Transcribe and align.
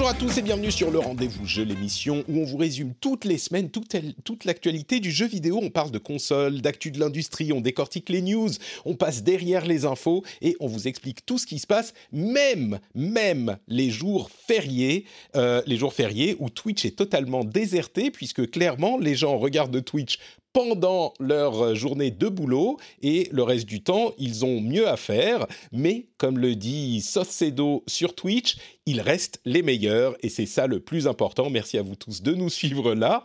Bonjour 0.00 0.16
à 0.16 0.18
tous 0.18 0.38
et 0.38 0.42
bienvenue 0.42 0.70
sur 0.70 0.90
le 0.90 0.98
Rendez-vous 0.98 1.44
Jeu, 1.44 1.62
l'émission 1.62 2.24
où 2.26 2.40
on 2.40 2.44
vous 2.46 2.56
résume 2.56 2.94
toutes 3.02 3.26
les 3.26 3.36
semaines 3.36 3.68
toute, 3.68 4.44
l'actualité 4.46 4.98
du 4.98 5.10
jeu 5.10 5.26
vidéo. 5.26 5.60
On 5.62 5.68
parle 5.68 5.90
de 5.90 5.98
consoles, 5.98 6.62
d'actu 6.62 6.90
de 6.90 6.98
l'industrie, 6.98 7.52
on 7.52 7.60
décortique 7.60 8.08
les 8.08 8.22
news, 8.22 8.48
on 8.86 8.94
passe 8.94 9.22
derrière 9.22 9.66
les 9.66 9.84
infos 9.84 10.24
et 10.40 10.56
on 10.58 10.68
vous 10.68 10.88
explique 10.88 11.26
tout 11.26 11.36
ce 11.36 11.44
qui 11.44 11.58
se 11.58 11.66
passe, 11.66 11.92
même, 12.12 12.80
même 12.94 13.58
les 13.68 13.90
jours 13.90 14.30
fériés, 14.30 15.04
euh, 15.36 15.60
les 15.66 15.76
jours 15.76 15.92
fériés 15.92 16.34
où 16.38 16.48
Twitch 16.48 16.86
est 16.86 16.96
totalement 16.96 17.44
déserté 17.44 18.10
puisque 18.10 18.50
clairement 18.50 18.96
les 18.96 19.14
gens 19.14 19.36
regardent 19.36 19.84
Twitch 19.84 20.18
pendant 20.52 21.14
leur 21.20 21.74
journée 21.74 22.10
de 22.10 22.28
boulot 22.28 22.78
et 23.02 23.28
le 23.32 23.42
reste 23.42 23.66
du 23.66 23.82
temps, 23.82 24.12
ils 24.18 24.44
ont 24.44 24.60
mieux 24.60 24.88
à 24.88 24.96
faire. 24.96 25.46
Mais 25.72 26.06
comme 26.18 26.38
le 26.38 26.54
dit 26.54 27.00
Saucedo 27.00 27.84
sur 27.86 28.14
Twitch, 28.14 28.56
ils 28.90 29.00
restent 29.00 29.40
les 29.44 29.62
meilleurs 29.62 30.16
et 30.22 30.28
c'est 30.28 30.46
ça 30.46 30.66
le 30.66 30.80
plus 30.80 31.06
important. 31.06 31.48
Merci 31.48 31.78
à 31.78 31.82
vous 31.82 31.94
tous 31.94 32.22
de 32.22 32.34
nous 32.34 32.50
suivre 32.50 32.94
là. 32.94 33.22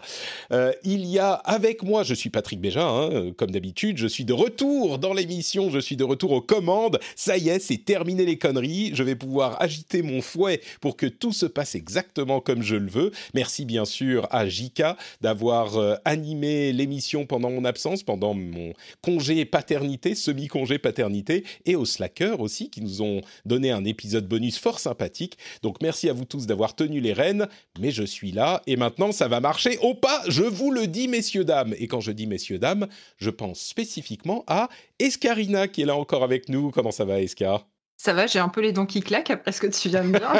Euh, 0.51 0.71
il 0.83 1.05
y 1.07 1.17
a 1.17 1.33
avec 1.33 1.81
moi, 1.81 2.03
je 2.03 2.13
suis 2.13 2.29
Patrick 2.29 2.61
Béja, 2.61 2.87
hein, 2.87 3.31
comme 3.35 3.49
d'habitude, 3.49 3.97
je 3.97 4.05
suis 4.05 4.25
de 4.25 4.33
retour 4.33 4.99
dans 4.99 5.13
l'émission, 5.13 5.71
je 5.71 5.79
suis 5.79 5.97
de 5.97 6.03
retour 6.03 6.33
aux 6.33 6.41
commandes. 6.41 6.99
Ça 7.15 7.37
y 7.37 7.49
est, 7.49 7.57
c'est 7.57 7.83
terminé 7.83 8.25
les 8.25 8.37
conneries. 8.37 8.91
Je 8.93 9.01
vais 9.01 9.15
pouvoir 9.15 9.59
agiter 9.59 10.03
mon 10.03 10.21
fouet 10.21 10.61
pour 10.81 10.97
que 10.97 11.07
tout 11.07 11.33
se 11.33 11.47
passe 11.47 11.73
exactement 11.73 12.41
comme 12.41 12.61
je 12.61 12.75
le 12.75 12.89
veux. 12.89 13.11
Merci 13.33 13.65
bien 13.65 13.85
sûr 13.85 14.27
à 14.29 14.47
Jika 14.47 14.97
d'avoir 15.21 15.77
euh, 15.77 15.95
animé 16.05 16.73
l'émission 16.73 17.25
pendant 17.25 17.49
mon 17.49 17.65
absence, 17.65 18.03
pendant 18.03 18.35
mon 18.35 18.73
congé 19.01 19.45
paternité, 19.45 20.13
semi-congé 20.13 20.77
paternité, 20.77 21.43
et 21.65 21.75
aux 21.75 21.85
Slackers 21.85 22.39
aussi, 22.39 22.69
qui 22.69 22.81
nous 22.81 23.01
ont 23.01 23.21
donné 23.47 23.71
un 23.71 23.83
épisode 23.83 24.27
bonus 24.27 24.59
fort 24.59 24.79
sympathique. 24.79 25.39
Donc 25.61 25.81
merci 25.81 26.09
à 26.09 26.13
vous 26.13 26.25
tous 26.25 26.45
d'avoir 26.45 26.75
tenu 26.75 26.99
les 26.99 27.13
rênes, 27.13 27.47
mais 27.79 27.91
je 27.91 28.03
suis 28.03 28.31
là, 28.31 28.61
et 28.67 28.75
maintenant 28.75 29.11
ça 29.11 29.27
va 29.27 29.39
marcher 29.39 29.77
au 29.79 29.93
pas, 29.93 30.21
je 30.27 30.43
vous 30.43 30.71
le 30.71 30.87
dis, 30.87 31.07
messieurs, 31.07 31.45
dames. 31.45 31.73
Et 31.77 31.87
quand 31.87 32.01
je 32.01 32.11
dis 32.11 32.27
messieurs, 32.27 32.59
dames, 32.59 32.87
je 33.17 33.29
pense 33.29 33.59
spécifiquement 33.59 34.43
à 34.47 34.69
Escarina, 34.99 35.67
qui 35.67 35.81
est 35.81 35.85
là 35.85 35.95
encore 35.95 36.23
avec 36.23 36.49
nous. 36.49 36.71
Comment 36.71 36.91
ça 36.91 37.05
va, 37.05 37.21
Escar? 37.21 37.67
Ça 37.97 38.13
va, 38.13 38.27
j'ai 38.27 38.39
un 38.39 38.49
peu 38.49 38.61
les 38.61 38.71
dents 38.71 38.85
qui 38.85 39.01
claquent 39.01 39.31
après 39.31 39.51
ce 39.51 39.61
que 39.61 39.67
tu 39.67 39.89
viens 39.89 40.03
de 40.03 40.17
dire. 40.17 40.33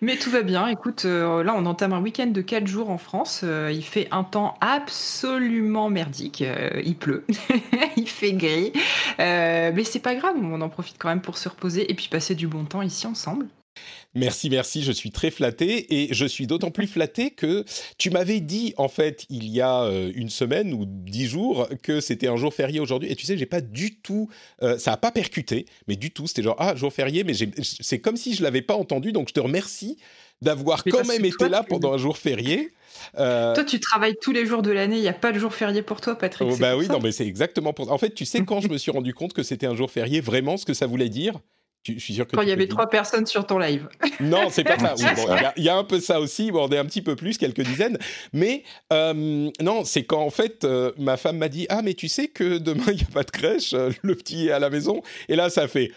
Mais 0.00 0.16
tout 0.18 0.30
va 0.30 0.42
bien. 0.42 0.66
Écoute, 0.68 1.04
euh, 1.04 1.42
là, 1.42 1.54
on 1.56 1.66
entame 1.66 1.92
un 1.92 2.00
week-end 2.00 2.28
de 2.28 2.40
4 2.40 2.66
jours 2.66 2.90
en 2.90 2.98
France. 2.98 3.42
Euh, 3.44 3.70
il 3.72 3.84
fait 3.84 4.08
un 4.12 4.24
temps 4.24 4.54
absolument 4.60 5.90
merdique. 5.90 6.42
Euh, 6.42 6.80
il 6.84 6.96
pleut, 6.96 7.24
il 7.96 8.08
fait 8.08 8.32
gris. 8.32 8.72
mais 9.18 9.84
c'est 9.84 10.00
pas 10.00 10.14
grave, 10.14 10.36
on 10.40 10.60
en 10.60 10.68
profite 10.68 10.96
quand 10.98 11.08
même 11.08 11.22
pour 11.22 11.38
se 11.38 11.48
reposer 11.48 11.90
et 11.90 11.94
puis 11.94 12.08
passer 12.08 12.34
du 12.34 12.46
bon 12.46 12.64
temps 12.64 12.82
ici 12.82 13.06
ensemble. 13.06 13.46
Merci, 14.14 14.50
merci, 14.50 14.82
je 14.82 14.92
suis 14.92 15.10
très 15.10 15.30
flatté 15.30 16.02
et 16.02 16.12
je 16.12 16.26
suis 16.26 16.46
d'autant 16.46 16.70
plus 16.70 16.86
flatté 16.86 17.30
que 17.30 17.64
tu 17.96 18.10
m'avais 18.10 18.40
dit 18.40 18.74
en 18.76 18.88
fait 18.88 19.24
il 19.30 19.48
y 19.48 19.62
a 19.62 19.84
euh, 19.84 20.12
une 20.14 20.28
semaine 20.28 20.74
ou 20.74 20.84
dix 20.86 21.26
jours 21.26 21.66
que 21.82 22.00
c'était 22.00 22.28
un 22.28 22.36
jour 22.36 22.52
férié 22.52 22.78
aujourd'hui 22.78 23.10
et 23.10 23.16
tu 23.16 23.24
sais 23.24 23.38
j'ai 23.38 23.46
pas 23.46 23.62
du 23.62 23.96
tout, 23.96 24.28
euh, 24.62 24.76
ça 24.76 24.92
a 24.92 24.96
pas 24.98 25.12
percuté, 25.12 25.64
mais 25.88 25.96
du 25.96 26.10
tout 26.10 26.26
c'était 26.26 26.42
genre 26.42 26.56
ah 26.58 26.74
jour 26.74 26.92
férié 26.92 27.24
mais 27.24 27.32
c'est 27.62 28.00
comme 28.00 28.18
si 28.18 28.34
je 28.34 28.42
l'avais 28.42 28.60
pas 28.60 28.74
entendu 28.74 29.12
donc 29.12 29.28
je 29.28 29.34
te 29.34 29.40
remercie 29.40 29.96
d'avoir 30.42 30.84
quand 30.84 31.06
même 31.06 31.24
été 31.24 31.48
là 31.48 31.62
pendant 31.62 31.94
un 31.94 31.98
jour 31.98 32.18
férié. 32.18 32.72
Euh, 33.16 33.54
toi, 33.54 33.64
tu 33.64 33.80
travailles 33.80 34.16
tous 34.20 34.32
les 34.32 34.44
jours 34.44 34.60
de 34.60 34.70
l'année, 34.70 34.96
il 34.96 35.02
n'y 35.02 35.08
a 35.08 35.14
pas 35.14 35.32
de 35.32 35.38
jour 35.38 35.54
férié 35.54 35.82
pour 35.82 36.00
toi, 36.00 36.16
Patrick. 36.18 36.48
Oh, 36.50 36.56
bah 36.56 36.76
oui, 36.76 36.88
non, 36.88 36.98
mais 37.00 37.12
c'est 37.12 37.26
exactement 37.26 37.72
pour. 37.72 37.90
En 37.90 37.98
fait, 37.98 38.10
tu 38.10 38.24
sais 38.24 38.44
quand 38.44 38.60
je 38.60 38.68
me 38.68 38.76
suis 38.76 38.90
rendu 38.90 39.14
compte 39.14 39.32
que 39.32 39.44
c'était 39.44 39.66
un 39.66 39.76
jour 39.76 39.90
férié, 39.90 40.20
vraiment 40.20 40.56
ce 40.56 40.66
que 40.66 40.74
ça 40.74 40.86
voulait 40.86 41.08
dire 41.08 41.40
je 41.84 41.98
suis 41.98 42.14
sûr 42.14 42.26
que 42.26 42.36
Quand 42.36 42.42
il 42.42 42.48
y 42.48 42.52
avait 42.52 42.68
trois 42.68 42.88
personnes 42.88 43.26
sur 43.26 43.46
ton 43.46 43.58
live. 43.58 43.88
Non, 44.20 44.50
c'est 44.50 44.62
pas 44.62 44.78
ça. 44.78 44.94
Il 45.56 45.64
y, 45.64 45.68
a 45.68 45.76
un 45.76 45.82
peu 45.82 45.98
ça 45.98 46.20
aussi. 46.20 46.52
Bon, 46.52 46.68
on 46.68 46.72
est 46.72 46.78
un 46.78 46.84
petit 46.84 47.02
peu 47.02 47.16
plus, 47.16 47.38
quelques 47.38 47.62
dizaines. 47.62 47.98
Mais 48.32 48.62
euh, 48.92 49.50
non, 49.60 49.84
c'est 49.84 50.04
quand 50.04 50.20
en 50.20 50.30
fait 50.30 50.64
euh, 50.64 50.92
ma 50.96 51.16
femme 51.16 51.38
m'a 51.38 51.48
dit 51.48 51.66
ah 51.70 51.82
mais 51.82 51.94
tu 51.94 52.06
sais 52.08 52.28
que 52.28 52.58
demain 52.58 52.84
il 52.88 52.96
n'y 52.96 53.02
a 53.02 53.12
pas 53.12 53.24
de 53.24 53.30
crèche, 53.30 53.74
euh, 53.74 53.90
le 54.02 54.14
petit 54.14 54.46
est 54.46 54.52
à 54.52 54.60
la 54.60 54.70
maison. 54.70 55.02
Et 55.28 55.34
là 55.34 55.50
ça 55.50 55.66
fait 55.66 55.90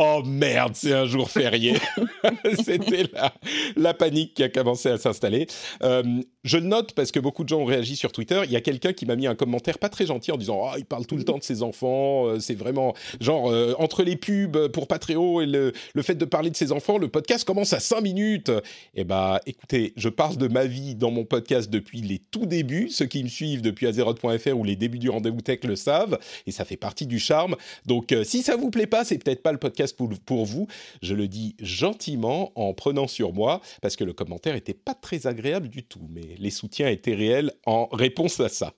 Oh 0.00 0.22
merde, 0.24 0.76
c'est 0.76 0.92
un 0.92 1.06
jour 1.06 1.28
férié. 1.28 1.74
C'était 2.64 3.02
la, 3.12 3.34
la, 3.74 3.94
panique 3.94 4.34
qui 4.34 4.44
a 4.44 4.48
commencé 4.48 4.88
à 4.88 4.96
s'installer. 4.96 5.48
Euh, 5.82 6.04
je 6.44 6.56
note 6.56 6.92
parce 6.92 7.10
que 7.10 7.18
beaucoup 7.18 7.42
de 7.42 7.48
gens 7.48 7.58
ont 7.58 7.64
réagi 7.64 7.96
sur 7.96 8.12
Twitter. 8.12 8.40
Il 8.44 8.52
y 8.52 8.56
a 8.56 8.60
quelqu'un 8.60 8.92
qui 8.92 9.06
m'a 9.06 9.16
mis 9.16 9.26
un 9.26 9.34
commentaire 9.34 9.76
pas 9.78 9.88
très 9.88 10.06
gentil 10.06 10.30
en 10.30 10.36
disant 10.36 10.60
oh, 10.62 10.76
il 10.78 10.84
parle 10.84 11.04
tout 11.04 11.16
le 11.16 11.24
temps 11.24 11.36
de 11.36 11.42
ses 11.42 11.64
enfants. 11.64 12.28
Euh, 12.28 12.38
c'est 12.38 12.54
vraiment 12.54 12.94
genre 13.20 13.50
euh, 13.50 13.74
entre 13.80 14.04
les 14.04 14.14
pubs 14.14 14.68
pour 14.68 14.86
Patreon 14.86 15.40
et 15.40 15.46
le, 15.46 15.72
le, 15.94 16.02
fait 16.02 16.14
de 16.14 16.24
parler 16.24 16.50
de 16.50 16.56
ses 16.56 16.70
enfants, 16.70 16.96
le 16.98 17.08
podcast 17.08 17.44
commence 17.44 17.72
à 17.72 17.80
5 17.80 18.00
minutes. 18.00 18.52
Eh 18.94 19.02
bah, 19.02 19.40
écoutez, 19.46 19.94
je 19.96 20.08
parle 20.08 20.36
de 20.36 20.46
ma 20.46 20.66
vie 20.66 20.94
dans 20.94 21.10
mon 21.10 21.24
podcast 21.24 21.70
depuis 21.70 22.02
les 22.02 22.20
tout 22.20 22.46
débuts. 22.46 22.88
Ceux 22.88 23.06
qui 23.06 23.24
me 23.24 23.28
suivent 23.28 23.62
depuis 23.62 23.88
Azeroth.fr 23.88 24.56
ou 24.56 24.62
les 24.62 24.76
débuts 24.76 25.00
du 25.00 25.10
rendez-vous 25.10 25.40
tech 25.40 25.64
le 25.64 25.74
savent 25.74 26.20
et 26.46 26.52
ça 26.52 26.64
fait 26.64 26.76
partie 26.76 27.08
du 27.08 27.18
charme. 27.18 27.56
Donc, 27.84 28.14
si 28.22 28.42
ça 28.42 28.54
vous 28.54 28.70
plaît 28.70 28.86
pas, 28.86 29.04
c'est 29.04 29.18
peut-être 29.18 29.42
pas 29.42 29.50
le 29.50 29.58
podcast 29.58 29.87
pour, 29.92 30.44
vous. 30.44 30.66
Je 31.02 31.14
le 31.14 31.28
dis 31.28 31.56
gentiment 31.60 32.52
en 32.54 32.72
prenant 32.74 33.06
sur 33.06 33.32
moi 33.32 33.60
parce 33.82 33.96
que 33.96 34.04
le 34.04 34.12
commentaire 34.12 34.54
était 34.54 34.74
pas 34.74 34.94
très 34.94 35.26
agréable 35.26 35.68
du 35.68 35.82
tout, 35.82 36.06
mais 36.10 36.36
les 36.38 36.50
soutiens 36.50 36.88
étaient 36.88 37.14
réels 37.14 37.52
en 37.66 37.86
réponse 37.92 38.40
à 38.40 38.48
ça. 38.48 38.72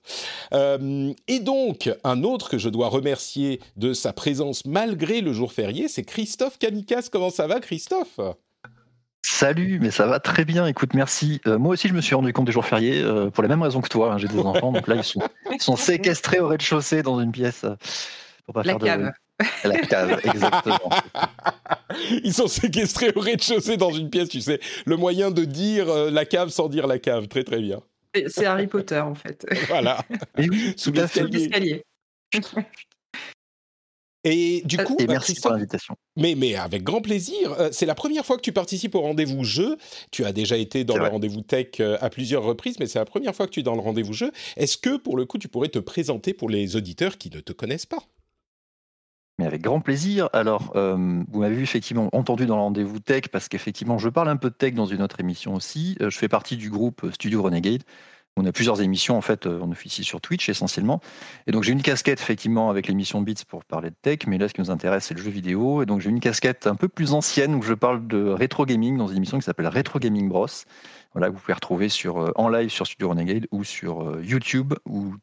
Euh, 0.53 1.13
et 1.27 1.39
donc, 1.39 1.89
un 2.03 2.23
autre 2.23 2.49
que 2.49 2.57
je 2.57 2.69
dois 2.69 2.89
remercier 2.89 3.59
de 3.77 3.93
sa 3.93 4.13
présence 4.13 4.65
malgré 4.65 5.21
le 5.21 5.33
jour 5.33 5.53
férié, 5.53 5.87
c'est 5.87 6.03
Christophe 6.03 6.57
Canikas. 6.57 7.09
Comment 7.11 7.29
ça 7.29 7.47
va, 7.47 7.59
Christophe? 7.59 8.19
Salut, 9.23 9.79
mais 9.79 9.91
ça 9.91 10.07
va 10.07 10.19
très 10.19 10.45
bien. 10.45 10.65
Écoute, 10.65 10.93
merci. 10.93 11.41
Euh, 11.45 11.59
moi 11.59 11.73
aussi, 11.73 11.87
je 11.87 11.93
me 11.93 12.01
suis 12.01 12.15
rendu 12.15 12.33
compte 12.33 12.45
des 12.45 12.51
jours 12.51 12.65
fériés 12.65 13.01
euh, 13.01 13.29
pour 13.29 13.43
les 13.43 13.49
mêmes 13.49 13.61
raisons 13.61 13.81
que 13.81 13.89
toi. 13.89 14.13
Hein. 14.13 14.17
J'ai 14.17 14.27
des 14.27 14.39
enfants, 14.39 14.71
donc 14.71 14.87
là, 14.87 14.95
ils 14.95 15.03
sont, 15.03 15.21
sont 15.59 15.75
séquestrés 15.77 16.39
au 16.39 16.47
rez-de-chaussée 16.47 17.03
dans 17.03 17.19
une 17.19 17.31
pièce. 17.31 17.65
pour 18.45 18.53
pas 18.53 18.63
La 18.63 18.73
faire 18.73 18.79
cave. 18.79 19.11
La 19.63 19.79
cave, 19.79 20.19
exactement. 20.23 20.89
Ils 22.23 22.33
sont 22.33 22.47
séquestrés 22.47 23.11
au 23.15 23.19
rez-de-chaussée 23.19 23.77
dans 23.77 23.91
une 23.91 24.09
pièce, 24.09 24.29
tu 24.29 24.41
sais. 24.41 24.59
Le 24.85 24.97
moyen 24.97 25.31
de 25.31 25.45
dire 25.45 25.89
euh, 25.89 26.11
la 26.11 26.25
cave 26.25 26.49
sans 26.49 26.69
dire 26.69 26.87
la 26.87 26.99
cave. 26.99 27.27
Très, 27.27 27.43
très 27.43 27.59
bien. 27.59 27.81
C'est 28.27 28.45
Harry 28.45 28.67
Potter, 28.67 28.99
en 28.99 29.15
fait. 29.15 29.45
Voilà. 29.67 30.03
Sous 30.77 30.91
l'escalier. 30.91 31.83
Et 34.23 34.61
du 34.65 34.77
coup, 34.77 34.97
et 34.99 35.07
merci 35.07 35.33
pour 35.41 35.51
l'invitation. 35.51 35.95
Mais, 36.15 36.35
mais 36.35 36.55
avec 36.55 36.83
grand 36.83 37.01
plaisir. 37.01 37.53
Euh, 37.53 37.69
c'est 37.71 37.87
la 37.87 37.95
première 37.95 38.23
fois 38.23 38.37
que 38.37 38.41
tu 38.41 38.51
participes 38.51 38.93
au 38.93 39.01
rendez-vous 39.01 39.43
jeu. 39.43 39.77
Tu 40.11 40.25
as 40.25 40.31
déjà 40.31 40.57
été 40.57 40.83
dans 40.83 40.97
le 40.97 41.07
rendez-vous 41.07 41.41
tech 41.41 41.79
euh, 41.79 41.97
à 42.01 42.09
plusieurs 42.11 42.43
reprises, 42.43 42.79
mais 42.79 42.85
c'est 42.85 42.99
la 42.99 43.05
première 43.05 43.33
fois 43.33 43.47
que 43.47 43.51
tu 43.51 43.61
es 43.61 43.63
dans 43.63 43.73
le 43.73 43.81
rendez-vous 43.81 44.13
jeu. 44.13 44.31
Est-ce 44.57 44.77
que, 44.77 44.97
pour 44.97 45.17
le 45.17 45.25
coup, 45.25 45.39
tu 45.39 45.47
pourrais 45.47 45.69
te 45.69 45.79
présenter 45.79 46.33
pour 46.33 46.49
les 46.49 46.75
auditeurs 46.75 47.17
qui 47.17 47.31
ne 47.31 47.39
te 47.39 47.51
connaissent 47.51 47.87
pas? 47.87 48.03
Avec 49.45 49.61
grand 49.61 49.79
plaisir. 49.79 50.29
Alors, 50.33 50.73
euh, 50.75 51.23
vous 51.29 51.39
m'avez 51.39 51.61
effectivement 51.61 52.09
entendu 52.13 52.45
dans 52.45 52.55
le 52.55 52.61
rendez-vous 52.61 52.99
tech, 52.99 53.23
parce 53.31 53.47
qu'effectivement, 53.47 53.97
je 53.97 54.09
parle 54.09 54.29
un 54.29 54.37
peu 54.37 54.49
de 54.49 54.55
tech 54.55 54.73
dans 54.73 54.85
une 54.85 55.01
autre 55.01 55.19
émission 55.19 55.53
aussi. 55.53 55.97
Euh, 56.01 56.09
je 56.09 56.17
fais 56.17 56.27
partie 56.27 56.57
du 56.57 56.69
groupe 56.69 57.09
Studio 57.13 57.41
Renegade. 57.41 57.83
On 58.37 58.45
a 58.45 58.51
plusieurs 58.53 58.81
émissions, 58.81 59.17
en 59.17 59.21
fait, 59.21 59.45
on 59.45 59.69
euh, 59.69 59.71
officie 59.71 60.03
sur 60.03 60.21
Twitch 60.21 60.47
essentiellement. 60.47 61.01
Et 61.47 61.51
donc, 61.51 61.63
j'ai 61.63 61.73
une 61.73 61.81
casquette, 61.81 62.21
effectivement, 62.21 62.69
avec 62.69 62.87
l'émission 62.87 63.21
Beats 63.21 63.43
pour 63.47 63.65
parler 63.65 63.89
de 63.89 63.95
tech, 64.01 64.19
mais 64.27 64.37
là, 64.37 64.47
ce 64.47 64.53
qui 64.53 64.61
nous 64.61 64.71
intéresse, 64.71 65.05
c'est 65.05 65.13
le 65.13 65.21
jeu 65.21 65.31
vidéo. 65.31 65.83
Et 65.83 65.85
donc, 65.85 65.99
j'ai 65.99 66.09
une 66.09 66.21
casquette 66.21 66.65
un 66.65 66.75
peu 66.75 66.87
plus 66.87 67.13
ancienne 67.13 67.55
où 67.55 67.61
je 67.61 67.73
parle 67.73 68.07
de 68.07 68.23
rétro 68.23 68.65
gaming 68.65 68.97
dans 68.97 69.07
une 69.07 69.17
émission 69.17 69.37
qui 69.37 69.43
s'appelle 69.43 69.67
Retro 69.67 69.99
Gaming 69.99 70.29
Bros. 70.29 70.47
Voilà, 71.13 71.29
vous 71.29 71.39
pouvez 71.39 71.53
retrouver 71.53 71.89
sur, 71.89 72.31
en 72.35 72.47
live 72.47 72.69
sur 72.69 72.87
Studio 72.87 73.09
Renegade 73.09 73.47
ou 73.51 73.65
sur 73.65 74.21
YouTube 74.21 74.73
ou 74.85 75.15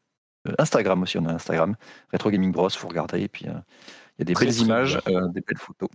Instagram 0.59 1.03
aussi. 1.03 1.19
On 1.19 1.25
a 1.27 1.33
Instagram, 1.33 1.77
Retro 2.13 2.31
Gaming 2.31 2.53
Bros. 2.53 2.69
Vous 2.69 2.89
regardez. 2.89 3.23
Et 3.23 3.29
puis, 3.29 3.47
il 4.19 4.23
y 4.23 4.23
a 4.23 4.25
des 4.25 4.35
belles 4.35 4.61
images, 4.61 4.99
euh, 5.09 5.29
des 5.29 5.41
belles 5.41 5.59
photos. 5.59 5.89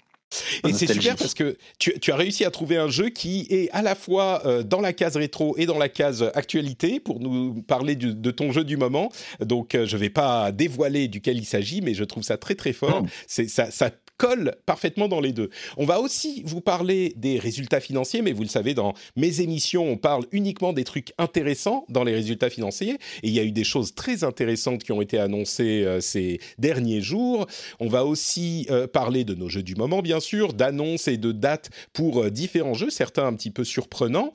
Et 0.67 0.73
c'est 0.73 0.91
super 0.91 1.15
parce 1.15 1.33
que 1.33 1.57
tu, 1.79 2.11
as 2.11 2.15
réussi 2.15 2.45
à 2.45 2.51
trouver 2.51 2.77
un 2.77 2.87
jeu 2.87 3.09
qui 3.09 3.45
est 3.49 3.69
à 3.71 3.81
la 3.81 3.95
fois 3.95 4.41
euh, 4.45 4.63
dans 4.63 4.81
la 4.81 4.93
case 4.93 5.15
rétro 5.15 5.55
et 5.57 5.65
dans 5.65 5.77
la 5.77 5.89
case 5.89 6.31
actualité 6.33 6.99
pour 6.99 7.19
nous 7.19 7.61
parler 7.61 7.95
de 7.95 8.31
ton 8.31 8.51
jeu 8.51 8.63
du 8.63 8.77
moment. 8.77 9.11
Donc 9.39 9.75
euh, 9.75 9.85
je 9.85 9.95
ne 9.95 10.01
vais 10.01 10.09
pas 10.09 10.51
dévoiler 10.51 11.07
duquel 11.07 11.37
il 11.37 11.45
s'agit, 11.45 11.81
mais 11.81 11.93
je 11.93 12.03
trouve 12.03 12.23
ça 12.23 12.37
très 12.37 12.55
très 12.55 12.73
fort. 12.73 13.05
C'est 13.27 13.47
ça, 13.47 13.69
ça 13.71 13.91
colle 14.23 14.55
parfaitement 14.65 15.09
dans 15.09 15.19
les 15.19 15.33
deux. 15.33 15.49
On 15.75 15.85
va 15.85 15.99
aussi 15.99 16.43
vous 16.45 16.61
parler 16.61 17.13
des 17.17 17.39
résultats 17.39 17.81
financiers, 17.81 18.21
mais 18.21 18.31
vous 18.31 18.43
le 18.43 18.47
savez, 18.47 18.73
dans 18.73 18.93
mes 19.17 19.41
émissions, 19.41 19.85
on 19.85 19.97
parle 19.97 20.23
uniquement 20.31 20.71
des 20.71 20.85
trucs 20.85 21.11
intéressants 21.17 21.85
dans 21.89 22.05
les 22.05 22.13
résultats 22.13 22.49
financiers. 22.49 22.93
Et 23.23 23.27
il 23.27 23.31
y 23.31 23.39
a 23.41 23.43
eu 23.43 23.51
des 23.51 23.65
choses 23.65 23.95
très 23.95 24.23
intéressantes 24.23 24.85
qui 24.85 24.93
ont 24.93 25.01
été 25.01 25.19
annoncées 25.19 25.83
euh, 25.83 25.99
ces 25.99 26.39
derniers 26.57 27.01
jours. 27.01 27.47
On 27.81 27.89
va 27.89 28.05
aussi 28.05 28.67
parler 28.93 29.25
de 29.25 29.33
nos 29.33 29.49
jeux 29.49 29.63
du 29.63 29.75
moment, 29.75 30.01
bien 30.01 30.21
sûr, 30.21 30.53
d'annonces 30.53 31.09
et 31.09 31.17
de 31.17 31.33
dates 31.33 31.69
pour 31.91 32.23
euh, 32.23 32.29
différents 32.29 32.75
jeux, 32.75 32.89
certains 32.89 33.27
un 33.27 33.33
petit 33.33 33.51
peu 33.51 33.65
surprenants. 33.65 34.33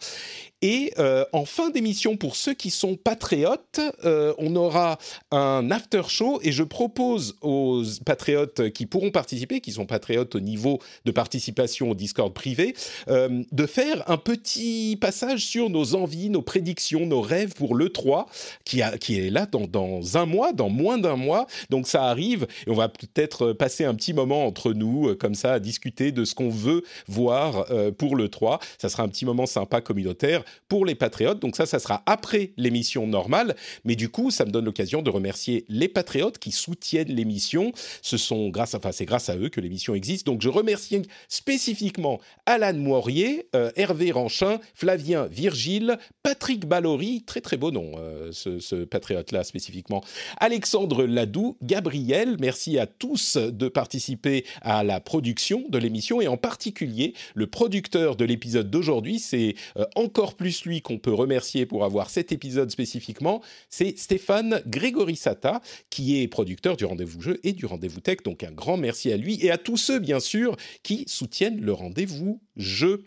Et 0.60 0.92
euh, 0.98 1.24
en 1.32 1.44
fin 1.44 1.70
d'émission, 1.70 2.16
pour 2.16 2.34
ceux 2.34 2.54
qui 2.54 2.70
sont 2.70 2.96
patriotes, 2.96 3.80
euh, 4.04 4.34
on 4.38 4.56
aura 4.56 4.98
un 5.30 5.70
after 5.70 6.02
show 6.08 6.40
et 6.42 6.50
je 6.50 6.64
propose 6.64 7.36
aux 7.42 7.84
patriotes 8.04 8.70
qui 8.70 8.86
pourront 8.86 9.12
participer, 9.12 9.60
qui 9.60 9.70
sont 9.70 9.86
patriotes 9.86 10.34
au 10.34 10.40
niveau 10.40 10.80
de 11.04 11.12
participation 11.12 11.90
au 11.90 11.94
Discord 11.94 12.34
privé, 12.34 12.74
euh, 13.08 13.44
de 13.52 13.66
faire 13.66 14.10
un 14.10 14.16
petit 14.16 14.98
passage 15.00 15.46
sur 15.46 15.70
nos 15.70 15.94
envies, 15.94 16.28
nos 16.28 16.42
prédictions, 16.42 17.06
nos 17.06 17.20
rêves 17.20 17.54
pour 17.54 17.76
l'E3, 17.76 18.26
qui, 18.64 18.80
est 18.80 19.30
là 19.30 19.46
dans, 19.46 19.68
dans 19.68 20.16
un 20.16 20.26
mois, 20.26 20.52
dans 20.52 20.70
moins 20.70 20.98
d'un 20.98 21.16
mois. 21.16 21.46
Donc 21.70 21.86
ça 21.86 22.04
arrive 22.04 22.48
et 22.66 22.70
on 22.70 22.74
va 22.74 22.88
peut-être 22.88 23.52
passer 23.52 23.84
un 23.84 23.94
petit 23.94 24.12
moment 24.12 24.44
entre 24.44 24.72
nous, 24.72 25.14
comme 25.16 25.36
ça, 25.36 25.52
à 25.52 25.60
discuter 25.60 26.10
de 26.10 26.24
ce 26.24 26.34
qu'on 26.34 26.50
veut 26.50 26.82
voir 27.06 27.66
pour 27.96 28.16
l'E3. 28.16 28.60
Ça 28.78 28.88
sera 28.88 29.04
un 29.04 29.08
petit 29.08 29.24
moment 29.24 29.46
sympa 29.46 29.80
communautaire 29.80 30.42
pour 30.68 30.84
les 30.84 30.94
patriotes. 30.94 31.40
Donc 31.40 31.56
ça, 31.56 31.66
ça 31.66 31.78
sera 31.78 32.02
après 32.06 32.52
l'émission 32.56 33.06
normale. 33.06 33.56
Mais 33.84 33.96
du 33.96 34.08
coup, 34.08 34.30
ça 34.30 34.44
me 34.44 34.50
donne 34.50 34.64
l'occasion 34.64 35.02
de 35.02 35.10
remercier 35.10 35.64
les 35.68 35.88
patriotes 35.88 36.38
qui 36.38 36.52
soutiennent 36.52 37.12
l'émission. 37.12 37.72
Ce 38.02 38.16
sont 38.16 38.48
grâce, 38.48 38.74
enfin, 38.74 38.92
c'est 38.92 39.06
grâce 39.06 39.28
à 39.28 39.36
eux 39.36 39.48
que 39.48 39.60
l'émission 39.60 39.94
existe. 39.94 40.26
Donc 40.26 40.42
je 40.42 40.48
remercie 40.48 41.02
spécifiquement 41.28 42.20
Alan 42.46 42.74
Moirier, 42.74 43.48
euh, 43.54 43.70
Hervé 43.76 44.10
Ranchin, 44.10 44.58
Flavien 44.74 45.26
Virgile, 45.26 45.98
Patrick 46.22 46.66
Ballory, 46.66 47.22
très 47.26 47.40
très 47.40 47.56
beau 47.56 47.70
nom, 47.70 47.92
euh, 47.98 48.30
ce, 48.32 48.84
patriote-là 48.84 49.44
spécifiquement, 49.44 50.02
Alexandre 50.38 51.04
Ladoux, 51.04 51.56
Gabriel. 51.62 52.36
Merci 52.40 52.78
à 52.78 52.86
tous 52.86 53.36
de 53.36 53.68
participer 53.68 54.44
à 54.62 54.84
la 54.84 55.00
production 55.00 55.64
de 55.68 55.78
l'émission 55.78 56.20
et 56.20 56.28
en 56.28 56.36
particulier 56.36 57.14
le 57.34 57.46
producteur 57.46 58.16
de 58.16 58.24
l'épisode 58.24 58.70
d'aujourd'hui, 58.70 59.18
c'est 59.18 59.54
euh, 59.76 59.84
encore 59.94 60.34
plus 60.38 60.64
lui 60.64 60.80
qu'on 60.80 60.98
peut 60.98 61.12
remercier 61.12 61.66
pour 61.66 61.84
avoir 61.84 62.08
cet 62.08 62.32
épisode 62.32 62.70
spécifiquement, 62.70 63.42
c'est 63.68 63.98
Stéphane 63.98 64.62
Grégorissata, 64.66 65.60
qui 65.90 66.22
est 66.22 66.28
producteur 66.28 66.78
du 66.78 66.86
Rendez-vous 66.86 67.20
Jeu 67.20 67.40
et 67.44 67.52
du 67.52 67.66
Rendez-vous 67.66 68.00
Tech. 68.00 68.18
Donc 68.24 68.42
un 68.42 68.52
grand 68.52 68.78
merci 68.78 69.12
à 69.12 69.18
lui 69.18 69.44
et 69.44 69.50
à 69.50 69.58
tous 69.58 69.76
ceux, 69.76 69.98
bien 69.98 70.20
sûr, 70.20 70.56
qui 70.82 71.04
soutiennent 71.06 71.60
le 71.60 71.72
Rendez-vous 71.72 72.40
Jeu. 72.56 73.04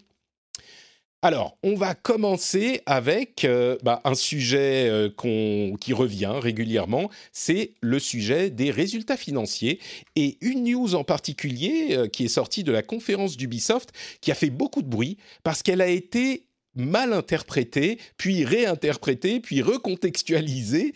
Alors, 1.24 1.56
on 1.62 1.76
va 1.76 1.94
commencer 1.94 2.82
avec 2.88 3.46
euh, 3.46 3.78
bah, 3.84 4.02
un 4.06 4.16
sujet 4.16 4.90
euh, 4.90 5.10
qui 5.80 5.94
revient 5.94 6.34
régulièrement, 6.42 7.12
c'est 7.32 7.74
le 7.82 8.00
sujet 8.00 8.50
des 8.50 8.72
résultats 8.72 9.18
financiers 9.18 9.80
et 10.16 10.40
une 10.42 10.64
news 10.64 10.96
en 10.96 11.04
particulier 11.04 11.90
euh, 11.92 12.08
qui 12.08 12.26
est 12.26 12.28
sortie 12.28 12.64
de 12.64 12.72
la 12.72 12.82
conférence 12.82 13.38
d'Ubisoft 13.38 13.92
qui 14.20 14.32
a 14.32 14.36
fait 14.36 14.50
beaucoup 14.50 14.82
de 14.82 14.88
bruit 14.88 15.18
parce 15.44 15.62
qu'elle 15.62 15.82
a 15.82 15.90
été 15.90 16.48
mal 16.76 17.14
interprétée, 17.14 17.98
puis 18.18 18.46
réinterprétée, 18.46 19.40
puis 19.40 19.62
recontextualisée. 19.62 20.94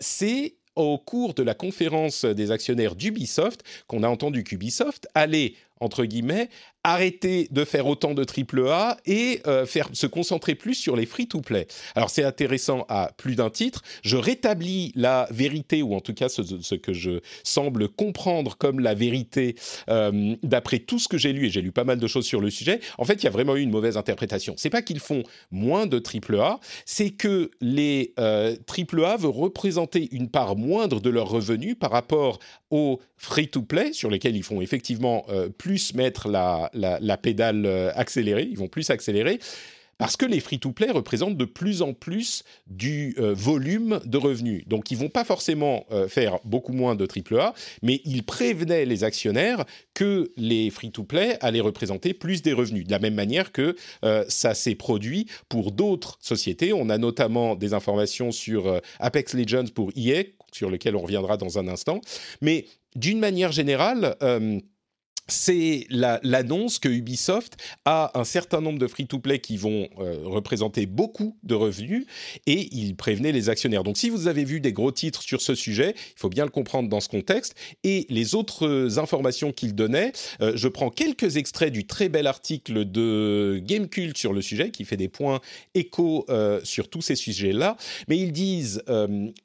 c'est 0.00 0.54
au 0.76 0.98
cours 0.98 1.34
de 1.34 1.42
la 1.42 1.54
conférence 1.54 2.24
des 2.24 2.50
actionnaires 2.50 2.96
d'Ubisoft 2.96 3.62
qu'on 3.86 4.02
a 4.02 4.08
entendu 4.08 4.42
qu'Ubisoft 4.42 5.06
allait 5.14 5.54
entre 5.84 6.04
guillemets, 6.04 6.48
arrêter 6.84 7.48
de 7.50 7.64
faire 7.64 7.86
autant 7.86 8.12
de 8.12 8.22
triple 8.24 8.68
A 8.68 8.98
et 9.06 9.40
euh, 9.46 9.64
faire 9.64 9.88
se 9.94 10.06
concentrer 10.06 10.54
plus 10.54 10.74
sur 10.74 10.96
les 10.96 11.06
free-to-play. 11.06 11.66
Alors 11.94 12.10
c'est 12.10 12.24
intéressant 12.24 12.84
à 12.90 13.10
plus 13.16 13.36
d'un 13.36 13.48
titre. 13.48 13.80
Je 14.02 14.18
rétablis 14.18 14.92
la 14.94 15.26
vérité 15.30 15.82
ou 15.82 15.94
en 15.94 16.00
tout 16.00 16.12
cas 16.12 16.28
ce, 16.28 16.74
que 16.74 16.92
je 16.92 17.20
semble 17.42 17.88
comprendre 17.88 18.56
comme 18.58 18.80
la 18.80 18.92
vérité 18.92 19.56
euh, 19.88 20.36
d'après 20.42 20.78
tout 20.78 20.98
ce 20.98 21.08
que 21.08 21.16
j'ai 21.16 21.32
lu 21.32 21.46
et 21.46 21.50
j'ai 21.50 21.62
lu 21.62 21.72
pas 21.72 21.84
mal 21.84 21.98
de 21.98 22.06
choses 22.06 22.26
sur 22.26 22.42
le 22.42 22.50
sujet. 22.50 22.80
En 22.98 23.04
fait, 23.04 23.14
il 23.14 23.24
y 23.24 23.28
a 23.28 23.30
vraiment 23.30 23.56
eu 23.56 23.62
une 23.62 23.70
mauvaise 23.70 23.96
interprétation. 23.96 24.54
C'est 24.58 24.70
pas 24.70 24.82
qu'ils 24.82 25.00
font 25.00 25.22
moins 25.50 25.86
de 25.86 25.98
triple 25.98 26.38
A, 26.38 26.60
c'est 26.84 27.10
que 27.10 27.50
les 27.62 28.12
euh, 28.20 28.56
triple 28.66 29.02
A 29.04 29.16
veulent 29.16 29.30
représenter 29.30 30.08
une 30.12 30.28
part 30.28 30.54
moindre 30.54 31.00
de 31.00 31.08
leurs 31.08 31.30
revenus 31.30 31.76
par 31.78 31.90
rapport 31.90 32.40
aux 32.70 33.00
free-to-play 33.16 33.94
sur 33.94 34.10
lesquels 34.10 34.36
ils 34.36 34.42
font 34.42 34.60
effectivement 34.60 35.24
plus 35.56 35.73
mettre 35.94 36.28
la, 36.28 36.70
la, 36.74 37.16
pédale 37.16 37.66
euh, 37.66 37.92
accélérée, 37.94 38.46
ils 38.50 38.58
vont 38.58 38.68
plus 38.68 38.90
accélérer 38.90 39.38
parce 39.96 40.16
que 40.16 40.26
les 40.26 40.40
free-to-play 40.40 40.90
représentent 40.90 41.36
de 41.36 41.44
plus 41.44 41.80
en 41.80 41.92
plus 41.92 42.42
du 42.66 43.14
euh, 43.18 43.32
volume 43.32 44.00
de 44.04 44.18
revenus. 44.18 44.66
Donc, 44.66 44.90
ils 44.90 44.98
vont 44.98 45.08
pas 45.08 45.24
forcément 45.24 45.86
euh, 45.92 46.08
faire 46.08 46.40
beaucoup 46.44 46.72
moins 46.72 46.96
de 46.96 47.06
AAA, 47.06 47.54
mais 47.80 48.00
ils 48.04 48.24
prévenaient 48.24 48.86
les 48.86 49.04
actionnaires 49.04 49.64
que 49.94 50.32
les 50.36 50.70
free-to-play 50.70 51.38
allaient 51.40 51.60
représenter 51.60 52.12
plus 52.12 52.42
des 52.42 52.52
revenus. 52.52 52.86
De 52.86 52.90
la 52.90 52.98
même 52.98 53.14
manière 53.14 53.52
que 53.52 53.76
ça 54.28 54.54
s'est 54.54 54.74
produit 54.74 55.26
pour 55.48 55.70
d'autres 55.70 56.18
sociétés. 56.20 56.72
On 56.72 56.88
a 56.90 56.98
notamment 56.98 57.54
des 57.54 57.72
informations 57.72 58.32
sur 58.32 58.80
Apex 58.98 59.34
Legends 59.34 59.68
pour 59.72 59.92
EA, 59.94 60.24
sur 60.52 60.70
lequel 60.70 60.96
on 60.96 61.02
reviendra 61.02 61.36
dans 61.36 61.58
un 61.58 61.68
instant. 61.68 62.00
Mais 62.40 62.66
d'une 62.96 63.20
manière 63.20 63.52
générale, 63.52 64.16
c'est 65.26 65.86
l'annonce 65.90 66.78
que 66.78 66.88
Ubisoft 66.88 67.56
a 67.84 68.18
un 68.18 68.24
certain 68.24 68.60
nombre 68.60 68.78
de 68.78 68.86
free-to-play 68.86 69.38
qui 69.38 69.56
vont 69.56 69.88
euh, 69.98 70.18
représenter 70.24 70.86
beaucoup 70.86 71.36
de 71.42 71.54
revenus 71.54 72.06
et 72.46 72.68
il 72.72 72.94
prévenait 72.94 73.32
les 73.32 73.48
actionnaires. 73.48 73.84
Donc 73.84 73.96
si 73.96 74.10
vous 74.10 74.28
avez 74.28 74.44
vu 74.44 74.60
des 74.60 74.72
gros 74.72 74.92
titres 74.92 75.22
sur 75.22 75.40
ce 75.40 75.54
sujet, 75.54 75.94
il 75.96 76.18
faut 76.18 76.28
bien 76.28 76.44
le 76.44 76.50
comprendre 76.50 76.88
dans 76.88 77.00
ce 77.00 77.08
contexte. 77.08 77.54
Et 77.84 78.06
les 78.10 78.34
autres 78.34 78.98
informations 78.98 79.52
qu'il 79.52 79.74
donnait, 79.74 80.12
euh, 80.42 80.52
je 80.56 80.68
prends 80.68 80.90
quelques 80.90 81.36
extraits 81.36 81.72
du 81.72 81.86
très 81.86 82.08
bel 82.08 82.26
article 82.26 82.84
de 82.84 83.60
Gamecult 83.64 84.18
sur 84.18 84.32
le 84.32 84.42
sujet 84.42 84.70
qui 84.70 84.84
fait 84.84 84.96
des 84.96 85.08
points 85.08 85.40
échos 85.74 86.26
euh, 86.28 86.60
sur 86.64 86.88
tous 86.88 87.00
ces 87.00 87.16
sujets-là. 87.16 87.76
Mais 88.08 88.18
ils 88.18 88.32
disent 88.32 88.82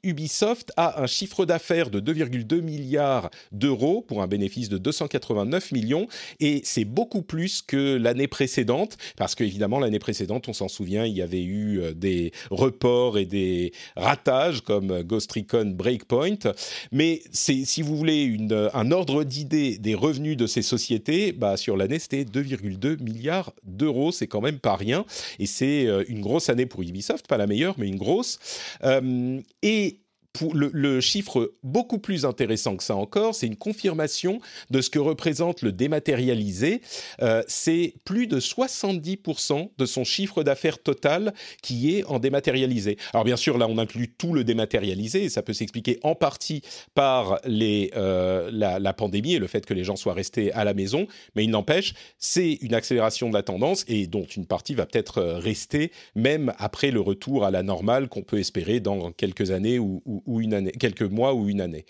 Ubisoft 0.02 0.72
a 0.76 1.02
un 1.02 1.06
chiffre 1.06 1.46
d'affaires 1.46 1.90
de 1.90 2.00
2,2 2.00 2.60
milliards 2.60 3.30
d'euros 3.52 4.02
pour 4.06 4.22
un 4.22 4.26
bénéfice 4.26 4.68
de 4.68 4.78
289 4.78 5.69
millions 5.72 6.06
et 6.40 6.60
c'est 6.64 6.84
beaucoup 6.84 7.22
plus 7.22 7.62
que 7.62 7.96
l'année 7.96 8.28
précédente 8.28 8.96
parce 9.16 9.34
qu'évidemment 9.34 9.78
l'année 9.78 9.98
précédente, 9.98 10.48
on 10.48 10.52
s'en 10.52 10.68
souvient, 10.68 11.04
il 11.04 11.16
y 11.16 11.22
avait 11.22 11.42
eu 11.42 11.80
euh, 11.80 11.92
des 11.92 12.32
reports 12.50 13.18
et 13.18 13.24
des 13.24 13.72
ratages 13.96 14.62
comme 14.62 15.02
Ghost 15.02 15.32
Recon 15.32 15.72
Breakpoint. 15.76 16.38
Mais 16.92 17.22
c'est, 17.32 17.64
si 17.64 17.82
vous 17.82 17.96
voulez 17.96 18.38
un 18.72 18.90
ordre 18.90 19.24
d'idée 19.24 19.78
des 19.78 19.94
revenus 19.94 20.36
de 20.36 20.46
ces 20.46 20.62
sociétés, 20.62 21.32
bah, 21.32 21.56
sur 21.56 21.76
l'année 21.76 21.98
c'était 21.98 22.24
2,2 22.24 23.02
milliards 23.02 23.52
d'euros, 23.64 24.12
c'est 24.12 24.26
quand 24.26 24.40
même 24.40 24.58
pas 24.58 24.76
rien 24.76 25.04
et 25.38 25.46
c'est 25.46 25.86
euh, 25.86 26.04
une 26.08 26.20
grosse 26.20 26.48
année 26.48 26.66
pour 26.66 26.82
Ubisoft, 26.82 27.26
pas 27.26 27.36
la 27.36 27.46
meilleure 27.46 27.74
mais 27.78 27.88
une 27.88 27.98
grosse. 27.98 28.38
Euh, 28.84 29.40
et 29.62 30.00
le, 30.54 31.00
chiffre 31.00 31.52
beaucoup 31.62 31.98
plus 31.98 32.24
intéressant 32.24 32.76
que 32.76 32.84
ça 32.84 32.96
encore, 32.96 33.34
c'est 33.34 33.46
une 33.46 33.56
confirmation 33.56 34.40
de 34.70 34.80
ce 34.80 34.90
que 34.90 34.98
représente 34.98 35.62
le 35.62 35.72
dématérialisé. 35.72 36.80
Euh, 37.20 37.42
c'est 37.48 37.94
plus 38.04 38.26
de 38.26 38.40
70% 38.40 39.70
de 39.76 39.86
son 39.86 40.04
chiffre 40.04 40.42
d'affaires 40.42 40.78
total 40.82 41.34
qui 41.62 41.96
est 41.96 42.04
en 42.04 42.18
dématérialisé. 42.18 42.96
Alors 43.12 43.24
bien 43.24 43.36
sûr, 43.36 43.58
là, 43.58 43.66
on 43.68 43.78
inclut 43.78 44.08
tout 44.08 44.32
le 44.32 44.44
dématérialisé, 44.44 45.24
et 45.24 45.28
ça 45.28 45.42
peut 45.42 45.52
s'expliquer 45.52 45.98
en 46.02 46.14
partie 46.14 46.62
par 46.94 47.40
euh, 47.46 48.50
la, 48.52 48.92
pandémie 48.92 49.34
et 49.34 49.38
le 49.38 49.46
fait 49.46 49.64
que 49.66 49.74
les 49.74 49.84
gens 49.84 49.96
soient 49.96 50.14
restés 50.14 50.52
à 50.52 50.64
la 50.64 50.74
maison, 50.74 51.06
mais 51.34 51.44
il 51.44 51.50
n'empêche, 51.50 51.94
c'est 52.18 52.52
une 52.60 52.74
accélération 52.74 53.28
de 53.28 53.34
la 53.34 53.42
tendance 53.42 53.84
et 53.88 54.06
dont 54.06 54.24
une 54.24 54.46
partie 54.46 54.74
va 54.74 54.86
peut-être 54.86 55.22
rester 55.22 55.92
même 56.14 56.52
après 56.58 56.90
le 56.90 57.00
retour 57.00 57.44
à 57.44 57.50
la 57.50 57.62
normale 57.62 58.08
qu'on 58.08 58.22
peut 58.22 58.38
espérer 58.38 58.80
dans 58.80 59.12
quelques 59.12 59.50
années 59.50 59.78
ou, 59.78 60.02
ou 60.06 60.19
ou 60.26 60.40
une 60.40 60.54
année, 60.54 60.72
quelques 60.72 61.02
mois 61.02 61.34
ou 61.34 61.48
une 61.48 61.60
année. 61.60 61.84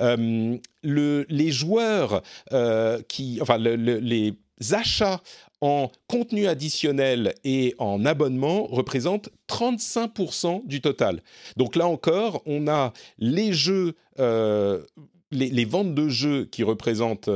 Euh, 0.00 0.56
le, 0.82 1.26
les 1.28 1.50
joueurs 1.50 2.22
euh, 2.52 3.00
qui, 3.08 3.38
enfin, 3.40 3.58
les 3.58 4.34
achats 4.72 5.20
en 5.60 5.90
contenu 6.08 6.46
additionnel 6.46 7.34
et 7.42 7.74
en 7.78 8.04
abonnement 8.04 8.66
représentent 8.66 9.30
35% 9.48 10.66
du 10.66 10.80
total. 10.82 11.22
Donc 11.56 11.74
là 11.74 11.86
encore, 11.86 12.42
on 12.44 12.68
a 12.68 12.92
les 13.18 13.52
jeux 13.54 13.94
euh, 14.18 14.82
les, 15.34 15.64
ventes 15.64 15.94
de 15.94 16.08
jeux 16.08 16.44
qui 16.44 16.62
représentent 16.62 17.28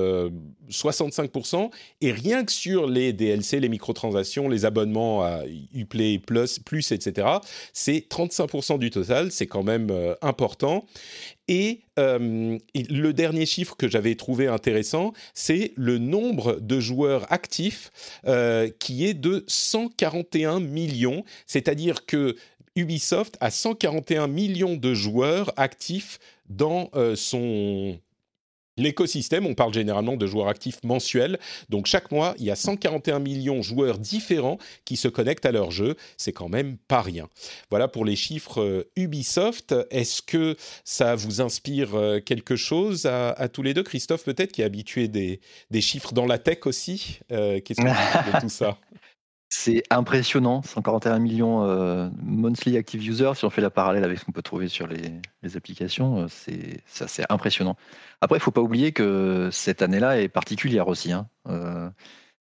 65%, 0.71 1.71
et 2.01 2.13
rien 2.13 2.45
que 2.45 2.53
sur 2.53 2.87
les 2.87 3.13
DLC, 3.13 3.61
les 3.61 3.69
microtransactions, 3.69 4.49
les 4.49 4.65
abonnements 4.65 5.23
à 5.23 5.43
Uplay 5.75 6.19
Plus, 6.19 6.93
etc., 6.93 7.29
c'est 7.73 8.09
35% 8.09 8.79
du 8.79 8.91
total, 8.91 9.33
c'est 9.33 9.47
quand 9.47 9.63
même 9.63 9.93
important. 10.23 10.87
Et, 11.49 11.81
le 11.97 13.11
dernier 13.11 13.45
chiffre 13.45 13.75
que 13.77 13.89
j'avais 13.89 14.15
trouvé 14.15 14.47
intéressant, 14.47 15.13
c'est 15.35 15.73
le 15.75 15.99
nombre 15.99 16.61
de 16.61 16.79
joueurs 16.79 17.27
actifs 17.33 17.91
qui 18.79 19.05
est 19.05 19.15
de 19.15 19.45
141 19.49 20.61
millions. 20.61 21.25
C'est-à-dire 21.47 22.07
que 22.07 22.37
Ubisoft 22.79 23.37
a 23.41 23.51
141 23.51 24.29
millions 24.29 24.77
de 24.77 24.95
joueurs 24.95 25.53
actifs 25.57 26.21
dans 26.49 26.91
euh, 26.95 27.17
son 27.17 27.99
l'écosystème. 28.77 29.47
On 29.47 29.55
parle 29.55 29.75
généralement 29.75 30.17
de 30.17 30.25
joueurs 30.29 30.47
actifs 30.47 30.79
mensuels. 30.85 31.41
Donc 31.71 31.87
chaque 31.87 32.13
mois, 32.13 32.37
il 32.39 32.45
y 32.45 32.53
a 32.53 32.55
141 32.55 33.19
millions 33.19 33.57
de 33.57 33.63
joueurs 33.63 33.99
différents 33.99 34.59
qui 34.85 34.97
se 34.97 35.09
connectent 35.09 35.47
à 35.47 35.51
leur 35.51 35.73
jeu. 35.73 35.97
C'est 36.17 36.33
quand 36.33 36.49
même 36.49 36.77
pas 36.87 37.03
rien. 37.03 37.29
Voilà 37.71 37.89
pour 37.89 38.05
les 38.05 38.15
chiffres 38.15 38.63
euh, 38.63 38.89
Ubisoft. 38.95 39.75
Est-ce 39.91 40.23
que 40.23 40.57
ça 40.85 41.17
vous 41.17 41.41
inspire 41.41 41.97
euh, 41.97 42.21
quelque 42.21 42.55
chose 42.55 43.07
à, 43.07 43.49
tous 43.53 43.65
les 43.65 43.75
deux? 43.75 43.83
Christophe, 43.83 44.23
peut-être, 44.23 44.53
qui 44.53 44.63
est 44.63 44.65
habitué 44.65 45.09
des, 45.09 45.41
chiffres 45.81 46.13
dans 46.13 46.27
la 46.27 46.39
tech 46.39 46.59
aussi. 46.67 47.19
Qu'est-ce 47.29 47.81
que 47.81 47.83
vous 47.83 48.33
de 48.37 48.41
tout 48.41 48.49
ça? 48.49 48.79
c'est 49.51 49.83
impressionnant, 49.91 50.61
141 50.63 51.19
millions 51.21 51.65
euh, 51.65 52.11
monthly 52.23 52.77
active 52.77 53.03
users. 53.03 53.33
Si 53.35 53.47
on 53.47 53.51
fait 53.51 53.63
la 53.63 53.71
parallèle 53.71 54.05
avec 54.05 54.19
ce 54.19 54.25
qu'on 54.25 54.33
peut 54.33 54.43
trouver 54.43 54.69
sur 54.69 54.87
les, 54.87 55.21
applications, 55.57 56.25
euh, 56.25 56.27
c'est 56.29 56.83
c'est 56.87 57.25
impressionnant. 57.31 57.77
Après, 58.21 58.37
il 58.37 58.43
faut 58.43 58.51
pas 58.51 58.61
oublier 58.61 58.93
que 58.93 59.49
cette 59.51 59.81
année-là 59.81 60.21
est 60.21 60.29
particulière 60.29 60.89
aussi. 60.89 61.13
Hein. 61.13 61.29
Euh, 61.49 61.89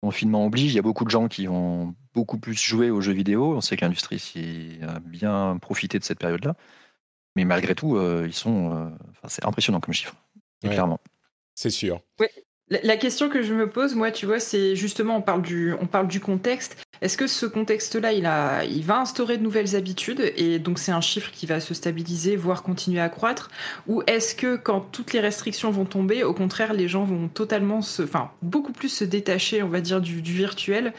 confinement 0.01 0.45
oblige, 0.45 0.73
il 0.73 0.75
y 0.75 0.79
a 0.79 0.83
beaucoup 0.83 1.05
de 1.05 1.11
gens 1.11 1.27
qui 1.27 1.47
ont 1.47 1.95
beaucoup 2.15 2.39
plus 2.39 2.59
joué 2.59 2.89
aux 2.89 3.01
jeux 3.01 3.13
vidéo. 3.13 3.55
On 3.55 3.61
sait 3.61 3.77
que 3.77 3.85
l'industrie 3.85 4.79
a 4.81 4.99
bien 4.99 5.57
profité 5.61 5.99
de 5.99 6.03
cette 6.03 6.19
période-là. 6.19 6.55
Mais 7.35 7.45
malgré 7.45 7.75
tout, 7.75 7.99
ils 8.25 8.33
sont, 8.33 8.91
c'est 9.27 9.45
impressionnant 9.45 9.79
comme 9.79 9.93
chiffre, 9.93 10.15
clairement. 10.63 10.99
C'est 11.53 11.69
sûr. 11.69 12.01
Oui. 12.19 12.27
La 12.69 12.97
question 12.97 13.29
que 13.29 13.41
je 13.43 13.53
me 13.53 13.69
pose, 13.69 13.95
moi, 13.95 14.11
tu 14.11 14.25
vois, 14.25 14.41
c'est 14.41 14.75
justement, 14.75 15.15
on 15.15 15.21
parle 15.21 15.41
du, 15.41 15.73
du 16.09 16.19
contexte. 16.19 16.75
Est-ce 17.01 17.17
que 17.17 17.27
ce 17.27 17.45
contexte-là, 17.45 18.11
il, 18.63 18.83
va 18.83 18.99
instaurer 18.99 19.37
de 19.37 19.43
nouvelles 19.43 19.75
habitudes 19.75 20.33
et 20.35 20.59
donc 20.59 20.79
c'est 20.79 20.91
un 20.91 20.99
chiffre 20.99 21.31
qui 21.31 21.45
va 21.45 21.59
se 21.59 21.73
stabiliser, 21.73 22.35
voire 22.35 22.63
continuer 22.63 22.99
à 22.99 23.07
croître? 23.07 23.49
Ou 23.87 24.03
est-ce 24.07 24.35
que 24.35 24.57
quand 24.57 24.81
toutes 24.81 25.13
les 25.13 25.19
restrictions 25.21 25.71
vont 25.71 25.85
tomber, 25.85 26.23
au 26.25 26.33
contraire, 26.33 26.73
les 26.73 26.89
gens 26.89 27.03
vont 27.03 27.29
totalement 27.29 27.81
se, 27.81 28.03
enfin, 28.03 28.31
beaucoup 28.41 28.73
plus 28.73 28.89
se 28.89 29.03
détacher, 29.03 29.63
on 29.63 29.69
va 29.69 29.79
dire, 29.79 30.01
du, 30.01 30.21
virtuel? 30.21 30.93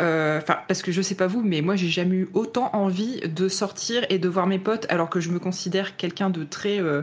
Euh, 0.00 0.38
Enfin, 0.40 0.58
parce 0.68 0.80
que 0.80 0.92
je 0.92 1.02
sais 1.02 1.16
pas 1.16 1.26
vous, 1.26 1.42
mais 1.42 1.60
moi, 1.60 1.76
j'ai 1.76 1.88
jamais 1.88 2.16
eu 2.16 2.28
autant 2.32 2.70
envie 2.72 3.20
de 3.20 3.48
sortir 3.48 4.06
et 4.08 4.18
de 4.18 4.28
voir 4.28 4.46
mes 4.46 4.58
potes, 4.58 4.86
alors 4.88 5.10
que 5.10 5.20
je 5.20 5.30
me 5.30 5.38
considère 5.38 5.96
quelqu'un 5.96 6.30
de 6.30 6.44
très 6.44 6.80
euh, 6.80 7.02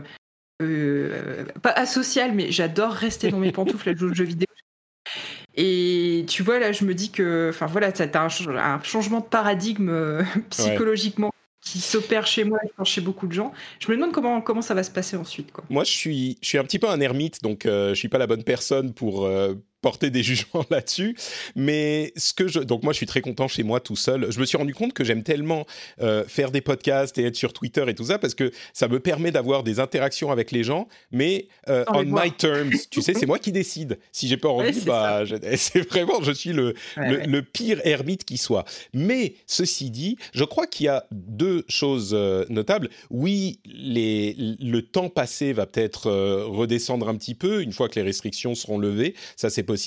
euh, 0.60 1.44
pas 1.62 1.70
asocial, 1.70 2.32
mais 2.32 2.50
j'adore 2.50 2.92
rester 2.92 3.30
dans 3.30 3.38
mes 3.38 3.52
pantoufles 3.52 3.88
à 3.88 3.94
jouer 3.94 4.10
aux 4.10 4.14
jeux 4.14 4.24
vidéo. 4.24 4.46
Et 5.54 6.24
tu 6.28 6.42
vois, 6.42 6.58
là, 6.58 6.72
je 6.72 6.84
me 6.84 6.94
dis 6.94 7.10
que, 7.10 7.50
enfin 7.50 7.66
voilà, 7.66 7.94
ça 7.94 8.04
un, 8.04 8.28
un, 8.56 8.82
changement 8.82 9.20
de 9.20 9.26
paradigme 9.26 9.88
euh, 9.88 10.22
psychologiquement 10.50 11.32
qui 11.60 11.80
s'opère 11.80 12.26
chez 12.26 12.44
moi 12.44 12.58
et 12.64 12.84
chez 12.84 13.00
beaucoup 13.00 13.26
de 13.26 13.32
gens. 13.32 13.52
Je 13.80 13.90
me 13.90 13.96
demande 13.96 14.12
comment, 14.12 14.40
comment 14.40 14.62
ça 14.62 14.74
va 14.74 14.82
se 14.82 14.90
passer 14.90 15.16
ensuite. 15.16 15.52
Quoi. 15.52 15.64
Moi, 15.68 15.84
je 15.84 15.90
suis, 15.90 16.38
je 16.40 16.48
suis 16.48 16.58
un 16.58 16.64
petit 16.64 16.78
peu 16.78 16.88
un 16.88 17.00
ermite, 17.00 17.42
donc 17.42 17.66
euh, 17.66 17.90
je 17.90 17.94
suis 17.94 18.08
pas 18.08 18.18
la 18.18 18.26
bonne 18.26 18.44
personne 18.44 18.94
pour, 18.94 19.28
porter 19.88 20.10
des 20.10 20.22
jugements 20.30 20.66
là-dessus. 20.68 21.16
Mais 21.56 22.12
ce 22.16 22.34
que 22.34 22.46
je, 22.46 22.60
donc 22.60 22.82
moi, 22.82 22.92
je 22.92 22.98
suis 22.98 23.06
très 23.06 23.22
content 23.22 23.48
chez 23.48 23.62
moi 23.62 23.80
tout 23.80 23.96
seul. 23.96 24.30
Je 24.30 24.38
me 24.38 24.44
suis 24.44 24.58
rendu 24.58 24.74
compte 24.74 24.92
que 24.92 25.02
j'aime 25.02 25.22
tellement 25.22 25.66
euh, 26.02 26.24
faire 26.26 26.50
des 26.50 26.60
podcasts 26.60 27.16
et 27.16 27.24
être 27.24 27.36
sur 27.36 27.54
Twitter 27.54 27.84
et 27.88 27.94
tout 27.94 28.04
ça 28.04 28.18
parce 28.18 28.34
que 28.34 28.52
ça 28.74 28.86
me 28.86 29.00
permet 29.00 29.30
d'avoir 29.30 29.62
des 29.62 29.80
interactions 29.80 30.30
avec 30.30 30.50
les 30.52 30.62
gens, 30.62 30.88
mais 31.10 31.48
euh, 31.70 31.84
on 31.88 32.04
my 32.04 32.30
terms. 32.32 32.74
tu 32.90 33.00
sais, 33.00 33.14
c'est 33.14 33.24
moi 33.24 33.38
qui 33.38 33.50
décide. 33.50 33.98
Si 34.12 34.28
j'ai 34.28 34.36
pas 34.36 34.50
envie, 34.50 34.80
bah, 34.82 35.22
c'est 35.56 35.88
vraiment, 35.88 36.22
je 36.22 36.32
suis 36.32 36.52
le, 36.52 36.74
le, 36.96 37.40
pire 37.40 37.80
ermite 37.84 38.24
qui 38.24 38.36
soit. 38.36 38.66
Mais 38.92 39.36
ceci 39.46 39.90
dit, 39.90 40.18
je 40.34 40.44
crois 40.44 40.66
qu'il 40.66 40.84
y 40.84 40.88
a 40.90 41.06
deux 41.12 41.64
choses 41.68 42.10
euh, 42.12 42.44
notables. 42.50 42.90
Oui, 43.08 43.60
les, 43.64 44.36
le 44.60 44.82
temps 44.82 45.08
passé 45.08 45.54
va 45.54 45.64
peut-être 45.64 46.10
redescendre 46.44 47.08
un 47.08 47.14
petit 47.14 47.34
peu 47.34 47.62
une 47.62 47.72
fois 47.72 47.88
que 47.88 47.94
les 47.94 48.02
restrictions 48.04 48.54
seront 48.54 48.76
levées. 48.76 49.14
Ça, 49.36 49.48
c'est 49.48 49.62
possible. 49.62 49.77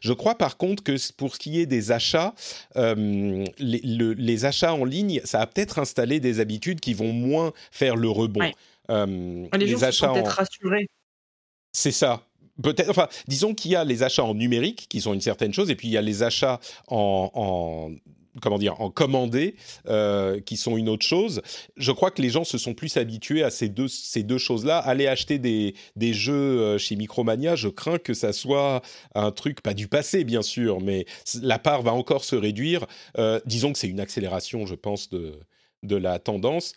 Je 0.00 0.12
crois 0.12 0.36
par 0.36 0.56
contre 0.56 0.82
que 0.82 0.96
pour 1.12 1.34
ce 1.34 1.38
qui 1.38 1.60
est 1.60 1.66
des 1.66 1.92
achats, 1.92 2.34
euh, 2.76 3.44
les, 3.58 4.44
achats 4.44 4.74
en 4.74 4.84
ligne, 4.84 5.20
ça 5.24 5.40
a 5.40 5.46
peut-être 5.46 5.78
installé 5.78 6.20
des 6.20 6.40
habitudes 6.40 6.80
qui 6.80 6.94
vont 6.94 7.12
moins 7.12 7.52
faire 7.70 7.96
le 7.96 8.08
rebond. 8.08 8.50
Euh, 8.90 9.46
les, 9.56 9.68
gens 9.68 9.82
achats 9.82 10.08
sont 10.08 10.14
peut-être 10.14 10.32
rassurés. 10.32 10.88
C'est 11.72 11.92
ça 11.92 12.22
peut-être, 12.62 12.90
enfin, 12.90 13.08
disons 13.26 13.54
qu'il 13.54 13.70
y 13.70 13.76
a 13.76 13.84
les 13.84 14.02
achats 14.02 14.24
en 14.24 14.34
numérique 14.34 14.86
qui 14.88 15.00
sont 15.00 15.14
une 15.14 15.20
certaine 15.22 15.54
chose, 15.54 15.70
et 15.70 15.76
puis 15.76 15.88
il 15.88 15.92
y 15.92 15.96
a 15.96 16.02
les 16.02 16.22
achats 16.22 16.60
en 16.88 17.90
comment 18.40 18.58
dire, 18.58 18.80
en 18.80 18.90
commandé, 18.90 19.56
euh, 19.88 20.40
qui 20.40 20.56
sont 20.56 20.76
une 20.76 20.88
autre 20.88 21.06
chose. 21.06 21.42
Je 21.76 21.92
crois 21.92 22.10
que 22.10 22.22
les 22.22 22.30
gens 22.30 22.44
se 22.44 22.58
sont 22.58 22.74
plus 22.74 22.96
habitués 22.96 23.42
à 23.42 23.50
ces 23.50 23.68
deux, 23.68 23.88
ces 23.88 24.22
deux 24.22 24.38
choses-là. 24.38 24.78
Aller 24.78 25.06
acheter 25.06 25.38
des, 25.38 25.74
des 25.96 26.12
jeux 26.12 26.60
euh, 26.60 26.78
chez 26.78 26.96
Micromania, 26.96 27.56
je 27.56 27.68
crains 27.68 27.98
que 27.98 28.14
ça 28.14 28.32
soit 28.32 28.82
un 29.14 29.30
truc, 29.32 29.62
pas 29.62 29.74
du 29.74 29.88
passé 29.88 30.24
bien 30.24 30.42
sûr, 30.42 30.80
mais 30.80 31.06
la 31.42 31.58
part 31.58 31.82
va 31.82 31.92
encore 31.92 32.24
se 32.24 32.36
réduire. 32.36 32.86
Euh, 33.18 33.40
disons 33.46 33.72
que 33.72 33.78
c'est 33.78 33.88
une 33.88 34.00
accélération, 34.00 34.66
je 34.66 34.74
pense, 34.74 35.08
de, 35.08 35.40
de 35.82 35.96
la 35.96 36.18
tendance. 36.18 36.74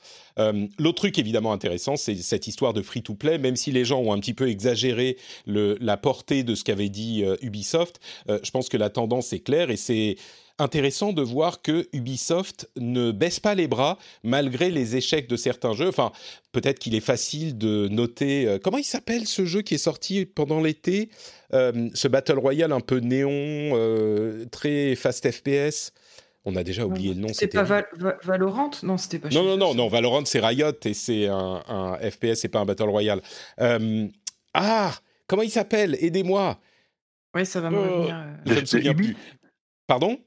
L'autre 0.79 0.98
truc 0.98 1.19
évidemment 1.19 1.53
intéressant, 1.53 1.95
c'est 1.95 2.15
cette 2.15 2.48
histoire 2.48 2.74
de 2.74 2.81
free-to-play, 2.81 3.38
même 3.38 3.55
si 3.55 3.72
les 3.72 3.86
gens 3.86 4.00
ont 4.01 4.13
un 4.13 4.19
petit 4.19 4.33
peu 4.33 4.50
exagéré 4.50 5.17
le, 5.45 5.77
la 5.79 5.98
portée 5.98 6.43
de 6.43 6.55
ce 6.55 6.63
qu'avait 6.63 6.89
dit 6.89 7.24
Ubisoft, 7.41 8.00
je 8.27 8.50
pense 8.51 8.69
que 8.69 8.77
la 8.77 8.89
tendance 8.89 9.33
est 9.33 9.41
claire 9.41 9.69
et 9.69 9.77
c'est 9.77 10.15
intéressant 10.60 11.13
de 11.13 11.22
voir 11.22 11.62
que 11.62 11.88
Ubisoft 11.93 12.69
ne 12.77 13.12
baisse 13.12 13.39
pas 13.39 13.55
les 13.55 13.67
bras 13.67 13.98
malgré 14.24 14.69
les 14.69 14.95
échecs 14.95 15.27
de 15.27 15.36
certains 15.36 15.74
jeux. 15.74 15.88
Enfin, 15.88 16.12
peut-être 16.51 16.79
qu'il 16.79 16.95
est 16.95 17.00
facile 17.00 17.57
de 17.57 17.88
noter. 17.88 18.48
Euh, 18.48 18.60
comment 18.63 18.77
il 18.77 18.83
s'appelle 18.83 19.25
ce 19.25 19.45
jeu 19.45 19.62
qui 19.62 19.75
est 19.75 19.79
sorti 19.79 20.25
pendant 20.25 20.62
l'été 20.62 21.10
euh, 21.53 21.89
Ce 21.93 22.07
Battle 22.07 22.38
Royale 22.38 22.72
un 22.72 22.81
peu 22.81 22.98
néon, 23.00 23.29
euh, 23.31 24.45
très 24.51 24.95
fast 24.95 25.29
FPS 25.29 25.91
on 26.45 26.57
a 26.57 26.63
déjà 26.65 26.86
oublié 26.86 27.13
le 27.13 27.22
nom. 27.22 27.29
C'était 27.31 27.63
pas 27.63 27.86
Valorant 28.22 28.72
Non, 28.83 28.98
c'était 28.98 29.17
pas. 29.17 29.29
Non, 29.29 29.45
non, 29.45 29.55
non, 29.55 29.74
non. 29.74 29.88
Valorant, 29.88 30.25
c'est 30.25 30.41
Riot 30.41 30.74
et 30.83 30.93
c'est 30.93 31.27
un, 31.27 31.98
FPS, 32.01 32.41
c'est 32.41 32.50
pas 32.50 32.60
un 32.60 32.65
Battle 32.65 32.89
Royale. 32.89 33.22
ah, 34.53 34.91
comment 35.25 35.43
il 35.43 35.50
s'appelle? 35.50 35.95
Aidez-moi. 36.01 36.60
Oui, 37.33 37.45
ça 37.45 37.62
va 37.62 37.69
me 37.69 37.79
revenir. 37.79 38.25
Je 38.45 38.60
me 38.60 38.65
souviens 38.65 38.93
plus. 38.93 39.15
Pardon? 39.88 40.19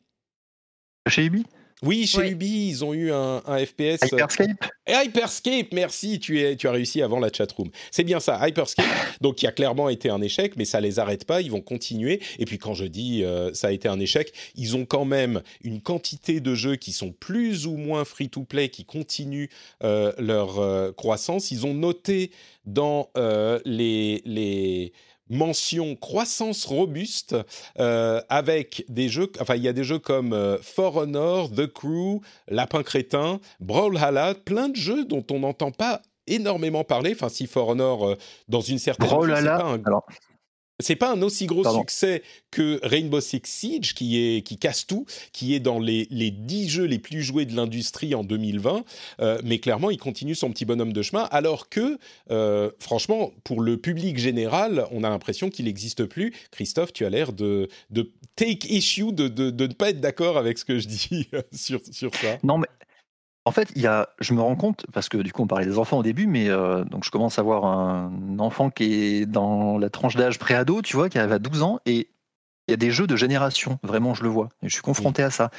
Chez 1.06 1.25
Ubi? 1.25 1.44
Oui, 1.82 2.06
chez 2.06 2.30
Ubi, 2.30 2.68
ils 2.68 2.84
ont 2.84 2.94
eu 2.94 3.12
un, 3.12 3.40
FPS. 3.58 4.02
Euh, 4.02 4.06
Hyperscape? 4.06 4.64
Hyperscape, 4.88 5.68
merci, 5.72 6.18
tu, 6.18 6.40
es, 6.40 6.56
tu 6.56 6.68
as 6.68 6.72
réussi 6.72 7.02
avant 7.02 7.20
la 7.20 7.30
chatroom. 7.30 7.68
C'est 7.90 8.04
bien 8.04 8.18
ça, 8.18 8.40
Hyperscape, 8.46 8.86
donc 9.20 9.36
qui 9.36 9.46
a 9.46 9.52
clairement 9.52 9.90
été 9.90 10.08
un 10.08 10.22
échec, 10.22 10.56
mais 10.56 10.64
ça 10.64 10.80
les 10.80 10.98
arrête 10.98 11.26
pas, 11.26 11.42
ils 11.42 11.50
vont 11.50 11.60
continuer. 11.60 12.20
Et 12.38 12.46
puis 12.46 12.56
quand 12.56 12.72
je 12.72 12.86
dis 12.86 13.25
euh, 13.25 13.52
ça 13.52 13.68
a 13.68 13.72
été 13.72 13.88
un 13.88 14.00
échec, 14.00 14.32
ils 14.54 14.75
ont 14.75 14.86
quand 14.86 15.04
même 15.04 15.42
une 15.62 15.82
quantité 15.82 16.40
de 16.40 16.54
jeux 16.54 16.76
qui 16.76 16.92
sont 16.92 17.12
plus 17.12 17.66
ou 17.66 17.76
moins 17.76 18.06
free-to-play, 18.06 18.70
qui 18.70 18.86
continuent 18.86 19.48
euh, 19.84 20.12
leur 20.18 20.94
croissance. 20.94 21.50
Ils 21.50 21.66
ont 21.66 21.75
noté 21.75 22.30
dans 22.64 23.10
les... 23.66 24.22
les 24.25 24.92
mention 25.28 25.97
croissance 25.97 26.64
robuste 26.64 27.37
euh, 27.78 28.21
avec 28.28 28.85
des 28.88 29.09
jeux, 29.09 29.30
enfin 29.40 29.56
il 29.56 29.62
y 29.62 29.68
a 29.68 29.73
des 29.73 29.85
jeux 29.85 29.99
comme 29.99 30.33
euh, 30.33 30.59
For 30.62 30.97
Honor, 30.97 31.50
The 31.50 31.66
Crew, 31.66 32.21
Lapin 32.49 32.83
Crétin, 32.83 33.40
Brawlhalla, 33.61 34.35
plein 34.35 34.68
de 34.68 34.76
jeux 34.76 35.04
dont 35.04 35.25
on 35.30 35.40
n'entend 35.40 35.71
pas 35.71 36.02
énormément 36.26 36.85
parler. 36.85 37.12
Enfin 37.14 37.28
si 37.28 37.47
For 37.47 37.68
Honor 37.68 38.06
euh, 38.06 38.16
dans 38.49 38.61
une 38.61 38.78
certaine 38.78 39.09
Brawlhalla, 39.09 39.64
un... 39.64 39.83
alors 39.85 40.06
c'est 40.80 40.97
pas 40.97 41.12
un 41.12 41.23
aussi 41.23 41.47
gros 41.47 41.64
succès 41.78 42.23
que 42.50 42.78
Rainbow 42.83 43.21
Six 43.21 43.42
Siege 43.45 43.95
qui 43.95 44.18
est 44.18 44.42
qui 44.42 44.59
casse 44.59 44.87
tout, 44.87 45.06
qui 45.33 45.54
est 45.54 45.61
dans 45.61 45.78
les 45.78 46.06
les 46.11 46.30
10 46.30 46.68
jeux 46.68 46.85
les 46.85 46.99
plus 46.99 47.23
joués 47.23 47.47
de 47.47 47.54
l'industrie 47.56 48.14
en 48.14 48.25
2020, 48.25 48.85
euh, 49.21 49.40
mais 49.45 49.59
clairement 49.59 49.90
il 49.90 49.99
continue 49.99 50.35
son 50.35 50.50
petit 50.50 50.64
bonhomme 50.64 50.92
de 50.92 51.02
chemin 51.02 51.28
alors 51.30 51.68
que 51.68 51.99
euh, 52.30 52.71
franchement 52.78 53.33
pour 53.45 53.61
le 53.61 53.76
public 53.76 54.18
général, 54.18 54.87
on 54.90 55.02
a 55.04 55.09
l'impression 55.09 55.50
qu'il 55.50 55.64
n'existe 55.64 56.04
plus. 56.04 56.35
Christophe, 56.50 56.92
tu 56.92 57.04
as 57.04 57.11
l'air 57.11 57.33
de 57.33 57.68
de 57.90 58.12
take 58.37 58.68
issue 58.68 59.12
de, 59.12 59.28
de, 59.28 59.50
de 59.50 59.66
ne 59.66 59.73
pas 59.73 59.90
être 59.90 60.00
d'accord 60.00 60.37
avec 60.37 60.59
ce 60.59 60.64
que 60.64 60.78
je 60.78 60.88
dis 60.88 61.28
sur 61.54 61.80
sur 61.90 62.14
ça. 62.14 62.38
Non 62.42 62.59
mais 62.59 62.68
En 63.46 63.52
fait, 63.52 63.70
il 63.76 63.82
y 63.82 63.86
a, 63.86 64.08
je 64.18 64.34
me 64.34 64.40
rends 64.40 64.56
compte, 64.56 64.86
parce 64.92 65.08
que 65.08 65.18
du 65.18 65.32
coup 65.32 65.40
on 65.40 65.46
parlait 65.46 65.66
des 65.66 65.78
enfants 65.78 65.98
au 65.98 66.02
début, 66.02 66.26
mais 66.26 66.48
euh, 66.48 66.82
donc 66.84 67.04
je 67.04 67.12
commence 67.12 67.38
à 67.38 67.42
avoir 67.42 67.64
un 67.64 68.40
enfant 68.40 68.70
qui 68.70 68.92
est 68.92 69.26
dans 69.26 69.78
la 69.78 69.88
tranche 69.88 70.16
d'âge 70.16 70.40
pré-ado, 70.40 70.82
tu 70.82 70.96
vois, 70.96 71.08
qui 71.08 71.16
arrive 71.16 71.32
à 71.32 71.38
12 71.38 71.62
ans, 71.62 71.78
et 71.86 72.10
il 72.66 72.72
y 72.72 72.74
a 72.74 72.76
des 72.76 72.90
jeux 72.90 73.06
de 73.06 73.14
génération, 73.14 73.78
vraiment 73.84 74.14
je 74.14 74.24
le 74.24 74.28
vois, 74.28 74.48
et 74.62 74.68
je 74.68 74.72
suis 74.72 74.82
confronté 74.82 75.22
à 75.22 75.30
ça. 75.30 75.50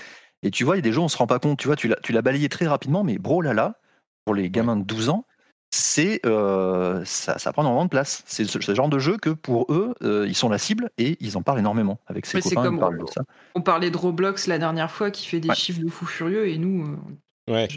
Et 0.43 0.51
tu 0.51 0.65
vois, 0.65 0.75
il 0.75 0.79
y 0.79 0.81
a 0.81 0.83
des 0.83 0.91
jeux, 0.91 0.99
on 0.99 1.07
se 1.07 1.17
rend 1.17 1.27
pas 1.27 1.39
compte, 1.39 1.59
tu 1.59 1.67
vois, 1.67 1.77
tu 1.77 1.87
l'as 1.87 2.21
balayé 2.21 2.49
très 2.49 2.67
rapidement, 2.67 3.05
mais 3.05 3.17
bro 3.17 3.41
là 3.41 3.53
là, 3.53 3.79
pour 4.25 4.35
les 4.35 4.49
gamins 4.49 4.75
de 4.75 4.83
12 4.83 5.07
ans, 5.07 5.25
c'est 5.71 6.19
euh, 6.25 7.03
ça, 7.05 7.37
ça, 7.39 7.53
prend 7.53 7.61
énormément 7.61 7.85
de 7.85 7.89
place. 7.89 8.23
C'est 8.25 8.43
ce, 8.43 8.73
genre 8.73 8.89
de 8.89 8.99
jeu 8.99 9.17
que 9.17 9.29
pour 9.29 9.65
eux, 9.69 9.95
euh, 10.01 10.25
ils 10.27 10.35
sont 10.35 10.49
la 10.49 10.57
cible 10.57 10.89
et 10.97 11.15
ils 11.21 11.37
en 11.37 11.41
parlent 11.41 11.59
énormément 11.59 11.99
avec 12.07 12.25
ses 12.25 12.41
copains. 12.41 12.63
Comme 12.63 12.83
on, 12.83 13.03
de 13.05 13.09
ça. 13.09 13.21
on 13.55 13.61
parlait 13.61 13.91
de 13.91 13.97
Roblox 13.97 14.47
la 14.47 14.59
dernière 14.59 14.91
fois 14.91 15.09
qui 15.09 15.25
fait 15.25 15.39
des 15.39 15.53
chiffres 15.55 15.81
de 15.81 15.89
fou 15.89 16.05
furieux 16.05 16.49
et 16.49 16.57
nous. 16.57 16.97
Ouais. 17.47 17.67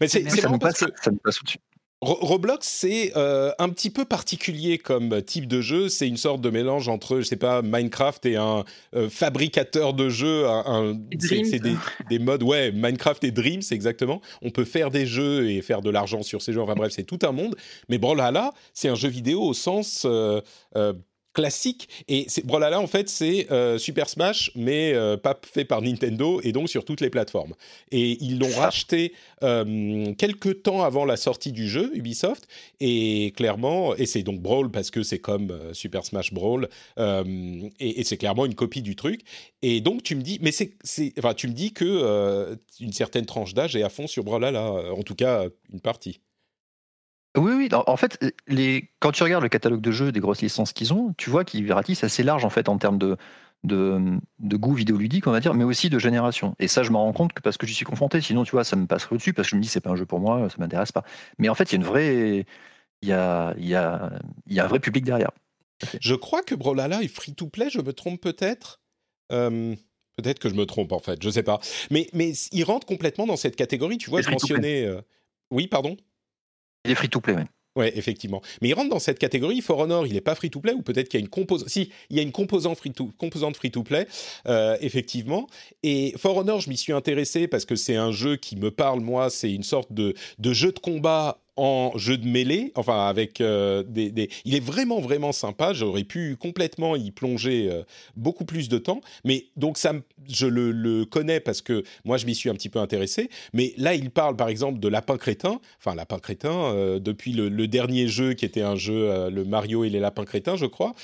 Mais 0.00 0.08
c'est 0.08 0.22
vraiment 0.22 0.58
parce 0.58 0.80
que 0.80 0.90
ça 1.02 1.10
nous 1.10 1.18
passe 1.18 1.40
au-dessus. 1.40 1.58
Roblox, 2.04 2.66
c'est 2.66 3.12
euh, 3.16 3.50
un 3.58 3.70
petit 3.70 3.88
peu 3.88 4.04
particulier 4.04 4.78
comme 4.78 5.22
type 5.22 5.48
de 5.48 5.60
jeu. 5.60 5.88
C'est 5.88 6.06
une 6.06 6.16
sorte 6.16 6.40
de 6.40 6.50
mélange 6.50 6.88
entre, 6.88 7.20
je 7.20 7.22
sais 7.22 7.36
pas, 7.36 7.62
Minecraft 7.62 8.26
et 8.26 8.36
un 8.36 8.64
euh, 8.94 9.08
fabricateur 9.08 9.94
de 9.94 10.08
jeux. 10.08 10.44
c'est 11.18 11.60
des, 11.60 11.76
des, 12.10 12.18
modes, 12.18 12.42
ouais, 12.42 12.72
Minecraft 12.72 13.24
et 13.24 13.30
Dreams, 13.30 13.62
exactement. 13.70 14.20
On 14.42 14.50
peut 14.50 14.64
faire 14.64 14.90
des 14.90 15.06
jeux 15.06 15.48
et 15.48 15.62
faire 15.62 15.80
de 15.80 15.90
l'argent 15.90 16.22
sur 16.22 16.42
ces 16.42 16.52
jeux. 16.52 16.60
Enfin 16.60 16.74
bref, 16.74 16.92
c'est 16.94 17.04
tout 17.04 17.20
un 17.22 17.32
monde. 17.32 17.56
Mais 17.88 17.98
là, 17.98 18.52
c'est 18.74 18.88
un 18.88 18.94
jeu 18.94 19.08
vidéo 19.08 19.42
au 19.42 19.54
sens 19.54 20.02
euh, 20.04 20.42
classique. 21.34 21.88
Et 22.08 22.26
Brawlhalla, 22.44 22.80
en 22.80 22.86
fait, 22.86 23.08
c'est 23.10 23.50
euh, 23.50 23.76
Super 23.76 24.08
Smash, 24.08 24.50
mais 24.54 24.94
euh, 24.94 25.18
pas 25.18 25.38
fait 25.44 25.64
par 25.64 25.82
Nintendo 25.82 26.40
et 26.42 26.52
donc 26.52 26.70
sur 26.70 26.84
toutes 26.84 27.00
les 27.00 27.10
plateformes. 27.10 27.54
Et 27.90 28.16
ils 28.24 28.38
l'ont 28.38 28.56
racheté 28.56 29.12
euh, 29.42 30.14
quelques 30.14 30.62
temps 30.62 30.82
avant 30.82 31.04
la 31.04 31.16
sortie 31.16 31.52
du 31.52 31.68
jeu, 31.68 31.90
Ubisoft. 31.94 32.46
Et 32.80 33.32
clairement, 33.36 33.94
et 33.96 34.06
c'est 34.06 34.22
donc 34.22 34.40
Brawl 34.40 34.70
parce 34.70 34.90
que 34.90 35.02
c'est 35.02 35.18
comme 35.18 35.52
Super 35.72 36.04
Smash 36.04 36.32
Brawl, 36.32 36.68
et, 36.98 38.00
et 38.00 38.04
c'est 38.04 38.16
clairement 38.16 38.46
une 38.46 38.54
copie 38.54 38.82
du 38.82 38.94
truc. 38.94 39.22
Et 39.62 39.80
donc 39.80 40.02
tu 40.02 40.14
me 40.14 40.22
dis, 40.22 40.38
mais 40.40 40.52
c'est, 40.52 40.72
enfin, 41.18 41.34
tu 41.34 41.48
me 41.48 41.52
dis 41.52 41.72
que 41.72 42.56
une 42.80 42.92
certaine 42.92 43.26
tranche 43.26 43.54
d'âge 43.54 43.74
est 43.74 43.82
à 43.82 43.88
fond 43.88 44.06
sur 44.06 44.22
Brawlhalla, 44.22 44.92
en 44.92 45.02
tout 45.02 45.16
cas 45.16 45.46
une 45.72 45.80
partie. 45.80 46.20
Oui, 47.36 47.52
oui. 47.56 47.68
En 47.72 47.96
fait, 47.96 48.18
les... 48.46 48.90
quand 49.00 49.12
tu 49.12 49.22
regardes 49.22 49.42
le 49.42 49.48
catalogue 49.48 49.80
de 49.80 49.90
jeux 49.90 50.12
des 50.12 50.20
grosses 50.20 50.42
licences 50.42 50.72
qu'ils 50.72 50.92
ont, 50.92 51.14
tu 51.18 51.30
vois 51.30 51.44
qu'ils 51.44 51.72
ratissent 51.72 52.04
assez 52.04 52.22
large 52.22 52.44
en 52.44 52.50
fait 52.50 52.68
en 52.68 52.78
termes 52.78 52.98
de, 52.98 53.16
de, 53.64 54.18
de, 54.38 54.56
goût 54.56 54.74
vidéoludique, 54.74 55.26
on 55.26 55.32
va 55.32 55.40
dire, 55.40 55.54
mais 55.54 55.64
aussi 55.64 55.90
de 55.90 55.98
génération. 55.98 56.54
Et 56.60 56.68
ça, 56.68 56.84
je 56.84 56.90
m'en 56.90 57.02
rends 57.02 57.12
compte 57.12 57.32
que 57.32 57.42
parce 57.42 57.56
que 57.56 57.66
j'y 57.66 57.74
suis 57.74 57.84
confronté. 57.84 58.20
Sinon, 58.20 58.44
tu 58.44 58.52
vois, 58.52 58.62
ça 58.62 58.76
me 58.76 58.86
passerait 58.86 59.14
au-dessus 59.14 59.32
parce 59.32 59.48
que 59.48 59.50
je 59.52 59.56
me 59.56 59.62
dis 59.62 59.68
c'est 59.68 59.80
pas 59.80 59.90
un 59.90 59.96
jeu 59.96 60.06
pour 60.06 60.20
moi, 60.20 60.48
ça 60.48 60.56
m'intéresse 60.58 60.92
pas. 60.92 61.02
Mais 61.38 61.48
en 61.48 61.54
fait, 61.54 61.72
il 61.72 61.72
y 61.72 61.74
a 61.74 61.80
une 61.80 61.84
vraie, 61.84 62.46
il 63.02 63.08
y 63.08 63.12
a, 63.12 63.54
il 63.58 63.66
y 63.66 63.74
a, 63.74 64.12
y 64.48 64.60
a 64.60 64.64
un 64.64 64.68
vrai 64.68 64.78
public 64.78 65.04
derrière. 65.04 65.32
Je 66.00 66.14
crois 66.14 66.42
que 66.42 66.54
Brolala 66.54 67.02
est 67.02 67.08
free 67.08 67.34
to 67.34 67.48
play. 67.48 67.68
Je 67.68 67.80
me 67.80 67.92
trompe 67.92 68.20
peut-être? 68.20 68.80
Euh, 69.32 69.74
peut-être 70.16 70.38
que 70.38 70.48
je 70.48 70.54
me 70.54 70.66
trompe 70.66 70.92
en 70.92 71.00
fait. 71.00 71.22
Je 71.22 71.30
sais 71.30 71.42
pas. 71.42 71.58
Mais 71.90 72.08
mais 72.12 72.32
il 72.52 72.64
rentre 72.64 72.86
complètement 72.86 73.26
dans 73.26 73.36
cette 73.36 73.56
catégorie. 73.56 73.98
Tu 73.98 74.08
vois, 74.10 74.22
je 74.22 74.30
mentionnais. 74.30 74.84
Euh, 74.84 75.00
oui, 75.50 75.66
pardon? 75.66 75.96
Il 76.84 76.90
est 76.90 76.94
free 76.94 77.08
to 77.08 77.20
play, 77.20 77.34
oui. 77.34 77.42
Ouais, 77.76 77.92
effectivement. 77.98 78.40
Mais 78.62 78.68
il 78.68 78.74
rentre 78.74 78.90
dans 78.90 79.00
cette 79.00 79.18
catégorie. 79.18 79.60
For 79.60 79.76
Honor, 79.78 80.06
il 80.06 80.12
n'est 80.12 80.20
pas 80.20 80.36
free 80.36 80.48
to 80.48 80.60
play, 80.60 80.72
ou 80.72 80.82
peut-être 80.82 81.08
qu'il 81.08 81.18
y 81.18 81.22
a 81.22 81.24
une 81.24 81.30
composante. 81.30 81.68
Si, 81.68 81.90
il 82.08 82.16
y 82.16 82.20
a 82.20 82.22
une 82.22 82.30
composante 82.30 82.78
free 82.78 82.92
to, 82.92 83.10
composante 83.18 83.56
free 83.56 83.72
to 83.72 83.82
play, 83.82 84.06
euh, 84.46 84.76
effectivement. 84.80 85.48
Et 85.82 86.14
For 86.16 86.36
Honor, 86.36 86.60
je 86.60 86.70
m'y 86.70 86.76
suis 86.76 86.92
intéressé 86.92 87.48
parce 87.48 87.64
que 87.64 87.74
c'est 87.74 87.96
un 87.96 88.12
jeu 88.12 88.36
qui 88.36 88.54
me 88.54 88.70
parle, 88.70 89.00
moi. 89.00 89.28
C'est 89.28 89.52
une 89.52 89.64
sorte 89.64 89.92
de 89.92 90.14
jeu 90.38 90.70
de 90.70 90.78
combat 90.78 91.43
en 91.56 91.92
jeu 91.96 92.16
de 92.16 92.26
mêlée, 92.26 92.72
enfin 92.74 93.06
avec 93.06 93.40
euh, 93.40 93.84
des, 93.86 94.28
Il 94.44 94.54
est 94.54 94.64
vraiment 94.64 95.00
vraiment 95.00 95.32
sympa. 95.32 95.72
J'aurais 95.72 96.04
pu 96.04 96.36
complètement 96.36 96.96
y 96.96 97.10
plonger 97.10 97.68
euh, 97.70 97.82
beaucoup 98.16 98.44
plus 98.44 98.68
de 98.68 98.78
temps, 98.78 99.00
mais 99.24 99.46
donc 99.56 99.78
ça, 99.78 99.92
je 100.28 100.46
le, 100.46 101.04
connais 101.04 101.40
parce 101.40 101.62
que 101.62 101.84
moi 102.04 102.16
je 102.16 102.26
m'y 102.26 102.34
suis 102.34 102.50
un 102.50 102.54
petit 102.54 102.68
peu 102.68 102.80
intéressé. 102.80 103.30
Mais 103.52 103.72
là, 103.76 103.94
il 103.94 104.10
parle 104.10 104.36
par 104.36 104.48
exemple 104.48 104.80
de 104.80 104.88
Lapin 104.88 105.16
Crétin, 105.16 105.60
enfin 105.78 105.94
Lapin 105.94 106.18
Crétin 106.18 106.74
euh, 106.74 106.98
depuis 106.98 107.32
le, 107.32 107.64
dernier 107.68 108.08
jeu 108.08 108.34
qui 108.34 108.44
était 108.44 108.62
un 108.62 108.76
jeu 108.76 109.30
le 109.30 109.44
Mario 109.44 109.84
et 109.84 109.90
les 109.90 109.98
Lapins 109.98 110.24
Crétins, 110.24 110.56
je 110.56 110.66
crois. 110.66 110.94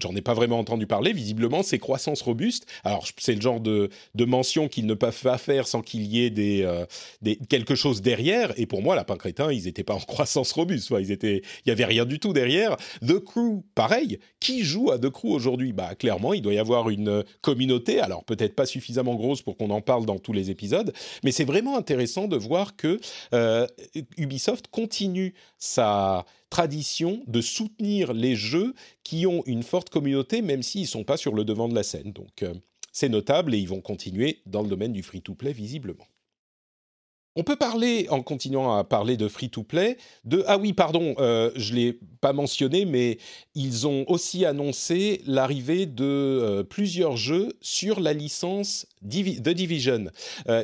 J'en 0.00 0.14
ai 0.14 0.22
pas 0.22 0.34
vraiment 0.34 0.58
entendu 0.58 0.86
parler. 0.86 1.12
Visiblement, 1.12 1.62
c'est 1.62 1.78
croissance 1.78 2.22
robuste. 2.22 2.66
Alors 2.84 3.06
c'est 3.18 3.34
le 3.34 3.40
genre 3.40 3.60
de, 3.60 3.90
mention 4.18 4.68
qu'ils 4.68 4.86
ne 4.86 4.94
peuvent 4.94 5.22
pas 5.22 5.38
faire 5.38 5.66
sans 5.66 5.82
qu'il 5.82 6.02
y 6.02 6.24
ait 6.24 6.30
des 6.30 6.66
quelque 7.48 7.74
chose 7.74 8.02
derrière. 8.02 8.52
Et 8.56 8.66
pour 8.66 8.82
moi, 8.82 8.96
Lapin 8.96 9.16
Crétin, 9.16 9.52
ils 9.52 9.66
étaient 9.66 9.84
pas 9.84 9.94
en 9.94 10.00
croissance 10.00 10.52
robuste. 10.52 10.90
il 10.90 11.42
y 11.66 11.70
avait 11.70 11.84
rien 11.84 12.04
du 12.04 12.18
tout 12.18 12.32
derrière. 12.32 12.76
The 13.06 13.18
Crew, 13.18 13.62
pareil. 13.74 14.18
Qui 14.40 14.64
joue 14.64 14.90
à 14.90 14.98
The 14.98 15.10
Crew 15.10 15.26
aujourd'hui? 15.32 15.72
Bah 15.72 15.94
clairement, 15.94 16.34
il 16.34 16.42
doit 16.42 16.54
y 16.54 16.58
avoir 16.58 16.90
une 16.90 17.24
communauté. 17.40 18.00
Alors 18.00 18.24
peut-être 18.24 18.54
pas 18.54 18.66
suffisamment 18.66 19.14
grosse 19.14 19.42
pour 19.42 19.56
qu'on 19.56 19.70
en 19.70 19.80
parle 19.80 20.06
dans 20.06 20.18
tous 20.18 20.32
les 20.32 20.50
épisodes, 20.50 20.92
mais 21.24 21.32
c'est 21.32 21.44
vraiment 21.44 21.76
intéressant 21.76 22.28
de 22.28 22.36
voir 22.36 22.76
que 22.76 23.00
euh, 23.34 23.66
Ubisoft 24.16 24.68
continue 24.68 25.34
sa 25.58 26.24
tradition 26.52 27.22
de 27.28 27.40
soutenir 27.40 28.12
les 28.12 28.36
jeux 28.36 28.74
qui 29.04 29.26
ont 29.26 29.42
une 29.46 29.62
forte 29.62 29.88
communauté, 29.88 30.42
même 30.42 30.62
s'ils 30.62 30.86
sont 30.86 31.02
pas 31.02 31.16
sur 31.16 31.34
le 31.34 31.46
devant 31.46 31.66
de 31.66 31.74
la 31.74 31.82
scène. 31.82 32.12
Donc 32.12 32.42
euh, 32.42 32.52
c'est 32.92 33.08
notable 33.08 33.54
et 33.54 33.58
ils 33.58 33.68
vont 33.68 33.80
continuer 33.80 34.42
dans 34.44 34.60
le 34.60 34.68
domaine 34.68 34.92
du 34.92 35.02
free-to-play 35.02 35.54
visiblement. 35.54 36.06
On 37.36 37.42
peut 37.42 37.56
parler, 37.56 38.06
en 38.10 38.20
continuant 38.20 38.76
à 38.76 38.84
parler 38.84 39.16
de 39.16 39.28
free-to-play, 39.28 39.96
de... 40.26 40.44
Ah 40.46 40.58
oui, 40.58 40.74
pardon, 40.74 41.14
euh, 41.18 41.50
je 41.56 41.72
ne 41.72 41.78
l'ai 41.78 41.98
pas 42.20 42.34
mentionné, 42.34 42.84
mais 42.84 43.16
ils 43.54 43.86
ont 43.86 44.04
aussi 44.08 44.44
annoncé 44.44 45.22
l'arrivée 45.24 45.86
de 45.86 46.04
euh, 46.04 46.62
plusieurs 46.62 47.16
jeux 47.16 47.54
sur 47.62 47.98
la 47.98 48.12
licence 48.12 48.86
The 49.00 49.48
Division. 49.48 50.10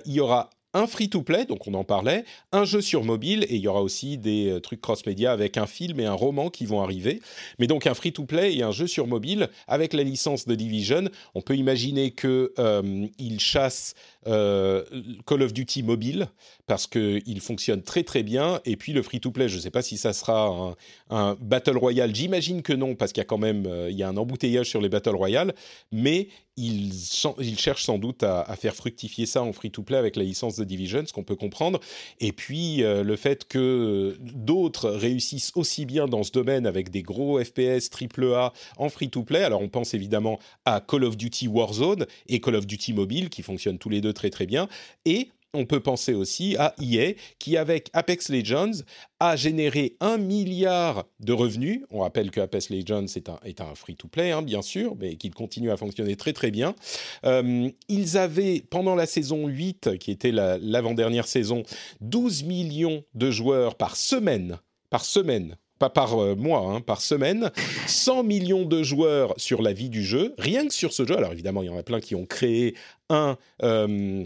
Il 0.05 0.13
y 0.13 0.21
aura 0.21 0.51
un 0.75 0.87
free-to-play, 0.87 1.47
donc 1.47 1.67
on 1.67 1.75
en 1.75 1.85
parlait, 1.85 2.25
un 2.53 2.65
jeu 2.65 2.81
sur 2.81 3.03
mobile, 3.03 3.45
et 3.49 3.57
il 3.57 3.61
y 3.61 3.69
aura 3.69 3.83
aussi 3.83 4.19
des 4.19 4.51
euh, 4.51 4.61
trucs 4.61 4.81
cross-média 4.81 5.33
avec 5.33 5.57
un 5.57 5.67
film 5.67 5.99
et 5.99 6.05
un 6.05 6.13
roman 6.13 6.51
qui 6.51 6.67
vont 6.67 6.83
arriver. 6.83 7.21
Mais 7.59 7.67
donc 7.67 7.87
un 7.87 7.95
free-to-play 7.95 8.55
et 8.57 8.63
un 8.63 8.71
jeu 8.71 8.87
sur 8.87 9.07
mobile 9.07 9.49
avec 9.67 9.95
la 9.95 10.03
licence 10.03 10.47
de 10.47 10.55
Division. 10.55 11.09
On 11.35 11.41
peut 11.41 11.57
imaginer 11.57 12.11
qu'ils 12.11 12.51
euh, 12.59 13.09
chassent 13.39 13.95
euh, 14.27 14.85
Call 15.27 15.43
of 15.43 15.55
Duty 15.55 15.83
mobile 15.83 16.29
parce 16.67 16.87
qu'il 16.87 17.41
fonctionne 17.41 17.83
très 17.83 18.03
très 18.03 18.23
bien. 18.23 18.61
Et 18.67 18.77
puis 18.77 18.93
le 18.93 19.03
free-to-play, 19.03 19.49
je 19.49 19.57
ne 19.57 19.61
sais 19.63 19.71
pas 19.71 19.83
si 19.83 19.97
ça 19.97 20.13
sera 20.13 20.77
un, 21.09 21.37
Battle 21.41 21.79
Royale. 21.79 22.15
J'imagine 22.15 22.61
que 22.61 22.75
non, 22.75 22.95
parce 22.95 23.13
qu'il 23.13 23.23
y 23.23 23.23
a 23.23 23.27
quand 23.27 23.39
même 23.39 23.67
il 23.89 23.97
y 23.97 24.03
a 24.03 24.09
un 24.09 24.17
embouteillage 24.17 24.69
sur 24.69 24.83
les 24.83 24.91
Battle 24.91 25.17
Royale. 25.17 25.55
Mais 25.93 26.29
ils, 26.59 27.59
cherchent 27.59 27.85
sans 27.85 27.99
doute 27.99 28.23
à, 28.23 28.45
faire 28.57 28.75
fructifier 28.75 29.27
ça 29.27 29.43
en 29.43 29.53
free-to-play 29.53 29.97
avec 29.97 30.17
la 30.17 30.25
licence 30.25 30.57
de 30.57 30.65
Division, 30.65 31.05
ce 31.07 31.13
qu'on 31.13 31.23
peut 31.23 31.37
comprendre. 31.37 31.81
Et 32.21 32.33
puis 32.33 32.83
euh, 32.83 33.03
le 33.03 33.17
fait 33.17 33.47
que 33.47 34.17
d'autres 34.21 34.91
réussissent 34.91 35.53
aussi 35.55 35.87
bien 35.87 36.07
dans 36.07 36.23
ce 36.23 36.33
domaine 36.33 36.67
avec 36.67 36.91
des 36.91 37.03
gros 37.03 37.43
FPS 37.43 37.91
AAA 37.91 38.53
en 38.77 38.89
free-to-play. 38.89 39.43
Alors 39.45 39.63
on 39.63 39.69
pense 39.69 39.95
évidemment 39.95 40.39
à 40.65 40.81
Call 40.81 41.05
of 41.05 41.17
Duty 41.17 41.49
Warzone 41.49 42.07
et 42.29 42.41
Call 42.41 42.57
of 42.57 42.67
Duty 42.67 42.93
Mobile 42.93 43.31
qui 43.31 43.43
fonctionnent 43.43 43.79
tous 43.79 43.91
les 43.91 44.01
deux 44.01 44.13
très 44.13 44.31
très 44.31 44.47
bien. 44.47 44.69
Et 45.05 45.31
on 45.55 45.65
peut 45.65 45.81
penser 45.81 46.15
aussi 46.15 46.57
à 46.57 46.75
EA 46.81 47.15
qui, 47.39 47.57
avec 47.57 47.91
Apex 47.93 48.29
Legends, 48.29 48.83
a 49.21 49.37
généré 49.37 49.97
un 50.01 50.19
milliard 50.19 51.07
de 51.21 51.33
revenus. 51.33 51.83
On 51.91 52.01
rappelle 52.01 52.31
que 52.31 52.41
Apex 52.41 52.71
Legends 52.71 53.07
est 53.17 53.29
un, 53.29 53.39
est 53.45 53.61
un 53.61 53.75
free-to-play, 53.75 54.31
hein, 54.31 54.43
bien 54.43 54.63
sûr, 54.63 54.95
mais 54.99 55.17
qu'il 55.17 55.35
continue 55.35 55.71
à 55.71 55.77
fonctionner 55.77 56.17
très 56.17 56.33
très 56.33 56.51
bien. 56.51 56.75
Euh, 57.25 57.71
ils 57.89 58.19
avaient, 58.19 58.63
pendant 58.71 58.95
la 58.95 59.07
saison 59.07 59.47
8, 59.47 59.99
qui 59.99 60.11
était 60.11 60.33
l'avant-dernière 60.33 61.27
saison, 61.27 61.63
12 62.01 62.45
millions 62.45 63.05
de 63.15 63.31
joueurs 63.31 63.77
par 63.77 63.97
semaine. 63.97 64.59
Par 64.91 65.05
semaine 65.05 65.57
pas 65.79 65.91
par 65.91 66.21
euh, 66.21 66.35
mois, 66.35 66.61
hein, 66.61 66.81
par 66.81 67.01
semaine, 67.01 67.51
100 67.87 68.25
millions 68.25 68.65
de 68.65 68.83
joueurs 68.83 69.33
sur 69.37 69.63
la 69.63 69.73
vie 69.73 69.91
du 69.91 70.03
jeu, 70.03 70.35
rien 70.37 70.67
que 70.67 70.75
sur 70.75 70.93
ce 70.93 71.07
jeu. 71.07 71.17
Alors 71.17 71.33
évidemment, 71.33 71.63
il 71.63 71.67
y 71.67 71.71
en 71.71 71.79
a 71.79 71.83
plein 71.83 72.01
qui 72.01 72.15
ont 72.15 72.27
créé 72.27 72.75
un, 73.11 73.37
euh, 73.63 74.25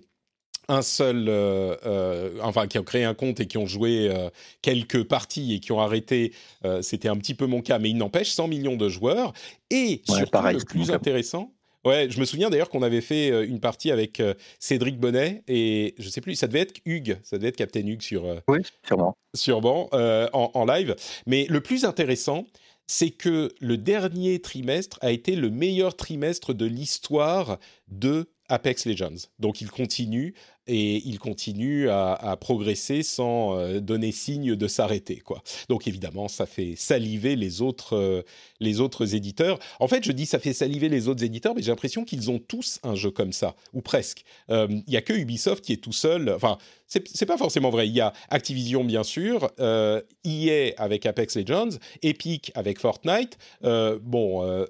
un 0.69 0.83
seul, 0.83 1.29
euh, 1.29 1.77
euh, 1.85 2.39
enfin 2.43 2.67
qui 2.67 2.79
ont 2.79 2.85
créé 2.85 3.05
un 3.05 3.15
compte 3.15 3.41
et 3.41 3.47
qui 3.47 3.59
ont 3.59 3.67
joué 3.67 4.09
euh, 4.09 4.31
quelques 4.63 5.05
parties 5.05 5.55
et 5.55 5.61
qui 5.61 5.73
ont 5.73 5.81
arrêté, 5.81 6.33
c'était 6.81 7.09
un 7.09 7.17
petit 7.17 7.35
peu 7.35 7.47
mon 7.47 7.61
cas, 7.61 7.79
mais 7.79 7.91
il 7.91 7.97
n'empêche 7.97 8.31
100 8.31 8.49
millions 8.49 8.77
de 8.77 8.89
joueurs 8.89 9.33
et 9.71 10.03
surtout 10.07 10.39
le 10.43 10.65
plus 10.65 10.91
intéressant. 10.91 11.53
Ouais, 11.85 12.07
je 12.09 12.21
me 12.21 12.25
souviens 12.25 12.49
d'ailleurs 12.49 12.69
qu'on 12.69 12.83
avait 12.83 13.01
fait 13.01 13.45
une 13.45 13.59
partie 13.59 13.91
avec 13.91 14.23
Cédric 14.61 15.01
Bonnet 15.01 15.43
et 15.49 15.97
je 15.99 16.09
sais 16.09 16.21
plus, 16.21 16.37
ça 16.37 16.47
devait 16.47 16.61
être 16.61 16.75
Hugues, 16.85 17.19
ça 17.25 17.39
devait 17.39 17.49
être 17.49 17.57
Captain 17.57 17.85
Hugues 17.85 18.03
sur 18.03 18.25
oui, 18.47 18.61
sûrement, 18.87 19.17
sûrement 19.35 19.89
en, 19.93 20.51
en, 20.55 20.65
live. 20.65 20.95
Mais 21.27 21.47
le 21.49 21.61
plus 21.61 21.85
intéressant, 21.85 22.47
c'est 22.87 23.11
que 23.11 23.51
le 23.61 23.77
dernier 23.77 24.41
trimestre 24.41 24.99
a 25.01 25.11
été 25.11 25.35
le 25.35 25.51
meilleur 25.51 25.97
trimestre 25.97 26.55
de 26.55 26.67
l'histoire 26.67 27.59
de 27.89 28.29
Apex 28.53 28.85
Legends. 28.85 29.29
Donc 29.39 29.63
il 29.63 29.71
continue 29.71 30.35
et 30.67 31.03
il 31.09 31.19
continue 31.19 31.89
à, 31.89 32.37
progresser 32.39 33.03
sans 33.03 33.59
euh, 33.59 33.81
donner 33.81 34.13
signe 34.13 34.55
de 34.55 34.69
s'arrêter. 34.69 35.17
quoi. 35.17 35.43
Donc 35.69 35.89
évidemment, 35.89 36.29
ça 36.29 36.45
fait 36.45 36.75
saliver 36.77 37.35
les 37.35 37.63
autres, 37.63 37.97
euh, 37.97 38.23
les 38.61 38.81
autres 38.81 39.15
éditeurs. 39.15 39.59
En 39.81 39.89
fait, 39.89 40.05
je 40.05 40.13
dis 40.13 40.27
ça 40.27 40.39
fait 40.39 40.53
saliver 40.53 40.91
les 40.91 41.09
autres 41.09 41.25
éditeurs, 41.25 41.55
mais 41.55 41.63
j'ai 41.63 41.71
l'impression 41.71 42.05
qu'ils 42.05 42.31
ont 42.31 42.39
tous 42.39 42.79
un 42.83 42.95
jeu 42.95 43.11
comme 43.11 43.33
ça, 43.33 43.57
ou 43.73 43.81
presque. 43.81 44.23
Il 44.51 44.85
n'y 44.87 44.97
a 44.97 45.03
que 45.03 45.15
Ubisoft 45.15 45.65
qui 45.65 45.73
est 45.73 45.83
tout 45.83 45.93
seul. 45.93 46.31
Enfin, 46.31 46.59
c'est 46.87 47.27
pas 47.27 47.39
forcément 47.39 47.71
vrai. 47.71 47.89
Il 47.89 47.95
y 47.95 48.01
a 48.01 48.13
Activision, 48.29 48.85
bien 48.85 49.03
sûr, 49.03 49.51
EA 49.59 50.75
avec 50.77 51.07
Apex 51.07 51.37
Legends, 51.37 51.79
Epic 52.03 52.53
avec 52.55 52.79
Fortnite. 52.79 53.39
bon 53.63 54.67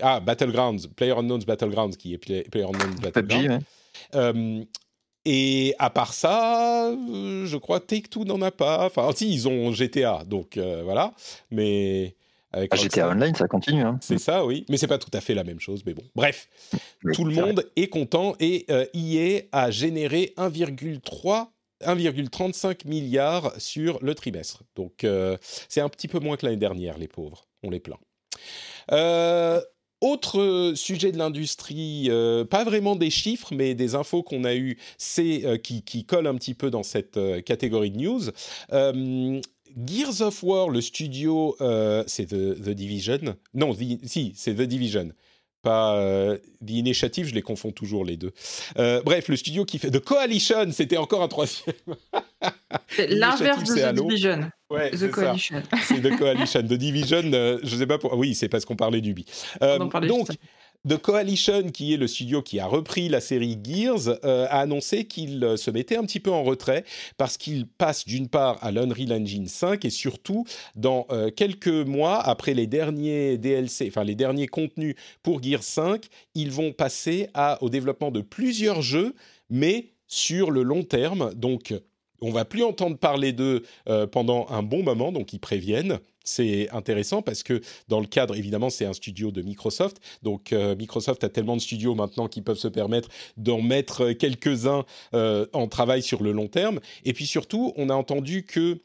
ah, 0.00 0.20
Battlegrounds, 0.20 0.88
PlayerUnknown's 0.96 1.44
Battlegrounds, 1.44 1.96
qui 1.96 2.14
est 2.14 2.18
Play, 2.18 2.42
PlayerUnknown's 2.50 3.00
Battlegrounds. 3.00 3.64
Euh, 4.14 4.64
et 5.24 5.74
à 5.78 5.90
part 5.90 6.14
ça, 6.14 6.88
euh, 6.88 7.46
je 7.46 7.56
crois 7.56 7.80
Take-Two 7.80 8.24
n'en 8.24 8.40
a 8.42 8.50
pas. 8.50 8.86
Enfin, 8.86 9.10
si, 9.14 9.32
ils 9.32 9.48
ont 9.48 9.72
GTA, 9.72 10.24
donc 10.26 10.56
euh, 10.56 10.82
voilà. 10.84 11.12
Mais. 11.50 12.16
Avec 12.54 12.70
ah, 12.74 12.76
GTA 12.76 13.08
Online, 13.08 13.34
ça 13.34 13.48
continue. 13.48 13.80
Hein. 13.80 13.98
C'est 14.02 14.18
ça, 14.18 14.44
oui. 14.44 14.66
Mais 14.68 14.76
c'est 14.76 14.86
pas 14.86 14.98
tout 14.98 15.10
à 15.14 15.22
fait 15.22 15.32
la 15.32 15.42
même 15.42 15.58
chose. 15.58 15.82
Mais 15.86 15.94
bon, 15.94 16.02
bref. 16.14 16.50
tout 17.14 17.24
le 17.24 17.34
monde 17.34 17.66
est 17.76 17.88
content 17.88 18.34
et 18.40 18.66
EA 18.92 19.44
a 19.52 19.70
généré 19.70 20.34
1,3 20.36 21.46
1,35 21.80 22.86
milliard 22.86 23.52
sur 23.56 23.98
le 24.02 24.14
trimestre. 24.14 24.64
Donc 24.76 25.06
c'est 25.40 25.80
un 25.80 25.88
petit 25.88 26.08
peu 26.08 26.18
moins 26.18 26.36
que 26.36 26.44
l'année 26.44 26.58
dernière, 26.58 26.98
les 26.98 27.08
pauvres. 27.08 27.46
On 27.62 27.70
les 27.70 27.80
plaint. 27.80 27.98
Euh, 28.90 29.60
autre 30.02 30.72
sujet 30.74 31.12
de 31.12 31.18
l'industrie, 31.18 32.08
euh, 32.10 32.44
pas 32.44 32.64
vraiment 32.64 32.96
des 32.96 33.10
chiffres, 33.10 33.54
mais 33.54 33.74
des 33.74 33.94
infos 33.94 34.22
qu'on 34.22 34.44
a 34.44 34.54
eues, 34.54 34.76
c'est 34.98 35.44
euh, 35.44 35.56
qui, 35.56 35.82
qui 35.82 36.04
collent 36.04 36.26
un 36.26 36.34
petit 36.34 36.54
peu 36.54 36.70
dans 36.70 36.82
cette 36.82 37.18
catégorie 37.44 37.90
de 37.90 37.98
news. 37.98 38.20
Gears 39.86 40.20
of 40.20 40.42
War, 40.42 40.68
le 40.68 40.82
studio, 40.82 41.56
c'est 42.06 42.26
The, 42.26 42.68
Division. 42.68 43.36
Non, 43.54 43.74
si, 44.04 44.32
c'est 44.36 44.54
The 44.54 44.62
Division 44.62 45.12
pas 45.62 45.96
euh, 45.96 46.36
The 46.64 46.70
Initiative, 46.70 47.26
je 47.26 47.34
les 47.34 47.42
confonds 47.42 47.72
toujours 47.72 48.04
les 48.04 48.16
deux. 48.16 48.32
bref, 48.76 49.28
le 49.28 49.36
studio 49.36 49.64
qui 49.64 49.78
fait 49.78 49.90
The 49.90 50.00
Coalition, 50.00 50.70
c'était 50.72 50.96
encore 50.96 51.22
un 51.22 51.28
troisième. 51.28 51.76
c'est 52.88 53.08
l'inverse 53.08 53.64
de 53.64 53.74
The 53.74 53.94
Division. 53.94 54.50
Ouais, 54.72 54.90
The 54.90 55.10
Coalition. 55.10 55.62
C'est 55.82 56.00
The 56.00 56.18
Coalition. 56.18 56.62
The 56.68 56.74
Division, 56.74 57.22
euh, 57.32 57.58
je 57.62 57.76
sais 57.76 57.86
pas 57.86 57.98
pour. 57.98 58.16
Oui, 58.16 58.34
c'est 58.34 58.48
parce 58.48 58.64
qu'on 58.64 58.76
parlait 58.76 59.00
du 59.00 59.14
Euh, 59.60 59.78
donc, 59.78 60.28
The 60.88 60.96
Coalition, 60.96 61.70
qui 61.70 61.94
est 61.94 61.96
le 61.96 62.08
studio 62.08 62.42
qui 62.42 62.58
a 62.58 62.66
repris 62.66 63.08
la 63.08 63.20
série 63.20 63.56
Gears, 63.62 64.18
euh, 64.24 64.46
a 64.50 64.60
annoncé 64.60 65.04
qu'il 65.04 65.44
euh, 65.44 65.56
se 65.56 65.70
mettait 65.70 65.96
un 65.96 66.04
petit 66.04 66.18
peu 66.18 66.32
en 66.32 66.42
retrait 66.42 66.84
parce 67.16 67.36
qu'il 67.36 67.66
passe 67.66 68.04
d'une 68.04 68.28
part 68.28 68.58
à 68.62 68.72
l'Unreal 68.72 69.12
Engine 69.12 69.46
5 69.46 69.84
et 69.84 69.90
surtout 69.90 70.44
dans 70.74 71.06
quelques 71.36 71.68
mois 71.68 72.20
après 72.20 72.54
les 72.54 72.66
derniers 72.66 73.38
DLC, 73.38 73.86
enfin 73.88 74.04
les 74.04 74.14
derniers 74.14 74.48
contenus 74.48 74.94
pour 75.22 75.42
Gears 75.42 75.62
5, 75.62 76.06
ils 76.34 76.50
vont 76.50 76.72
passer 76.72 77.28
au 77.60 77.68
développement 77.68 78.10
de 78.10 78.20
plusieurs 78.20 78.82
jeux, 78.82 79.14
mais 79.50 79.92
sur 80.06 80.50
le 80.50 80.62
long 80.62 80.82
terme. 80.82 81.32
Donc 81.34 81.72
on 82.22 82.30
va 82.30 82.44
plus 82.44 82.62
entendre 82.62 82.96
parler 82.96 83.32
d'eux 83.32 83.64
euh, 83.88 84.06
pendant 84.06 84.46
un 84.48 84.62
bon 84.62 84.82
moment, 84.82 85.12
donc 85.12 85.32
ils 85.32 85.40
préviennent. 85.40 85.98
C'est 86.24 86.70
intéressant 86.70 87.22
parce 87.22 87.42
que 87.42 87.60
dans 87.88 88.00
le 88.00 88.06
cadre, 88.06 88.36
évidemment, 88.36 88.70
c'est 88.70 88.84
un 88.84 88.92
studio 88.92 89.30
de 89.30 89.42
Microsoft. 89.42 89.98
Donc 90.22 90.52
euh, 90.52 90.76
Microsoft 90.76 91.24
a 91.24 91.28
tellement 91.28 91.56
de 91.56 91.60
studios 91.60 91.94
maintenant 91.94 92.28
qu'ils 92.28 92.44
peuvent 92.44 92.58
se 92.58 92.68
permettre 92.68 93.08
d'en 93.36 93.60
mettre 93.60 94.12
quelques-uns 94.12 94.84
euh, 95.14 95.46
en 95.52 95.68
travail 95.68 96.02
sur 96.02 96.22
le 96.22 96.32
long 96.32 96.48
terme. 96.48 96.80
Et 97.04 97.12
puis 97.12 97.26
surtout, 97.26 97.72
on 97.76 97.88
a 97.88 97.94
entendu 97.94 98.44
que 98.44 98.82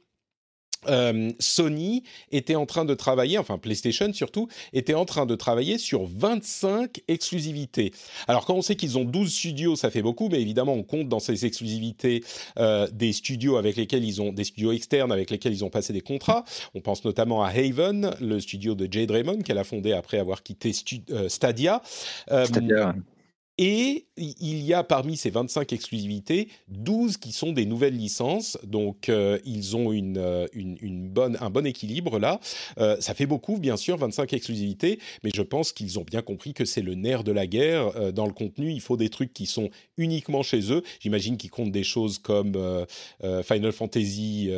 euh, 0.89 1.31
Sony 1.39 2.03
était 2.31 2.55
en 2.55 2.65
train 2.65 2.85
de 2.85 2.93
travailler, 2.93 3.37
enfin 3.37 3.57
PlayStation 3.57 4.11
surtout, 4.13 4.47
était 4.73 4.93
en 4.93 5.05
train 5.05 5.25
de 5.25 5.35
travailler 5.35 5.77
sur 5.77 6.05
25 6.05 7.01
exclusivités. 7.07 7.91
Alors 8.27 8.45
quand 8.45 8.55
on 8.55 8.61
sait 8.61 8.75
qu'ils 8.75 8.97
ont 8.97 9.05
12 9.05 9.33
studios, 9.33 9.75
ça 9.75 9.89
fait 9.89 10.01
beaucoup, 10.01 10.29
mais 10.29 10.41
évidemment 10.41 10.73
on 10.73 10.83
compte 10.83 11.09
dans 11.09 11.19
ces 11.19 11.45
exclusivités 11.45 12.23
euh, 12.59 12.87
des 12.91 13.13
studios 13.13 13.57
avec 13.57 13.75
lesquels 13.75 14.03
ils 14.03 14.21
ont, 14.21 14.31
des 14.31 14.43
studios 14.43 14.71
externes 14.71 15.11
avec 15.11 15.29
lesquels 15.29 15.53
ils 15.53 15.65
ont 15.65 15.69
passé 15.69 15.93
des 15.93 16.01
contrats. 16.01 16.43
On 16.75 16.81
pense 16.81 17.03
notamment 17.05 17.43
à 17.43 17.49
Haven, 17.49 18.15
le 18.21 18.39
studio 18.39 18.75
de 18.75 18.91
Jade 18.91 19.11
Raymond 19.11 19.39
qu'elle 19.39 19.57
a 19.57 19.63
fondé 19.63 19.93
après 19.93 20.19
avoir 20.19 20.43
quitté 20.43 20.71
euh, 21.11 21.29
Stadia. 21.29 21.81
Stadia. 22.27 22.95
Et 23.57 24.05
il 24.17 24.63
y 24.63 24.73
a 24.73 24.83
parmi 24.83 25.17
ces 25.17 25.31
25 25.31 25.73
exclusivités, 25.73 26.49
12 26.69 27.17
qui 27.17 27.31
sont 27.31 27.53
des 27.53 27.65
nouvelles 27.65 27.97
licences. 27.97 28.57
Donc, 28.63 29.09
euh, 29.09 29.39
ils 29.45 29.75
ont 29.75 29.91
euh, 29.91 30.47
une, 30.53 30.77
une, 30.81 31.09
bonne, 31.09 31.37
un 31.41 31.49
bon 31.49 31.65
équilibre 31.65 32.19
là. 32.19 32.39
Euh, 32.77 32.97
ça 32.99 33.15
fait 33.15 33.25
beaucoup, 33.25 33.57
bien 33.57 33.75
sûr, 33.75 33.97
25 33.97 34.33
exclusivités, 34.33 34.99
mais 35.23 35.31
je 35.33 35.41
pense 35.41 35.71
qu'ils 35.71 35.97
ont 35.97 36.03
bien 36.03 36.21
compris 36.21 36.53
que 36.53 36.65
c'est 36.65 36.83
le 36.83 36.93
nerf 36.93 37.23
de 37.23 37.31
la 37.31 37.47
guerre. 37.47 38.13
dans 38.13 38.27
le 38.27 38.33
contenu, 38.33 38.71
il 38.71 38.81
faut 38.81 38.95
des 38.95 39.09
trucs 39.09 39.33
qui 39.33 39.47
sont 39.47 39.69
uniquement 39.97 40.43
chez 40.43 40.71
eux. 40.71 40.83
J'imagine 40.99 41.37
qu'ils 41.37 41.49
comptent 41.49 41.71
des 41.71 41.83
choses 41.83 42.19
comme 42.19 42.85
Final 43.43 43.71
Fantasy 43.71 44.51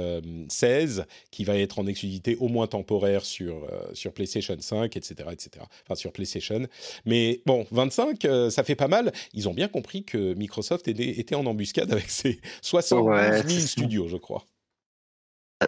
XVI, 0.47 1.03
qui 1.31 1.45
va 1.45 1.57
être 1.57 1.79
en 1.79 1.87
exclusivité 1.87 2.35
au 2.39 2.49
moins 2.49 2.67
temporaire 2.67 3.23
sur, 3.23 3.65
sur 3.93 4.11
PlayStation 4.11 4.57
5, 4.59 4.97
etc., 4.97 5.15
etc. 5.31 5.65
Enfin, 5.85 5.95
sur 5.95 6.11
PlayStation. 6.11 6.65
Mais 7.05 7.41
bon, 7.45 7.65
25, 7.71 8.27
ça 8.49 8.63
fait 8.63 8.75
pas 8.75 8.88
mal. 8.89 9.13
Ils 9.33 9.47
ont 9.47 9.53
bien 9.53 9.67
compris 9.67 10.03
que 10.03 10.33
Microsoft 10.33 10.87
était 10.87 11.35
en 11.35 11.45
embuscade 11.45 11.91
avec 11.91 12.09
ses 12.09 12.41
70 12.61 13.47
000 13.47 13.67
studios, 13.67 14.07
je 14.07 14.17
crois. 14.17 14.45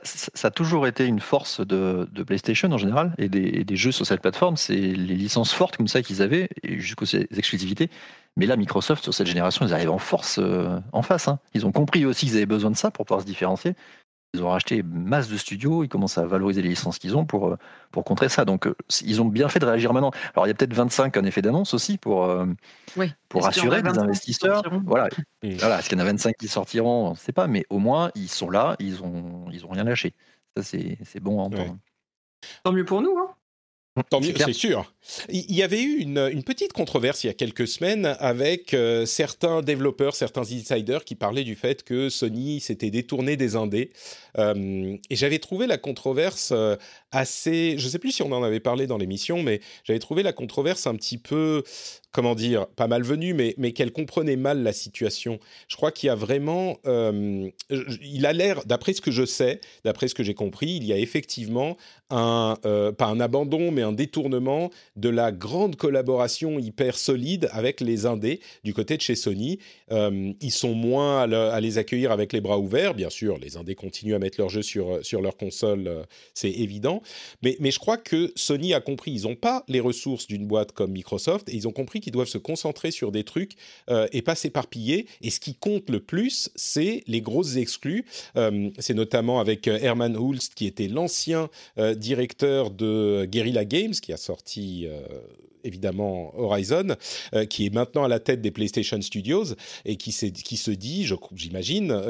Ça 0.04 0.48
a 0.48 0.52
toujours 0.52 0.88
été 0.88 1.06
une 1.06 1.20
force 1.20 1.60
de, 1.60 2.08
PlayStation 2.26 2.72
en 2.72 2.78
général 2.78 3.14
et 3.18 3.28
des, 3.28 3.76
jeux 3.76 3.92
sur 3.92 4.06
cette 4.06 4.22
plateforme, 4.22 4.56
c'est 4.56 4.74
les 4.74 5.16
licences 5.16 5.52
fortes 5.52 5.76
comme 5.76 5.90
ça 5.90 6.02
qu'ils 6.02 6.22
avaient, 6.22 6.48
jusqu'aux 6.64 7.06
exclusivités. 7.06 7.90
Mais 8.38 8.46
là, 8.46 8.56
Microsoft, 8.56 9.04
sur 9.04 9.14
cette 9.14 9.28
génération, 9.28 9.66
ils 9.66 9.74
arrivent 9.74 9.92
en 9.92 9.98
force 9.98 10.40
euh, 10.40 10.80
en 10.94 11.02
face. 11.02 11.28
Hein. 11.28 11.40
Ils 11.54 11.66
ont 11.66 11.74
compris 11.74 12.06
aussi 12.06 12.26
qu'ils 12.28 12.38
avaient 12.38 12.46
besoin 12.46 12.72
de 12.72 12.78
ça 12.78 12.90
pour 12.90 13.06
pouvoir 13.06 13.20
se 13.20 13.26
différencier. 13.26 13.74
Ils 14.34 14.44
ont 14.44 14.50
racheté 14.50 14.82
masse 14.82 15.28
de 15.28 15.36
studios, 15.36 15.84
ils 15.84 15.90
commencent 15.90 16.18
à 16.18 16.26
valoriser 16.26 16.62
les 16.62 16.70
licences 16.70 17.00
qu'ils 17.00 17.18
ont 17.18 17.26
pour, 17.26 17.50
euh, 17.50 17.58
pour 17.92 18.06
contrer 18.06 18.30
ça. 18.30 18.46
Donc, 18.46 18.66
euh, 18.66 18.76
ils 19.04 19.22
ont 19.22 19.26
bien 19.26 19.50
fait 19.50 19.60
de 19.60 19.66
réagir 19.66 19.92
maintenant. 19.92 20.12
Alors, 20.34 20.46
il 20.46 20.50
y 20.50 20.52
a 20.52 20.54
peut-être 20.54 20.74
25 20.74 21.18
en 21.18 21.24
effet 21.26 21.42
d'annonce 21.42 21.74
aussi 21.74 21.98
pour, 21.98 22.24
euh, 22.24 22.46
pour 23.28 23.44
rassurer 23.44 23.82
les 23.82 24.00
investisseurs. 24.00 24.64
Voilà. 24.86 25.10
voilà. 25.42 25.80
Est-ce 25.80 25.90
qu'il 25.90 25.98
y 25.98 26.02
en 26.02 26.06
a 26.06 26.08
25 26.08 26.38
qui 26.38 26.48
sortiront? 26.48 27.08
On 27.08 27.12
ne 27.12 27.16
sait 27.16 27.34
pas, 27.34 27.48
mais 27.48 27.66
au 27.70 27.80
moins, 27.80 28.10
ils 28.16 28.30
sont 28.30 28.50
là, 28.50 28.78
ils 28.80 29.04
ont, 29.04 29.48
ils 29.52 29.66
ont 29.66 29.70
rien 29.70 29.84
lâché. 29.84 30.14
Ça, 30.56 30.64
c'est 30.64 31.20
bon 31.20 31.42
à 31.42 31.44
entendre. 31.44 31.78
Tant 32.64 32.72
mieux 32.72 32.86
pour 32.86 33.02
nous. 33.02 33.18
Hein 33.18 33.36
Tant 34.10 34.22
mieux, 34.22 34.34
c'est 34.38 34.54
sûr. 34.54 34.94
Il 35.30 35.54
y 35.54 35.64
avait 35.64 35.82
eu 35.82 35.98
une, 35.98 36.44
petite 36.44 36.72
controverse 36.72 37.24
il 37.24 37.28
y 37.28 37.30
a 37.30 37.34
quelques 37.34 37.68
semaines 37.68 38.16
avec 38.20 38.74
euh, 38.74 39.06
certains 39.06 39.62
développeurs, 39.62 40.16
certains 40.16 40.44
insiders 40.44 41.04
qui 41.04 41.16
parlaient 41.16 41.44
du 41.44 41.56
fait 41.56 41.84
que 41.84 42.10
Sony 42.10 42.62
s'était 42.62 42.90
détourné 42.90 43.36
des 43.36 43.56
indés. 43.58 43.92
Euh, 44.38 44.96
et 45.10 45.16
j'avais 45.16 45.40
trouvé 45.40 45.68
la 45.68 45.78
controverse 45.78 46.52
euh, 46.54 46.78
assez... 47.12 47.76
Je 47.78 47.86
ne 47.86 47.90
sais 47.90 48.00
plus 48.00 48.12
si 48.12 48.22
on 48.22 48.32
en 48.32 48.44
avait 48.44 48.62
parlé 48.62 48.88
dans 48.88 48.98
l'émission, 48.98 49.44
mais 49.44 49.60
j'avais 49.84 50.00
trouvé 50.00 50.24
la 50.24 50.32
controverse 50.32 50.88
un 50.88 50.96
petit 50.96 51.18
peu 51.18 51.64
comment 52.14 52.36
dire, 52.36 52.68
pas 52.68 52.88
malvenue, 52.88 53.34
mais, 53.34 53.56
mais 53.58 53.72
qu'elle 53.72 53.94
comprenait 53.94 54.36
mal 54.36 54.64
la 54.64 54.74
situation. 54.74 55.40
Je 55.70 55.78
crois 55.78 55.94
qu'il 55.94 56.08
y 56.08 56.10
a 56.10 56.16
vraiment, 56.16 56.78
il 56.84 58.26
a 58.26 58.34
l'air, 58.34 58.66
d'après 58.66 58.92
ce 58.92 59.00
que 59.00 59.12
je 59.12 59.24
sais, 59.24 59.62
d'après 59.86 60.10
ce 60.10 60.16
que 60.16 60.22
j'ai 60.22 60.34
compris, 60.34 60.76
il 60.76 60.84
y 60.84 60.92
a 60.92 60.98
effectivement 60.98 61.78
un, 62.10 62.58
pas 62.98 63.06
un 63.06 63.22
abandon, 63.22 63.72
mais 63.72 63.81
un 63.82 63.94
détournement 63.94 64.70
de 64.96 65.10
la 65.10 65.32
grande 65.32 65.76
collaboration 65.76 66.60
hyper 66.60 66.98
solide 66.98 67.50
avec 67.52 67.82
les 67.82 68.06
indés 68.06 68.40
du 68.64 68.74
côté 68.74 68.98
de 68.98 69.02
chez 69.02 69.16
Sony. 69.16 69.60
Euh, 69.92 70.34
ils 70.42 70.52
sont 70.52 70.74
moins 70.74 71.22
à, 71.22 71.60
les 71.60 71.78
accueillir 71.78 72.12
avec 72.12 72.34
les 72.34 72.42
bras 72.42 72.60
ouverts, 72.60 72.94
bien 72.94 73.10
sûr, 73.10 73.38
les 73.38 73.58
indés 73.58 73.76
continuent 73.76 74.16
à 74.16 74.20
mettre 74.20 74.40
leurs 74.40 74.50
jeux 74.50 74.62
sur, 74.62 75.04
sur 75.06 75.22
leur 75.22 75.38
console, 75.38 76.06
c'est 76.34 76.52
évident, 76.52 77.02
mais, 77.42 77.72
je 77.72 77.80
crois 77.80 77.98
que 77.98 78.32
Sony 78.36 78.74
a 78.74 78.82
compris, 78.82 79.12
ils 79.12 79.24
n'ont 79.24 79.36
pas 79.36 79.64
les 79.68 79.80
ressources 79.80 80.28
d'une 80.28 80.46
boîte 80.46 80.72
comme 80.72 80.92
Microsoft, 80.92 81.50
et 81.50 81.56
ils 81.56 81.68
ont 81.68 81.72
compris 81.72 82.00
qui 82.00 82.12
doivent 82.12 82.28
se 82.28 82.38
concentrer 82.38 82.92
sur 82.92 83.12
des 83.12 83.24
trucs 83.24 83.54
euh, 83.90 84.08
et 84.12 84.22
pas 84.22 84.36
s'éparpiller. 84.36 85.08
Et 85.22 85.30
ce 85.30 85.40
qui 85.40 85.56
compte 85.56 85.90
le 85.90 86.00
plus, 86.00 86.50
c'est 86.56 87.04
les 87.08 87.22
grosses 87.22 87.56
exclus. 87.56 88.06
Euh, 88.36 88.70
c'est 88.80 88.94
notamment 88.94 89.40
avec 89.40 89.68
euh, 89.68 89.80
Herman 89.82 90.16
Hulst, 90.16 90.54
qui 90.54 90.66
était 90.66 90.88
l'ancien 90.88 91.50
directeur 91.96 92.72
de 92.72 93.26
Guerrilla 93.26 93.66
Games, 93.72 94.02
qui 94.02 94.12
a 94.12 94.18
sorti 94.18 94.86
évidemment 95.64 96.34
Horizon, 96.38 96.96
qui 97.50 97.66
est 97.66 97.74
maintenant 97.74 98.04
à 98.04 98.08
la 98.08 98.20
tête 98.20 98.42
des 98.42 98.52
PlayStation 98.52 99.02
Studios 99.02 99.56
et 99.86 99.96
qui, 99.96 100.12
qui 100.32 100.58
se 100.58 100.72
dit, 100.72 101.08
j'imagine, 101.36 102.02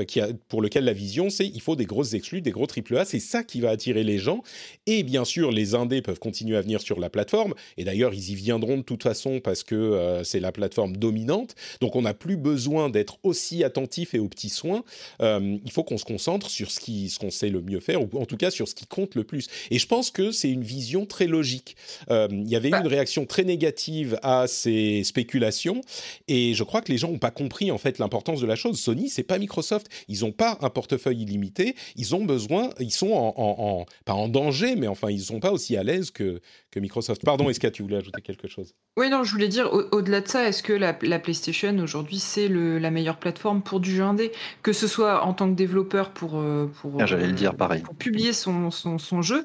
pour 0.47 0.61
lequel 0.61 0.85
la 0.85 0.93
vision 0.93 1.29
c'est 1.29 1.47
il 1.47 1.61
faut 1.61 1.75
des 1.75 1.85
grosses 1.85 2.13
exclus, 2.13 2.41
des 2.41 2.51
gros 2.51 2.67
AAA, 2.67 3.05
c'est 3.05 3.19
ça 3.19 3.43
qui 3.43 3.61
va 3.61 3.69
attirer 3.69 4.03
les 4.03 4.17
gens. 4.17 4.43
Et 4.87 5.03
bien 5.03 5.25
sûr, 5.25 5.51
les 5.51 5.75
indés 5.75 6.01
peuvent 6.01 6.19
continuer 6.19 6.57
à 6.57 6.61
venir 6.61 6.81
sur 6.81 6.99
la 6.99 7.09
plateforme. 7.09 7.53
Et 7.77 7.83
d'ailleurs, 7.83 8.13
ils 8.13 8.31
y 8.31 8.35
viendront 8.35 8.77
de 8.77 8.83
toute 8.83 9.03
façon 9.03 9.39
parce 9.39 9.63
que 9.63 10.21
c'est 10.23 10.39
la 10.39 10.51
plateforme 10.51 10.97
dominante. 10.97 11.55
Donc 11.79 11.95
on 11.95 12.01
n'a 12.01 12.13
plus 12.13 12.37
besoin 12.37 12.89
d'être 12.89 13.17
aussi 13.23 13.63
attentif 13.63 14.13
et 14.13 14.19
aux 14.19 14.27
petits 14.27 14.49
soins. 14.49 14.83
il 15.19 15.71
faut 15.71 15.83
qu'on 15.83 15.97
se 15.97 16.05
concentre 16.05 16.49
sur 16.49 16.71
ce 16.71 17.19
qu'on 17.19 17.31
sait 17.31 17.49
le 17.49 17.61
mieux 17.61 17.79
faire, 17.79 18.01
ou 18.01 18.09
en 18.19 18.25
tout 18.25 18.37
cas 18.37 18.51
sur 18.51 18.67
ce 18.67 18.75
qui 18.75 18.85
compte 18.85 19.15
le 19.15 19.23
plus. 19.23 19.47
Et 19.69 19.79
je 19.79 19.87
pense 19.87 20.11
que 20.11 20.31
c'est 20.31 20.49
une 20.49 20.63
vision 20.63 21.05
très 21.05 21.27
logique. 21.27 21.75
Euh, 22.09 22.27
il 22.31 22.49
y 22.49 22.55
avait 22.55 22.69
eu 22.69 22.71
bah 22.71 22.81
une 22.81 22.87
réaction 22.87 23.25
très 23.25 23.40
négative 23.43 24.19
à 24.23 24.47
ces 24.47 25.03
spéculations, 25.03 25.81
et 26.27 26.53
je 26.53 26.63
crois 26.63 26.81
que 26.81 26.91
les 26.91 26.97
gens 26.97 27.11
n'ont 27.11 27.19
pas 27.19 27.31
compris 27.31 27.71
en 27.71 27.77
fait 27.77 27.99
l'importance 27.99 28.41
de 28.41 28.47
la 28.47 28.55
chose. 28.55 28.79
Sony, 28.79 29.09
c'est 29.09 29.23
pas 29.23 29.37
Microsoft. 29.37 29.87
Ils 30.07 30.21
n'ont 30.21 30.31
pas 30.31 30.57
un 30.61 30.69
portefeuille 30.69 31.21
illimité. 31.21 31.75
Ils 31.95 32.15
ont 32.15 32.25
besoin, 32.25 32.69
ils 32.79 32.91
sont 32.91 33.11
en, 33.11 33.85
pas 34.05 34.13
en 34.13 34.27
danger, 34.27 34.75
mais 34.75 34.87
enfin 34.87 35.09
ils 35.09 35.21
sont 35.21 35.39
pas 35.39 35.51
aussi 35.51 35.77
à 35.77 35.83
l'aise 35.83 36.11
que 36.11 36.41
que 36.71 36.79
Microsoft. 36.79 37.23
Pardon, 37.23 37.49
est-ce 37.49 37.59
que 37.59 37.67
tu 37.67 37.83
voulais 37.83 37.97
ajouter 37.97 38.21
quelque 38.21 38.47
chose? 38.47 38.73
Oui, 38.97 39.09
non, 39.09 39.23
je 39.23 39.31
voulais 39.31 39.49
dire, 39.49 39.69
au-delà 39.91 40.21
de 40.21 40.27
ça, 40.27 40.47
est-ce 40.47 40.63
que 40.63 40.73
la, 40.73 40.93
PlayStation 40.93 41.77
aujourd'hui, 41.79 42.19
c'est 42.19 42.47
la 42.47 42.91
meilleure 42.91 43.17
plateforme 43.17 43.61
pour 43.61 43.79
du 43.79 43.93
jeu 43.93 44.03
indé? 44.03 44.31
Que 44.63 44.73
ce 44.73 44.87
soit 44.87 45.23
en 45.23 45.33
tant 45.33 45.49
que 45.49 45.55
développeur 45.55 46.11
pour, 46.11 46.37
euh, 46.37 46.67
pour, 46.81 46.93
ah, 46.99 47.05
J'allais 47.05 47.27
le 47.27 47.33
dire 47.33 47.55
pareil. 47.55 47.81
pour 47.81 47.95
publier 47.95 48.33
son, 48.33 48.71
son, 48.71 48.97
son, 48.97 49.21
jeu, 49.21 49.43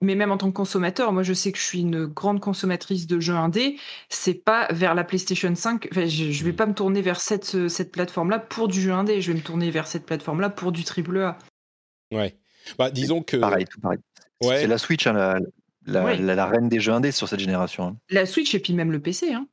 mais 0.00 0.14
même 0.14 0.30
en 0.30 0.38
tant 0.38 0.48
que 0.48 0.56
consommateur, 0.56 1.12
moi 1.12 1.22
je 1.22 1.32
sais 1.32 1.52
que 1.52 1.58
je 1.58 1.64
suis 1.64 1.80
une 1.80 2.06
grande 2.06 2.40
consommatrice 2.40 3.06
de 3.06 3.18
jeux 3.18 3.34
indé, 3.38 3.76
c'est 4.08 4.34
pas 4.34 4.68
vers 4.70 4.94
la 4.94 5.04
PlayStation 5.04 5.54
5, 5.54 5.88
je, 5.92 6.06
je 6.06 6.44
vais 6.44 6.52
mm. 6.52 6.56
pas 6.56 6.66
me 6.66 6.74
tourner 6.74 7.00
vers 7.00 7.20
cette, 7.20 7.68
cette 7.68 7.92
plateforme-là 7.92 8.38
pour 8.38 8.68
du 8.68 8.80
jeu 8.80 8.92
indé, 8.92 9.20
je 9.20 9.32
vais 9.32 9.38
me 9.38 9.44
tourner 9.44 9.70
vers 9.70 9.86
cette 9.86 10.06
plateforme-là 10.06 10.50
pour 10.50 10.72
du 10.72 10.82
AAA. 10.82 11.38
Ouais. 12.12 12.36
Bah, 12.78 12.90
disons 12.90 13.22
que. 13.22 13.36
Pareil, 13.36 13.64
tout 13.64 13.80
pareil. 13.80 13.98
Ouais. 14.42 14.60
C'est 14.60 14.66
la 14.66 14.78
Switch, 14.78 15.06
hein, 15.06 15.38
la, 15.86 16.16
la, 16.16 16.46
reine 16.46 16.68
des 16.68 16.80
jeux 16.80 16.92
indés 16.92 17.12
sur 17.12 17.28
cette 17.28 17.40
génération. 17.40 17.88
Hein. 17.88 17.96
La 18.10 18.26
Switch 18.26 18.54
et 18.54 18.60
puis 18.60 18.72
même 18.72 18.92
le 18.92 19.00
PC. 19.00 19.32
Hein. 19.32 19.46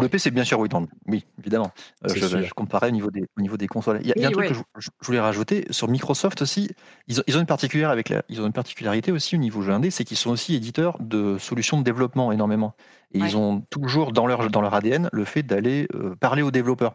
Le 0.00 0.08
PC, 0.08 0.30
bien 0.30 0.44
sûr, 0.44 0.58
oui, 0.58 0.68
oui 1.06 1.24
évidemment. 1.38 1.70
Euh, 2.06 2.14
je, 2.14 2.54
comparais 2.54 2.88
au 2.88 2.92
niveau 2.92 3.10
des, 3.10 3.24
au 3.36 3.42
niveau 3.42 3.58
des 3.58 3.66
consoles. 3.66 4.00
Il 4.02 4.08
y 4.08 4.24
a, 4.24 4.28
un 4.28 4.30
truc 4.30 4.48
que 4.48 4.54
je, 4.54 4.88
voulais 5.02 5.20
rajouter 5.20 5.66
sur 5.70 5.86
Microsoft 5.88 6.40
aussi. 6.40 6.70
Ils 7.08 7.20
ont, 7.20 7.22
ils 7.26 7.36
ont 7.36 7.40
une 7.40 7.46
particularité 7.46 7.92
avec 7.92 8.08
la, 8.08 8.22
ils 8.30 8.40
ont 8.40 8.46
une 8.46 8.54
particularité 8.54 9.12
aussi 9.12 9.36
au 9.36 9.38
niveau 9.38 9.60
jeu 9.60 9.72
indé, 9.72 9.90
c'est 9.90 10.04
qu'ils 10.04 10.16
sont 10.16 10.30
aussi 10.30 10.54
éditeurs 10.54 10.96
de 10.98 11.36
solutions 11.38 11.78
de 11.78 11.84
développement 11.84 12.32
énormément. 12.32 12.74
Et 13.12 13.18
ils 13.18 13.36
ont 13.36 13.60
toujours 13.68 14.12
dans 14.12 14.26
leur 14.26 14.48
dans 14.48 14.62
leur 14.62 14.72
ADN 14.72 15.10
le 15.12 15.24
fait 15.26 15.42
d'aller 15.42 15.86
euh, 15.94 16.14
parler 16.18 16.40
aux 16.40 16.50
développeurs. 16.50 16.94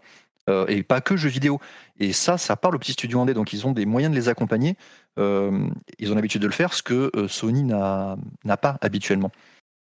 Euh, 0.49 0.65
et 0.67 0.83
pas 0.83 1.01
que 1.01 1.17
jeux 1.17 1.29
vidéo. 1.29 1.59
Et 1.99 2.13
ça, 2.13 2.37
ça 2.37 2.55
parle 2.55 2.75
aux 2.75 2.79
petits 2.79 2.93
studios 2.93 3.19
indés, 3.19 3.33
donc 3.33 3.51
ils 3.51 3.67
ont 3.67 3.71
des 3.71 3.85
moyens 3.85 4.13
de 4.13 4.17
les 4.17 4.29
accompagner. 4.29 4.77
Euh, 5.19 5.67
ils 5.99 6.11
ont 6.11 6.15
l'habitude 6.15 6.41
de 6.41 6.47
le 6.47 6.53
faire, 6.53 6.73
ce 6.73 6.83
que 6.83 7.11
euh, 7.15 7.27
Sony 7.27 7.63
n'a 7.63 8.17
pas 8.61 8.77
habituellement. 8.81 9.31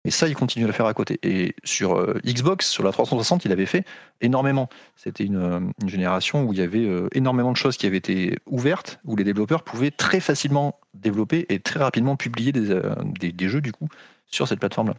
Et 0.05 0.11
ça, 0.11 0.27
ils 0.27 0.35
continuent 0.35 0.63
à 0.63 0.67
le 0.67 0.73
faire 0.73 0.85
à 0.85 0.93
côté. 0.93 1.19
Et 1.23 1.55
sur 1.65 2.01
Xbox, 2.25 2.69
sur 2.69 2.83
la 2.83 2.91
360, 2.91 3.43
il 3.43 3.51
avait 3.51 3.65
fait 3.65 3.85
énormément. 4.21 4.69
C'était 4.95 5.25
une, 5.25 5.73
génération 5.85 6.45
où 6.45 6.53
il 6.53 6.59
y 6.59 6.61
avait 6.61 6.87
énormément 7.13 7.51
de 7.51 7.57
choses 7.57 7.75
qui 7.75 7.85
avaient 7.85 7.97
été 7.97 8.37
ouvertes, 8.45 9.01
où 9.03 9.17
les 9.17 9.25
développeurs 9.25 9.63
pouvaient 9.63 9.91
très 9.91 10.21
facilement 10.21 10.79
développer 10.93 11.45
et 11.49 11.59
très 11.59 11.81
rapidement 11.81 12.15
publier 12.15 12.53
des, 12.53 12.81
des, 13.33 13.49
jeux, 13.49 13.61
du 13.61 13.73
coup, 13.73 13.89
sur 14.25 14.47
cette 14.47 14.59
plateforme-là. 14.59 14.95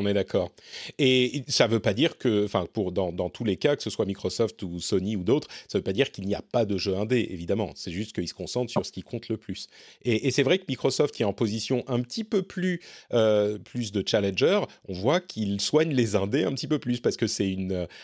On 0.00 0.06
est 0.06 0.14
d'accord. 0.14 0.50
Et 0.98 1.44
ça 1.46 1.66
ne 1.66 1.72
veut 1.72 1.80
pas 1.80 1.92
dire 1.92 2.16
que, 2.16 2.46
enfin, 2.46 2.66
pour 2.72 2.90
dans, 2.90 3.28
tous 3.28 3.44
les 3.44 3.58
cas, 3.58 3.76
que 3.76 3.82
ce 3.82 3.90
soit 3.90 4.06
Microsoft 4.06 4.62
ou 4.62 4.80
Sony 4.80 5.14
ou 5.14 5.24
d'autres, 5.24 5.48
ça 5.68 5.76
ne 5.76 5.80
veut 5.80 5.84
pas 5.84 5.92
dire 5.92 6.10
qu'il 6.10 6.26
n'y 6.26 6.34
a 6.34 6.40
pas 6.40 6.64
de 6.64 6.78
jeu 6.78 6.96
indé, 6.96 7.28
évidemment. 7.30 7.72
C'est 7.74 7.90
juste 7.90 8.14
qu'ils 8.14 8.26
se 8.26 8.32
concentrent 8.32 8.70
sur 8.70 8.86
ce 8.86 8.92
qui 8.92 9.02
compte 9.02 9.28
le 9.28 9.36
plus. 9.36 9.68
Et, 10.06 10.30
c'est 10.30 10.42
vrai 10.42 10.56
que 10.56 10.64
Microsoft 10.68 11.14
qui 11.14 11.22
est 11.22 11.26
en 11.26 11.34
position 11.34 11.84
un 11.86 12.00
petit 12.00 12.24
peu 12.24 12.40
plus, 12.40 12.80
euh, 13.12 13.58
plus 13.58 13.92
de 13.92 14.02
challenger, 14.06 14.60
on 14.88 14.94
voit 14.94 15.20
qu'il 15.20 15.60
soigne 15.60 15.92
les 15.92 16.16
indés 16.16 16.44
un 16.44 16.54
petit 16.54 16.68
peu 16.68 16.78
plus 16.78 17.00
parce 17.00 17.18
que 17.18 17.26
c'est 17.26 17.54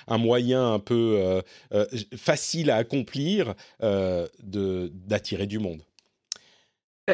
un 0.07 0.19
moyen 0.19 0.75
un 0.75 0.79
peu 0.79 1.17
euh, 1.17 1.41
euh, 1.73 1.87
facile 2.15 2.71
à 2.71 2.77
accomplir 2.77 3.55
d'attirer 3.81 5.47
du 5.47 5.59
monde. 5.59 5.86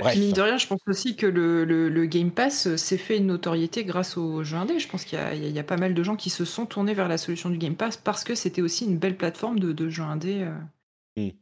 Bref. 0.01 0.17
Mine 0.17 0.33
de 0.33 0.41
rien, 0.41 0.57
je 0.57 0.67
pense 0.67 0.81
aussi 0.87 1.17
que 1.17 1.27
le, 1.27 1.65
le, 1.65 2.07
Game 2.07 2.31
Pass 2.31 2.67
euh, 2.67 2.77
s'est 2.79 2.97
fait 2.97 3.19
une 3.19 3.27
notoriété 3.27 3.85
grâce 3.85 4.17
au 4.17 4.43
jeu 4.43 4.57
indé. 4.57 4.79
Je 4.79 4.89
pense 4.89 5.05
qu'il 5.05 5.19
y, 5.35 5.51
y, 5.51 5.59
a 5.59 5.65
pas 5.65 5.77
mal 5.77 5.93
de 5.93 6.03
gens 6.03 6.17
qui 6.17 6.31
se 6.31 6.47
sont 6.47 6.65
tournés 6.65 6.95
vers 6.95 7.09
la 7.09 7.19
solution 7.19 7.51
du 7.51 7.59
Game 7.59 7.75
Pass 7.75 7.99
parce 7.99 8.25
que 8.25 8.35
c'était 8.35 8.63
aussi 8.63 8.87
une 8.87 8.97
belle 8.97 9.17
plateforme 9.17 9.59
de, 9.59 9.73
de 9.73 9.91
jeux 9.91 10.03
indé. 10.03 10.45
Euh. 10.45 11.23
Mmh. 11.23 11.35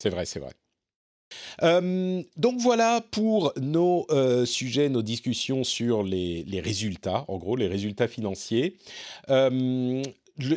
C'est 0.00 0.10
vrai, 0.10 0.24
c'est 0.26 0.38
vrai. 0.38 0.52
Euh, 1.62 2.22
donc 2.36 2.60
voilà 2.60 3.00
pour 3.10 3.52
nos 3.60 4.06
sujets, 4.44 4.88
nos 4.88 5.02
discussions 5.02 5.64
sur 5.64 6.02
les, 6.02 6.44
les, 6.44 6.60
résultats, 6.60 7.24
en 7.26 7.38
gros 7.38 7.56
les 7.56 7.68
résultats 7.68 8.06
financiers. 8.06 8.76
Euh, 9.30 10.02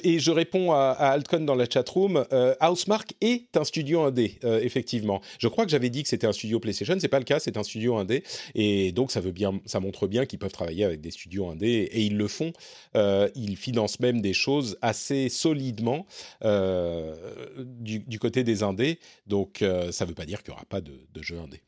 et 0.03 0.19
je 0.19 0.31
réponds 0.31 0.71
à, 0.71 0.91
à 0.91 1.09
Altcon 1.09 1.41
dans 1.41 1.55
la 1.55 1.69
chatroom, 1.69 2.25
euh, 2.31 2.55
Housemark 2.61 3.13
est 3.21 3.55
un 3.57 3.63
studio 3.63 4.01
indé, 4.01 4.39
euh, 4.43 4.59
effectivement. 4.61 5.21
Je 5.39 5.47
crois 5.47 5.65
que 5.65 5.71
j'avais 5.71 5.89
dit 5.89 6.03
que 6.03 6.09
c'était 6.09 6.27
un 6.27 6.33
studio 6.33 6.59
PlayStation, 6.59 6.95
c'est 6.99 7.07
pas 7.07 7.19
le 7.19 7.25
cas, 7.25 7.39
c'est 7.39 7.57
un 7.57 7.63
studio 7.63 7.95
indé, 7.97 8.23
et 8.53 8.91
donc 8.91 9.11
ça 9.11 9.19
veut 9.19 9.31
bien, 9.31 9.59
ça 9.65 9.79
montre 9.79 10.07
bien 10.07 10.25
qu'ils 10.25 10.39
peuvent 10.39 10.51
travailler 10.51 10.85
avec 10.85 11.01
des 11.01 11.11
studios 11.11 11.49
indés, 11.49 11.89
et 11.91 12.01
ils 12.01 12.17
le 12.17 12.27
font. 12.27 12.53
Euh, 12.95 13.29
ils 13.35 13.57
financent 13.57 13.99
même 13.99 14.21
des 14.21 14.33
choses 14.33 14.77
assez 14.81 15.29
solidement 15.29 16.05
euh, 16.43 17.15
du, 17.57 17.99
du, 17.99 18.19
côté 18.19 18.43
des 18.43 18.63
indés, 18.63 18.99
donc 19.27 19.61
euh, 19.61 19.91
ça 19.91 20.05
veut 20.05 20.13
pas 20.13 20.25
dire 20.25 20.43
qu'il 20.43 20.53
y 20.53 20.55
aura 20.55 20.65
pas 20.65 20.81
de, 20.81 21.05
de 21.13 21.21
jeux 21.21 21.39
indés. 21.39 21.61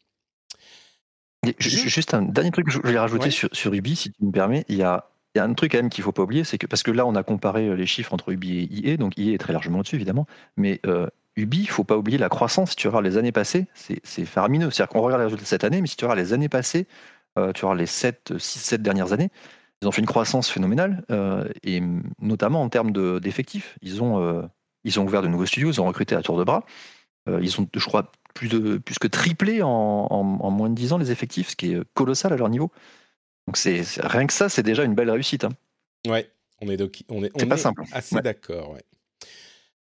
Juste 1.59 2.13
un 2.13 2.23
dernier 2.23 2.51
truc 2.51 2.65
que 2.65 2.71
je 2.71 2.79
voulais 2.79 2.99
rajouter 2.99 3.31
sur, 3.31 3.49
sur 3.53 3.73
Ubi, 3.73 3.95
si 3.95 4.11
tu 4.11 4.25
me 4.25 4.31
permets, 4.31 4.65
il 4.69 4.77
y 4.77 4.83
a 4.83 5.09
il 5.37 5.39
y 5.39 5.43
a 5.43 5.45
un 5.45 5.53
truc 5.53 5.73
quand 5.73 5.77
même 5.77 5.91
qu'il 5.91 6.03
faut 6.03 6.11
pas 6.11 6.23
oublier, 6.23 6.43
c'est 6.43 6.57
que 6.57 6.65
parce 6.65 6.81
que 6.81 6.89
là 6.89 7.05
on 7.05 7.13
a 7.13 7.21
comparé 7.21 7.67
euh, 7.67 7.75
les 7.75 7.85
chiffres 7.85 8.11
entre 8.11 8.31
Ubi 8.31 8.57
et 8.57 8.93
EA, 8.93 8.97
donc 8.97 9.13
EA 9.19 9.33
est 9.33 9.37
très 9.37 9.53
largement 9.53 9.79
au-dessus 9.79 9.95
évidemment, 9.95 10.25
mais 10.55 10.81
euh, 10.87 11.07
Ubi, 11.35 11.59
il 11.59 11.69
faut 11.69 11.83
pas 11.83 11.95
oublier 11.95 12.17
la 12.17 12.29
croissance. 12.29 12.71
Si 12.71 12.75
tu 12.75 12.87
regardes 12.87 13.05
les 13.05 13.17
années 13.17 13.31
passées, 13.31 13.67
c'est 13.75 14.25
faramineux. 14.25 14.71
C'est-à-dire 14.71 14.89
qu'on 14.89 15.01
regarde 15.01 15.21
les 15.21 15.25
résultats 15.25 15.43
de 15.43 15.47
cette 15.47 15.63
année, 15.63 15.81
mais 15.81 15.87
si 15.87 15.95
tu 15.95 16.03
regardes 16.05 16.17
les 16.17 16.33
années 16.33 16.49
passées, 16.49 16.87
euh, 17.37 17.53
tu 17.53 17.63
regardes 17.63 17.77
les 17.77 17.85
7, 17.85 18.39
6, 18.39 18.59
7 18.59 18.81
dernières 18.81 19.13
années, 19.13 19.29
ils 19.83 19.87
ont 19.87 19.91
fait 19.91 20.01
une 20.01 20.07
croissance 20.07 20.49
phénoménale, 20.49 21.05
et 21.61 21.83
notamment 22.19 22.63
en 22.63 22.69
termes 22.69 22.91
d'effectifs. 23.19 23.77
ils, 23.83 24.01
ont, 24.01 24.49
ils 24.83 24.99
ont 24.99 25.03
ouvert 25.03 25.21
de 25.21 25.27
nouveaux 25.27 25.45
studios, 25.45 25.71
ils 25.71 25.79
ont 25.79 25.85
recruté 25.85 26.15
à 26.15 26.23
tour 26.23 26.39
de 26.39 26.43
bras. 26.43 26.65
ils 27.27 27.61
ont, 27.61 27.67
je 27.71 27.85
crois, 27.85 28.11
plus, 28.33 28.49
de, 28.49 28.79
plus 28.79 28.97
que 28.97 29.05
triplé 29.05 29.61
en, 29.61 29.69
en, 29.69 30.49
moins 30.49 30.69
de 30.69 30.73
10 30.73 30.93
ans 30.93 30.97
les 30.97 31.11
effectifs, 31.11 31.49
ce 31.49 31.55
qui 31.55 31.73
est 31.73 31.83
colossal 31.93 32.33
à 32.33 32.37
leur 32.37 32.49
niveau. 32.49 32.71
Donc 33.47 33.57
c'est 33.57 33.83
rien 33.99 34.27
que 34.27 34.33
ça, 34.33 34.49
c'est 34.49 34.63
déjà 34.63 34.83
une 34.83 34.93
belle 34.93 35.09
réussite. 35.09 35.45
Hein. 35.45 35.53
Ouais, 36.05 36.29
on 36.61 36.69
est, 36.69 37.01
on 37.09 37.23
est, 37.23 37.45
pas 37.45 37.57
simple. 37.57 37.83
assez 37.93 38.21
d'accord. 38.21 38.71
Ouais. 38.71 38.83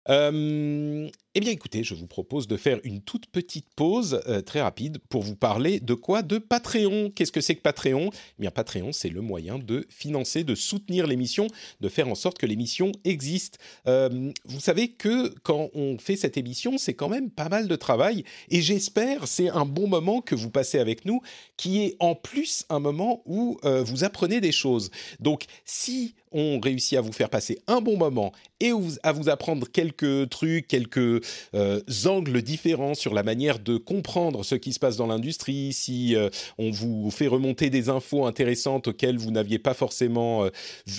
Euh, 0.09 1.09
eh 1.33 1.39
bien, 1.39 1.51
écoutez, 1.51 1.83
je 1.83 1.95
vous 1.95 2.07
propose 2.07 2.47
de 2.47 2.57
faire 2.57 2.79
une 2.83 3.01
toute 3.01 3.25
petite 3.25 3.65
pause 3.75 4.21
euh, 4.27 4.41
très 4.41 4.61
rapide 4.61 4.99
pour 5.09 5.23
vous 5.23 5.35
parler 5.35 5.79
de 5.79 5.93
quoi? 5.93 6.21
De 6.21 6.37
Patreon. 6.37 7.11
Qu'est-ce 7.13 7.31
que 7.31 7.41
c'est 7.41 7.55
que 7.55 7.61
Patreon? 7.61 8.11
Eh 8.13 8.41
bien, 8.41 8.51
Patreon, 8.51 8.91
c'est 8.91 9.09
le 9.09 9.21
moyen 9.21 9.57
de 9.57 9.85
financer, 9.89 10.43
de 10.43 10.55
soutenir 10.55 11.07
l'émission, 11.07 11.47
de 11.81 11.89
faire 11.89 12.07
en 12.07 12.15
sorte 12.15 12.37
que 12.37 12.45
l'émission 12.45 12.91
existe. 13.03 13.57
Euh, 13.87 14.31
vous 14.45 14.59
savez 14.59 14.89
que 14.89 15.33
quand 15.43 15.69
on 15.73 15.97
fait 15.97 16.15
cette 16.15 16.37
émission, 16.37 16.77
c'est 16.77 16.93
quand 16.93 17.09
même 17.09 17.31
pas 17.31 17.49
mal 17.49 17.67
de 17.67 17.75
travail 17.75 18.23
et 18.49 18.61
j'espère 18.61 19.27
c'est 19.27 19.49
un 19.49 19.65
bon 19.65 19.87
moment 19.87 20.21
que 20.21 20.35
vous 20.35 20.51
passez 20.51 20.79
avec 20.79 21.05
nous, 21.05 21.21
qui 21.57 21.81
est 21.81 21.95
en 21.99 22.15
plus 22.15 22.65
un 22.69 22.79
moment 22.79 23.21
où 23.25 23.57
vous 23.63 24.03
apprenez 24.03 24.41
des 24.41 24.51
choses. 24.51 24.91
Donc, 25.19 25.45
si 25.65 26.15
on 26.35 26.59
réussit 26.59 26.97
à 26.97 27.01
vous 27.01 27.13
faire 27.13 27.29
passer 27.29 27.59
un 27.67 27.79
bon 27.79 27.95
moment 27.95 28.33
et 28.59 28.71
à 29.03 29.13
vous 29.13 29.29
apprendre 29.29 29.67
quelques 29.71 30.29
trucs, 30.29 30.67
quelques 30.67 31.25
euh, 31.55 31.81
angles 32.05 32.41
différents 32.41 32.93
sur 32.93 33.13
la 33.13 33.23
manière 33.23 33.57
de 33.57 33.77
comprendre 33.77 34.43
ce 34.43 34.55
qui 34.55 34.73
se 34.73 34.79
passe 34.79 34.97
dans 34.97 35.07
l'industrie, 35.07 35.71
si 35.71 36.13
euh, 36.13 36.29
on 36.57 36.71
vous 36.71 37.09
fait 37.09 37.27
remonter 37.27 37.69
des 37.69 37.87
infos 37.87 38.25
intéressantes 38.25 38.89
auxquelles 38.89 39.17
vous 39.17 39.31
n'aviez 39.31 39.59
pas 39.59 39.73
forcément 39.73 40.43
euh, 40.43 40.49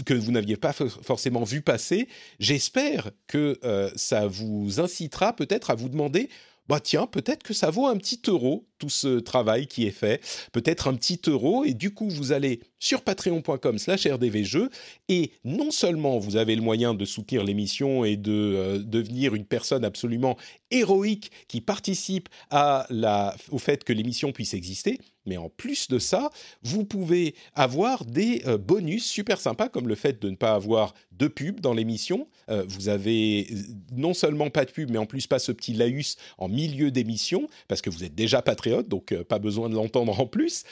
que 0.07 0.15
vous 0.15 0.33
n'aviez 0.33 0.57
pas 0.57 0.73
forcément 0.73 1.45
vu 1.45 1.61
passer, 1.61 2.09
j'espère 2.41 3.11
que 3.27 3.59
ça 3.97 4.27
vous 4.27 4.81
incitera 4.81 5.35
peut-être 5.35 5.71
à 5.71 5.75
vous 5.75 5.89
demander 5.89 6.31
bah 6.69 6.81
tiens, 6.81 7.07
peut-être 7.07 7.43
que 7.43 7.55
ça 7.55 7.71
vaut 7.71 7.87
un 7.87 7.97
petit 7.97 8.21
euro, 8.27 8.67
tout 8.79 8.89
ce 8.89 9.19
travail 9.19 9.67
qui 9.67 9.87
est 9.87 9.93
fait, 9.93 10.21
peut-être 10.53 10.89
un 10.89 10.95
petit 10.95 11.21
euro, 11.27 11.65
et 11.65 11.75
du 11.75 11.93
coup, 11.93 12.09
vous 12.09 12.33
allez 12.33 12.61
sur 12.79 13.03
patreon.com 13.03 13.79
slash 13.79 14.07
rdvjeux, 14.07 14.71
et 15.09 15.33
non 15.45 15.71
seulement 15.71 16.19
vous 16.19 16.37
avez 16.37 16.57
le 16.57 16.63
moyen 16.63 16.95
de 16.95 17.05
soutenir 17.05 17.45
l'émission 17.45 18.05
et 18.05 18.17
de 18.17 18.33
euh, 18.33 18.79
devenir 18.79 19.35
une 19.35 19.45
personne 19.45 19.85
absolument 19.85 20.37
héroïque 20.71 21.31
qui 21.49 21.61
participe 21.61 22.29
au 22.53 23.59
fait 23.59 23.85
que 23.85 23.93
l'émission 23.93 24.33
puisse 24.33 24.55
exister, 24.55 24.99
mais 25.27 25.37
en 25.37 25.49
plus 25.49 25.89
de 25.89 25.99
ça, 25.99 26.31
vous 26.63 26.85
pouvez 26.85 27.35
avoir 27.55 28.05
des 28.05 28.43
euh, 28.47 28.59
bonus 28.59 29.05
super 29.05 29.41
sympas, 29.41 29.69
comme 29.69 29.89
le 29.89 29.95
fait 29.95 30.21
de 30.23 30.31
ne 30.31 30.37
pas 30.37 30.53
avoir 30.53 30.95
de 31.13 31.29
pub 31.29 31.61
dans 31.61 31.73
l'émission. 31.73 32.29
Euh, 32.51 32.65
vous 32.69 32.89
avez 32.89 33.47
euh, 33.51 33.57
non 33.95 34.15
seulement 34.15 34.51
pas 34.51 34.65
de 34.65 34.71
pub, 34.71 34.91
mais 34.91 34.99
en 34.99 35.07
plus 35.07 35.27
pas 35.27 35.39
ce 35.39 35.53
petit 35.53 35.73
laïus 35.73 36.17
en 36.39 36.49
milieu 36.49 36.91
d'émission, 36.91 37.49
parce 37.69 37.83
que 37.83 37.91
vous 37.91 38.05
êtes 38.05 38.15
déjà 38.15 38.43
patriote, 38.43 38.89
donc 38.89 39.15
pas 39.25 39.39
besoin 39.39 39.69
de 39.69 39.75
l'entendre 39.75 40.19
en 40.21 40.27
plus. 40.27 40.65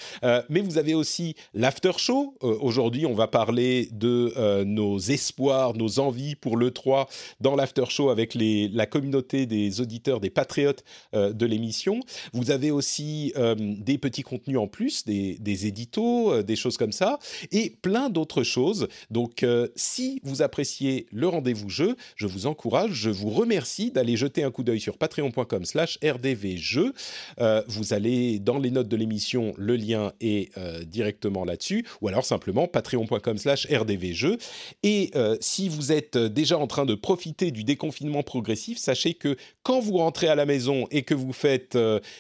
mais 0.49 0.61
vous 0.61 0.79
avez 0.79 0.95
aussi 0.95 1.35
l'after 1.55 1.93
show. 1.97 2.37
Aujourd'hui, 2.41 3.07
on 3.07 3.15
va 3.15 3.27
parler 3.27 3.89
de 3.93 4.63
nos 4.65 4.99
espoirs, 4.99 5.75
nos 5.75 5.99
envies 5.99 6.35
pour 6.35 6.57
le 6.57 6.71
3 6.71 7.09
dans 7.41 7.57
l'after 7.57 7.85
show 7.89 8.11
avec 8.11 8.35
la 8.35 8.87
communauté 8.87 9.47
des 9.47 9.81
auditeurs, 9.81 10.21
des 10.21 10.31
patriotes 10.31 10.85
de 11.13 11.47
l'émission. 11.47 12.01
Vous 12.33 12.51
avez 12.51 12.71
aussi 12.71 13.33
des 13.59 13.99
petits 13.99 14.23
contenus 14.23 14.44
en 14.57 14.67
plus, 14.67 15.05
des, 15.05 15.67
éditos, 15.67 16.33
euh, 16.33 16.43
des 16.43 16.57
choses 16.57 16.77
comme 16.77 16.93
ça, 16.93 17.19
et 17.53 17.75
plein 17.83 18.11
d'autres 18.11 18.43
choses. 18.43 18.89
Donc, 19.11 19.43
euh, 19.43 19.69
si 19.77 20.21
vous 20.23 20.43
appréciez 20.43 21.07
le 21.13 21.29
rendez-vous 21.29 21.71
jeu, 21.71 21.97
je 22.17 22.27
vous 22.27 22.47
encourage, 22.47 22.93
je 22.93 23.11
vous 23.11 23.31
remercie 23.31 23.91
d'aller 23.91 24.17
jeter 24.17 24.45
un 24.45 24.51
coup 24.51 24.63
d'œil 24.63 24.81
sur 24.81 24.99
patreon.com 24.99 25.65
slash 25.65 25.99
rdvjeux. 26.03 26.93
Euh, 27.41 27.63
vous 27.69 27.93
allez 27.93 28.39
dans 28.39 28.59
les 28.59 28.71
notes 28.71 28.89
de 28.89 28.97
l'émission, 28.97 29.55
le 29.57 29.77
lien 29.77 30.13
est 30.21 30.53
directement 30.87 31.45
là-dessus, 31.45 31.87
ou 32.01 32.09
alors 32.09 32.25
simplement 32.25 32.69
patreon.com 32.69 33.39
slash 33.39 33.67
rdvjeux. 33.71 34.39
Et 34.83 35.11
si 35.41 35.69
vous 35.69 35.93
êtes 35.93 36.17
déjà 36.17 36.59
en 36.59 36.67
train 36.67 36.85
de 36.85 36.95
profiter 36.95 37.51
du 37.51 37.65
déconfinement 37.65 38.23
progressif, 38.23 38.79
sachez 38.79 39.15
que 39.15 39.37
quand 39.63 39.81
vous 39.81 39.99
rentrez 39.99 40.29
à 40.29 40.35
la 40.35 40.47
maison 40.47 40.87
et 40.91 41.03
que 41.03 41.15
vous 41.15 41.33
faites 41.33 41.79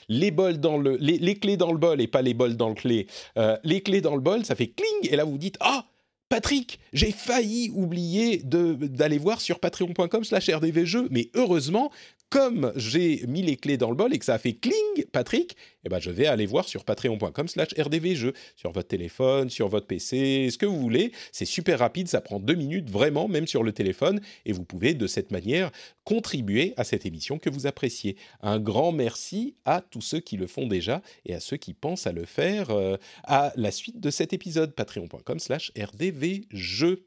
les, 0.08 0.30
bols 0.30 0.58
dans 0.58 0.78
le, 0.78 0.96
les, 0.96 1.18
les 1.18 1.34
clés 1.37 1.56
dans 1.56 1.72
le 1.72 1.78
bol 1.78 2.00
et 2.00 2.06
les 2.22 2.35
bols 2.35 2.57
dans 2.57 2.68
le 2.68 2.74
clé. 2.74 3.07
Euh, 3.37 3.57
les 3.64 3.81
clés 3.83 4.00
dans 4.00 4.14
le 4.14 4.20
bol, 4.20 4.44
ça 4.44 4.55
fait 4.55 4.68
cling, 4.68 5.12
et 5.12 5.16
là 5.16 5.24
vous 5.24 5.38
dites 5.38 5.57
Ah, 5.61 5.87
Patrick, 6.29 6.81
j'ai 6.92 7.12
failli 7.12 7.70
oublier 7.74 8.42
d'aller 8.44 9.18
voir 9.18 9.40
sur 9.40 9.61
patreon.com 9.61 10.24
slash 10.24 10.48
rdvjeux, 10.50 11.09
mais 11.11 11.31
heureusement, 11.35 11.92
comme 12.35 12.73
j'ai 12.75 13.25
mis 13.29 13.42
les 13.42 13.57
clés 13.57 13.77
dans 13.77 13.90
le 13.90 13.94
bol 13.94 14.12
et 14.12 14.18
que 14.18 14.25
ça 14.25 14.35
a 14.35 14.38
fait 14.38 14.55
cling, 14.55 15.05
Patrick, 15.12 15.57
eh 15.85 15.88
ben 15.88 16.01
je 16.01 16.11
vais 16.11 16.27
aller 16.27 16.47
voir 16.47 16.66
sur 16.66 16.85
patreon.com 16.85 17.47
slash 17.47 17.68
rdvjeux, 17.79 18.33
sur 18.57 18.73
votre 18.73 18.88
téléphone, 18.88 19.51
sur 19.51 19.68
votre 19.68 19.87
PC, 19.87 20.49
ce 20.51 20.59
que 20.59 20.66
vous 20.66 20.81
voulez. 20.81 21.12
C'est 21.31 21.44
super 21.44 21.79
rapide, 21.79 22.09
ça 22.09 22.20
prend 22.20 22.40
deux 22.40 22.57
minutes 22.57 22.90
vraiment, 22.90 23.29
même 23.29 23.47
sur 23.47 23.62
le 23.62 23.70
téléphone, 23.70 24.20
et 24.47 24.53
vous 24.53 24.64
pouvez 24.64 24.94
de 24.94 25.07
cette 25.07 25.31
manière 25.31 25.70
contribuer 26.03 26.75
à 26.77 26.83
cette 26.83 27.07
émission 27.07 27.38
que 27.38 27.51
vous 27.51 27.68
appréciez. 27.68 28.16
Un 28.40 28.59
grand 28.59 28.90
merci 28.90 29.55
à 29.64 29.81
tous 29.81 30.01
ceux 30.01 30.18
qui 30.18 30.37
le 30.37 30.49
font 30.49 30.66
déjà 30.66 31.03
et 31.27 31.37
à 31.37 31.40
ceux 31.40 31.57
qui 31.57 31.73
pensent 31.73 32.09
à 32.09 32.12
le 32.12 32.25
faire 32.25 32.70
euh, 32.70 32.97
à 33.23 33.53
la 33.55 33.70
suite 33.70 34.01
de 34.01 34.11
cet 34.11 34.33
épisode, 34.33 34.75
patreon.com 34.75 35.38
slash 35.38 35.70
rdvjeux. 35.79 37.07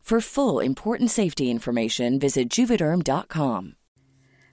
For 0.00 0.20
full 0.20 0.58
important 0.58 1.10
safety 1.10 1.50
information, 1.50 2.18
visit 2.18 2.48
juvederm.com. 2.48 3.76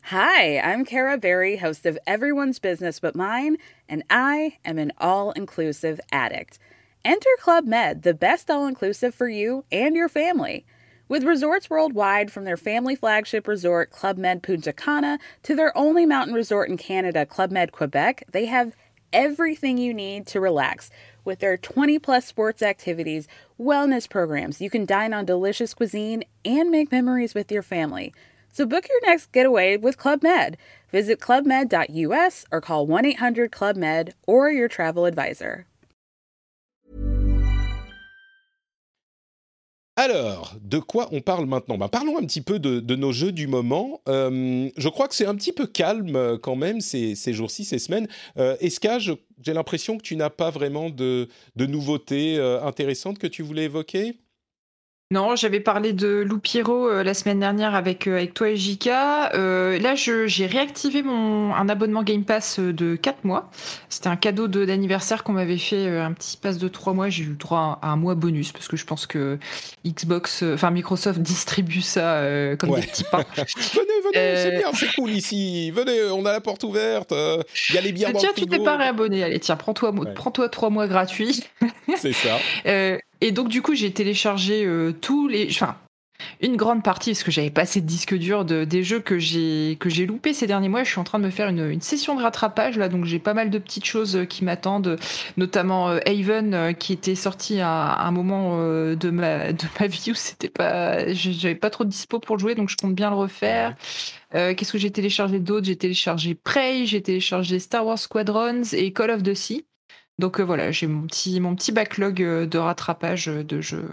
Hi, 0.03 0.59
I'm 0.59 0.85
Kara 0.85 1.17
Berry, 1.17 1.57
host 1.57 1.85
of 1.85 1.97
Everyone's 2.05 2.59
Business 2.59 2.99
But 2.99 3.15
Mine, 3.15 3.57
and 3.89 4.03
I 4.09 4.57
am 4.63 4.77
an 4.77 4.93
all 4.99 5.31
inclusive 5.31 5.99
addict. 6.11 6.59
Enter 7.03 7.29
Club 7.41 7.65
Med, 7.65 8.03
the 8.03 8.13
best 8.13 8.51
all 8.51 8.67
inclusive 8.67 9.15
for 9.15 9.27
you 9.27 9.65
and 9.71 9.95
your 9.95 10.07
family. 10.07 10.65
With 11.09 11.23
resorts 11.23 11.69
worldwide, 11.69 12.31
from 12.31 12.45
their 12.45 12.55
family 12.55 12.95
flagship 12.95 13.47
resort, 13.47 13.89
Club 13.89 14.17
Med 14.17 14.43
Punta 14.43 14.73
Cana, 14.73 15.17
to 15.43 15.55
their 15.55 15.75
only 15.75 16.05
mountain 16.05 16.35
resort 16.35 16.69
in 16.69 16.77
Canada, 16.77 17.25
Club 17.25 17.51
Med 17.51 17.71
Quebec, 17.71 18.25
they 18.31 18.45
have 18.45 18.75
everything 19.11 19.77
you 19.77 19.93
need 19.93 20.27
to 20.27 20.39
relax 20.39 20.89
with 21.23 21.39
their 21.39 21.57
20 21.57 21.99
plus 21.99 22.25
sports 22.25 22.61
activities, 22.61 23.27
wellness 23.59 24.09
programs. 24.09 24.61
You 24.61 24.69
can 24.69 24.85
dine 24.85 25.13
on 25.13 25.25
delicious 25.25 25.73
cuisine 25.73 26.23
and 26.45 26.69
make 26.69 26.91
memories 26.91 27.33
with 27.33 27.51
your 27.51 27.63
family. 27.63 28.13
So 28.51 28.65
book 28.65 28.87
your 28.89 29.01
next 29.05 29.31
getaway 29.31 29.77
with 29.77 29.97
Club 29.97 30.23
Med. 30.23 30.57
Visit 30.91 31.19
clubmed.us 31.19 32.45
or 32.51 32.61
call 32.61 32.87
1 32.87 33.05
800 33.05 33.51
Club 33.51 33.75
Med 33.75 34.13
or 34.25 34.49
your 34.49 34.67
travel 34.67 35.05
advisor. 35.05 35.65
Alors, 39.99 40.53
de 40.61 40.77
quoi 40.77 41.09
on 41.11 41.21
parle 41.21 41.47
maintenant? 41.47 41.75
Ben, 41.75 41.87
Parlons 41.87 42.19
un 42.19 42.25
petit 42.25 42.41
peu 42.41 42.59
de, 42.59 42.95
nos 42.95 43.11
jeux 43.11 43.31
du 43.31 43.47
moment. 43.47 43.99
Euh, 44.07 44.69
je 44.77 44.89
crois 44.89 45.07
que 45.07 45.15
c'est 45.15 45.25
un 45.25 45.33
petit 45.33 45.51
peu 45.51 45.65
calme 45.65 46.15
euh, 46.15 46.37
quand 46.37 46.55
même 46.55 46.81
ces, 46.81 47.15
jours-ci, 47.33 47.65
ces 47.65 47.79
semaines. 47.79 48.07
Euh, 48.37 48.55
Eska, 48.59 48.99
j'ai 48.99 49.53
l'impression 49.53 49.97
que 49.97 50.03
tu 50.03 50.15
n'as 50.15 50.29
pas 50.29 50.51
vraiment 50.51 50.91
de, 50.91 51.27
de 51.55 51.65
nouveautés 51.65 52.37
euh, 52.37 52.63
intéressantes 52.63 53.17
que 53.17 53.25
tu 53.25 53.41
voulais 53.41 53.63
évoquer? 53.63 54.19
Non, 55.09 55.37
j'avais 55.37 55.61
parlé 55.61 55.93
de 55.93 56.25
Lou 56.27 56.37
Pierrot 56.37 56.89
euh, 56.89 57.01
la 57.01 57.13
semaine 57.13 57.39
dernière 57.39 57.75
avec, 57.75 58.07
euh, 58.07 58.17
avec 58.17 58.33
toi 58.33 58.49
et 58.49 58.57
Jika. 58.57 59.33
Euh, 59.35 59.79
là, 59.79 59.95
j'ai 59.95 60.45
réactivé 60.45 61.01
mon, 61.01 61.55
un 61.55 61.69
abonnement 61.69 62.03
Game 62.03 62.25
Pass 62.25 62.59
de 62.59 62.97
4 62.97 63.23
mois. 63.23 63.49
C'était 63.87 64.09
un 64.09 64.17
cadeau 64.17 64.49
d'anniversaire 64.49 65.23
qu'on 65.23 65.31
m'avait 65.31 65.57
fait, 65.57 65.87
un 65.87 66.11
petit 66.11 66.35
pass 66.35 66.57
de 66.57 66.67
3 66.67 66.91
mois. 66.91 67.07
J'ai 67.07 67.23
eu 67.23 67.37
droit 67.39 67.79
à 67.81 67.87
un 67.87 67.95
mois 67.95 68.15
bonus 68.15 68.51
parce 68.51 68.67
que 68.67 68.75
je 68.75 68.83
pense 68.83 69.07
que 69.07 69.39
Xbox, 69.85 70.43
enfin 70.43 70.71
Microsoft 70.71 71.19
distribue 71.21 71.81
ça 71.81 72.21
comme 72.59 72.75
des 72.75 72.81
petits 72.81 73.05
pains. 73.05 73.23
venez, 73.37 73.85
venez, 74.03 74.35
c'est 74.35 74.57
bien, 74.57 74.73
c'est 74.73 74.93
cool 74.93 75.11
ici. 75.11 75.71
Venez, 75.71 76.03
on 76.11 76.25
a 76.25 76.33
la 76.33 76.41
porte 76.41 76.65
ouverte. 76.65 77.13
Il 77.69 77.75
y 77.75 77.77
a 77.77 77.81
les 77.81 77.93
bières 77.93 78.11
Tiens, 78.13 78.31
tu 78.35 78.45
t'es 78.45 78.59
pas 78.59 78.75
réabonné. 78.75 79.23
Allez, 79.23 79.39
tiens, 79.39 79.55
prends-toi 79.55 79.91
Ouais. 79.91 80.13
prends 80.13 80.31
3 80.31 80.69
mois 80.69 80.87
gratuits. 80.87 81.45
C'est 81.95 82.11
ça. 82.11 82.39
Et 83.21 83.31
donc 83.31 83.49
du 83.49 83.61
coup 83.61 83.75
j'ai 83.75 83.91
téléchargé 83.91 84.65
euh, 84.65 84.93
tous 84.93 85.27
les, 85.27 85.47
enfin 85.49 85.77
une 86.41 86.55
grande 86.55 86.83
partie 86.83 87.11
parce 87.11 87.23
que 87.23 87.31
j'avais 87.31 87.49
pas 87.49 87.61
assez 87.61 87.81
de 87.81 87.85
disques 87.85 88.15
durs 88.15 88.45
de, 88.45 88.63
des 88.63 88.83
jeux 88.83 88.99
que 88.99 89.19
j'ai 89.19 89.77
que 89.79 89.89
j'ai 89.89 90.05
loupé 90.05 90.33
ces 90.33 90.47
derniers 90.47 90.69
mois. 90.69 90.83
Je 90.83 90.89
suis 90.89 90.99
en 90.99 91.03
train 91.03 91.19
de 91.19 91.25
me 91.25 91.29
faire 91.29 91.49
une, 91.49 91.69
une 91.69 91.81
session 91.81 92.15
de 92.15 92.21
rattrapage 92.21 92.77
là, 92.77 92.89
donc 92.89 93.05
j'ai 93.05 93.19
pas 93.19 93.33
mal 93.33 93.49
de 93.49 93.57
petites 93.59 93.85
choses 93.85 94.15
euh, 94.15 94.25
qui 94.25 94.43
m'attendent, 94.43 94.97
notamment 95.37 95.89
euh, 95.89 95.99
Haven 96.05 96.53
euh, 96.53 96.73
qui 96.73 96.93
était 96.93 97.15
sorti 97.15 97.59
à, 97.59 97.91
à 97.91 98.07
un 98.07 98.11
moment 98.11 98.57
euh, 98.59 98.95
de 98.95 99.09
ma 99.09 99.53
de 99.53 99.65
ma 99.79 99.87
vie 99.87 100.11
où 100.11 100.15
c'était 100.15 100.49
pas, 100.49 101.11
j'avais 101.13 101.55
pas 101.55 101.69
trop 101.69 101.83
de 101.85 101.89
dispo 101.89 102.19
pour 102.19 102.35
le 102.35 102.41
jouer, 102.41 102.55
donc 102.55 102.69
je 102.69 102.77
compte 102.77 102.95
bien 102.95 103.09
le 103.09 103.15
refaire. 103.15 103.75
Euh, 104.35 104.53
Qu'est-ce 104.55 104.73
que 104.73 104.77
j'ai 104.77 104.91
téléchargé 104.91 105.39
d'autre? 105.39 105.67
J'ai 105.67 105.77
téléchargé 105.77 106.35
Prey, 106.35 106.85
j'ai 106.85 107.01
téléchargé 107.01 107.59
Star 107.59 107.85
Wars 107.85 107.99
Squadrons 107.99 108.63
et 108.73 108.91
Call 108.91 109.11
of 109.11 109.23
the 109.23 109.33
Sea. 109.33 109.66
Donc 110.19 110.39
euh, 110.39 110.43
voilà, 110.43 110.71
j'ai 110.71 110.87
mon 110.87 111.05
petit, 111.05 111.39
mon 111.39 111.55
petit 111.55 111.71
backlog 111.71 112.21
euh, 112.21 112.45
de 112.45 112.57
rattrapage 112.57 113.29
euh, 113.29 113.43
de 113.43 113.61
jeux 113.61 113.89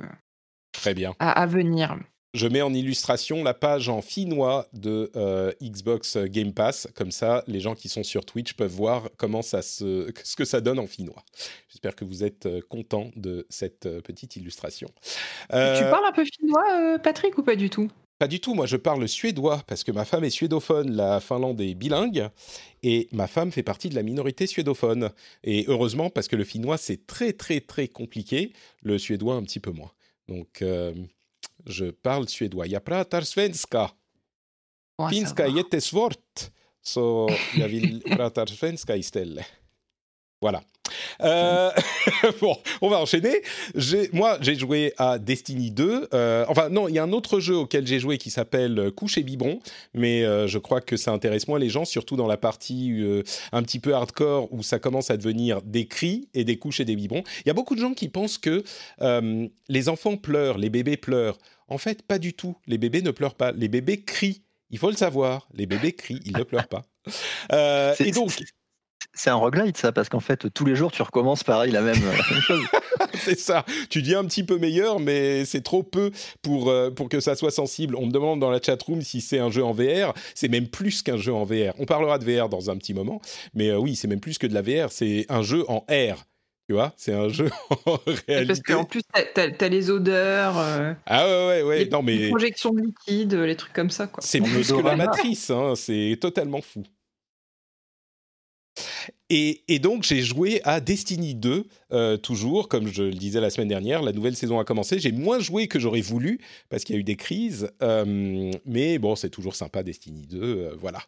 Très 0.73 0.95
bien. 0.95 1.15
À, 1.19 1.31
à 1.31 1.47
venir. 1.47 1.97
Je 2.33 2.49
mets 2.49 2.63
en 2.63 2.75
illustration 2.75 3.45
la 3.45 3.55
page 3.55 3.89
en 3.89 4.03
finnois 4.03 4.67
de 4.73 5.13
euh, 5.15 5.53
Xbox 5.63 6.17
Game 6.17 6.53
Pass. 6.53 6.89
Comme 6.97 7.13
ça, 7.13 7.45
les 7.47 7.61
gens 7.61 7.77
qui 7.77 7.89
sont 7.89 8.03
sur 8.03 8.25
Twitch 8.25 8.55
peuvent 8.55 8.73
voir 8.73 9.09
comment 9.17 9.43
ça 9.43 9.63
se, 9.63 10.11
ce 10.25 10.35
que 10.35 10.45
ça 10.45 10.61
donne 10.61 10.81
en 10.81 10.89
finnois. 10.89 11.23
J'espère 11.69 11.95
que 11.95 12.05
vous 12.05 12.25
êtes 12.25 12.49
contents 12.69 13.11
de 13.15 13.47
cette 13.51 13.89
petite 14.01 14.35
illustration. 14.35 14.89
Tu 15.51 15.55
parles 15.55 16.07
un 16.09 16.13
peu 16.13 16.25
finnois, 16.25 16.99
Patrick, 16.99 17.39
ou 17.39 17.45
pas 17.45 17.55
du 17.55 17.71
tout? 17.71 17.89
Pas 18.25 18.29
du 18.29 18.41
tout, 18.41 18.55
moi 18.55 18.65
je 18.65 18.79
parle 18.79 19.07
suédois 19.07 19.63
parce 19.67 19.85
que 19.85 19.93
ma 19.93 20.07
femme 20.07 20.25
est 20.25 20.31
suédophone, 20.31 20.97
la 20.97 21.21
Finlande 21.21 21.61
est 21.61 21.75
bilingue 21.75 22.31
et 22.83 23.07
ma 23.13 23.27
femme 23.27 23.53
fait 23.53 23.63
partie 23.63 23.91
de 23.91 23.95
la 23.95 24.03
minorité 24.03 24.47
suédophone. 24.47 25.11
Et 25.43 25.67
heureusement 25.69 26.09
parce 26.09 26.27
que 26.27 26.35
le 26.35 26.45
finnois 26.45 26.79
c'est 26.79 27.07
très 27.07 27.35
très 27.35 27.61
très 27.61 27.87
compliqué, 27.87 28.55
le 28.83 28.97
suédois 28.99 29.35
un 29.35 29.43
petit 29.43 29.61
peu 29.61 29.73
moins. 29.73 29.91
Donc 30.27 30.63
euh, 30.63 30.95
je 31.67 31.91
parle 31.91 32.27
suédois. 32.27 32.67
Jag 32.67 32.83
pratar 32.83 33.25
svenska? 33.25 33.91
Finska 35.11 35.47
jättesvårt 35.47 36.51
så 36.83 37.29
jag 37.59 37.69
vill 37.69 38.01
prata 38.01 38.47
svenska 38.47 38.97
istället. 38.97 39.47
Voilà. 40.45 40.61
Euh, 41.23 41.71
bon, 42.43 42.55
on 42.83 42.91
va 42.91 43.01
enchaîner. 43.01 43.41
Moi, 44.13 44.37
j'ai 44.43 44.57
joué 44.57 44.93
à 44.99 45.19
Destiny 45.19 45.71
2. 45.71 46.09
Euh, 46.13 46.45
enfin, 46.51 46.69
non, 46.69 46.87
il 46.87 46.95
y 46.95 46.99
a 46.99 47.03
un 47.03 47.13
autre 47.13 47.41
jeu 47.41 47.57
auquel 47.57 47.87
j'ai 47.87 47.99
joué 47.99 48.19
qui 48.19 48.29
s'appelle 48.29 48.79
euh, 48.79 48.91
Couche 48.91 49.17
et 49.17 49.23
Biberon, 49.23 49.61
mais 49.95 50.23
euh, 50.23 50.47
je 50.47 50.59
crois 50.59 50.83
que 50.83 50.99
ça 50.99 51.13
intéresse 51.13 51.49
moins 51.49 51.59
les 51.59 51.71
gens, 51.71 51.87
surtout 51.87 52.17
dans 52.17 52.27
la 52.27 52.37
partie 52.37 52.93
un 53.53 53.63
petit 53.63 53.81
peu 53.81 53.95
hardcore 53.95 54.53
où 54.53 54.63
ça 54.63 54.79
commence 54.79 55.11
à 55.11 55.17
devenir 55.17 55.63
des 55.63 55.87
cris 55.87 56.29
et 56.35 56.45
des 56.45 56.59
couches 56.59 56.81
et 56.81 56.85
des 56.85 56.95
biberons. 56.95 57.25
Il 57.47 57.47
y 57.49 57.51
a 57.51 57.55
beaucoup 57.55 57.75
de 57.75 57.81
gens 57.81 57.95
qui 57.95 58.11
pensent 58.11 58.37
que 58.37 58.65
les 59.71 59.89
enfants 59.89 60.19
pleurent, 60.19 60.59
les 60.59 60.69
bébés 60.69 60.99
pleurent. 60.99 61.39
En 61.69 61.79
fait, 61.79 62.03
pas 62.03 62.19
du 62.19 62.35
tout. 62.35 62.55
Les 62.67 62.77
bébés 62.77 63.01
ne 63.01 63.13
pleurent 63.13 63.35
pas. 63.35 63.53
Les 63.53 63.69
bébés 63.69 64.03
crient. 64.03 64.43
Il 64.69 64.79
faut 64.79 64.91
le 64.91 64.97
savoir. 64.97 65.49
Les 65.55 65.65
bébés 65.65 65.93
crient, 65.93 66.21
ils 66.27 66.37
ne 66.37 66.43
pleurent 66.43 66.69
pas. 66.69 66.83
Et 67.99 68.11
donc, 68.11 68.45
c'est- 69.15 69.31
un 69.31 69.35
roguelite, 69.35 69.77
ça, 69.77 69.93
parce 69.93 70.09
qu'en 70.09 70.21
fait, 70.21 70.53
tous 70.53 70.65
les 70.65 70.77
jours, 70.77 70.93
tu 70.93 71.03
recommences 71.03 71.45
pareil 71.45 71.73
la 71.73 71.81
même, 71.83 71.97
la 72.05 72.11
même 72.13 72.41
chose. 72.43 72.61
c'est 73.15 73.39
ça. 73.39 73.65
Tu 73.91 74.03
dis 74.03 74.15
un 74.15 74.25
petit 74.25 74.45
peu 74.45 74.59
meilleur, 74.59 75.01
mais 75.01 75.45
c'est 75.45 75.63
trop 75.63 75.83
peu 75.83 76.11
pour, 76.43 76.69
euh, 76.71 76.91
pour 76.91 77.09
que 77.09 77.21
ça 77.21 77.35
soit 77.35 77.51
sensible. 77.51 77.97
On 77.97 78.07
me 78.07 78.13
demande 78.13 78.41
dans 78.41 78.51
la 78.51 78.61
chatroom 78.61 79.03
si 79.03 79.21
c'est 79.21 79.39
un 79.39 79.51
jeu 79.51 79.65
en 79.65 79.73
VR. 79.73 80.13
C'est 80.35 80.49
même 80.49 80.69
plus 80.69 81.03
qu'un 81.03 81.17
jeu 81.17 81.33
en 81.33 81.45
VR. 81.45 81.73
On 81.79 81.87
parlera 81.87 82.19
de 82.19 82.25
VR 82.25 82.49
dans 82.49 82.71
un 82.71 82.77
petit 82.77 82.95
moment, 82.95 83.21
mais 83.55 83.69
euh, 83.71 83.79
oui, 83.79 83.97
c'est 83.97 84.09
même 84.09 84.21
plus 84.21 84.39
que 84.39 84.47
de 84.47 84.55
la 84.55 84.63
VR. 84.63 84.91
C'est 84.93 85.27
un 85.29 85.43
jeu 85.43 85.65
en 85.69 85.85
R. 85.91 86.25
Tu 86.67 86.73
vois, 86.73 86.95
c'est 86.97 87.13
un 87.13 87.29
jeu 87.29 87.51
en 87.87 87.99
réalité. 88.27 88.47
Parce 88.47 88.61
qu'en 88.63 88.85
plus, 88.85 89.03
t'as 89.35 89.49
as, 89.61 89.69
les 89.69 89.91
odeurs, 89.91 90.55
euh, 90.59 90.95
Ah 91.05 91.27
ouais, 91.27 91.47
ouais, 91.47 91.63
ouais. 91.63 91.85
les 91.85 91.91
Non, 91.91 92.03
mais 92.03 92.31
projections 92.31 92.71
de 92.73 92.81
liquide, 92.81 93.35
les 93.35 93.55
trucs 93.55 93.75
comme 93.75 93.91
ça. 93.91 94.07
Quoi. 94.07 94.23
c'est 94.27 94.41
plus 94.41 94.73
que 94.73 94.81
la 94.83 94.97
matrice. 94.97 95.51
hein. 95.51 95.75
C'est 95.77 96.17
totalement 96.19 96.63
fou. 96.63 96.83
Et, 99.31 99.63
et 99.69 99.79
donc 99.79 100.03
j'ai 100.03 100.23
joué 100.23 100.61
à 100.65 100.81
Destiny 100.81 101.35
2, 101.35 101.67
euh, 101.93 102.17
toujours, 102.19 102.69
comme 102.69 102.89
je 102.89 103.05
le 103.05 103.13
disais 103.13 103.41
la 103.41 103.51
semaine 103.51 103.69
dernière, 103.69 104.03
la 104.03 104.13
nouvelle 104.13 104.37
saison 104.37 104.59
a 104.59 104.65
commencé. 104.65 104.99
J'ai 104.99 105.13
moins 105.13 105.39
joué 105.39 105.67
que 105.67 105.79
j'aurais 105.79 106.03
voulu, 106.03 106.41
parce 106.69 106.85
qu'il 106.85 106.95
y 106.95 106.99
a 106.99 107.01
eu 107.01 107.05
des 107.05 107.17
crises, 107.17 107.71
euh, 107.83 108.53
mais 108.67 108.99
bon, 108.99 109.17
c'est 109.17 109.31
toujours 109.31 109.55
sympa 109.55 109.83
Destiny 109.83 110.27
2, 110.27 110.39
euh, 110.43 110.77
voilà. 110.79 111.01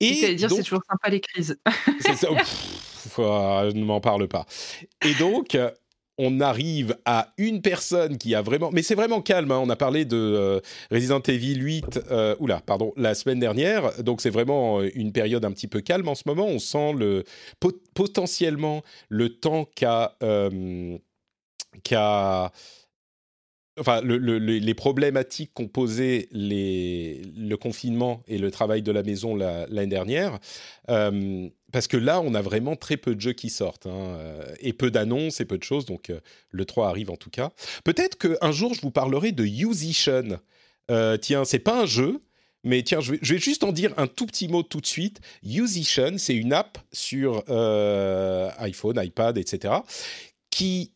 Et 0.00 0.08
Et 0.20 0.34
dire, 0.36 0.48
c'est 0.48 0.62
toujours 0.62 0.84
sympa 0.88 1.08
les 1.10 1.20
crises. 1.20 1.58
ça. 2.00 2.28
Pff, 2.34 3.18
ne 3.18 3.84
m'en 3.84 4.00
parle 4.00 4.28
pas. 4.28 4.46
Et 5.04 5.14
donc, 5.14 5.56
on 6.18 6.40
arrive 6.40 6.96
à 7.04 7.32
une 7.38 7.62
personne 7.62 8.18
qui 8.18 8.34
a 8.34 8.42
vraiment. 8.42 8.70
Mais 8.72 8.82
c'est 8.82 8.94
vraiment 8.96 9.22
calme. 9.22 9.52
hein. 9.52 9.60
On 9.62 9.70
a 9.70 9.76
parlé 9.76 10.04
de 10.04 10.16
euh, 10.16 10.60
Resident 10.90 11.20
Evil 11.20 11.54
8. 11.60 12.00
euh, 12.10 12.34
pardon, 12.66 12.92
la 12.96 13.14
semaine 13.14 13.38
dernière. 13.40 14.02
Donc, 14.02 14.20
c'est 14.20 14.30
vraiment 14.30 14.80
euh, 14.80 14.90
une 14.94 15.12
période 15.12 15.44
un 15.44 15.52
petit 15.52 15.68
peu 15.68 15.80
calme 15.80 16.08
en 16.08 16.14
ce 16.14 16.24
moment. 16.26 16.46
On 16.46 16.58
sent 16.58 16.92
le 16.94 17.24
pot- 17.60 17.80
potentiellement 17.94 18.82
le 19.08 19.28
temps 19.38 19.64
qu'a. 19.76 20.16
euh, 20.22 20.98
enfin, 23.78 24.00
le- 24.02 24.18
le- 24.18 24.38
le- 24.38 24.58
les 24.58 24.74
problématiques 24.74 25.52
qu'ont 25.54 25.68
posé 25.68 26.28
les, 26.32 27.22
le 27.36 27.56
confinement 27.56 28.22
et 28.26 28.38
le 28.38 28.50
travail 28.50 28.82
de 28.82 28.90
la 28.92 29.02
maison 29.02 29.36
la- 29.36 29.66
l'année 29.68 29.86
dernière. 29.88 30.38
Parce 31.72 31.86
que 31.86 31.96
là, 31.96 32.20
on 32.20 32.34
a 32.34 32.42
vraiment 32.42 32.76
très 32.76 32.96
peu 32.96 33.14
de 33.14 33.20
jeux 33.20 33.32
qui 33.32 33.50
sortent, 33.50 33.86
hein, 33.86 34.16
euh, 34.18 34.54
et 34.60 34.72
peu 34.72 34.90
d'annonces 34.90 35.40
et 35.40 35.44
peu 35.44 35.58
de 35.58 35.62
choses, 35.62 35.84
donc 35.84 36.10
euh, 36.10 36.20
le 36.50 36.64
3 36.64 36.88
arrive 36.88 37.10
en 37.10 37.16
tout 37.16 37.30
cas. 37.30 37.50
Peut-être 37.84 38.16
qu'un 38.16 38.52
jour, 38.52 38.74
je 38.74 38.80
vous 38.80 38.90
parlerai 38.90 39.32
de 39.32 39.44
Musician. 39.44 40.38
Euh, 40.90 41.16
tiens, 41.18 41.44
c'est 41.44 41.58
pas 41.58 41.82
un 41.82 41.86
jeu, 41.86 42.22
mais 42.64 42.82
tiens, 42.82 43.00
je 43.00 43.12
vais, 43.12 43.18
je 43.20 43.34
vais 43.34 43.40
juste 43.40 43.64
en 43.64 43.72
dire 43.72 43.92
un 43.98 44.06
tout 44.06 44.26
petit 44.26 44.48
mot 44.48 44.62
tout 44.62 44.80
de 44.80 44.86
suite. 44.86 45.20
Musician, 45.42 46.14
c'est 46.16 46.34
une 46.34 46.52
app 46.52 46.78
sur 46.92 47.44
euh, 47.48 48.50
iPhone, 48.58 48.98
iPad, 49.02 49.36
etc., 49.36 49.74
qui 50.50 50.92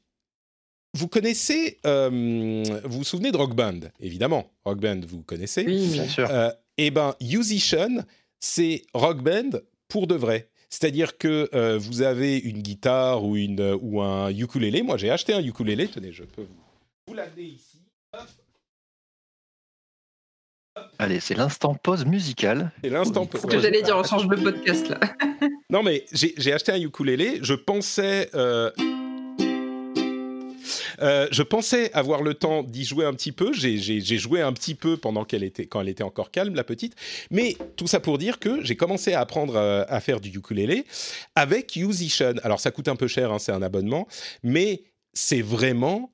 vous 0.95 1.09
connaissez, 1.09 1.79
euh, 1.87 2.63
vous 2.85 2.99
vous 2.99 3.05
souvenez 3.05 3.31
de 3.31 3.37
Rock 3.37 3.55
Band, 3.55 3.81
évidemment. 4.01 4.51
Rock 4.65 4.81
Band, 4.81 5.01
vous 5.07 5.23
connaissez. 5.23 5.65
Oui, 5.67 5.89
Bien 5.89 6.09
sûr. 6.09 6.29
Eh 6.79 6.91
ben, 6.91 7.15
Musician, 7.21 8.05
c'est 8.41 8.83
Rock 8.95 9.23
Band 9.23 9.51
pour 9.89 10.07
de 10.07 10.15
vrai. 10.15 10.49
C'est-à-dire 10.73 11.19
que 11.19 11.51
euh, 11.55 11.77
vous 11.77 12.01
avez 12.01 12.39
une 12.39 12.63
guitare 12.63 13.23
ou, 13.25 13.37
une, 13.37 13.61
euh, 13.61 13.77
ou 13.83 14.01
un 14.01 14.31
ukulélé. 14.31 14.81
Moi, 14.83 14.97
j'ai 14.97 15.11
acheté 15.11 15.35
un 15.35 15.43
ukulélé. 15.45 15.87
Tenez, 15.87 16.13
je 16.13 16.25
peux 16.25 16.41
vous, 16.43 16.57
vous 17.09 17.15
l'amener 17.15 17.43
ici. 17.43 17.83
Hop, 18.17 18.27
Allez, 20.99 21.21
c'est 21.21 21.35
l'instant 21.35 21.75
pause 21.75 22.07
musicale. 22.07 22.73
C'est 22.83 22.89
l'instant. 22.89 23.29
C'est 23.31 23.39
ce 23.43 23.47
que 23.47 23.61
j'allais 23.61 23.83
dire, 23.83 23.99
on 23.99 24.03
change 24.03 24.27
de 24.27 24.37
podcast 24.37 24.89
là. 24.89 24.99
Non, 25.69 25.83
mais 25.83 26.07
j'ai 26.11 26.33
j'ai 26.39 26.55
acheté 26.55 26.73
un 26.73 26.81
ukulélé. 26.81 27.41
Je 27.43 27.53
pensais. 27.53 28.31
euh, 28.35 28.71
euh, 31.03 31.27
je 31.31 31.43
pensais 31.43 31.93
avoir 31.93 32.23
le 32.23 32.35
temps 32.35 32.63
d'y 32.63 32.85
jouer 32.85 33.05
un 33.05 33.13
petit 33.15 33.33
peu. 33.33 33.53
J'ai- 33.53 33.79
joué 33.79 34.41
un 34.41 34.53
petit 34.53 34.75
peu 34.75 34.97
pendant 34.97 35.25
qu'elle 35.25 35.43
était, 35.43 35.67
quand 35.67 35.81
elle 35.81 35.89
était 35.89 36.03
encore 36.05 36.31
calme, 36.31 36.55
la 36.55 36.65
petite. 36.65 36.95
Mais 37.31 37.57
tout 37.77 37.87
ça 37.87 38.01
pour 38.01 38.19
dire 38.19 38.39
que 38.39 38.63
j'ai 38.65 38.77
commencé 38.77 39.13
à 39.13 39.21
apprendre 39.21 39.57
euh, 39.57 39.85
à 39.89 40.01
faire 40.01 40.21
du 40.21 40.31
ukulélé 40.31 40.85
avec 41.35 41.77
Musician. 41.77 42.35
Alors 42.43 42.61
ça 42.61 42.71
coûte 42.71 42.89
un 42.89 42.97
peu 42.97 43.09
cher, 43.09 43.33
hein, 43.33 43.39
c'est 43.39 43.53
un 43.53 43.63
abonnement, 43.63 44.07
mais 44.43 44.83
c'est 45.13 45.43
vraiment 45.43 46.13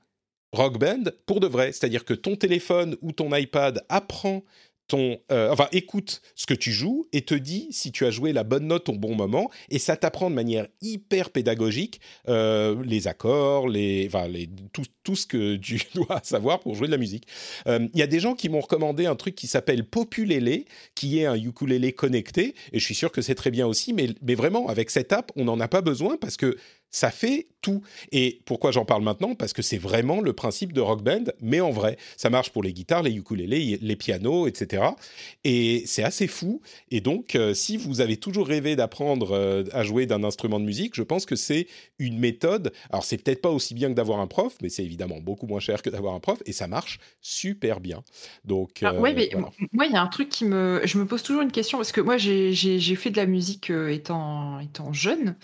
Rock 0.52 0.78
Band 0.78 1.04
pour 1.26 1.40
de 1.40 1.46
vrai. 1.46 1.72
C'est-à-dire 1.72 2.04
que 2.04 2.14
ton 2.14 2.36
téléphone 2.36 2.96
ou 3.02 3.12
ton 3.12 3.34
iPad 3.34 3.84
apprend 3.88 4.42
ton, 4.88 5.18
euh, 5.30 5.50
enfin, 5.52 5.68
écoute 5.70 6.22
ce 6.34 6.46
que 6.46 6.54
tu 6.54 6.72
joues 6.72 7.06
et 7.12 7.22
te 7.22 7.34
dit 7.34 7.68
si 7.70 7.92
tu 7.92 8.06
as 8.06 8.10
joué 8.10 8.32
la 8.32 8.42
bonne 8.42 8.66
note 8.66 8.88
au 8.88 8.94
bon 8.94 9.14
moment, 9.14 9.50
et 9.68 9.78
ça 9.78 9.96
t'apprend 9.96 10.30
de 10.30 10.34
manière 10.34 10.66
hyper 10.80 11.30
pédagogique 11.30 12.00
euh, 12.28 12.82
les 12.84 13.06
accords, 13.06 13.68
les, 13.68 14.06
enfin, 14.08 14.26
les, 14.26 14.48
tout, 14.72 14.84
tout 15.04 15.14
ce 15.14 15.26
que 15.26 15.56
tu 15.56 15.80
dois 15.94 16.20
savoir 16.22 16.60
pour 16.60 16.74
jouer 16.74 16.86
de 16.86 16.92
la 16.92 16.98
musique. 16.98 17.26
Euh, 17.66 17.86
Il 17.92 18.00
y 18.00 18.02
a 18.02 18.06
des 18.06 18.18
gens 18.18 18.34
qui 18.34 18.48
m'ont 18.48 18.60
recommandé 18.60 19.06
un 19.06 19.14
truc 19.14 19.34
qui 19.34 19.46
s'appelle 19.46 19.84
Populélé, 19.84 20.64
qui 20.94 21.18
est 21.18 21.26
un 21.26 21.36
ukulélé 21.36 21.92
connecté, 21.92 22.54
et 22.72 22.78
je 22.78 22.84
suis 22.84 22.94
sûr 22.94 23.12
que 23.12 23.20
c'est 23.20 23.34
très 23.34 23.50
bien 23.50 23.66
aussi, 23.66 23.92
mais, 23.92 24.08
mais 24.22 24.34
vraiment, 24.34 24.68
avec 24.68 24.90
cette 24.90 25.12
app, 25.12 25.30
on 25.36 25.44
n'en 25.44 25.60
a 25.60 25.68
pas 25.68 25.82
besoin 25.82 26.16
parce 26.16 26.36
que 26.36 26.56
ça 26.90 27.10
fait 27.10 27.48
tout. 27.60 27.82
Et 28.12 28.40
pourquoi 28.44 28.70
j'en 28.70 28.84
parle 28.84 29.02
maintenant? 29.02 29.34
Parce 29.34 29.52
que 29.52 29.62
c'est 29.62 29.78
vraiment 29.78 30.20
le 30.20 30.32
principe 30.32 30.72
de 30.72 30.80
Rock 30.80 31.02
Band, 31.02 31.24
mais 31.40 31.60
en 31.60 31.70
vrai. 31.70 31.96
Ça 32.16 32.30
marche 32.30 32.50
pour 32.50 32.62
les 32.62 32.72
guitares, 32.72 33.02
les 33.02 33.12
ukulélés, 33.14 33.78
les 33.82 33.96
pianos, 33.96 34.46
etc. 34.46 34.96
Et 35.44 35.82
c'est 35.86 36.04
assez 36.04 36.26
fou. 36.28 36.60
Et 36.90 37.00
donc, 37.00 37.34
euh, 37.34 37.52
si 37.54 37.76
vous 37.76 38.00
avez 38.00 38.16
toujours 38.16 38.46
rêvé 38.46 38.76
d'apprendre 38.76 39.32
euh, 39.32 39.64
à 39.72 39.82
jouer 39.82 40.06
d'un 40.06 40.22
instrument 40.24 40.60
de 40.60 40.64
musique, 40.64 40.94
je 40.94 41.02
pense 41.02 41.26
que 41.26 41.36
c'est 41.36 41.66
une 41.98 42.18
méthode. 42.18 42.72
Alors, 42.90 43.04
c'est 43.04 43.18
peut-être 43.18 43.42
pas 43.42 43.50
aussi 43.50 43.74
bien 43.74 43.88
que 43.88 43.94
d'avoir 43.94 44.20
un 44.20 44.26
prof, 44.28 44.54
mais 44.62 44.68
c'est 44.68 44.84
évidemment 44.84 45.18
beaucoup 45.20 45.46
moins 45.46 45.60
cher 45.60 45.82
que 45.82 45.90
d'avoir 45.90 46.14
un 46.14 46.20
prof, 46.20 46.38
et 46.46 46.52
ça 46.52 46.68
marche 46.68 47.00
super 47.20 47.80
bien. 47.80 48.02
Donc, 48.44 48.82
Ah, 48.82 48.92
euh, 48.94 49.00
ouais, 49.00 49.14
mais 49.14 49.28
voilà. 49.32 49.48
m- 49.60 49.66
moi, 49.72 49.86
il 49.86 49.92
y 49.92 49.96
a 49.96 50.02
un 50.02 50.06
truc 50.06 50.28
qui 50.28 50.44
me. 50.44 50.80
Je 50.84 50.96
me 50.98 51.06
pose 51.06 51.22
toujours 51.22 51.42
une 51.42 51.50
question, 51.52 51.78
parce 51.78 51.92
que 51.92 52.00
moi, 52.00 52.16
j'ai 52.18 52.54
fait 52.96 53.10
de 53.10 53.16
la 53.16 53.26
musique 53.26 53.70
euh, 53.70 53.88
étant, 53.88 54.60
étant 54.60 54.92
jeune. 54.92 55.36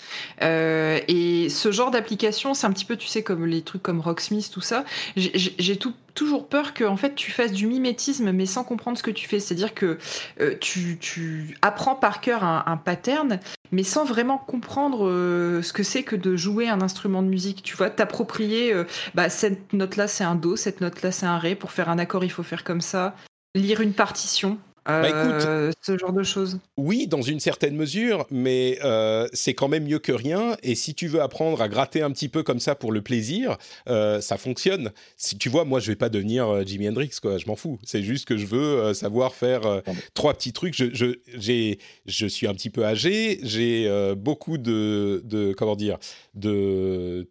Euh, 0.43 1.01
et 1.35 1.49
ce 1.49 1.72
genre 1.72 1.91
d'application, 1.91 2.55
c'est 2.55 2.66
un 2.66 2.72
petit 2.72 2.85
peu, 2.85 2.97
tu 2.97 3.09
sais, 3.09 3.22
comme 3.22 3.47
les 3.47 3.62
trucs 3.62 3.82
comme 3.82 4.01
Rocksmith, 4.01 4.51
tout 4.53 4.61
ça. 4.61 4.85
J'ai- 5.16 5.78
toujours 6.14 6.47
peur 6.47 6.74
que 6.74 6.85
en 6.85 6.97
fait, 6.97 7.16
tu 7.16 7.32
fasses 7.32 7.51
du 7.51 7.66
mimétisme, 7.66 8.30
mais 8.30 8.47
sans 8.47 8.62
comprendre 8.62 8.97
ce 8.97 9.03
que 9.03 9.11
tu 9.11 9.26
fais. 9.26 9.41
C'est-à-dire 9.41 9.74
que 9.74 9.99
euh, 10.41 10.55
tu, 10.61 11.57
apprends 11.61 11.97
par 11.97 12.20
cœur 12.20 12.45
un, 12.45 12.76
pattern, 12.76 13.41
mais 13.72 13.82
sans 13.82 14.05
vraiment 14.05 14.39
comprendre 14.39 15.09
euh, 15.09 15.61
ce 15.61 15.72
que 15.72 15.82
c'est 15.82 16.05
que 16.05 16.14
de 16.14 16.37
jouer 16.37 16.68
un 16.68 16.80
instrument 16.82 17.20
de 17.20 17.28
musique. 17.28 17.64
Tu 17.64 17.76
vois, 17.76 17.91
t'approprier, 17.91 18.72
euh, 18.72 18.85
bah, 19.14 19.28
cette 19.28 19.72
note-là, 19.72 20.07
c'est 20.07 20.22
un 20.22 20.37
Do, 20.37 20.55
cette 20.55 20.80
note-là, 20.80 21.11
c'est 21.11 21.26
un 21.26 21.39
Ré. 21.39 21.57
Pour 21.57 21.72
faire 21.72 21.89
un 21.89 21.99
accord, 21.99 22.22
il 22.22 22.30
faut 22.30 22.45
faire 22.45 22.62
comme 22.62 22.80
ça 22.80 23.16
lire 23.57 23.80
une 23.80 23.93
partition. 23.93 24.59
Bah, 24.87 25.09
écoute, 25.09 25.47
euh, 25.47 25.72
ce 25.80 25.97
genre 25.97 26.12
de 26.12 26.22
choses. 26.22 26.59
Oui, 26.76 27.07
dans 27.07 27.22
une 27.22 27.41
certaine 27.41 27.74
mesure, 27.74 28.26
mais 28.30 28.78
euh, 28.85 29.26
c'est 29.32 29.55
quand 29.55 29.68
même 29.68 29.85
mieux 29.85 29.99
que 29.99 30.12
rien. 30.12 30.57
Et 30.62 30.74
si 30.74 30.95
tu 30.95 31.09
veux 31.09 31.22
apprendre 31.22 31.62
à 31.62 31.68
gratter 31.68 32.03
un 32.03 32.11
petit 32.11 32.28
peu 32.28 32.43
comme 32.43 32.61
ça 32.61 32.74
pour 32.74 32.93
le 32.93 33.01
plaisir, 33.01 33.57
euh, 33.89 34.20
ça 34.20 34.37
fonctionne. 34.37 34.91
Si 35.16 35.39
tu 35.39 35.49
vois, 35.49 35.64
moi, 35.64 35.80
je 35.80 35.91
vais 35.91 35.97
pas 35.97 36.11
devenir 36.11 36.66
Jimi 36.66 36.89
Hendrix, 36.89 37.11
quoi. 37.20 37.39
Je 37.39 37.47
m'en 37.47 37.57
fous. 37.57 37.78
C'est 37.82 38.03
juste 38.03 38.26
que 38.26 38.37
je 38.37 38.47
veux 38.47 38.93
savoir 38.93 39.35
faire 39.35 39.82
trois 40.12 40.35
petits 40.35 40.53
trucs. 40.53 40.74
Je, 40.74 40.87
je, 40.93 41.16
j'ai, 41.35 41.78
je 42.07 42.26
suis 42.26 42.47
un 42.47 42.53
petit 42.53 42.70
peu 42.70 42.85
âgé. 42.85 43.41
J'ai 43.43 44.14
beaucoup 44.16 44.59
de, 44.59 45.22
de, 45.24 45.55
comment 45.55 45.76
dire, 45.76 45.99
de 46.35 47.28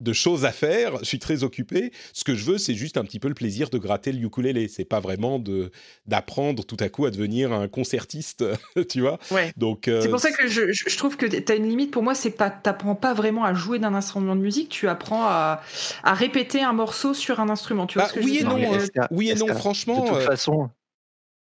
de 0.00 0.12
choses 0.12 0.44
à 0.44 0.52
faire, 0.52 0.98
je 1.00 1.04
suis 1.04 1.18
très 1.18 1.42
occupé. 1.42 1.90
Ce 2.12 2.22
que 2.24 2.34
je 2.34 2.44
veux, 2.44 2.58
c'est 2.58 2.74
juste 2.74 2.96
un 2.98 3.04
petit 3.04 3.18
peu 3.18 3.28
le 3.28 3.34
plaisir 3.34 3.70
de 3.70 3.78
gratter 3.78 4.12
le 4.12 4.20
ukulélé. 4.20 4.68
C'est 4.68 4.84
pas 4.84 5.00
vraiment 5.00 5.38
de 5.38 5.70
d'apprendre 6.06 6.64
tout 6.64 6.76
à 6.80 6.88
coup 6.88 7.06
à 7.06 7.10
devenir 7.10 7.52
un 7.52 7.66
concertiste, 7.68 8.44
tu 8.90 9.00
vois. 9.00 9.18
Ouais. 9.30 9.52
Donc 9.56 9.88
euh, 9.88 10.02
C'est 10.02 10.10
pour 10.10 10.20
ça 10.20 10.30
que 10.32 10.48
je, 10.48 10.96
trouve 10.96 11.16
que 11.16 11.26
tu 11.26 11.52
as 11.52 11.54
une 11.54 11.68
limite. 11.68 11.90
Pour 11.90 12.02
moi, 12.02 12.14
c'est 12.14 12.30
pas, 12.30 12.50
t'apprends 12.50 12.94
pas 12.94 13.14
vraiment 13.14 13.44
à 13.44 13.54
jouer 13.54 13.78
d'un 13.78 13.94
instrument 13.94 14.36
de 14.36 14.40
musique, 14.40 14.68
tu 14.68 14.88
apprends 14.88 15.24
à, 15.24 15.62
à 16.02 16.14
répéter 16.14 16.62
un 16.62 16.72
morceau 16.72 17.14
sur 17.14 17.40
un 17.40 17.48
instrument. 17.48 17.86
Tu 17.86 17.98
vois 17.98 18.04
Bah, 18.04 18.10
ce 18.10 18.14
que 18.14 18.20
je 18.20 18.26
oui 18.26 18.32
veux 18.32 18.36
et 18.36 18.60
dire? 18.60 18.70
non, 18.70 18.74
euh, 18.74 19.06
oui 19.10 19.30
et 19.30 19.34
non, 19.34 19.46
franchement, 19.54 20.02
De 20.04 20.08
toute 20.08 20.16
euh, 20.18 20.26
façon, 20.26 20.68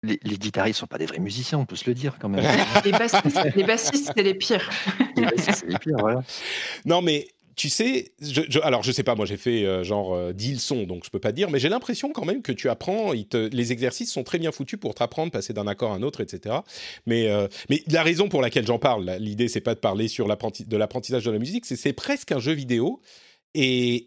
les, 0.04 0.20
les 0.24 0.38
guitaristes 0.38 0.80
sont 0.80 0.88
pas 0.88 0.98
des 0.98 1.06
vrais 1.06 1.20
musiciens, 1.20 1.60
on 1.60 1.66
peut 1.66 1.76
se 1.76 1.88
le 1.88 1.94
dire 1.94 2.16
quand 2.20 2.30
même. 2.30 2.44
Les 2.84 2.92
bassistes, 2.92 3.39
les 3.56 3.64
bassistes, 3.64 4.12
c'est 4.16 4.24
les 4.24 4.34
pires. 4.34 4.68
Les 5.16 5.26
bassistes, 5.26 5.60
c'est 5.60 5.68
les 5.70 5.78
pires, 5.78 5.98
voilà. 6.00 6.24
Non, 6.86 7.04
mais 7.04 7.28
tu 7.56 7.70
sais, 7.70 8.14
je, 8.22 8.41
je- 8.49 8.60
alors 8.60 8.84
je 8.84 8.91
sais 8.91 9.04
pas, 9.04 9.16
moi 9.16 9.26
j'ai 9.26 9.38
fait 9.38 9.66
euh, 9.66 9.84
genre 9.84 10.14
euh, 10.14 10.34
10 10.34 10.54
leçons, 10.54 10.84
donc 10.84 11.04
je 11.06 11.10
peux 11.10 11.20
pas 11.20 11.32
dire, 11.32 11.49
mais 11.49 11.60
j'ai 11.60 11.70
l'impression 11.70 12.12
quand 12.12 12.26
même 12.26 12.41
que 12.41 12.52
tu 12.52 12.70
apprends, 12.70 13.14
te- 13.26 13.49
les 13.54 13.72
exercices 13.72 14.12
sont 14.12 14.24
très 14.24 14.39
bien 14.39 14.52
foutus 14.52 14.80
pour 14.80 14.95
t'apprendre, 14.95 15.32
passer 15.32 15.54
d'un 15.54 15.68
accord 15.68 15.91
à 15.91 15.95
un 15.95 16.02
autre, 16.04 16.22
etc. 16.22 16.64
Mais, 17.06 17.28
euh, 17.30 17.47
mais 17.70 17.84
la 17.88 18.04
raison 18.04 18.30
pour 18.30 18.41
laquelle 18.41 18.66
j'en 18.66 18.80
parle, 18.80 19.10
l'idée 19.20 19.47
c'est 19.47 19.62
pas 19.62 19.76
de 19.76 19.80
parler 19.80 20.08
sur 20.08 20.28
de 20.28 20.78
l'apprentissage 20.78 21.24
de 21.26 21.32
la 21.32 21.39
musique, 21.39 21.66
c'est 21.66 21.76
c'est 21.76 21.93
presque 21.93 22.32
un 22.32 22.39
jeu 22.39 22.54
vidéo. 22.54 23.02
Et, 23.54 24.06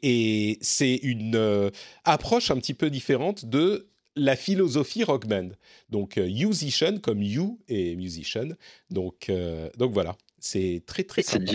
et 0.53 0.59
c'est 0.63 0.95
une 0.97 1.37
euh, 1.37 1.71
approche 2.05 2.51
un 2.51 2.57
petit 2.57 2.73
peu 2.75 2.89
différente 2.91 3.45
de 3.45 3.91
la 4.17 4.37
philosophie 4.37 5.05
rock 5.05 5.27
band. 5.27 5.51
Donc, 5.91 6.17
musician 6.17 6.99
comme 6.99 7.23
you 7.23 7.59
et 7.69 7.95
musician. 7.97 8.49
Donc, 8.91 9.31
donc 9.77 9.93
voilà, 9.93 10.17
c'est 10.39 10.83
très 10.87 11.05
très 11.05 11.23
sympa. 11.23 11.53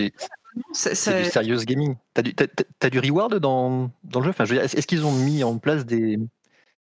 Ça- 0.74 0.96
c'est 0.96 1.12
ça- 1.12 1.14
du 1.14 1.26
serious 1.26 1.64
gaming. 1.66 1.96
T'as 2.14 2.22
du, 2.22 2.34
t'as- 2.36 2.48
t'as- 2.48 2.64
t'as 2.80 2.90
du 2.90 3.00
reward 3.00 3.36
dans, 3.40 3.92
dans 4.04 4.20
le 4.20 4.26
jeu? 4.26 4.30
Enfin, 4.32 4.46
je 4.46 4.56
Est-ce 4.56 4.88
qu'ils 4.88 5.06
ont 5.06 5.12
mis 5.12 5.44
en 5.44 5.58
place 5.58 5.86
des, 5.86 6.18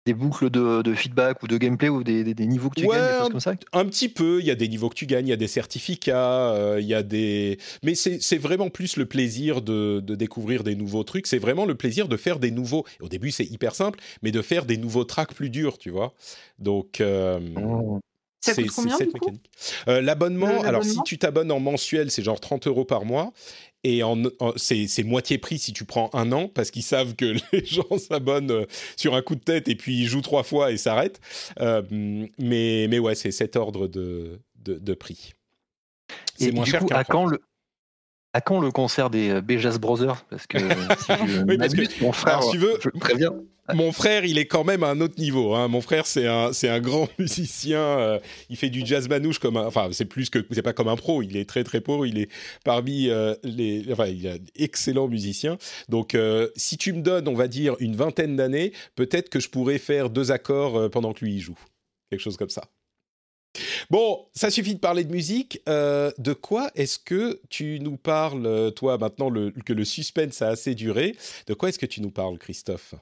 des 0.07 0.14
boucles 0.14 0.51
de, 0.51 0.83
de 0.83 0.95
feedback 0.95 1.43
ou 1.43 1.49
de 1.49 1.59
gameplay 1.59 1.89
ou 1.91 2.05
des, 2.05 2.24
des- 2.24 2.35
des 2.35 2.47
niveaux 2.47 2.70
que 2.70 2.77
tu 2.77 2.87
Ouais, 2.87 2.97
gagnes, 2.97 3.07
des 3.07 3.14
choses 3.14 3.29
un- 3.29 3.31
comme 3.31 3.41
ça? 3.41 3.55
Un 3.72 3.87
petit 3.87 4.09
peu, 4.11 4.41
il 4.41 4.47
y 4.47 4.51
a 4.51 4.55
des 4.55 4.68
niveaux 4.68 4.91
que 4.91 4.95
tu 4.95 5.07
gagnes, 5.07 5.27
il 5.29 5.31
y 5.31 5.33
a 5.33 5.37
des 5.37 5.49
certificats, 5.49 6.53
euh, 6.53 6.79
il 6.79 6.87
y 6.87 6.93
a 6.95 7.03
des... 7.03 7.59
Mais 7.83 7.95
c'est 7.95 8.20
c'est 8.22 8.37
vraiment 8.37 8.68
plus 8.68 8.97
le 8.99 9.07
plaisir 9.07 9.62
de, 9.62 10.01
de 10.01 10.14
découvrir 10.14 10.62
des 10.62 10.74
nouveaux 10.77 11.03
trucs, 11.03 11.27
c'est 11.27 11.39
vraiment 11.39 11.64
le 11.64 11.74
plaisir 11.74 12.07
de 12.07 12.16
faire 12.18 12.39
des 12.39 12.51
nouveaux... 12.51 12.85
Au 13.01 13.09
début, 13.09 13.31
c'est 13.31 13.47
hyper 13.47 13.74
simple, 13.74 13.99
mais 14.22 14.31
de 14.31 14.43
faire 14.43 14.66
des 14.66 14.77
nouveaux 14.77 15.05
tracks 15.05 15.33
plus 15.35 15.49
durs, 15.49 15.79
tu 15.79 15.89
vois? 15.91 16.12
Donc... 16.59 17.01
euh, 17.01 17.41
Oh. 17.57 18.01
Ça 18.47 18.55
c'est 18.55 18.63
coûte 18.63 18.73
c'est 18.73 18.83
combien, 18.83 18.97
cette 18.97 19.13
du 19.13 19.19
coup 19.21 19.27
mécanique. 19.27 19.51
Euh, 19.89 20.01
L'abonnement, 20.01 20.63
alors 20.63 20.83
si 20.85 20.99
tu 21.05 21.19
t'abonnes 21.19 21.53
en 21.53 21.61
mensuel, 21.61 22.11
c'est 22.11 22.23
genre 22.23 22.41
30 22.41 22.67
euros 22.67 22.85
par 22.85 23.05
mois. 23.05 23.33
Et 23.85 24.03
en, 24.03 24.21
en- 24.41 24.53
c'est 24.57 24.89
c'est 24.89 25.05
moitié 25.05 25.39
prix 25.39 25.59
si 25.59 25.73
tu 25.73 25.85
prends 25.85 26.11
un 26.13 26.33
an, 26.33 26.49
parce 26.49 26.71
qu'ils 26.73 26.83
savent 26.83 27.15
que 27.15 27.35
les 27.53 27.65
gens 27.65 27.99
s'abonnent 27.99 28.51
euh, 28.51 28.65
sur 28.97 29.15
un 29.15 29.23
coup 29.23 29.35
de 29.37 29.41
tête 29.41 29.69
et 29.69 29.77
puis 29.77 29.97
ils 30.01 30.07
jouent 30.07 30.23
trois 30.23 30.43
fois 30.43 30.73
et 30.73 30.77
s'arrêtent. 30.77 31.21
Euh, 31.61 31.83
mais, 32.39 32.87
mais 32.91 32.99
ouais, 32.99 33.15
c'est 33.15 33.31
cet 33.31 33.55
ordre 33.55 33.87
de, 33.87 34.41
de, 34.65 34.75
de 34.75 34.95
prix. 34.95 35.35
C'est 36.37 36.47
Et 36.49 36.53
moins 36.53 36.65
du 36.65 36.71
cher 36.71 36.81
coup, 36.81 36.89
à 36.93 37.05
quand 37.05 37.27
le 37.27 37.41
à 38.33 38.41
quand 38.41 38.61
le 38.61 38.71
concert 38.71 39.09
des 39.09 39.41
Bejas 39.41 39.79
Brothers? 39.79 40.25
Parce 40.29 40.47
que 40.47 40.59
si 40.59 40.67
je 41.27 41.43
Oui, 41.49 41.57
parce 41.57 41.73
que- 41.73 41.81
m'abuse, 41.83 42.01
mon 42.01 42.13
frère, 42.13 42.39
alors, 42.39 42.45
si 42.51 42.51
tu 42.53 42.59
veux- 42.59 42.79
je 42.83 42.89
préviens, 42.91 43.33
Mon 43.75 43.91
frère, 43.93 44.25
il 44.25 44.39
est 44.39 44.47
quand 44.47 44.64
même 44.64 44.83
à 44.83 44.89
un 44.89 45.01
autre 45.01 45.19
niveau. 45.19 45.55
hein. 45.55 45.69
Mon 45.69 45.81
frère, 45.81 46.07
c'est 46.07 46.27
un, 46.27 46.53
c'est 46.53 46.69
un 46.69 46.81
grand 46.81 47.09
musicien. 47.19 47.81
euh, 47.81 48.19
il 48.49 48.57
fait 48.57 48.71
du 48.71 48.85
jazz 48.87 49.09
manouche 49.09 49.39
comme 49.39 49.57
un, 49.57 49.67
enfin, 49.67 49.89
c'est 49.93 50.05
plus 50.05 50.31
que, 50.31 50.45
c'est 50.51 50.62
pas 50.62 50.73
comme 50.73 50.89
un 50.89 50.97
pro. 50.97 51.23
Il 51.23 51.37
est 51.37 51.49
très 51.49 51.64
très 51.64 51.81
pro. 51.81 52.05
Il 52.05 52.19
est 52.19 52.29
parmi 52.64 53.09
euh, 53.09 53.35
les, 53.43 53.85
enfin, 53.91 54.07
il 54.07 54.27
est 54.27 54.31
un 54.31 54.39
excellent 54.55 55.09
musicien. 55.09 55.59
Donc, 55.89 56.14
euh, 56.14 56.49
si 56.57 56.77
tu 56.77 56.93
me 56.93 57.03
donnes, 57.03 57.29
on 57.29 57.35
va 57.35 57.49
dire, 57.49 57.77
une 57.81 57.97
vingtaine 57.97 58.37
d'années, 58.37 58.73
peut-être 58.95 59.29
que 59.31 59.41
je 59.41 59.49
pourrais 59.49 59.79
faire 59.79 60.11
deux 60.11 60.31
accords 60.31 60.91
pendant 60.91 61.12
que 61.12 61.25
lui 61.25 61.35
il 61.35 61.41
joue. 61.41 61.59
Quelque 62.11 62.21
chose 62.21 62.37
comme 62.37 62.51
ça. 62.51 62.64
Bon, 63.91 64.27
ça 64.35 64.51
suffit 64.51 64.75
de 64.75 64.81
parler 64.81 65.05
de 65.05 65.11
musique. 65.11 65.61
De 65.67 66.33
quoi 66.35 66.71
est-ce 66.75 66.99
que 66.99 67.41
tu 67.49 67.81
nous 67.81 67.97
parles, 67.97 68.73
toi, 68.75 68.99
maintenant 68.99 69.31
que 69.64 69.73
le 69.73 69.85
suspense 69.85 70.43
a 70.43 70.49
assez 70.49 70.75
duré? 70.75 71.17
De 71.47 71.55
quoi 71.55 71.71
est-ce 71.71 71.79
que 71.79 71.87
tu 71.87 72.01
nous 72.03 72.11
parles, 72.11 72.39
Christophe? 72.39 72.95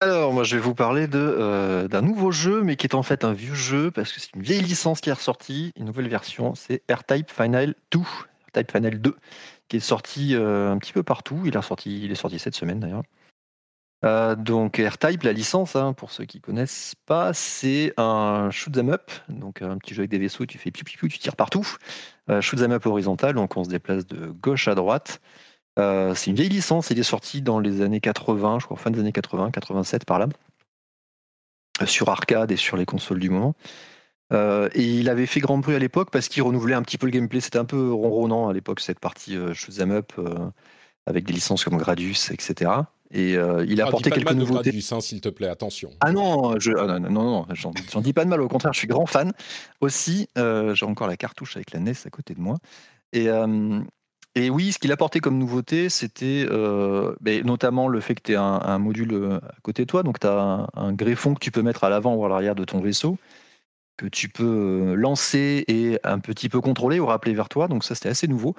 Alors, 0.00 0.32
moi, 0.32 0.44
je 0.44 0.54
vais 0.54 0.62
vous 0.62 0.76
parler 0.76 1.08
euh, 1.12 1.88
d'un 1.88 2.02
nouveau 2.02 2.30
jeu, 2.30 2.62
mais 2.62 2.76
qui 2.76 2.86
est 2.86 2.94
en 2.94 3.02
fait 3.02 3.24
un 3.24 3.32
vieux 3.32 3.54
jeu, 3.54 3.90
parce 3.90 4.12
que 4.12 4.20
c'est 4.20 4.32
une 4.36 4.42
vieille 4.42 4.62
licence 4.62 5.00
qui 5.00 5.10
est 5.10 5.12
ressortie, 5.12 5.72
une 5.76 5.86
nouvelle 5.86 6.08
version, 6.08 6.54
c'est 6.54 6.84
R-Type 6.88 7.32
Final 7.32 7.74
2, 7.90 7.98
R-Type 7.98 8.70
Final 8.70 9.00
2, 9.00 9.16
qui 9.66 9.76
est 9.78 9.80
sorti 9.80 10.36
euh, 10.36 10.70
un 10.70 10.78
petit 10.78 10.92
peu 10.92 11.02
partout. 11.02 11.42
Il 11.46 11.56
est 11.56 11.62
sorti, 11.62 12.04
il 12.04 12.12
est 12.12 12.14
sorti 12.14 12.38
cette 12.38 12.54
semaine 12.54 12.78
d'ailleurs. 12.78 13.02
Euh, 14.04 14.36
donc 14.36 14.76
R-Type, 14.76 15.24
la 15.24 15.32
licence, 15.32 15.74
hein, 15.74 15.92
pour 15.94 16.12
ceux 16.12 16.26
qui 16.26 16.40
connaissent 16.40 16.94
pas, 17.04 17.32
c'est 17.34 17.92
un 17.96 18.50
shoot 18.52 18.76
'em 18.78 18.90
up, 18.90 19.10
donc 19.28 19.62
un 19.62 19.78
petit 19.78 19.94
jeu 19.94 20.02
avec 20.02 20.10
des 20.12 20.18
vaisseaux, 20.18 20.46
tu 20.46 20.58
fais 20.58 20.70
piou 20.70 20.84
piou 20.84 21.08
tu 21.08 21.18
tires 21.18 21.34
partout. 21.34 21.66
Shoot 22.40 22.60
'em 22.62 22.70
up 22.70 22.86
horizontal, 22.86 23.34
donc 23.34 23.56
on 23.56 23.64
se 23.64 23.68
déplace 23.70 24.06
de 24.06 24.28
gauche 24.28 24.68
à 24.68 24.76
droite. 24.76 25.20
Euh, 25.78 26.14
c'est 26.14 26.30
une 26.30 26.36
vieille 26.36 26.48
licence, 26.48 26.90
il 26.90 26.98
est 26.98 27.04
sorti 27.04 27.42
dans 27.42 27.60
les 27.60 27.82
années 27.82 28.00
80, 28.00 28.58
je 28.60 28.66
crois, 28.66 28.76
fin 28.76 28.90
des 28.90 29.00
années 29.00 29.12
80, 29.12 29.50
87 29.50 30.04
par 30.04 30.18
là, 30.18 30.26
euh, 31.82 31.86
sur 31.86 32.08
arcade 32.08 32.50
et 32.50 32.56
sur 32.56 32.76
les 32.76 32.84
consoles 32.86 33.20
du 33.20 33.30
moment. 33.30 33.54
Euh, 34.32 34.68
et 34.74 34.82
il 34.84 35.08
avait 35.08 35.26
fait 35.26 35.40
grand 35.40 35.58
bruit 35.58 35.74
à 35.74 35.78
l'époque 35.78 36.10
parce 36.10 36.28
qu'il 36.28 36.42
renouvelait 36.42 36.74
un 36.74 36.82
petit 36.82 36.98
peu 36.98 37.06
le 37.06 37.12
gameplay. 37.12 37.40
C'était 37.40 37.58
un 37.58 37.64
peu 37.64 37.92
ronronnant 37.92 38.48
à 38.48 38.52
l'époque, 38.52 38.80
cette 38.80 39.00
partie 39.00 39.36
euh, 39.36 39.54
shoot 39.54 39.80
'em 39.80 39.90
up, 39.90 40.12
avec 41.06 41.24
des 41.24 41.32
licences 41.32 41.64
comme 41.64 41.78
Gradius, 41.78 42.30
etc. 42.30 42.70
Et 43.10 43.36
euh, 43.36 43.64
il 43.66 43.80
a 43.80 43.84
Ah, 43.84 43.88
apporté 43.88 44.10
dis 44.10 44.10
pas 44.10 44.16
de 44.16 44.24
quelques 44.24 44.38
nouveautés. 44.38 44.70
Gradius, 44.70 44.92
hein, 44.92 45.00
s'il 45.00 45.20
te 45.20 45.30
plaît, 45.30 45.48
attention. 45.48 45.90
Ah 46.00 46.12
non, 46.12 46.58
je, 46.60 46.72
ah 46.72 46.86
non, 46.86 47.00
non, 47.00 47.10
non, 47.10 47.22
non, 47.22 47.46
j'en 47.52 47.72
j'en 47.90 48.00
dis 48.02 48.12
pas 48.12 48.24
de 48.24 48.28
mal, 48.30 48.42
au 48.42 48.48
contraire, 48.48 48.74
je 48.74 48.78
suis 48.78 48.88
grand 48.88 49.06
fan. 49.06 49.32
Aussi, 49.80 50.28
euh, 50.36 50.74
j'ai 50.74 50.84
encore 50.84 51.06
la 51.06 51.16
cartouche 51.16 51.56
avec 51.56 51.72
la 51.72 51.80
NES 51.80 51.94
à 52.04 52.10
côté 52.10 52.34
de 52.34 52.40
moi. 52.40 52.58
Et, 53.14 53.30
euh, 53.30 53.80
et 54.38 54.50
oui, 54.50 54.72
ce 54.72 54.78
qu'il 54.78 54.92
apportait 54.92 55.20
comme 55.20 55.38
nouveauté, 55.38 55.88
c'était 55.88 56.46
euh, 56.48 57.14
ben, 57.20 57.44
notamment 57.44 57.88
le 57.88 58.00
fait 58.00 58.14
que 58.14 58.22
tu 58.22 58.32
aies 58.32 58.36
un, 58.36 58.78
module 58.78 59.12
euh, 59.12 59.38
à 59.38 59.60
côté 59.62 59.82
de 59.82 59.86
toi, 59.86 60.02
donc 60.02 60.20
tu 60.20 60.26
as 60.26 60.68
un, 60.74 60.92
greffon 60.92 61.34
que 61.34 61.40
tu 61.40 61.50
peux 61.50 61.62
mettre 61.62 61.84
à 61.84 61.88
l'avant 61.90 62.14
ou 62.14 62.24
à 62.24 62.28
l'arrière 62.28 62.54
de 62.54 62.64
ton 62.64 62.80
vaisseau, 62.80 63.18
que 63.96 64.06
tu 64.06 64.28
peux 64.28 64.44
euh, 64.44 64.94
lancer 64.94 65.64
et 65.66 65.98
un 66.04 66.20
petit 66.20 66.48
peu 66.48 66.60
contrôler 66.60 67.00
ou 67.00 67.06
rappeler 67.06 67.34
vers 67.34 67.48
toi, 67.48 67.68
donc 67.68 67.84
ça 67.84 67.94
c'était 67.94 68.10
assez 68.10 68.28
nouveau. 68.28 68.54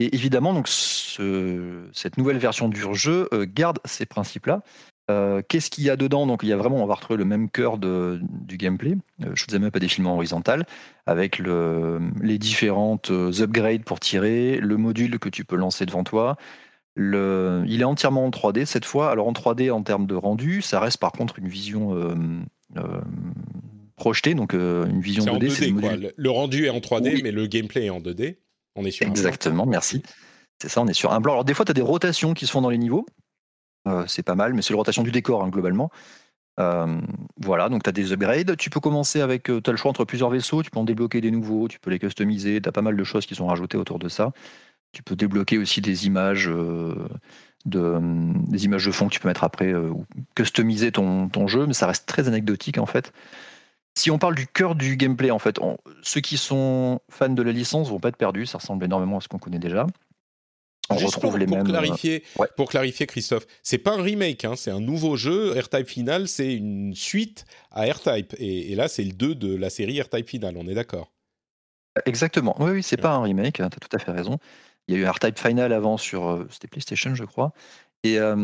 Et 0.00 0.14
évidemment, 0.14 0.54
donc, 0.54 0.68
ce- 0.68 1.88
cette 1.92 2.16
nouvelle 2.18 2.38
version 2.38 2.68
du 2.68 2.80
jeu 2.94 3.28
garde 3.52 3.80
ces 3.84 4.06
principes-là. 4.06 4.62
Euh, 5.10 5.40
Qu'est-ce 5.48 5.70
qu'il 5.70 5.84
y 5.84 5.90
a 5.90 5.96
dedans? 5.96 6.26
Donc, 6.26 6.40
il 6.42 6.48
y 6.48 6.52
a 6.52 6.56
vraiment, 6.56 6.82
on 6.82 6.86
va 6.86 6.94
retrouver 6.94 7.16
le 7.18 7.24
même 7.24 7.48
cœur 7.50 7.78
de- 7.78 8.20
du 8.22 8.56
gameplay. 8.58 8.96
Euh, 9.24 9.34
shoot 9.34 9.52
'em 9.54 9.64
up 9.64 9.74
à 9.76 9.78
défilement 9.78 10.14
horizontal, 10.14 10.66
avec 11.06 11.38
le, 11.38 12.00
les 12.22 12.38
différentes 12.38 13.10
euh, 13.10 13.32
upgrades 13.40 13.84
pour 13.84 14.00
tirer, 14.00 14.58
le 14.60 14.76
module 14.76 15.18
que 15.18 15.28
tu 15.30 15.44
peux 15.44 15.56
lancer 15.56 15.86
devant 15.86 16.04
toi. 16.04 16.36
Le, 16.94 17.64
il 17.68 17.80
est 17.80 17.84
entièrement 17.84 18.26
en 18.26 18.30
3D 18.30 18.64
cette 18.66 18.84
fois. 18.84 19.10
Alors 19.10 19.28
en 19.28 19.32
3D 19.32 19.70
en 19.70 19.82
termes 19.82 20.06
de 20.06 20.14
rendu, 20.16 20.62
ça 20.62 20.80
reste 20.80 20.98
par 20.98 21.12
contre 21.12 21.38
une 21.38 21.48
vision 21.48 21.94
euh, 21.94 22.14
projetée, 23.96 24.34
donc 24.34 24.52
une 24.52 25.00
vision 25.00 25.24
en 25.32 25.38
2D. 25.38 25.50
c'est 25.50 25.66
2D, 25.66 25.74
le 25.74 25.80
quoi. 25.80 25.90
module- 25.92 26.12
Le, 26.16 26.30
rendu 26.30 26.64
est 26.66 26.70
en 26.70 26.80
3D, 26.80 27.14
Oui. 27.14 27.20
mais 27.22 27.30
le 27.32 27.46
gameplay 27.46 27.86
est 27.86 27.90
en 27.90 28.00
2D. 28.00 28.38
On 28.76 28.84
est 28.84 28.90
sur 28.90 29.06
un. 29.06 29.10
Exactement, 29.10 29.64
merci. 29.66 30.02
C'est 30.60 30.68
ça, 30.68 30.80
on 30.82 30.88
est 30.88 30.92
sur 30.92 31.12
un 31.12 31.20
blanc. 31.20 31.32
Alors 31.34 31.44
des 31.44 31.54
fois, 31.54 31.64
tu 31.64 31.70
as 31.70 31.74
des 31.74 31.82
rotations 31.82 32.34
qui 32.34 32.46
se 32.46 32.50
font 32.52 32.60
dans 32.62 32.70
les 32.70 32.78
niveaux. 32.78 33.06
Euh, 33.86 34.04
c'est 34.06 34.22
pas 34.22 34.34
mal, 34.34 34.54
mais 34.54 34.62
c'est 34.62 34.72
la 34.72 34.78
rotation 34.78 35.02
du 35.02 35.12
décor 35.12 35.42
hein, 35.42 35.48
globalement. 35.48 35.90
Euh, 36.58 37.00
voilà, 37.40 37.68
donc 37.68 37.84
tu 37.84 37.88
as 37.88 37.92
des 37.92 38.12
upgrades. 38.12 38.56
Tu 38.56 38.70
peux 38.70 38.80
commencer 38.80 39.20
avec, 39.20 39.44
tu 39.44 39.52
as 39.64 39.70
le 39.70 39.76
choix 39.76 39.90
entre 39.90 40.04
plusieurs 40.04 40.30
vaisseaux, 40.30 40.62
tu 40.62 40.70
peux 40.70 40.80
en 40.80 40.84
débloquer 40.84 41.20
des 41.20 41.30
nouveaux, 41.30 41.68
tu 41.68 41.78
peux 41.78 41.90
les 41.90 41.98
customiser, 41.98 42.60
tu 42.60 42.68
as 42.68 42.72
pas 42.72 42.82
mal 42.82 42.96
de 42.96 43.04
choses 43.04 43.26
qui 43.26 43.34
sont 43.34 43.46
rajoutées 43.46 43.78
autour 43.78 43.98
de 43.98 44.08
ça. 44.08 44.32
Tu 44.92 45.02
peux 45.02 45.16
débloquer 45.16 45.58
aussi 45.58 45.80
des 45.80 46.06
images, 46.06 46.48
euh, 46.48 47.08
de, 47.66 47.98
des 48.50 48.64
images 48.64 48.86
de 48.86 48.90
fond 48.90 49.06
que 49.06 49.12
tu 49.12 49.20
peux 49.20 49.28
mettre 49.28 49.44
après, 49.44 49.72
euh, 49.72 49.90
ou 49.90 50.06
customiser 50.34 50.92
ton, 50.92 51.46
jeu, 51.46 51.66
mais 51.66 51.74
ça 51.74 51.86
reste 51.86 52.06
très 52.06 52.26
anecdotique 52.26 52.78
en 52.78 52.86
fait. 52.86 53.12
Si 53.94 54.10
on 54.10 54.18
parle 54.18 54.34
du 54.34 54.46
cœur 54.46 54.74
du 54.74 54.96
gameplay, 54.96 55.30
en 55.30 55.38
fait, 55.38 55.58
ceux 56.02 56.20
qui 56.20 56.36
sont 56.36 57.00
fans 57.10 57.28
de 57.28 57.42
la 57.42 57.52
licence 57.52 57.90
vont 57.90 57.98
pas 57.98 58.08
être 58.08 58.16
perdus, 58.16 58.46
ça 58.46 58.58
ressemble 58.58 58.84
énormément 58.84 59.18
à 59.18 59.20
ce 59.20 59.28
qu'on 59.28 59.38
connaît 59.38 59.58
déjà. 59.58 59.86
On 60.90 60.96
Juste 60.96 61.14
retrouve 61.16 61.32
pour, 61.32 61.38
les 61.38 61.46
pour 61.46 61.56
mêmes. 61.58 61.66
euh, 61.66 61.70
clarifier, 61.70 62.22
ouais. 62.38 62.48
pour 62.56 62.68
clarifier, 62.70 63.06
Christophe, 63.06 63.46
c'est 63.62 63.78
pas 63.78 63.92
un 63.92 64.02
remake, 64.02 64.44
hein, 64.44 64.54
c'est 64.56 64.70
un 64.70 64.80
nouveau 64.80 65.16
jeu. 65.16 65.50
R-Type 65.58 65.86
Final, 65.88 66.28
c'est 66.28 66.54
une 66.54 66.94
suite 66.94 67.44
à 67.70 67.84
R-Type. 67.84 68.34
Et, 68.38 68.72
et 68.72 68.74
là, 68.74 68.88
c'est 68.88 69.04
le 69.04 69.12
2 69.12 69.34
de 69.34 69.54
la 69.54 69.70
série 69.70 70.00
R-Type 70.00 70.28
Final, 70.28 70.56
on 70.56 70.66
est 70.66 70.74
d'accord? 70.74 71.12
Exactement. 72.06 72.54
Oui, 72.60 72.70
oui, 72.72 72.82
c'est 72.82 72.96
pas 72.96 73.10
un 73.10 73.22
remake, 73.22 73.54
tu 73.56 73.62
as 73.62 73.70
tout 73.70 73.96
à 73.96 73.98
fait 73.98 74.12
raison. 74.12 74.38
Il 74.86 74.94
y 74.94 74.98
a 74.98 75.00
eu 75.00 75.06
un 75.06 75.10
R-Type 75.12 75.38
Final 75.38 75.72
avant 75.72 75.96
sur 75.98 76.28
euh, 76.28 76.46
c'était 76.50 76.68
PlayStation, 76.68 77.14
je 77.14 77.24
crois. 77.24 77.52
Et 78.04 78.18
euh, 78.18 78.36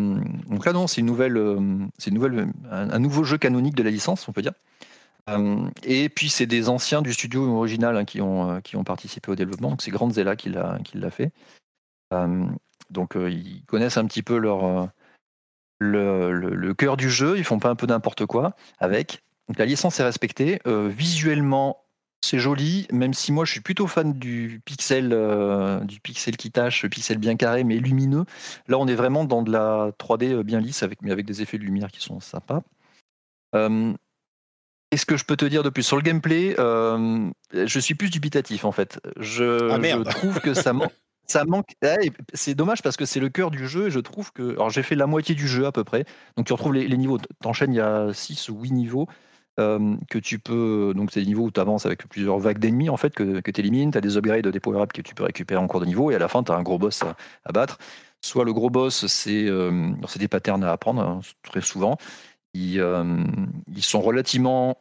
donc 0.48 0.66
là, 0.66 0.72
non, 0.72 0.86
c'est 0.86 1.00
une 1.00 1.06
nouvelle, 1.06 1.36
euh, 1.36 1.60
c'est 1.98 2.10
une 2.10 2.16
nouvelle, 2.16 2.48
un, 2.70 2.90
un 2.90 2.98
nouveau 2.98 3.22
jeu 3.24 3.38
canonique 3.38 3.76
de 3.76 3.82
la 3.84 3.90
licence, 3.90 4.28
on 4.28 4.32
peut 4.32 4.42
dire. 4.42 4.52
Euh, 5.30 5.66
et 5.84 6.08
puis 6.10 6.28
c'est 6.28 6.44
des 6.46 6.68
anciens 6.68 7.00
du 7.00 7.14
studio 7.14 7.56
original 7.56 7.96
hein, 7.96 8.04
qui 8.04 8.20
ont 8.20 8.60
qui 8.60 8.76
ont 8.76 8.84
participé 8.84 9.30
au 9.30 9.36
développement. 9.36 9.70
Donc 9.70 9.80
c'est 9.80 9.90
Grande 9.90 10.12
Zella 10.12 10.36
qui 10.36 10.50
l'a 10.50 10.78
qui 10.84 10.98
l'a 10.98 11.10
fait. 11.10 11.30
Donc 12.90 13.14
ils 13.16 13.64
connaissent 13.66 13.96
un 13.96 14.06
petit 14.06 14.22
peu 14.22 14.36
leur 14.38 14.88
le, 15.80 16.32
le- 16.32 16.54
le 16.54 16.74
cœur 16.74 16.96
du 16.96 17.10
jeu. 17.10 17.36
Ils 17.38 17.44
font 17.44 17.58
pas 17.58 17.70
un 17.70 17.74
peu 17.76 17.86
n'importe 17.86 18.26
quoi 18.26 18.54
avec. 18.78 19.22
Donc 19.48 19.58
la 19.58 19.66
licence 19.66 19.98
est 20.00 20.04
respectée. 20.04 20.60
Visuellement, 20.66 21.80
c'est 22.24 22.38
joli, 22.38 22.86
même 22.90 23.12
si 23.12 23.32
moi 23.32 23.44
je 23.44 23.52
suis 23.52 23.60
plutôt 23.60 23.86
fan 23.86 24.12
du 24.14 24.62
pixel, 24.64 25.10
euh, 25.12 25.80
du 25.80 26.00
pixel 26.00 26.36
qui 26.38 26.50
tâche, 26.50 26.82
le 26.82 26.88
pixel 26.88 27.18
bien 27.18 27.36
carré 27.36 27.64
mais 27.64 27.76
lumineux. 27.76 28.24
Là, 28.68 28.78
on 28.78 28.86
est 28.86 28.94
vraiment 28.94 29.24
dans 29.24 29.42
de 29.42 29.52
la 29.52 29.90
3D 29.98 30.42
bien 30.42 30.60
lisse, 30.60 30.82
avec, 30.82 31.02
mais 31.02 31.10
avec 31.10 31.26
des 31.26 31.42
effets 31.42 31.58
de 31.58 31.64
lumière 31.64 31.90
qui 31.90 32.00
sont 32.00 32.20
sympas. 32.20 32.62
Euh, 33.54 33.92
Qu'est-ce 34.90 35.06
que 35.06 35.16
je 35.16 35.24
peux 35.24 35.36
te 35.36 35.44
dire 35.44 35.62
de 35.64 35.70
plus? 35.70 35.82
Sur 35.82 35.96
le 35.96 36.02
gameplay 36.02 36.54
euh, 36.58 37.28
Je 37.52 37.78
suis 37.80 37.94
plus 37.94 38.10
dubitatif 38.10 38.64
en 38.64 38.72
fait. 38.72 39.00
Je, 39.18 39.68
Ah, 39.70 39.78
je 39.82 40.02
trouve 40.10 40.40
que 40.40 40.54
ça 40.54 40.72
manque. 40.72 40.92
Ça 41.26 41.44
manque. 41.44 41.74
Ouais, 41.82 42.10
c'est 42.34 42.54
dommage 42.54 42.82
parce 42.82 42.96
que 42.96 43.04
c'est 43.04 43.20
le 43.20 43.28
cœur 43.28 43.50
du 43.50 43.66
jeu 43.66 43.86
et 43.86 43.90
je 43.90 44.00
trouve 44.00 44.32
que. 44.32 44.52
Alors 44.52 44.70
j'ai 44.70 44.82
fait 44.82 44.94
la 44.94 45.06
moitié 45.06 45.34
du 45.34 45.48
jeu 45.48 45.66
à 45.66 45.72
peu 45.72 45.84
près. 45.84 46.04
Donc 46.36 46.46
tu 46.46 46.52
retrouves 46.52 46.74
les, 46.74 46.86
les 46.86 46.96
niveaux. 46.96 47.18
T'enchaînes, 47.40 47.72
il 47.72 47.78
y 47.78 47.80
a 47.80 48.12
6 48.12 48.48
ou 48.50 48.60
8 48.60 48.72
niveaux 48.72 49.06
que 49.56 50.18
tu 50.18 50.38
peux. 50.38 50.92
Donc 50.96 51.12
c'est 51.12 51.20
des 51.20 51.26
niveaux 51.26 51.44
où 51.44 51.50
tu 51.50 51.60
avances 51.60 51.86
avec 51.86 52.06
plusieurs 52.08 52.38
vagues 52.38 52.58
d'ennemis 52.58 52.88
en 52.88 52.96
fait 52.96 53.14
que, 53.14 53.40
tu 53.40 53.60
élimines. 53.60 53.90
Tu 53.90 53.98
as 53.98 54.00
des 54.00 54.16
upgrades, 54.16 54.46
des 54.46 54.60
power-ups 54.60 54.92
que 54.92 55.02
tu 55.02 55.14
peux 55.14 55.24
récupérer 55.24 55.60
en 55.60 55.66
cours 55.66 55.80
de 55.80 55.86
niveau 55.86 56.10
et 56.10 56.14
à 56.14 56.18
la 56.18 56.28
fin 56.28 56.42
tu 56.42 56.52
as 56.52 56.56
un 56.56 56.62
gros 56.62 56.78
boss 56.78 57.02
à, 57.02 57.52
battre. 57.52 57.78
Soit 58.20 58.44
le 58.44 58.52
gros 58.52 58.70
boss, 58.70 59.06
c'est 59.06 59.46
euh, 59.46 59.92
des 60.16 60.28
patterns 60.28 60.64
à 60.64 60.72
apprendre 60.72 61.02
hein, 61.02 61.20
très 61.42 61.60
souvent. 61.60 61.98
Ils, 62.54 62.82
ils 63.74 63.82
sont 63.82 64.00
relativement 64.00 64.78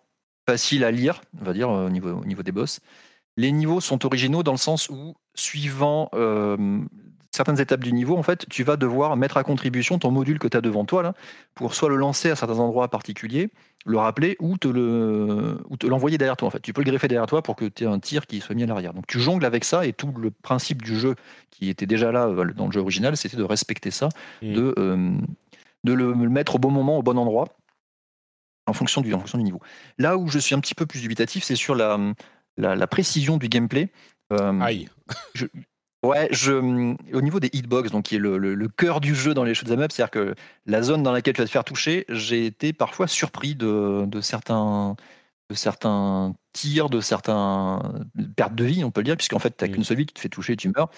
faciles 0.48 0.84
à 0.84 0.92
lire, 0.92 1.22
on 1.42 1.46
va 1.46 1.54
dire, 1.54 1.70
au 1.70 1.90
niveau, 1.90 2.12
au 2.12 2.26
niveau 2.26 2.44
des 2.44 2.52
boss. 2.52 2.80
Les 3.36 3.52
niveaux 3.52 3.82
sont 3.82 4.06
originaux 4.06 4.44
dans 4.44 4.52
le 4.52 4.58
sens 4.58 4.90
où, 4.90 5.16
suivant 5.36 6.10
euh, 6.14 6.80
certaines 7.32 7.60
étapes 7.60 7.84
du 7.84 7.94
niveau, 7.94 8.16
en 8.18 8.24
fait, 8.24 8.46
tu 8.50 8.64
vas 8.64 8.78
devoir 8.78 9.18
mettre 9.18 9.38
à 9.38 9.44
contribution 9.44 9.98
ton 9.98 10.12
module 10.12 10.38
que 10.38 10.48
tu 10.48 10.56
as 10.56 10.62
devant 10.62 10.86
toi, 10.86 11.02
là, 11.02 11.14
pour 11.56 11.74
soit 11.74 11.90
le 11.90 11.96
lancer 11.96 12.30
à 12.30 12.36
certains 12.36 12.60
endroits 12.60 12.88
particuliers, 12.90 13.50
le 13.86 13.98
rappeler, 13.98 14.38
ou 14.40 14.58
te 14.58 14.68
le, 14.68 15.58
l'envoyer 15.84 16.18
derrière 16.18 16.38
toi. 16.38 16.48
En 16.48 16.52
fait, 16.52 16.60
tu 16.60 16.74
peux 16.74 16.84
le 16.84 16.92
greffer 16.92 17.08
derrière 17.08 17.26
toi 17.26 17.42
pour 17.42 17.56
que 17.56 17.66
tu 17.66 17.84
aies 17.84 17.88
un 17.88 18.00
tir 18.00 18.28
qui 18.28 18.40
soit 18.40 18.54
mis 18.54 18.64
à 18.64 18.68
l'arrière. 18.68 18.94
Donc 18.94 19.08
tu 19.08 19.20
jongles 19.20 19.46
avec 19.46 19.64
ça, 19.66 19.86
et 19.86 19.94
tout 19.94 20.14
le 20.16 20.30
principe 20.30 20.84
du 20.84 20.98
jeu 20.98 21.16
qui 21.50 21.70
était 21.70 21.88
déjà 21.88 22.12
là 22.12 22.28
euh, 22.28 22.54
dans 22.54 22.68
le 22.68 22.72
jeu 22.72 22.82
original, 22.82 23.18
c'était 23.18 23.38
de 23.38 23.44
respecter 23.44 23.90
ça, 23.90 24.10
de, 24.44 24.76
euh, 24.78 25.18
de 25.84 25.94
le, 25.94 26.14
le 26.14 26.30
mettre 26.30 26.56
au 26.56 26.60
bon 26.60 26.72
moment, 26.72 27.00
au 27.00 27.04
bon 27.04 27.18
endroit, 27.18 27.48
en 28.68 28.74
fonction 28.74 29.02
du, 29.02 29.14
en 29.14 29.20
fonction 29.20 29.40
du 29.40 29.44
niveau. 29.44 29.60
Là 29.98 30.18
où 30.18 30.28
je 30.28 30.38
suis 30.38 30.54
un 30.54 30.60
petit 30.60 30.76
peu 30.76 30.86
plus 30.86 31.02
dubitatif, 31.02 31.44
c'est 31.44 31.56
sur 31.56 31.74
la, 31.74 31.98
la, 32.58 32.76
la 32.76 32.88
précision 32.88 33.38
du 33.38 33.50
gameplay. 33.50 33.90
Euh, 34.34 34.60
Aïe. 34.62 34.90
Ouais, 36.04 36.28
je, 36.32 36.52
au 36.54 37.22
niveau 37.22 37.40
des 37.40 37.50
hitbox, 37.54 37.90
donc 37.92 38.04
qui 38.06 38.16
est 38.16 38.20
le, 38.20 38.38
le- 38.38 38.56
le 38.56 38.68
cœur 38.68 39.00
du 39.00 39.16
jeu 39.16 39.34
dans 39.34 39.46
les 39.46 39.54
shoot'em 39.56 39.80
up, 39.80 39.92
c'est-à-dire 39.94 40.12
que 40.12 40.36
la 40.66 40.82
zone 40.82 41.02
dans 41.02 41.14
laquelle 41.14 41.34
tu 41.34 41.40
vas 41.42 41.48
te 41.48 41.52
faire 41.52 41.64
toucher, 41.64 42.04
j'ai 42.10 42.46
été 42.46 42.74
parfois 42.74 43.08
surpris 43.08 43.56
de, 43.56 44.04
de 44.06 44.20
certains 44.22 44.98
de 45.50 45.56
certains 45.56 46.36
tirs, 46.52 46.90
de 46.90 47.00
certains 47.00 48.02
pertes 48.36 48.56
de 48.56 48.64
vie, 48.66 48.84
on 48.84 48.92
peut 48.92 49.02
le 49.02 49.06
dire, 49.06 49.18
puisqu'en 49.18 49.40
fait, 49.40 49.56
tu 49.56 49.64
n'as 49.64 49.72
qu'une 49.72 49.84
seule 49.84 49.98
vie, 49.98 50.06
tu 50.06 50.14
te 50.14 50.20
fais 50.20 50.30
toucher, 50.30 50.56
tu 50.58 50.70
meurs. 50.76 50.90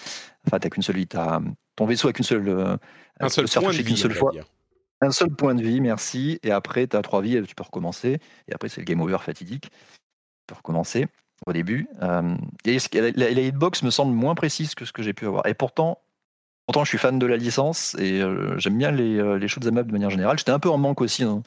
Enfin, 0.46 0.58
tu 0.58 0.70
qu'une 0.70 0.82
seule 0.82 0.96
vie, 0.96 1.06
t'as- 1.06 1.40
ton 1.76 1.84
vaisseau 1.86 2.08
a 2.08 2.12
qu'une 2.12 2.24
seule. 2.24 2.48
euh, 2.48 2.76
Un 3.20 3.28
seul 3.28 3.46
point 3.46 3.72
de 3.72 3.76
vie, 3.82 3.96
seule 3.96 4.12
fois. 4.14 4.32
dire. 4.32 4.44
Un 5.02 5.10
seul 5.10 5.30
point 5.30 5.54
de 5.54 5.62
vie, 5.62 5.80
merci. 5.80 6.38
Et 6.42 6.50
après, 6.52 6.86
tu 6.86 6.96
as 6.96 7.02
trois 7.02 7.20
vies, 7.22 7.36
et 7.36 7.42
tu 7.42 7.54
peux 7.54 7.64
recommencer. 7.64 8.18
Et 8.48 8.54
après, 8.54 8.68
c'est 8.68 8.80
le 8.80 8.86
game 8.86 9.00
over 9.00 9.18
fatidique. 9.20 9.64
Tu 9.70 9.70
peux 10.48 10.54
recommencer 10.54 11.06
au 11.46 11.52
début. 11.52 11.86
Euh, 12.02 12.34
et 12.64 12.78
la, 12.92 13.10
la- 13.14 13.30
la 13.30 13.40
hitbox 13.40 13.82
me 13.82 13.90
semble 13.90 14.14
moins 14.14 14.34
précise 14.34 14.74
que 14.74 14.84
ce 14.84 14.92
que 14.92 15.02
j'ai 15.02 15.12
pu 15.12 15.26
avoir. 15.26 15.46
Et 15.46 15.54
pourtant, 15.54 15.98
pourtant, 16.66 16.84
je 16.84 16.88
suis 16.90 16.98
fan 16.98 17.18
de 17.18 17.26
la 17.26 17.36
licence 17.36 17.94
et 17.98 18.20
euh, 18.22 18.58
j'aime 18.58 18.78
bien 18.78 18.90
les, 18.90 19.18
euh, 19.18 19.38
les 19.38 19.48
shoot'em 19.48 19.76
up 19.78 19.86
de 19.86 19.92
manière 19.92 20.10
générale. 20.10 20.38
J'étais 20.38 20.52
un 20.52 20.58
peu 20.58 20.70
en 20.70 20.78
manque 20.78 21.00
aussi 21.00 21.22
hein, 21.22 21.42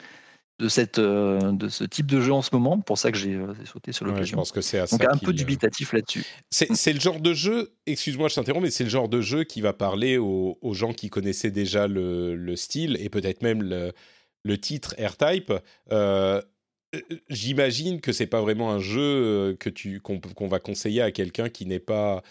de, 0.58 0.68
cette, 0.68 0.98
euh, 0.98 1.52
de 1.52 1.68
ce 1.68 1.84
type 1.84 2.06
de 2.06 2.20
jeu 2.20 2.32
en 2.32 2.42
ce 2.42 2.50
moment. 2.54 2.78
Pour 2.80 2.98
ça 2.98 3.10
que 3.10 3.18
j'ai 3.18 3.38
sauté 3.64 3.92
sur 3.92 4.04
Ouais, 4.06 4.12
je 4.12 4.14
l'occasion. 4.14 4.36
pense 4.38 4.52
que 4.52 4.60
c'est 4.60 4.78
Donc 4.90 5.04
un 5.04 5.16
peu 5.18 5.32
dubitatif 5.32 5.92
là-dessus. 5.92 6.24
C'est 6.50 6.74
c'est 6.74 6.92
le 6.92 7.00
genre 7.00 7.20
de 7.20 7.34
jeu, 7.34 7.72
excuse-moi, 7.86 8.28
je 8.28 8.36
t'interromps, 8.36 8.62
mais 8.64 8.70
c'est 8.70 8.84
le 8.84 8.90
genre 8.90 9.08
de 9.08 9.20
jeu 9.20 9.44
qui 9.44 9.60
va 9.60 9.72
parler 9.72 10.16
aux, 10.18 10.58
aux 10.62 10.74
gens 10.74 10.92
qui 10.92 11.10
connaissaient 11.10 11.50
déjà 11.50 11.86
le, 11.88 12.36
le 12.36 12.56
style 12.56 12.96
et 13.00 13.08
peut-être 13.10 13.42
même 13.42 13.62
le, 13.62 13.92
le 14.44 14.58
titre 14.58 14.94
R-Type. 14.98 15.52
Euh, 16.94 17.00
J'imagine 17.28 18.00
que 18.00 18.12
c'est 18.12 18.26
pas 18.26 18.40
vraiment 18.40 18.70
un 18.72 18.78
jeu 18.80 19.00
euh, 19.00 19.56
que 19.56 19.68
tu 19.70 20.00
qu'on 20.00 20.48
va 20.48 20.58
conseiller 20.58 21.02
à 21.02 21.10
quelqu'un 21.12 21.48
qui 21.48 21.66
n'est 21.66 21.78
pas 21.80 22.22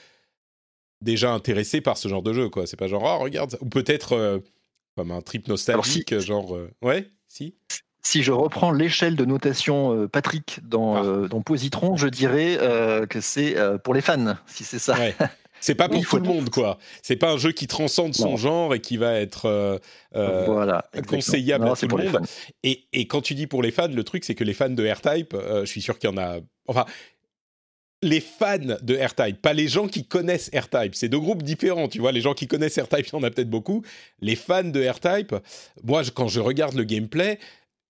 déjà 1.02 1.32
intéressé 1.34 1.82
par 1.82 1.98
ce 1.98 2.08
genre 2.10 2.22
de 2.24 2.34
jeu, 2.34 2.50
quoi. 2.50 2.68
C'est 2.68 2.78
pas 2.78 2.88
genre 2.88 3.04
oh 3.04 3.24
regarde, 3.24 3.58
ou 3.62 3.66
peut-être 3.68 4.14
euh, 4.14 4.40
comme 4.98 5.12
un 5.12 5.22
trip 5.22 5.48
nostalgique, 5.48 6.18
genre 6.20 6.56
euh, 6.56 6.70
ouais, 6.82 7.08
si. 7.28 7.56
Si 8.02 8.24
je 8.24 8.32
reprends 8.32 8.72
l'échelle 8.72 9.16
de 9.18 9.26
notation 9.26 9.94
euh, 9.94 10.08
Patrick 10.08 10.60
dans, 10.64 10.96
Ah. 10.96 11.04
euh, 11.04 11.28
dans 11.28 11.42
Positron, 11.42 11.96
je 11.98 12.08
dirais 12.08 12.58
euh, 12.60 13.06
que 13.06 13.20
c'est 13.22 13.58
euh, 13.58 13.78
pour 13.78 13.94
les 13.94 14.02
fans, 14.02 14.36
si 14.46 14.64
c'est 14.64 14.80
ça. 14.80 14.98
Ouais. 14.98 15.16
C'est 15.62 15.76
pas 15.76 15.90
pour 15.90 16.06
tout 16.06 16.18
le 16.18 16.24
monde, 16.24 16.50
quoi. 16.50 16.78
C'est 17.02 17.16
pas 17.16 17.32
un 17.32 17.38
jeu 17.38 17.52
qui 17.52 17.68
transcende 17.68 18.14
son 18.16 18.38
genre 18.38 18.74
et 18.74 18.80
qui 18.80 18.98
va 18.98 19.14
être 19.20 19.46
euh, 19.46 19.78
euh, 20.16 20.46
voilà, 20.46 20.86
conseillable 21.08 21.66
Non, 21.66 21.74
à 21.74 21.76
tout 21.76 21.88
le 21.98 22.10
monde. 22.12 22.22
et 22.64 23.08
quand 23.08 23.22
tu 23.22 23.36
dis 23.36 23.48
pour 23.48 23.62
les 23.62 23.72
fans, 23.72 23.88
le 23.88 24.04
truc, 24.04 24.24
c'est 24.24 24.36
que 24.36 24.44
les 24.44 24.54
fans 24.54 24.70
de 24.70 24.88
R-Type, 24.90 25.34
euh, 25.34 25.62
je 25.66 25.70
suis 25.72 25.82
sûr 25.82 25.98
qu'il 26.00 26.10
y 26.10 26.14
en 26.14 26.18
a. 26.18 26.38
Enfin, 26.68 26.86
les 28.02 28.22
fans 28.22 28.58
de 28.82 28.96
R-Type, 28.96 29.42
pas 29.42 29.52
les 29.52 29.68
gens 29.68 29.88
qui 29.90 30.06
connaissent 30.06 30.50
R-Type. 30.56 30.96
C'est 30.96 31.10
deux 31.10 31.20
groupes 31.20 31.44
différents, 31.44 31.90
tu 31.90 32.00
vois. 32.00 32.14
Les 32.14 32.22
gens 32.22 32.34
qui 32.34 32.48
connaissent 32.48 32.80
R-Type, 32.80 33.08
il 33.08 33.14
y 33.14 33.16
en 33.18 33.24
a 33.24 33.30
peut-être 33.30 33.50
beaucoup. 33.50 33.84
Les 34.22 34.38
fans 34.38 34.64
de 34.64 34.88
R-Type, 34.88 35.36
moi, 35.84 36.02
je- 36.04 36.12
quand 36.12 36.30
je 36.30 36.40
regarde 36.40 36.76
le 36.76 36.86
gameplay, 36.86 37.40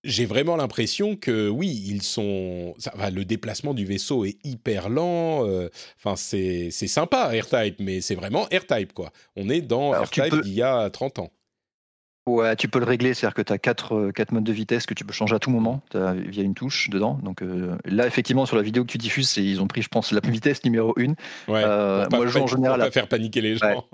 j'ai 0.04 0.24
vraiment 0.26 0.56
l'impression 0.56 1.16
que 1.16 1.48
oui, 1.48 1.68
ils 1.86 2.02
sont. 2.02 2.74
Ça, 2.78 2.92
le 3.10 3.24
déplacement 3.24 3.74
du 3.74 3.84
vaisseau 3.84 4.24
est 4.24 4.38
hyper 4.44 4.88
lent. 4.88 5.46
euh, 5.46 5.68
Enfin, 5.98 6.16
c'est 6.16 6.70
c'est 6.70 6.86
sympa 6.88 7.28
R-Type, 7.28 7.76
mais 7.80 8.00
c'est 8.00 8.14
vraiment 8.14 8.44
R-Type 8.44 8.92
quoi. 8.92 9.10
On 9.36 9.48
est 9.48 9.60
dans 9.60 9.92
Alors, 9.92 10.10
tu 10.10 10.20
R-Type 10.20 10.32
peux- 10.34 10.40
d'il 10.42 10.54
y 10.54 10.62
a 10.62 10.88
30 10.90 11.18
ans. 11.18 11.30
Ouais, 12.28 12.54
tu 12.54 12.68
peux 12.68 12.78
le 12.78 12.84
régler, 12.84 13.14
c'est-à-dire 13.14 13.34
que 13.34 13.42
tu 13.42 13.52
as 13.52 13.58
quatre, 13.58 13.94
euh, 13.96 14.12
quatre 14.12 14.30
modes 14.30 14.44
de 14.44 14.52
vitesse 14.52 14.84
que 14.86 14.94
tu 14.94 15.04
peux 15.04 15.12
changer 15.12 15.34
à 15.34 15.38
tout 15.38 15.50
moment 15.50 15.82
via 15.94 16.42
une 16.44 16.54
touche 16.54 16.88
dedans. 16.90 17.18
Donc 17.24 17.42
euh, 17.42 17.76
là, 17.86 18.06
effectivement, 18.06 18.46
sur 18.46 18.56
la 18.56 18.62
vidéo 18.62 18.84
que 18.84 18.92
tu 18.92 18.98
diffuses, 18.98 19.36
ils 19.38 19.60
ont 19.60 19.66
pris, 19.66 19.82
je 19.82 19.88
pense, 19.88 20.12
la 20.12 20.20
vitesse 20.20 20.62
numéro 20.64 20.94
1 20.98 21.14
Ouais. 21.48 21.62
Euh, 21.64 22.02
pour 22.02 22.08
pas, 22.10 22.16
moi, 22.18 22.26
je 22.26 22.30
joue 22.32 22.38
en 22.38 22.40
pour 22.42 22.48
général 22.56 22.80
pas 22.80 22.86
à- 22.86 22.90
faire 22.90 23.08
paniquer 23.08 23.40
les 23.40 23.56
gens. 23.56 23.84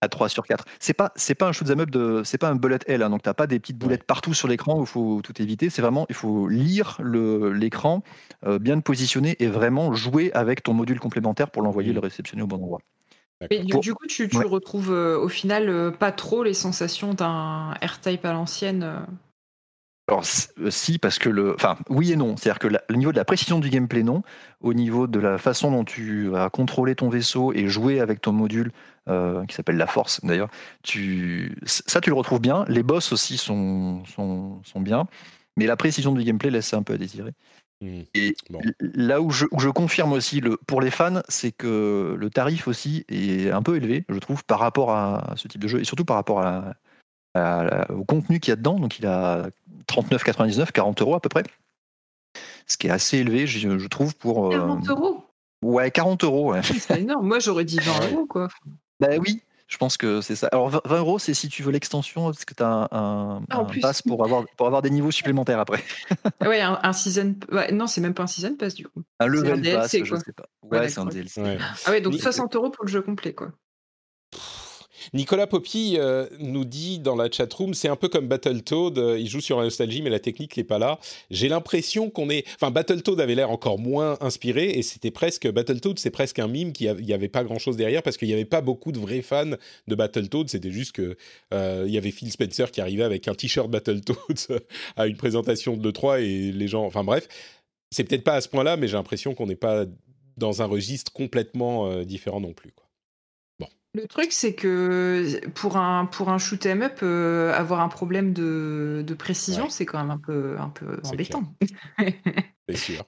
À 0.00 0.08
3 0.08 0.28
sur 0.28 0.46
4. 0.46 0.64
C'est 0.78 0.94
pas, 0.94 1.12
c'est 1.16 1.34
pas 1.34 1.46
un 1.48 1.52
shoot'em 1.52 1.80
up 1.80 1.90
de, 1.90 2.22
c'est 2.24 2.38
pas 2.38 2.48
un 2.48 2.54
bullet 2.56 2.78
hell, 2.86 3.02
hein, 3.02 3.10
donc 3.10 3.22
t'as 3.22 3.34
pas 3.34 3.46
des 3.46 3.58
petites 3.60 3.76
boulettes 3.78 4.04
partout 4.04 4.34
sur 4.34 4.48
l'écran 4.48 4.78
où 4.78 4.82
il 4.82 4.86
faut 4.86 5.20
tout 5.22 5.40
éviter. 5.42 5.68
C'est 5.70 5.82
vraiment, 5.82 6.06
il 6.08 6.14
faut 6.14 6.48
lire 6.48 6.96
le, 7.00 7.52
l'écran, 7.52 8.02
euh, 8.46 8.58
bien 8.58 8.76
le 8.76 8.82
positionner 8.82 9.36
et 9.40 9.46
vraiment 9.48 9.92
jouer 9.92 10.32
avec 10.32 10.62
ton 10.62 10.72
module 10.72 10.98
complémentaire 11.00 11.50
pour 11.50 11.62
l'envoyer 11.62 11.90
Mm. 11.90 11.94
le 11.94 12.00
réceptionner 12.00 12.42
au 12.42 12.46
bon 12.46 12.56
endroit. 12.56 12.80
Et 13.50 13.60
du, 13.60 13.72
Pour- 13.72 13.80
du 13.80 13.94
coup, 13.94 14.06
tu, 14.06 14.28
tu 14.28 14.36
Ouais. 14.36 14.44
retrouves 14.44 14.92
euh, 14.92 15.18
au 15.18 15.28
final 15.28 15.68
euh, 15.70 15.90
pas 15.90 16.12
trop 16.12 16.42
les 16.42 16.52
sensations 16.54 17.14
d'un 17.14 17.72
R-Type 17.82 18.24
à 18.26 18.32
l'ancienne. 18.32 19.06
Alors 20.10 20.24
euh, 20.60 20.70
si, 20.70 20.98
parce 20.98 21.18
que 21.18 21.28
le, 21.28 21.54
enfin 21.54 21.76
oui 21.88 22.12
et 22.12 22.16
non. 22.16 22.36
C'est-à-dire 22.36 22.58
que 22.58 22.68
la- 22.68 22.82
le 22.88 22.96
niveau 22.96 23.12
de 23.12 23.16
la 23.16 23.24
précision 23.24 23.58
du 23.60 23.70
gameplay 23.70 24.02
non, 24.02 24.22
au 24.60 24.74
niveau 24.74 25.06
de 25.06 25.18
la 25.20 25.38
façon 25.38 25.70
dont 25.70 25.84
tu 25.84 26.28
vas 26.28 26.50
contrôler 26.50 26.94
ton 26.94 27.08
vaisseau 27.08 27.52
et 27.52 27.68
jouer 27.68 28.00
avec 28.00 28.20
ton 28.20 28.32
module 28.32 28.72
euh, 29.08 29.44
qui 29.46 29.54
s'appelle 29.54 29.76
la 29.76 29.86
Force 29.86 30.20
d'ailleurs, 30.24 30.50
tu 30.82 31.56
ça 31.64 32.00
tu 32.00 32.10
le 32.10 32.16
retrouves 32.16 32.40
bien. 32.40 32.64
Les 32.68 32.82
boss 32.82 33.12
aussi 33.12 33.36
sont 33.36 34.04
sont, 34.04 34.60
sont 34.64 34.80
bien, 34.80 35.06
mais 35.56 35.66
la 35.66 35.76
précision 35.76 36.12
du 36.12 36.22
gameplay 36.24 36.50
laisse 36.50 36.74
un 36.74 36.82
peu 36.82 36.94
à 36.94 36.98
désirer. 36.98 37.32
Hmm. 37.82 38.02
Et 38.14 38.34
Bon. 38.50 38.60
là 38.80 39.22
où 39.22 39.30
je, 39.30 39.46
où 39.52 39.58
je 39.58 39.70
confirme 39.70 40.12
aussi 40.12 40.40
le, 40.42 40.58
pour 40.66 40.82
les 40.82 40.90
fans, 40.90 41.22
c'est 41.28 41.50
que 41.50 42.14
le 42.18 42.28
tarif 42.28 42.68
aussi 42.68 43.06
est 43.08 43.50
un 43.50 43.62
peu 43.62 43.76
élevé, 43.76 44.04
je 44.10 44.18
trouve, 44.18 44.44
par 44.44 44.58
rapport 44.58 44.90
à 44.90 45.32
ce 45.36 45.48
type 45.48 45.62
de 45.62 45.68
jeu 45.68 45.80
et 45.80 45.84
surtout 45.84 46.04
par 46.04 46.16
rapport 46.16 46.40
à, 46.40 46.48
à 46.48 46.60
la- 46.62 46.74
au 47.36 48.04
contenu 48.04 48.40
qu'il 48.40 48.50
y 48.50 48.52
a 48.52 48.56
dedans. 48.56 48.78
Donc 48.78 48.98
il 48.98 49.06
a 49.06 49.48
39,99, 49.88 50.72
40 50.72 51.02
euros 51.02 51.14
à 51.14 51.20
peu 51.20 51.28
près. 51.28 51.42
Ce 52.66 52.76
qui 52.76 52.86
est 52.86 52.90
assez 52.90 53.18
élevé, 53.18 53.46
je, 53.46 53.78
je 53.78 53.88
trouve, 53.88 54.14
pour. 54.16 54.46
euh, 54.48 54.50
40 54.58 54.88
euros? 54.88 55.24
Ouais, 55.62 55.90
40 55.90 56.24
euros. 56.24 56.52
ouais. 56.52 56.62
C'est 56.62 57.00
énorme. 57.00 57.26
Moi, 57.26 57.38
j'aurais 57.40 57.64
dit 57.64 57.78
20 57.78 57.92
Ouais. 58.00 58.12
euros, 58.12 58.26
quoi. 58.26 58.48
Bah 59.00 59.08
oui, 59.18 59.42
Je 59.66 59.76
pense 59.76 59.96
que 59.96 60.20
c'est 60.20 60.36
ça. 60.36 60.46
Alors 60.52 60.68
20 60.68 60.80
20 60.84 60.98
euros, 60.98 61.18
c'est 61.18 61.34
si 61.34 61.48
tu 61.48 61.62
veux 61.62 61.72
l'extension, 61.72 62.26
parce 62.26 62.44
que 62.44 62.54
tu 62.54 62.62
as 62.62 62.68
un, 62.68 62.88
un, 62.92 63.42
Ah, 63.50 63.58
un 63.60 63.64
pass 63.80 64.02
pour 64.02 64.24
avoir, 64.24 64.44
pour 64.56 64.66
avoir 64.66 64.82
des 64.82 64.90
niveaux 64.90 65.10
supplémentaires 65.10 65.58
après. 65.58 65.82
Ouais, 66.46 66.60
un, 66.60 66.78
un 66.82 66.92
season. 66.92 67.34
ouais, 67.52 67.72
non, 67.72 67.86
c'est 67.86 68.00
même 68.00 68.14
pas 68.14 68.22
un 68.22 68.26
season 68.28 68.54
pass 68.56 68.74
du 68.74 68.86
coup. 68.86 69.00
Un 69.18 69.24
C'est 69.24 69.24
un 69.24 69.26
level 69.28 69.50
pass, 69.62 69.90
DLC, 69.90 70.04
je 70.04 70.10
quoi. 70.10 70.20
sais 70.20 70.32
pas. 70.32 70.46
Ouais, 70.62 70.78
Ouais, 70.78 70.88
c'est 70.88 71.00
un. 71.00 71.06
DLC. 71.06 71.42
Ouais. 71.42 71.58
Ah 71.86 71.90
ouais, 71.90 72.00
donc 72.00 72.12
Mais- 72.14 72.18
60 72.20 72.54
euros 72.56 72.70
pour 72.70 72.84
le 72.84 72.90
jeu 72.90 73.02
complet, 73.02 73.34
quoi. 73.34 73.52
Nicolas 75.12 75.46
Poppy 75.46 75.96
euh, 75.98 76.26
nous 76.38 76.64
dit 76.64 76.98
dans 76.98 77.16
la 77.16 77.30
chatroom, 77.30 77.74
c'est 77.74 77.88
un 77.88 77.96
peu 77.96 78.08
comme 78.08 78.28
Battletoad, 78.28 78.98
euh, 78.98 79.18
il 79.18 79.28
joue 79.28 79.40
sur 79.40 79.58
la 79.58 79.64
nostalgie, 79.64 80.02
mais 80.02 80.10
la 80.10 80.20
technique 80.20 80.56
n'est 80.56 80.64
pas 80.64 80.78
là. 80.78 80.98
J'ai 81.30 81.48
l'impression 81.48 82.10
qu'on 82.10 82.30
est... 82.30 82.44
Enfin, 82.54 82.70
Battletoad 82.70 83.20
avait 83.20 83.34
l'air 83.34 83.50
encore 83.50 83.78
moins 83.78 84.18
inspiré, 84.20 84.70
et 84.70 84.82
c'était 84.82 85.10
presque... 85.10 85.50
Battletoad, 85.50 85.98
c'est 85.98 86.10
presque 86.10 86.38
un 86.38 86.48
mime, 86.48 86.72
qui 86.72 86.88
n'y 86.88 87.12
avait 87.12 87.28
pas 87.28 87.44
grand-chose 87.44 87.76
derrière, 87.76 88.02
parce 88.02 88.16
qu'il 88.16 88.28
n'y 88.28 88.34
avait 88.34 88.44
pas 88.44 88.60
beaucoup 88.60 88.92
de 88.92 88.98
vrais 88.98 89.22
fans 89.22 89.56
de 89.88 89.94
Battletoad, 89.94 90.48
c'était 90.48 90.70
juste 90.70 90.92
que 90.92 91.16
euh, 91.54 91.84
y 91.88 91.98
avait 91.98 92.10
Phil 92.10 92.30
Spencer 92.30 92.70
qui 92.70 92.80
arrivait 92.80 93.04
avec 93.04 93.28
un 93.28 93.34
t-shirt 93.34 93.70
Battletoad 93.70 94.16
à 94.96 95.06
une 95.06 95.16
présentation 95.16 95.76
de 95.76 95.88
l'E3, 95.88 96.22
et 96.22 96.52
les 96.52 96.68
gens... 96.68 96.84
Enfin 96.84 97.04
bref, 97.04 97.28
c'est 97.90 98.04
peut-être 98.04 98.24
pas 98.24 98.34
à 98.34 98.40
ce 98.40 98.48
point-là, 98.48 98.76
mais 98.76 98.88
j'ai 98.88 98.96
l'impression 98.96 99.34
qu'on 99.34 99.46
n'est 99.46 99.56
pas 99.56 99.84
dans 100.36 100.62
un 100.62 100.66
registre 100.66 101.12
complètement 101.12 102.02
différent 102.04 102.40
non 102.40 102.54
plus. 102.54 102.72
Quoi. 102.72 102.89
Le 103.94 104.06
truc, 104.06 104.32
c'est 104.32 104.54
que 104.54 105.40
pour 105.50 105.76
un, 105.76 106.06
pour 106.06 106.28
un 106.28 106.38
shoot 106.38 106.64
'em 106.64 106.82
up, 106.82 107.00
euh, 107.02 107.52
avoir 107.54 107.80
un 107.80 107.88
problème 107.88 108.32
de, 108.32 109.02
de 109.04 109.14
précision, 109.14 109.64
Ouais. 109.64 109.70
c'est 109.70 109.84
quand 109.84 109.98
même 109.98 110.10
un 110.12 110.18
peu, 110.18 110.56
un 110.58 110.68
peu 110.68 111.00
embêtant. 111.04 111.42
C'est 112.68 112.76
sûr. 112.76 113.04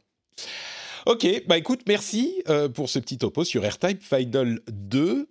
Ok, 1.07 1.27
bah 1.47 1.57
écoute, 1.59 1.83
merci 1.87 2.43
euh, 2.49 2.69
pour 2.69 2.89
ce 2.89 2.99
petit 2.99 3.19
topo 3.19 3.45
sur 3.45 3.65
AirType 3.65 4.03
Final 4.03 4.61
2. 4.69 5.29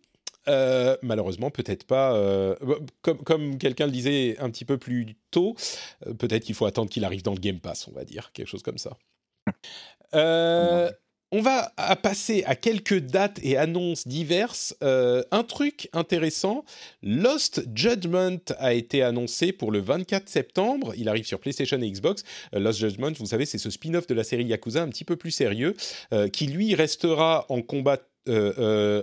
Euh, 0.47 0.97
malheureusement, 1.01 1.49
peut-être 1.51 1.85
pas. 1.85 2.13
euh, 2.15 2.55
comme 3.01 3.17
comme 3.23 3.57
quelqu'un 3.57 3.85
le 3.85 3.91
disait 3.91 4.37
un 4.39 4.49
petit 4.49 4.65
peu 4.65 4.77
plus 4.77 5.15
tôt, 5.31 5.55
peut-être 6.17 6.43
qu'il 6.45 6.55
faut 6.55 6.65
attendre 6.65 6.89
qu'il 6.89 7.05
arrive 7.05 7.23
dans 7.23 7.33
le 7.33 7.39
Game 7.39 7.59
Pass, 7.59 7.87
on 7.87 7.91
va 7.93 8.05
dire, 8.05 8.31
quelque 8.33 8.47
chose 8.47 8.63
comme 8.63 8.77
ça. 8.77 8.97
Euh, 10.15 10.91
on 11.31 11.41
va 11.41 11.71
passer 12.01 12.43
à 12.45 12.55
quelques 12.55 12.99
dates 12.99 13.39
et 13.41 13.55
annonces 13.55 14.07
diverses. 14.07 14.75
Euh, 14.83 15.23
un 15.31 15.43
truc 15.43 15.89
intéressant, 15.93 16.65
Lost 17.03 17.63
Judgment 17.73 18.39
a 18.57 18.73
été 18.73 19.01
annoncé 19.01 19.53
pour 19.53 19.71
le 19.71 19.79
24 19.79 20.27
septembre. 20.27 20.93
Il 20.97 21.07
arrive 21.07 21.25
sur 21.25 21.39
PlayStation 21.39 21.81
et 21.81 21.89
Xbox. 21.89 22.23
Euh, 22.53 22.59
Lost 22.59 22.79
Judgment, 22.79 23.11
vous 23.17 23.27
savez, 23.27 23.45
c'est 23.45 23.57
ce 23.57 23.69
spin-off 23.69 24.07
de 24.07 24.13
la 24.13 24.25
série 24.25 24.43
Yakuza 24.43 24.81
un 24.81 24.89
petit 24.89 25.05
peu 25.05 25.15
plus 25.15 25.31
sérieux, 25.31 25.75
euh, 26.13 26.27
qui 26.27 26.47
lui 26.47 26.75
restera 26.75 27.45
en 27.49 27.61
combat 27.61 27.97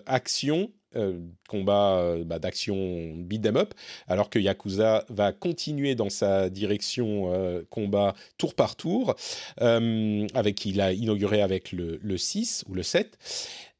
action. 0.06 0.70
Euh, 0.96 1.20
combat 1.48 1.98
euh, 1.98 2.24
bah, 2.24 2.38
d'action 2.38 3.14
beat 3.16 3.44
'em 3.44 3.56
up, 3.56 3.74
alors 4.06 4.30
que 4.30 4.38
Yakuza 4.38 5.04
va 5.10 5.32
continuer 5.32 5.94
dans 5.94 6.08
sa 6.08 6.48
direction 6.48 7.30
euh, 7.32 7.62
combat 7.68 8.14
tour 8.38 8.54
par 8.54 8.74
tour, 8.74 9.14
avec 9.58 10.64
il 10.64 10.80
a 10.80 10.92
inauguré 10.92 11.42
avec 11.42 11.72
le, 11.72 11.98
le 12.02 12.16
6 12.16 12.64
ou 12.68 12.74
le 12.74 12.82
7. 12.82 13.18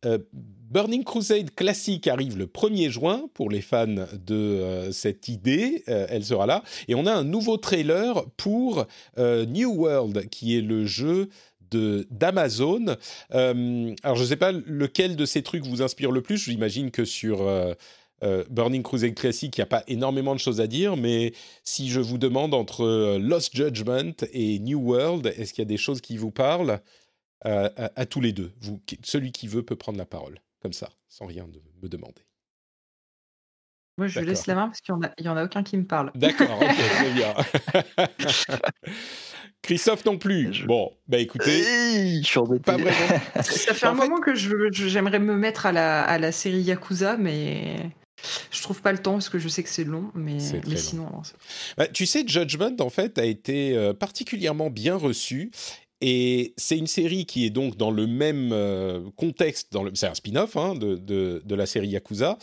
Euh, 0.05 0.19
Burning 0.33 1.03
Crusade 1.03 1.51
classique 1.55 2.07
arrive 2.09 2.37
le 2.37 2.47
1er 2.47 2.91
juin 2.91 3.31
pour 3.33 3.49
les 3.51 3.63
fans 3.63 3.87
de 3.87 4.91
cette 4.93 5.29
idée, 5.29 5.83
elle 5.87 6.25
sera 6.25 6.45
là. 6.45 6.63
Et 6.89 6.95
on 6.95 7.07
a 7.07 7.13
un 7.13 7.25
nouveau 7.25 7.57
trailer 7.57 8.27
pour 8.37 8.87
New 9.17 9.71
World, 9.73 10.29
qui 10.29 10.59
est 10.59 10.61
le 10.61 10.85
jeu 10.85 11.31
d'Amazon. 11.71 12.97
Euh, 13.35 13.95
alors 14.03 14.17
je 14.17 14.23
ne 14.23 14.27
sais 14.29 14.37
pas 14.37 14.53
lequel 14.53 15.17
de 15.17 15.25
ces 15.27 15.43
trucs 15.43 15.65
vous 15.65 15.83
inspire 15.83 16.11
le 16.11 16.23
plus. 16.23 16.39
J'imagine 16.39 16.91
que 16.91 17.05
sur 17.05 17.43
euh, 17.43 17.75
euh, 18.23 18.45
Burning 18.51 18.83
Crusade 18.83 19.15
classique, 19.15 19.57
il 19.57 19.61
n'y 19.61 19.65
a 19.65 19.67
pas 19.67 19.85
énormément 19.87 20.35
de 20.35 20.41
choses 20.41 20.61
à 20.61 20.67
dire, 20.67 20.97
mais 20.97 21.33
si 21.65 21.89
je 21.89 22.01
vous 22.01 22.19
demande 22.19 22.55
entre 22.55 23.17
Lost 23.19 23.55
Judgment 23.55 24.13
et 24.33 24.59
New 24.59 24.81
World, 24.81 25.27
est-ce 25.37 25.53
qu'il 25.53 25.63
y 25.63 25.67
a 25.67 25.69
des 25.69 25.77
choses 25.77 26.01
qui 26.01 26.17
vous 26.17 26.31
parlent 26.31 26.81
à, 27.43 27.71
à 27.95 28.07
tous 28.07 28.21
les 28.21 28.33
deux? 28.33 28.53
Vous, 28.61 28.81
Celui 29.05 29.31
qui 29.33 29.47
veut 29.47 29.63
peut 29.63 29.77
prendre 29.77 29.99
la 29.99 30.07
parole, 30.07 30.41
comme 30.61 30.73
ça, 30.73 30.91
sans 31.09 31.27
rien 31.27 31.47
de 31.47 31.61
me 31.83 31.89
demander. 31.89 32.23
Moi, 33.99 34.07
je 34.07 34.21
laisse 34.21 34.47
la 34.47 34.55
main 34.55 34.69
parce 34.69 34.81
qu'il 34.81 34.95
n'y 34.95 35.29
en, 35.29 35.35
a- 35.37 35.41
en 35.41 35.45
aucun 35.45 35.65
qui 35.65 35.77
me 35.77 35.85
parle. 35.85 36.13
D'accord, 36.15 36.57
ok, 36.63 36.77
très 36.77 37.11
bien. 37.11 37.35
Christophe 39.63 40.05
non 40.05 40.17
plus. 40.19 40.53
Je- 40.53 40.67
Bon, 40.67 40.91
bah 41.09 41.19
écoutez, 41.19 41.51
Hey, 41.61 42.23
je 42.23 42.59
pas 42.59 42.77
vraiment. 42.77 43.21
Ça 43.43 43.75
fait 43.75 43.87
En 43.87 43.91
un 43.91 43.95
fait- 43.95 44.09
moment 44.09 44.21
que 44.21 44.35
je 44.35 44.49
veux- 44.49 44.71
je- 44.73 44.89
j'aimerais 44.89 45.19
me 45.19 45.37
mettre 45.37 45.67
à 45.67 45.73
la, 45.73 46.03
à 46.03 46.19
la 46.19 46.33
série 46.33 46.61
Yakuza, 46.63 47.17
mais 47.17 47.77
je 48.51 48.63
trouve 48.63 48.81
pas 48.83 48.93
le 48.93 48.99
temps 48.99 49.13
parce 49.15 49.29
que 49.29 49.39
je 49.39 49.49
sais 49.49 49.63
que 49.63 49.69
c'est 49.69 49.85
long. 49.85 50.11
Mais, 50.15 50.39
sinon, 50.77 51.07
Bah, 51.77 51.87
tu 51.89 52.07
sais, 52.07 52.25
Judgment, 52.27 52.77
en 52.81 52.91
fait, 52.91 53.19
a 53.19 53.25
été 53.25 53.77
euh, 53.77 53.93
particulièrement 53.93 54.71
bien 54.71 54.97
reçu. 54.97 55.51
Et 56.01 56.55
c'est 56.57 56.79
une 56.79 56.87
série 56.87 57.27
qui 57.27 57.45
est 57.45 57.51
donc 57.51 57.77
dans 57.77 57.91
le 57.91 58.07
même 58.07 58.51
euh, 58.53 59.01
contexte, 59.17 59.73
dans 59.73 59.83
le, 59.83 59.91
c'est 59.95 60.07
un 60.07 60.15
spin-off 60.15 60.57
hein, 60.57 60.75
de, 60.77 60.95
de, 60.95 61.43
de 61.45 61.55
la 61.57 61.67
série 61.67 61.89
Yakuza. 61.89 62.39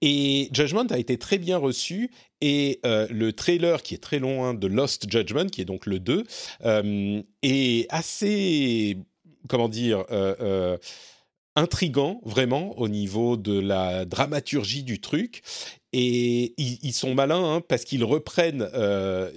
Et 0.00 0.48
Judgment 0.52 0.86
a 0.90 0.98
été 0.98 1.18
très 1.18 1.36
bien 1.38 1.58
reçu. 1.58 2.10
Et 2.40 2.80
euh, 2.84 3.06
le 3.10 3.32
trailer, 3.32 3.82
qui 3.82 3.94
est 3.94 4.02
très 4.02 4.18
long, 4.18 4.44
hein, 4.44 4.54
de 4.54 4.66
Lost 4.66 5.10
Judgment, 5.10 5.46
qui 5.46 5.62
est 5.62 5.66
donc 5.66 5.86
le 5.86 5.98
2, 5.98 6.24
euh, 6.64 7.22
est 7.42 7.86
assez, 7.90 8.98
comment 9.48 9.68
dire, 9.68 10.04
euh, 10.10 10.76
intrigant, 11.54 12.20
vraiment, 12.24 12.78
au 12.78 12.88
niveau 12.88 13.36
de 13.36 13.58
la 13.58 14.04
dramaturgie 14.04 14.82
du 14.82 15.00
truc. 15.00 15.42
Et 15.92 16.54
ils, 16.58 16.92
sont 16.92 17.14
malins 17.14 17.54
hein, 17.54 17.60
parce 17.66 17.84
qu'ils 17.84 18.04
reprennent 18.04 18.68
euh, 18.74 19.30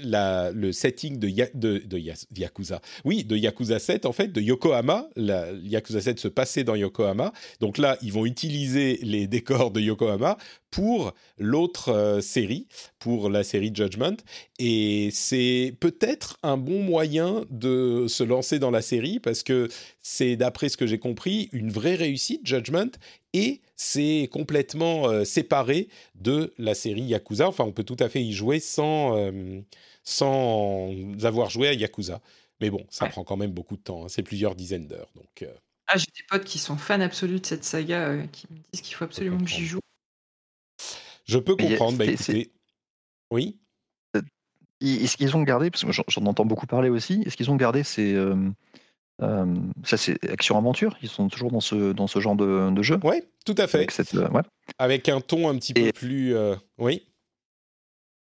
le 0.54 0.72
setting 0.72 1.18
de, 1.18 1.28
Yakuza. 1.28 2.82
Oui, 3.06 3.24
de 3.24 3.38
Yakuza 3.38 3.80
7, 3.80 4.06
en 4.06 4.12
fait, 4.12 4.28
de 4.30 4.42
Yokohama. 4.42 5.08
Yakuza 5.16 6.02
7 6.02 6.20
se 6.20 6.28
passait 6.28 6.64
dans 6.64 6.76
Yokohama. 6.76 7.32
Donc 7.60 7.78
là, 7.78 7.98
ils 8.02 8.12
vont 8.12 8.26
utiliser 8.26 9.00
les 9.04 9.28
décors 9.28 9.72
de 9.72 9.80
Yokohama 9.80 10.38
pour 10.72 11.14
l'autre 11.38 11.90
euh, 11.90 12.22
série, 12.22 12.68
pour 13.00 13.30
la 13.30 13.44
série 13.44 13.72
Judgment. 13.74 14.18
Et 14.60 15.10
c'est 15.12 15.76
peut-être 15.80 16.38
un 16.44 16.58
bon 16.58 16.82
moyen 16.84 17.46
de 17.50 18.06
se 18.08 18.24
lancer 18.24 18.60
dans 18.60 18.72
la 18.72 18.82
série 18.82 19.20
parce 19.20 19.44
que 19.44 19.70
c'est, 20.02 20.36
d'après 20.36 20.70
ce 20.70 20.78
que 20.78 20.88
j'ai 20.88 21.00
compris, 21.00 21.50
une 21.52 21.72
vraie 21.72 21.96
réussite, 21.96 22.46
Judgment. 22.46 22.92
Et 23.34 23.62
c'est 23.76 24.28
complètement 24.32 25.08
euh, 25.10 25.24
séparé 25.24 25.90
de 26.16 26.54
la 26.58 26.74
série 26.76 27.04
Yakuza. 27.04 27.48
Enfin, 27.48 27.64
on 27.64 27.72
peut 27.72 27.84
tout 27.84 27.98
à 28.00 28.10
fait 28.10 28.22
y 28.24 28.34
jouer 28.34 28.60
sans, 28.60 29.16
euh, 29.18 29.62
sans 30.04 30.92
avoir 31.24 31.50
joué 31.50 31.68
à 31.68 31.74
Yakuza. 31.74 32.22
Mais 32.62 32.70
bon, 32.70 32.86
ça 32.90 33.06
Ouais. 33.06 33.12
prend 33.12 33.24
quand 33.24 33.38
même 33.38 33.52
beaucoup 33.52 33.78
de 33.78 33.82
temps. 33.82 34.06
hein. 34.06 34.10
C'est 34.10 34.24
plusieurs 34.24 34.56
dizaines 34.56 34.88
d'heures. 34.88 35.12
Donc, 35.16 35.44
euh, 35.44 35.54
Ah, 35.88 35.98
j'ai 35.98 36.06
des 36.08 36.24
potes 36.28 36.44
qui 36.44 36.60
sont 36.60 36.78
fans 36.78 37.00
absolus 37.02 37.40
de 37.40 37.46
cette 37.46 37.64
saga, 37.64 38.10
euh, 38.10 38.28
qui 38.28 38.48
me 38.52 38.58
disent 38.72 38.82
qu'il 38.82 38.96
faut 38.96 39.06
absolument 39.06 39.40
que 39.44 39.50
j'y 39.50 39.66
joue. 39.66 39.80
je 41.26 41.38
peux 41.38 41.56
Mais 41.58 41.66
y 41.66 41.68
a- 41.68 41.78
comprendre. 41.78 41.98
Bah, 41.98 42.06
écoutez, 42.06 42.52
oui? 43.32 43.60
Est-ce 44.82 45.18
qu'ils 45.18 45.36
ont 45.36 45.44
gardé, 45.44 45.70
parce 45.70 45.84
que 45.84 45.92
j'en 45.92 46.26
entends 46.26 46.46
beaucoup 46.46 46.66
parler 46.66 46.90
aussi, 46.90 47.22
est-ce 47.26 47.36
qu'ils 47.36 47.52
ont 47.52 47.58
gardé 47.58 47.84
ces. 47.84 48.16
Euh, 49.22 49.46
ça, 49.84 49.98
c'est 49.98 50.18
action-aventure 50.30 50.98
Ils 51.02 51.10
sont 51.10 51.28
toujours 51.28 51.52
dans 51.52 51.60
ce, 51.60 51.92
dans 51.94 52.08
ce 52.08 52.20
genre 52.20 52.36
de, 52.36 52.70
de 52.72 52.82
jeu 52.84 53.00
Ouais, 53.04 53.24
tout 53.46 53.56
à 53.58 53.68
fait. 53.68 53.78
Avec 53.80 53.92
cette, 53.92 54.14
euh, 54.16 54.30
ouais. 54.30 54.42
Avec 54.78 55.10
un 55.10 55.20
ton 55.22 55.50
un 55.50 55.56
petit 55.56 55.74
peu 55.74 55.92
plus. 55.92 56.36
euh, 56.36 56.56
Oui. 56.78 57.04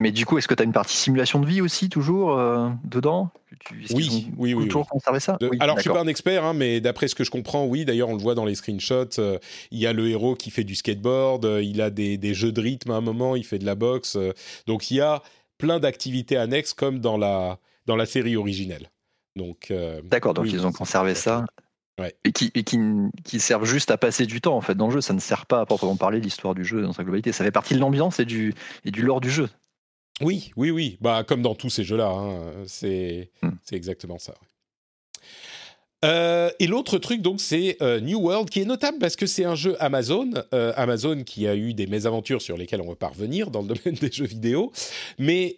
Mais 0.02 0.12
du 0.14 0.26
coup, 0.26 0.38
est-ce 0.38 0.48
que 0.48 0.54
tu 0.54 0.62
as 0.62 0.66
une 0.66 0.72
partie 0.72 0.96
simulation 0.96 1.42
de 1.42 1.46
vie 1.46 1.60
aussi, 1.60 1.90
toujours 1.90 2.38
dedans? 2.86 3.32
Tu- 3.66 3.84
Oui, 3.94 4.28
oui, 4.38 4.54
oui, 4.54 4.68
toujours 4.70 4.88
conservé 4.88 5.20
ça? 5.20 5.36
De- 5.42 5.50
Oui, 5.50 5.58
Alors, 5.60 5.76
je 5.76 5.82
suis 5.82 5.90
d'accord. 5.90 6.02
pas 6.04 6.08
un 6.08 6.10
expert, 6.10 6.46
hein, 6.46 6.54
mais 6.54 6.80
d'après 6.80 7.10
ce 7.10 7.16
que 7.16 7.26
je 7.26 7.32
comprends, 7.32 7.66
oui. 7.66 7.84
D'ailleurs, 7.84 8.08
on 8.08 8.14
le 8.16 8.22
voit 8.22 8.34
dans 8.34 8.46
les 8.46 8.56
screenshots. 8.56 9.20
il 9.72 9.78
y 9.80 9.86
a 9.86 9.92
le 9.92 10.08
héros 10.08 10.36
qui 10.36 10.52
fait 10.52 10.64
du 10.64 10.76
skateboard. 10.76 11.46
il 11.62 11.82
a 11.82 11.90
des, 11.90 12.18
des 12.18 12.34
jeux 12.34 12.54
de 12.54 12.62
rythme 12.62 12.92
à 12.92 12.96
un 12.96 13.02
moment. 13.02 13.36
Il 13.36 13.44
fait 13.44 13.60
de 13.60 13.66
la 13.66 13.76
boxe. 13.76 14.18
donc, 14.68 14.90
il 14.90 14.96
y 14.98 15.02
a 15.02 15.22
plein 15.58 15.82
d'activités 15.82 16.38
annexes 16.38 16.74
comme 16.74 17.00
dans 17.00 17.18
la 17.18 17.60
dans 17.86 17.98
la 17.98 18.06
série 18.06 18.38
originelle. 18.38 18.90
Donc, 19.40 19.72
euh, 19.72 20.02
D'accord, 20.04 20.34
donc 20.34 20.46
oui, 20.46 20.52
ils 20.54 20.68
ont 20.68 20.72
conservé 20.74 21.16
ça. 21.16 21.46
Ouais. 21.98 22.14
Et, 22.24 22.32
qui, 22.32 22.52
et 22.56 22.64
qui, 22.64 22.78
qui 23.24 23.40
servent 23.40 23.66
juste 23.66 23.90
à 23.92 23.98
passer 23.98 24.26
du 24.26 24.40
temps 24.42 24.56
en 24.56 24.62
fait 24.62 24.76
dans 24.76 24.88
le 24.88 24.94
jeu. 24.94 25.02
Ça 25.02 25.14
ne 25.14 25.20
sert 25.20 25.46
pas 25.46 25.62
à 25.62 25.66
proprement 25.66 25.96
parler 25.98 26.20
l'histoire 26.20 26.56
du 26.56 26.64
jeu 26.64 26.82
dans 26.82 26.94
sa 26.94 27.04
globalité. 27.04 27.32
Ça 27.32 27.44
fait 27.44 27.52
partie 27.52 27.74
de 27.74 27.80
l'ambiance 27.80 28.20
et 28.20 28.26
du, 28.26 28.54
et 28.86 28.92
du 28.92 29.02
lore 29.02 29.22
du 29.22 29.30
jeu. 29.30 29.50
Oui, 30.22 30.52
oui, 30.58 30.72
oui. 30.72 30.98
Bah, 31.02 31.24
comme 31.24 31.42
dans 31.42 31.56
tous 31.56 31.70
ces 31.70 31.84
jeux-là, 31.86 32.10
hein, 32.10 32.54
c'est 32.68 33.32
Hmm. 33.42 33.52
c'est 33.64 33.76
exactement 33.76 34.18
ça. 34.20 34.34
ouais. 34.34 34.48
Euh, 36.06 36.50
et 36.60 36.68
l'autre 36.68 36.98
truc, 36.98 37.22
donc, 37.22 37.42
c'est 37.42 37.78
euh, 37.82 38.00
New 38.00 38.20
World, 38.20 38.50
qui 38.50 38.62
est 38.62 38.66
notable 38.66 39.00
parce 39.00 39.16
que 39.16 39.26
c'est 39.26 39.44
un 39.44 39.56
jeu 39.56 39.76
Amazon. 39.80 40.30
Euh, 40.54 40.72
Amazon 40.76 41.24
qui 41.24 41.48
a 41.48 41.56
eu 41.56 41.74
des 41.74 41.88
mésaventures 41.88 42.42
sur 42.42 42.58
lesquelles 42.58 42.82
on 42.82 42.88
va 42.88 42.96
pas 42.96 43.10
revenir 43.10 43.52
dans 43.52 43.62
le 43.62 43.68
domaine 43.68 43.96
des 44.02 44.12
jeux 44.12 44.26
vidéo. 44.26 44.72
Mais 45.18 45.58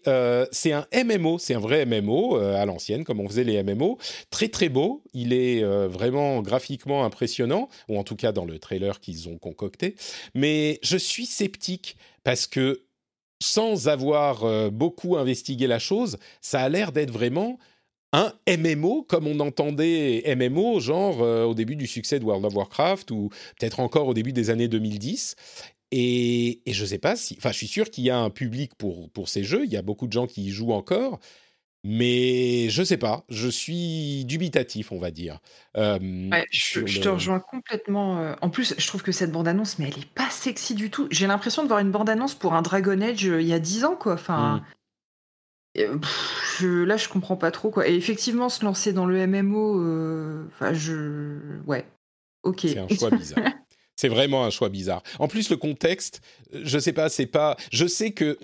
c'est 0.51 0.71
un 0.71 0.87
MMO, 0.93 1.37
c'est 1.37 1.53
un 1.53 1.59
vrai 1.59 1.85
MMO 1.85 2.35
à 2.37 2.65
l'ancienne, 2.65 3.03
comme 3.03 3.19
on 3.19 3.27
faisait 3.27 3.43
les 3.43 3.61
MMO. 3.63 3.97
Très, 4.29 4.47
très 4.47 4.69
beau. 4.69 5.03
Il 5.13 5.33
est 5.33 5.63
vraiment 5.87 6.41
graphiquement 6.41 7.05
impressionnant, 7.05 7.69
ou 7.89 7.97
en 7.97 8.03
tout 8.03 8.15
cas 8.15 8.31
dans 8.31 8.45
le 8.45 8.59
trailer 8.59 8.99
qu'ils 8.99 9.29
ont 9.29 9.37
concocté. 9.37 9.95
Mais 10.33 10.79
je 10.83 10.97
suis 10.97 11.25
sceptique 11.25 11.97
parce 12.23 12.47
que 12.47 12.83
sans 13.41 13.87
avoir 13.87 14.71
beaucoup 14.71 15.17
investigué 15.17 15.67
la 15.67 15.79
chose, 15.79 16.17
ça 16.41 16.61
a 16.61 16.69
l'air 16.69 16.91
d'être 16.91 17.11
vraiment 17.11 17.57
un 18.13 18.33
MMO 18.47 19.03
comme 19.03 19.27
on 19.27 19.39
entendait 19.39 20.23
MMO 20.35 20.79
genre 20.79 21.21
euh, 21.21 21.45
au 21.45 21.53
début 21.53 21.75
du 21.75 21.87
succès 21.87 22.19
de 22.19 22.25
World 22.25 22.45
of 22.45 22.53
Warcraft 22.55 23.11
ou 23.11 23.29
peut-être 23.59 23.79
encore 23.79 24.07
au 24.07 24.13
début 24.13 24.33
des 24.33 24.49
années 24.49 24.67
2010. 24.67 25.35
Et, 25.93 26.61
et 26.65 26.73
je 26.73 26.85
sais 26.85 26.97
pas 26.97 27.15
si, 27.15 27.35
enfin, 27.37 27.51
je 27.51 27.57
suis 27.57 27.67
sûr 27.67 27.89
qu'il 27.89 28.05
y 28.05 28.09
a 28.09 28.17
un 28.17 28.29
public 28.29 28.75
pour 28.75 29.09
pour 29.09 29.27
ces 29.27 29.43
jeux. 29.43 29.65
Il 29.65 29.71
y 29.71 29.77
a 29.77 29.81
beaucoup 29.81 30.07
de 30.07 30.13
gens 30.13 30.25
qui 30.25 30.45
y 30.45 30.49
jouent 30.49 30.71
encore, 30.71 31.19
mais 31.83 32.69
je 32.69 32.83
sais 32.83 32.97
pas. 32.97 33.25
Je 33.29 33.49
suis 33.49 34.23
dubitatif, 34.25 34.91
on 34.91 34.99
va 34.99 35.11
dire. 35.11 35.39
Euh, 35.75 36.29
je, 36.51 37.01
te 37.01 37.09
rejoins 37.09 37.39
complètement. 37.39 38.19
Euh, 38.19 38.35
en 38.41 38.49
plus, 38.49 38.75
je 38.77 38.87
trouve 38.87 39.03
que 39.03 39.11
cette 39.11 39.31
bande 39.31 39.47
annonce, 39.47 39.79
mais 39.79 39.87
elle 39.87 39.99
est 39.99 40.13
pas 40.13 40.29
sexy 40.29 40.75
du 40.75 40.89
tout. 40.89 41.07
J'ai 41.11 41.27
l'impression 41.27 41.63
de 41.63 41.67
voir 41.67 41.79
une 41.79 41.91
bande 41.91 42.09
annonce 42.09 42.35
pour 42.35 42.53
un 42.53 42.61
Dragon 42.61 43.01
Age 43.01 43.23
il 43.23 43.47
y 43.47 43.53
a 43.53 43.59
10 43.59 43.83
ans, 43.83 43.95
quoi. 43.95 44.13
Enfin. 44.13 44.63
Je, 45.75 46.83
là, 46.83 46.97
je 46.97 47.07
comprends 47.07 47.37
pas 47.37 47.51
trop 47.51 47.71
quoi. 47.71 47.87
Et 47.87 47.95
effectivement, 47.95 48.49
se 48.49 48.63
lancer 48.65 48.93
dans 48.93 49.05
le 49.05 49.25
MMO, 49.25 49.81
euh, 49.81 50.45
enfin, 50.47 50.73
je, 50.73 51.59
ouais, 51.65 51.85
ok. 52.43 52.61
C'est 52.61 52.77
un 52.77 52.87
choix 52.89 53.09
bizarre. 53.11 53.43
c'est 53.95 54.09
vraiment 54.09 54.43
un 54.45 54.49
choix 54.49 54.69
bizarre. 54.69 55.03
En 55.19 55.27
plus, 55.27 55.49
le 55.49 55.57
contexte, 55.57 56.21
je 56.51 56.77
sais 56.79 56.93
pas, 56.93 57.07
c'est 57.09 57.25
pas. 57.25 57.55
Je 57.71 57.85
sais 57.85 58.11
que 58.11 58.37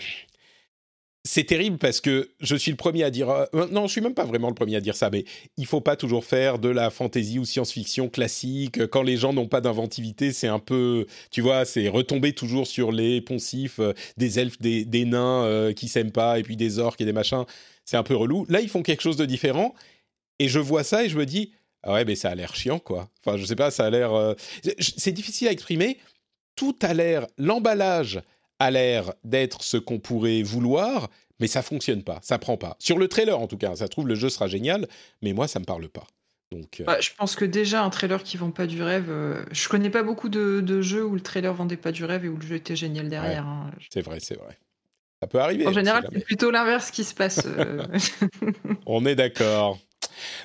c'est 1.28 1.44
terrible 1.44 1.78
parce 1.78 2.02
que 2.02 2.32
je 2.40 2.56
suis 2.56 2.72
le 2.72 2.78
premier 2.78 3.04
à 3.04 3.12
dire 3.12 3.30
euh, 3.30 3.68
non, 3.72 3.86
je 3.86 3.92
suis 3.92 4.02
même 4.02 4.14
pas 4.14 4.24
vraiment 4.24 4.48
le 4.48 4.56
premier 4.56 4.78
à 4.78 4.82
dire 4.82 4.96
ça, 4.96 5.10
mais 5.10 5.26
il 5.58 5.66
faut 5.66 5.82
pas 5.82 5.96
toujours 5.96 6.24
faire 6.24 6.58
de 6.58 6.70
la 6.70 6.90
fantasy 6.90 7.38
ou 7.38 7.46
science-fiction 7.46 8.10
classique. 8.10 8.88
Quand 8.88 9.04
les 9.04 9.18
gens 9.18 9.34
n'ont 9.34 9.48
pas 9.48 9.62
d'inventivité, 9.62 10.32
c'est 10.32 10.48
un 10.48 10.60
peu, 10.60 11.06
tu 11.30 11.42
vois, 11.42 11.66
c'est 11.66 11.90
retomber 11.90 12.34
toujours 12.34 12.66
sur 12.66 12.92
les 12.92 13.22
poncifs 13.22 13.80
euh, 13.80 13.94
des 14.16 14.40
elfes, 14.40 14.60
des, 14.60 15.06
nains 15.06 15.44
euh, 15.44 15.74
qui 15.74 15.88
s'aiment 15.88 16.12
pas, 16.12 16.40
et 16.40 16.44
puis 16.44 16.56
des 16.56 16.80
orques 16.80 17.02
et 17.02 17.06
des 17.06 17.14
machins. 17.14 17.44
C'est 17.86 17.98
un 17.98 18.04
peu 18.04 18.16
relou. 18.16 18.46
Là, 18.50 18.62
ils 18.62 18.70
font 18.70 18.82
quelque 18.82 19.04
chose 19.04 19.18
de 19.18 19.26
différent, 19.26 19.76
et 20.40 20.48
je 20.48 20.60
vois 20.60 20.84
ça 20.84 21.04
et 21.04 21.10
je 21.10 21.18
me 21.18 21.26
dis 21.26 21.52
ah 21.84 21.94
ouais, 21.94 22.06
mais 22.06 22.16
ça 22.16 22.30
a 22.30 22.36
l'air 22.36 22.56
chiant 22.56 22.80
quoi. 22.80 23.10
Enfin, 23.26 23.38
je 23.38 23.46
sais 23.46 23.56
pas, 23.56 23.70
ça 23.70 23.86
a 23.86 23.90
l'air. 23.90 24.36
c'est 24.80 25.12
difficile 25.12 25.50
à 25.50 25.52
exprimer. 25.52 25.98
Tout 26.56 26.76
a 26.82 26.94
l'air, 26.94 27.28
l'emballage 27.38 28.22
a 28.60 28.72
l'air 28.72 29.14
d'être 29.24 29.64
ce 29.64 29.78
qu'on 29.78 30.00
pourrait 30.00 30.42
vouloir, 30.42 31.10
mais 31.40 31.48
ça 31.48 31.62
fonctionne 31.62 32.04
pas, 32.04 32.20
ça 32.22 32.38
prend 32.40 32.58
pas. 32.58 32.76
Sur 32.80 32.98
le 32.98 33.08
trailer 33.08 33.40
en 33.40 33.48
tout 33.48 33.58
cas, 33.58 33.76
ça 33.76 33.88
trouve 33.88 34.08
le 34.08 34.16
jeu 34.16 34.30
sera 34.30 34.48
génial, 34.48 34.88
mais 35.22 35.34
moi 35.34 35.48
ça 35.48 35.60
me 35.60 35.66
parle 35.66 35.88
pas. 35.90 36.08
Donc, 36.52 36.80
euh, 36.80 36.86
bah, 36.86 36.98
je 37.02 37.10
pense 37.18 37.36
que 37.36 37.44
déjà 37.44 37.84
un 37.84 37.90
trailer 37.90 38.24
qui 38.24 38.38
vend 38.38 38.52
pas 38.52 38.68
du 38.68 38.82
rêve, 38.82 39.10
euh, 39.10 39.44
je 39.52 39.68
connais 39.68 39.90
pas 39.90 40.04
beaucoup 40.04 40.30
de, 40.30 40.82
jeux 40.82 41.06
où 41.06 41.14
le 41.14 41.22
trailer 41.22 41.54
vendait 41.54 41.78
pas 41.78 41.92
du 41.92 42.06
rêve 42.06 42.24
et 42.24 42.30
où 42.30 42.38
le 42.38 42.46
jeu 42.46 42.56
était 42.56 42.76
génial 42.76 43.10
derrière. 43.10 43.46
Hein. 43.46 43.70
C'est 43.92 44.02
vrai, 44.02 44.20
c'est 44.22 44.38
vrai. 44.38 44.58
Ça 45.22 45.28
peut 45.28 45.40
arriver. 45.40 45.68
En 45.68 45.74
général, 45.74 46.08
c'est 46.14 46.24
plutôt 46.24 46.52
l'inverse 46.52 46.92
qui 46.92 47.04
se 47.04 47.14
passe. 47.14 47.46
Euh. 47.46 47.86
On 48.86 49.06
est 49.06 49.16
d'accord. 49.16 49.80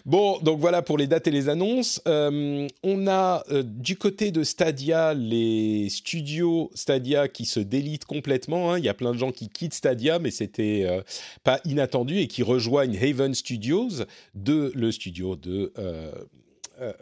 Bon, 0.06 0.38
donc 0.40 0.60
voilà 0.60 0.82
pour 0.82 0.98
les 0.98 1.06
dates 1.06 1.26
et 1.26 1.30
les 1.30 1.48
annonces. 1.48 2.00
Euh, 2.06 2.66
on 2.82 3.06
a 3.06 3.44
euh, 3.50 3.62
du 3.62 3.96
côté 3.96 4.30
de 4.30 4.44
Stadia 4.44 5.14
les 5.14 5.88
studios 5.88 6.70
Stadia 6.74 7.28
qui 7.28 7.44
se 7.44 7.60
délitent 7.60 8.04
complètement. 8.04 8.72
Hein. 8.72 8.78
Il 8.78 8.84
y 8.84 8.88
a 8.88 8.94
plein 8.94 9.12
de 9.12 9.18
gens 9.18 9.32
qui 9.32 9.48
quittent 9.48 9.74
Stadia, 9.74 10.18
mais 10.18 10.30
c'était 10.30 10.84
euh, 10.86 11.02
pas 11.44 11.60
inattendu 11.64 12.18
et 12.18 12.26
qui 12.26 12.42
rejoignent 12.42 12.96
Haven 12.96 13.34
Studios, 13.34 14.04
de, 14.34 14.72
le 14.74 14.92
studio 14.92 15.36
de 15.36 15.72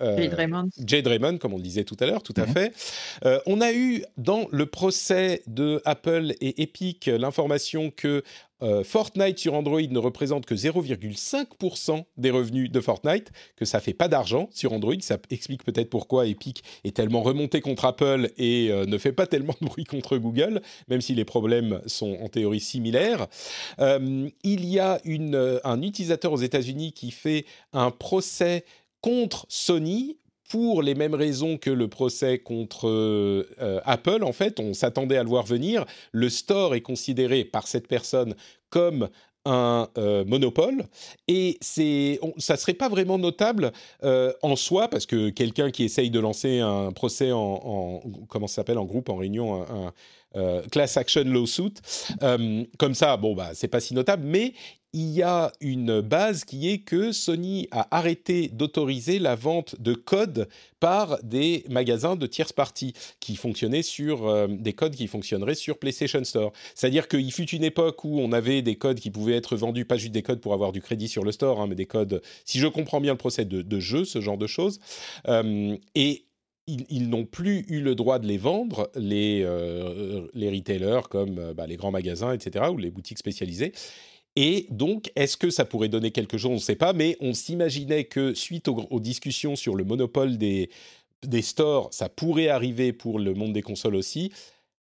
Jade 0.01 0.35
Raymond. 0.35 0.69
Jade 0.85 1.07
Raymond, 1.07 1.39
comme 1.39 1.55
on 1.55 1.57
le 1.57 1.63
disait 1.63 1.85
tout 1.85 1.97
à 2.01 2.07
l'heure, 2.07 2.23
tout 2.23 2.35
à 2.37 2.45
mhm. 2.45 2.53
fait. 2.53 2.73
on 3.47 3.61
a 3.61 3.73
eu 3.73 4.05
dans 4.19 4.47
le 4.51 4.67
procès 4.67 5.43
de 5.47 5.81
Apple 5.85 6.35
et 6.41 6.63
Epic 6.63 7.07
l'information 7.07 7.91
que 7.91 8.23
euh, 8.63 8.85
Fortnite 8.85 9.39
sur 9.39 9.55
Android 9.55 9.81
ne 9.81 9.99
représente 9.99 10.47
que 10.47 10.55
0,5% 10.55 12.05
des 12.17 12.31
revenus 12.31 12.71
de 12.71 12.81
Fortnite, 12.81 13.33
que 13.57 13.65
ça 13.65 13.81
fait 13.81 13.95
pas 13.95 14.09
d'argent 14.09 14.49
sur 14.53 14.73
Android. 14.73 14.95
Ça 15.01 15.19
explique 15.31 15.65
peut-être 15.65 15.91
pourquoi 15.91 16.27
Epic 16.27 16.63
est 16.85 16.97
tellement 16.97 17.23
remonté 17.23 17.61
contre 17.61 17.85
Apple 17.85 18.31
et 18.37 18.71
euh, 18.71 18.87
ne 18.87 18.99
fait 18.99 19.13
pas 19.13 19.27
tellement 19.27 19.55
de 19.61 19.67
bruit 19.67 19.85
contre 19.85 20.19
Google, 20.19 20.63
même 20.89 21.01
si 21.01 21.15
les 21.15 21.25
problèmes 21.25 21.81
sont 21.87 22.19
en 22.21 22.29
théorie 22.29 22.61
similaires. 22.61 23.27
Euh, 23.79 24.29
il 24.43 24.67
y 24.67 24.79
a 24.79 25.01
un 25.65 25.83
utilisateur 25.83 26.33
aux 26.33 26.39
États-Unis 26.39 26.93
qui 26.93 27.11
fait 27.11 27.45
un 27.73 27.91
procès 27.91 28.65
contre 29.01 29.47
Sony 29.49 30.17
pour 30.51 30.83
les 30.83 30.97
mêmes 30.97 31.15
raisons 31.15 31.57
que 31.57 31.71
le 31.71 31.87
procès 31.87 32.41
contre 32.41 32.89
euh, 32.89 33.49
euh, 33.63 33.81
Apple, 33.85 34.25
en 34.25 34.33
fait, 34.33 34.59
on 34.59 34.75
s'attendait 34.75 35.17
à 35.17 35.23
le 35.23 35.29
voir 35.29 35.47
venir. 35.47 35.87
Le 36.11 36.29
store 36.29 36.75
est 36.75 36.81
considéré 36.81 37.45
par 37.45 37.69
cette 37.69 37.87
personne 37.87 38.35
comme 38.69 39.09
un 39.47 39.89
euh, 39.97 40.23
monopole 40.27 40.85
et 41.27 41.57
c'est 41.63 42.21
ça 42.37 42.59
serait 42.59 42.75
pas 42.75 42.91
vraiment 42.91 43.17
notable 43.17 43.73
en 44.03 44.55
soi 44.55 44.89
parce 44.89 45.07
que 45.07 45.31
quelqu'un 45.31 45.71
qui 45.71 45.85
essaye 45.85 46.11
de 46.11 46.21
lancer 46.21 46.59
un 46.59 46.93
procès 46.93 47.33
en, 47.33 48.03
comment 48.29 48.47
s'appelle 48.47 48.77
en 48.77 48.85
groupe 48.85 49.09
en 49.09 49.17
réunion 49.17 49.65
un, 50.35 50.61
class 50.71 50.99
action 50.99 51.25
lawsuit 51.25 51.73
comme 52.79 52.95
ça 52.95 53.17
bon 53.17 53.35
bah 53.35 53.53
c'est 53.55 53.67
pas 53.67 53.81
si 53.81 53.95
notable 53.95 54.25
mais 54.27 54.53
il 54.93 55.11
y 55.11 55.23
a 55.23 55.53
une 55.61 56.01
base 56.01 56.45
qui 56.45 56.69
est 56.69 56.79
que 56.79 57.13
Sony 57.13 57.69
a 57.71 57.87
arrêté 57.97 58.49
d'autoriser 58.49 59.21
la 59.21 59.37
vente 59.37 59.81
de 59.81 59.95
codes 59.95 60.49
par 60.81 61.23
des 61.23 61.65
magasins 61.69 62.17
de 62.17 62.27
tierce 62.27 62.53
partie 62.53 62.95
qui 63.21 63.37
fonctionnaient 63.37 63.83
sur 63.83 64.27
euh, 64.27 64.49
des 64.49 64.73
codes 64.73 64.97
qui 64.97 65.07
fonctionneraient 65.07 65.55
sur 65.55 65.79
PlayStation 65.79 66.25
Store. 66.25 66.53
C'est-à-dire 66.75 67.07
qu'il 67.07 67.31
fut 67.33 67.49
une 67.51 67.63
époque 67.63 68.05
où 68.05 68.19
on 68.19 68.33
avait 68.33 68.63
des 68.63 68.77
codes 68.77 68.99
qui 68.99 69.11
pouvaient 69.11 69.37
être 69.37 69.57
vendus, 69.57 69.85
pas 69.85 69.97
juste 69.97 70.13
des 70.13 70.23
codes 70.23 70.41
pour 70.41 70.55
avoir 70.55 70.73
du 70.73 70.81
crédit 70.81 71.09
sur 71.09 71.23
le 71.23 71.31
store, 71.31 71.61
hein, 71.61 71.67
mais 71.69 71.77
des 71.77 71.87
codes, 71.87 72.21
si 72.45 72.59
je 72.59 72.67
comprends 72.67 73.01
bien 73.01 73.13
le 73.13 73.19
procès 73.19 73.45
de, 73.45 73.81
jeu, 73.81 74.05
ce 74.05 74.21
genre 74.21 74.39
de 74.39 74.47
choses. 74.49 74.81
Euh, 75.29 75.77
et 75.95 76.25
ils, 76.67 77.09
n'ont 77.09 77.25
plus 77.25 77.65
eu 77.69 77.81
le 77.81 77.95
droit 77.95 78.19
de 78.19 78.27
les 78.27 78.39
vendre, 78.39 78.91
les, 78.95 79.43
euh, 79.45 80.27
les 80.35 80.51
retailers 80.51 81.09
comme 81.09 81.53
bah, 81.53 81.67
les 81.67 81.77
grands 81.77 81.91
magasins, 81.91 82.33
etc., 82.33 82.67
ou 82.73 82.77
les 82.77 82.91
boutiques 82.91 83.19
spécialisées. 83.19 83.73
Et 84.37 84.67
donc, 84.71 85.11
est-ce 85.17 85.37
que 85.37 85.51
ça 85.51 85.65
pourrait 85.65 85.89
donner 85.89 86.13
quelque 86.13 86.39
chose 86.39 86.51
On 86.51 86.55
ne 86.55 86.59
sait 86.59 86.77
pas, 86.77 86.93
mais 86.93 87.17
on 87.21 87.35
s'imaginait 87.35 88.05
que 88.05 88.35
suite 88.35 88.69
aux, 88.69 89.01
discussions 89.01 89.57
sur 89.57 89.75
le 89.75 89.85
monopole 89.85 90.39
des, 90.39 90.71
des 91.25 91.43
stores, 91.43 91.89
ça 91.93 92.09
pourrait 92.09 92.49
arriver 92.49 92.93
pour 92.93 93.19
le 93.19 93.35
monde 93.35 93.53
des 93.53 93.63
consoles 93.63 93.97
aussi. 93.97 94.33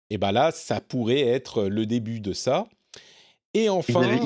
Et 0.08 0.18
bien 0.18 0.32
là, 0.32 0.50
ça 0.52 0.80
pourrait 0.80 1.20
être 1.20 1.64
le 1.64 1.86
début 1.86 2.20
de 2.20 2.32
ça. 2.32 2.66
Et 3.54 3.68
enfin... 3.68 4.20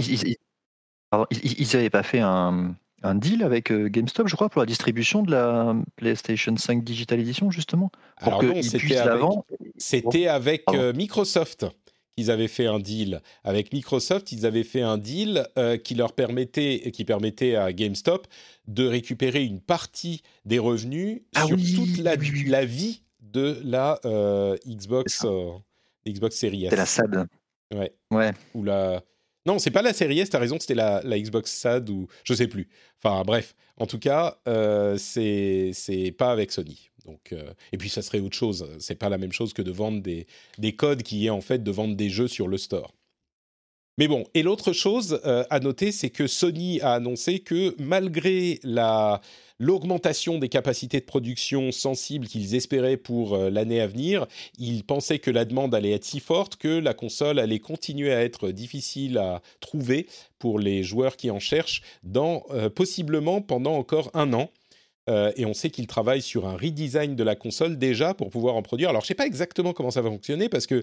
Ils 1.30 1.68
n'avaient 1.72 1.90
pas 1.90 2.02
fait 2.02 2.18
un, 2.18 2.74
un 3.04 3.14
deal 3.14 3.42
avec 3.42 3.70
euh, 3.70 3.88
GameStop, 3.88 4.26
je 4.26 4.34
crois, 4.34 4.48
pour 4.48 4.60
la 4.60 4.66
distribution 4.66 5.22
de 5.22 5.30
la 5.30 5.76
PlayStation 5.96 6.56
5 6.56 6.82
Digital 6.82 7.20
Edition, 7.20 7.50
justement 7.50 7.92
Pour 8.20 8.42
la 8.42 9.16
vendre 9.16 9.44
C'était 9.76 10.26
avec 10.26 10.64
euh, 10.70 10.92
Microsoft 10.92 11.66
qu'ils 12.16 12.30
avaient 12.30 12.48
fait 12.48 12.66
un 12.66 12.78
deal 12.78 13.20
avec 13.42 13.72
Microsoft. 13.72 14.32
Ils 14.32 14.46
avaient 14.46 14.64
fait 14.64 14.82
un 14.82 14.98
deal 14.98 15.46
euh, 15.58 15.76
qui 15.76 15.94
leur 15.94 16.12
permettait, 16.12 16.90
qui 16.92 17.04
permettait 17.04 17.56
à 17.56 17.72
GameStop 17.72 18.26
de 18.66 18.86
récupérer 18.86 19.44
une 19.44 19.60
partie 19.60 20.22
des 20.44 20.58
revenus 20.58 21.22
ah 21.34 21.46
sur 21.46 21.56
toute 21.56 21.98
la, 21.98 22.16
la, 22.46 22.64
vie 22.64 23.02
de 23.20 23.60
la 23.64 24.00
euh, 24.04 24.56
Xbox, 24.66 25.24
euh, 25.24 25.52
Xbox 26.06 26.36
Series 26.36 26.66
S. 26.66 26.70
C'est 26.70 26.76
la 26.76 26.86
SAD. 26.86 27.26
Ouais. 27.74 27.92
Ouais. 28.10 28.32
Ou 28.54 28.62
la. 28.62 29.02
Non, 29.46 29.58
c'est 29.58 29.70
pas 29.70 29.82
la 29.82 29.92
Series 29.92 30.20
S. 30.20 30.30
T'as 30.30 30.38
raison, 30.38 30.58
c'était 30.58 30.74
la, 30.74 31.02
la, 31.04 31.18
Xbox 31.18 31.50
SAD 31.50 31.90
ou 31.90 32.06
je 32.24 32.32
sais 32.32 32.46
plus. 32.46 32.68
Enfin 33.02 33.22
bref, 33.26 33.54
en 33.76 33.86
tout 33.86 33.98
cas, 33.98 34.38
c'est 34.96 36.14
pas 36.16 36.30
avec 36.30 36.52
Sony. 36.52 36.90
Euh, 37.32 37.52
et 37.72 37.78
puis 37.78 37.88
ça 37.88 38.02
serait 38.02 38.20
autre 38.20 38.36
chose. 38.36 38.68
C'est 38.78 38.94
pas 38.94 39.08
la 39.08 39.18
même 39.18 39.32
chose 39.32 39.52
que 39.52 39.62
de 39.62 39.70
vendre 39.70 40.00
des, 40.02 40.26
des, 40.58 40.74
codes 40.74 41.02
qui 41.02 41.26
est 41.26 41.30
en 41.30 41.40
fait 41.40 41.62
de 41.62 41.70
vendre 41.70 41.96
des 41.96 42.10
jeux 42.10 42.28
sur 42.28 42.48
le 42.48 42.58
store. 42.58 42.94
Mais 43.96 44.08
bon, 44.08 44.24
et 44.34 44.42
l'autre 44.42 44.72
chose 44.72 45.20
euh, 45.24 45.44
à 45.50 45.60
noter, 45.60 45.92
c'est 45.92 46.10
que 46.10 46.26
Sony 46.26 46.80
a 46.80 46.94
annoncé 46.94 47.38
que 47.38 47.76
malgré 47.78 48.58
la 48.64 49.20
l'augmentation 49.60 50.38
des 50.38 50.48
capacités 50.48 50.98
de 50.98 51.04
production 51.04 51.70
sensibles 51.70 52.26
qu'ils 52.26 52.56
espéraient 52.56 52.96
pour 52.96 53.34
euh, 53.34 53.50
l'année 53.50 53.80
à 53.80 53.86
venir, 53.86 54.26
ils 54.58 54.82
pensaient 54.82 55.20
que 55.20 55.30
la 55.30 55.44
demande 55.44 55.76
allait 55.76 55.92
être 55.92 56.04
si 56.04 56.18
forte 56.18 56.56
que 56.56 56.80
la 56.80 56.92
console 56.92 57.38
allait 57.38 57.60
continuer 57.60 58.12
à 58.12 58.24
être 58.24 58.50
difficile 58.50 59.16
à 59.16 59.42
trouver 59.60 60.08
pour 60.40 60.58
les 60.58 60.82
joueurs 60.82 61.16
qui 61.16 61.30
en 61.30 61.38
cherchent, 61.38 61.82
possiblement 62.74 63.40
pendant 63.40 63.76
encore 63.76 64.10
un 64.12 64.32
an. 64.32 64.50
Euh, 65.08 65.32
et 65.36 65.44
on 65.44 65.54
sait 65.54 65.70
qu'ils 65.70 65.86
travaillent 65.86 66.22
sur 66.22 66.46
un 66.46 66.56
redesign 66.56 67.14
de 67.14 67.22
la 67.22 67.36
console 67.36 67.78
déjà 67.78 68.14
pour 68.14 68.30
pouvoir 68.30 68.56
en 68.56 68.62
produire. 68.62 68.88
Alors, 68.88 69.02
je 69.02 69.08
sais 69.08 69.14
pas 69.14 69.26
exactement 69.26 69.72
comment 69.72 69.90
ça 69.90 70.02
va 70.02 70.08
fonctionner 70.08 70.48
parce 70.48 70.66
que 70.66 70.82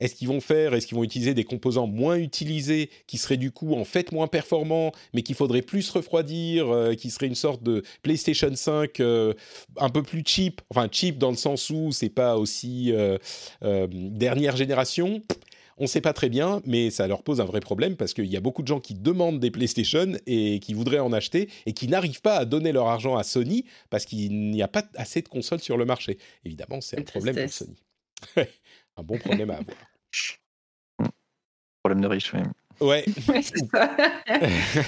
est-ce 0.00 0.14
qu'ils 0.14 0.28
vont 0.28 0.40
faire, 0.40 0.74
est-ce 0.74 0.86
qu'ils 0.86 0.96
vont 0.96 1.02
utiliser 1.02 1.34
des 1.34 1.42
composants 1.42 1.88
moins 1.88 2.16
utilisés 2.16 2.88
qui 3.08 3.18
seraient 3.18 3.36
du 3.36 3.50
coup 3.50 3.74
en 3.74 3.84
fait 3.84 4.12
moins 4.12 4.28
performants, 4.28 4.92
mais 5.12 5.22
qu'il 5.22 5.34
faudrait 5.34 5.62
plus 5.62 5.90
refroidir, 5.90 6.72
euh, 6.72 6.94
qui 6.94 7.10
serait 7.10 7.26
une 7.26 7.34
sorte 7.34 7.64
de 7.64 7.82
PlayStation 8.02 8.54
5 8.54 9.00
euh, 9.00 9.34
un 9.76 9.88
peu 9.90 10.02
plus 10.02 10.22
cheap, 10.24 10.60
enfin 10.70 10.88
cheap 10.90 11.18
dans 11.18 11.30
le 11.30 11.36
sens 11.36 11.68
où 11.70 11.90
c'est 11.90 12.10
pas 12.10 12.36
aussi 12.36 12.92
dernière 13.60 14.56
génération? 14.56 15.20
On 15.78 15.84
ne 15.84 15.88
sait 15.88 16.00
pas 16.00 16.12
très 16.12 16.28
bien, 16.28 16.60
mais 16.66 16.90
ça 16.90 17.06
leur 17.06 17.22
pose 17.22 17.40
un 17.40 17.44
vrai 17.44 17.60
problème 17.60 17.96
parce 17.96 18.12
qu'il 18.12 18.26
y 18.26 18.36
a 18.36 18.40
beaucoup 18.40 18.62
de 18.62 18.66
gens 18.66 18.80
qui 18.80 18.94
demandent 18.94 19.38
des 19.38 19.50
PlayStation 19.50 20.12
et 20.26 20.58
qui 20.58 20.74
voudraient 20.74 20.98
en 20.98 21.12
acheter 21.12 21.48
et 21.66 21.72
qui 21.72 21.86
n'arrivent 21.86 22.20
pas 22.20 22.36
à 22.36 22.44
donner 22.44 22.72
leur 22.72 22.88
argent 22.88 23.16
à 23.16 23.22
Sony 23.22 23.64
parce 23.88 24.04
qu'il 24.04 24.50
n'y 24.50 24.62
a 24.62 24.68
pas 24.68 24.82
assez 24.96 25.22
de 25.22 25.28
consoles 25.28 25.60
sur 25.60 25.76
le 25.76 25.84
marché. 25.84 26.18
Évidemment, 26.44 26.80
c'est 26.80 26.98
un 26.98 27.02
problème 27.02 27.36
pour 27.36 27.52
Sony. 27.52 27.76
un 28.96 29.02
bon 29.02 29.18
problème 29.18 29.50
à 29.50 29.58
avoir. 29.58 29.76
Problème 31.82 32.02
de 32.02 32.08
riche, 32.08 32.32
oui. 32.34 32.40
Ouais. 32.80 33.04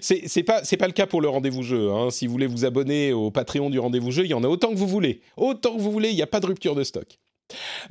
c'est 0.00 0.42
pas 0.42 0.64
c'est 0.64 0.76
pas 0.76 0.86
le 0.86 0.92
cas 0.92 1.06
pour 1.06 1.20
le 1.20 1.28
rendez-vous 1.28 1.62
jeu. 1.62 1.90
Hein. 1.90 2.10
Si 2.10 2.26
vous 2.26 2.32
voulez 2.32 2.46
vous 2.46 2.64
abonner 2.64 3.12
au 3.12 3.30
Patreon 3.30 3.70
du 3.70 3.78
rendez-vous 3.78 4.10
jeu, 4.10 4.24
il 4.24 4.30
y 4.30 4.34
en 4.34 4.44
a 4.44 4.48
autant 4.48 4.70
que 4.70 4.76
vous 4.76 4.86
voulez, 4.86 5.20
autant 5.36 5.76
que 5.76 5.80
vous 5.80 5.92
voulez. 5.92 6.10
Il 6.10 6.16
n'y 6.16 6.22
a 6.22 6.26
pas 6.26 6.40
de 6.40 6.46
rupture 6.46 6.74
de 6.74 6.84
stock. 6.84 7.18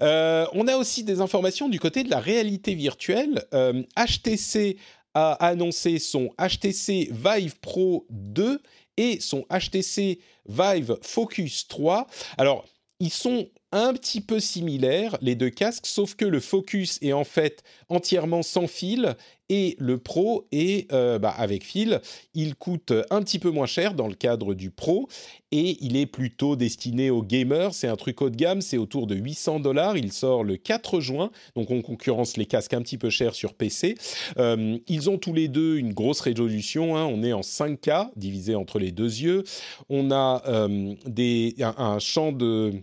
Euh, 0.02 0.46
on 0.54 0.68
a 0.68 0.78
aussi 0.78 1.04
des 1.04 1.22
informations 1.22 1.70
du 1.70 1.80
côté 1.80 2.04
de 2.04 2.10
la 2.10 2.20
réalité 2.20 2.76
virtuelle. 2.76 3.44
HTC 3.52 4.78
euh, 4.78 4.80
a 5.14 5.34
annoncé 5.46 6.00
son 6.00 6.30
HTC 6.40 7.10
Vive 7.12 7.60
Pro 7.60 8.06
2 8.10 8.62
et 8.98 9.20
son 9.20 9.46
HTC 9.50 10.20
Vive 10.48 10.98
Focus 11.02 11.68
3. 11.68 12.08
Alors, 12.38 12.66
ils 13.00 13.12
sont 13.12 13.50
un 13.72 13.94
petit 13.94 14.22
peu 14.22 14.40
similaires, 14.40 15.18
les 15.22 15.36
deux 15.36 15.50
casques, 15.50 15.86
sauf 15.86 16.16
que 16.16 16.24
le 16.24 16.40
Focus 16.40 16.98
est 17.02 17.12
en 17.12 17.26
fait 17.26 17.64
entièrement 17.90 18.42
sans 18.42 18.68
fil 18.68 19.16
et 19.50 19.76
le 19.80 19.98
Pro 19.98 20.48
est 20.52 20.92
euh, 20.92 21.20
bah, 21.20 21.34
avec 21.38 21.64
fil. 21.64 22.02
Il 22.34 22.56
coûte 22.56 22.94
un 23.10 23.22
petit 23.22 23.40
peu 23.40 23.50
moins 23.50 23.66
cher 23.66 23.94
dans 23.94 24.08
le 24.08 24.16
cadre 24.16 24.54
du 24.54 24.72
Pro 24.72 25.08
et 25.52 25.78
il 25.82 25.96
est 25.98 26.06
plutôt 26.06 26.56
destiné 26.56 27.10
aux 27.10 27.22
gamers. 27.22 27.74
C'est 27.74 27.88
un 27.88 27.96
truc 27.96 28.22
haut 28.22 28.30
de 28.30 28.36
gamme, 28.36 28.62
c'est 28.62 28.78
autour 28.78 29.08
de 29.08 29.16
800 29.16 29.60
dollars. 29.60 29.98
Il 29.98 30.12
sort 30.12 30.44
le 30.44 30.58
4 30.58 31.00
juin, 31.00 31.32
donc 31.56 31.72
on 31.72 31.82
concurrence 31.82 32.38
les 32.38 32.46
casques 32.46 32.74
un 32.74 32.82
petit 32.82 32.98
peu 32.98 33.10
chers 33.10 33.36
sur 33.36 33.54
PC. 33.54 33.96
Euh, 34.38 34.78
ils 34.88 35.10
ont 35.10 35.18
tous 35.18 35.34
les 35.34 35.48
deux 35.48 35.78
une 35.78 35.94
grosse 35.94 36.22
résolution. 36.22 36.98
Hein. 36.98 37.06
On 37.06 37.24
est 37.24 37.34
en 37.34 37.42
5K 37.42 38.10
divisé 38.16 38.56
entre 38.56 38.80
les 38.80 38.92
deux 38.92 39.22
yeux. 39.22 39.44
On 39.90 40.12
a 40.12 40.42
euh, 40.48 40.96
un 41.60 42.00
champ 42.00 42.32
de 42.32 42.74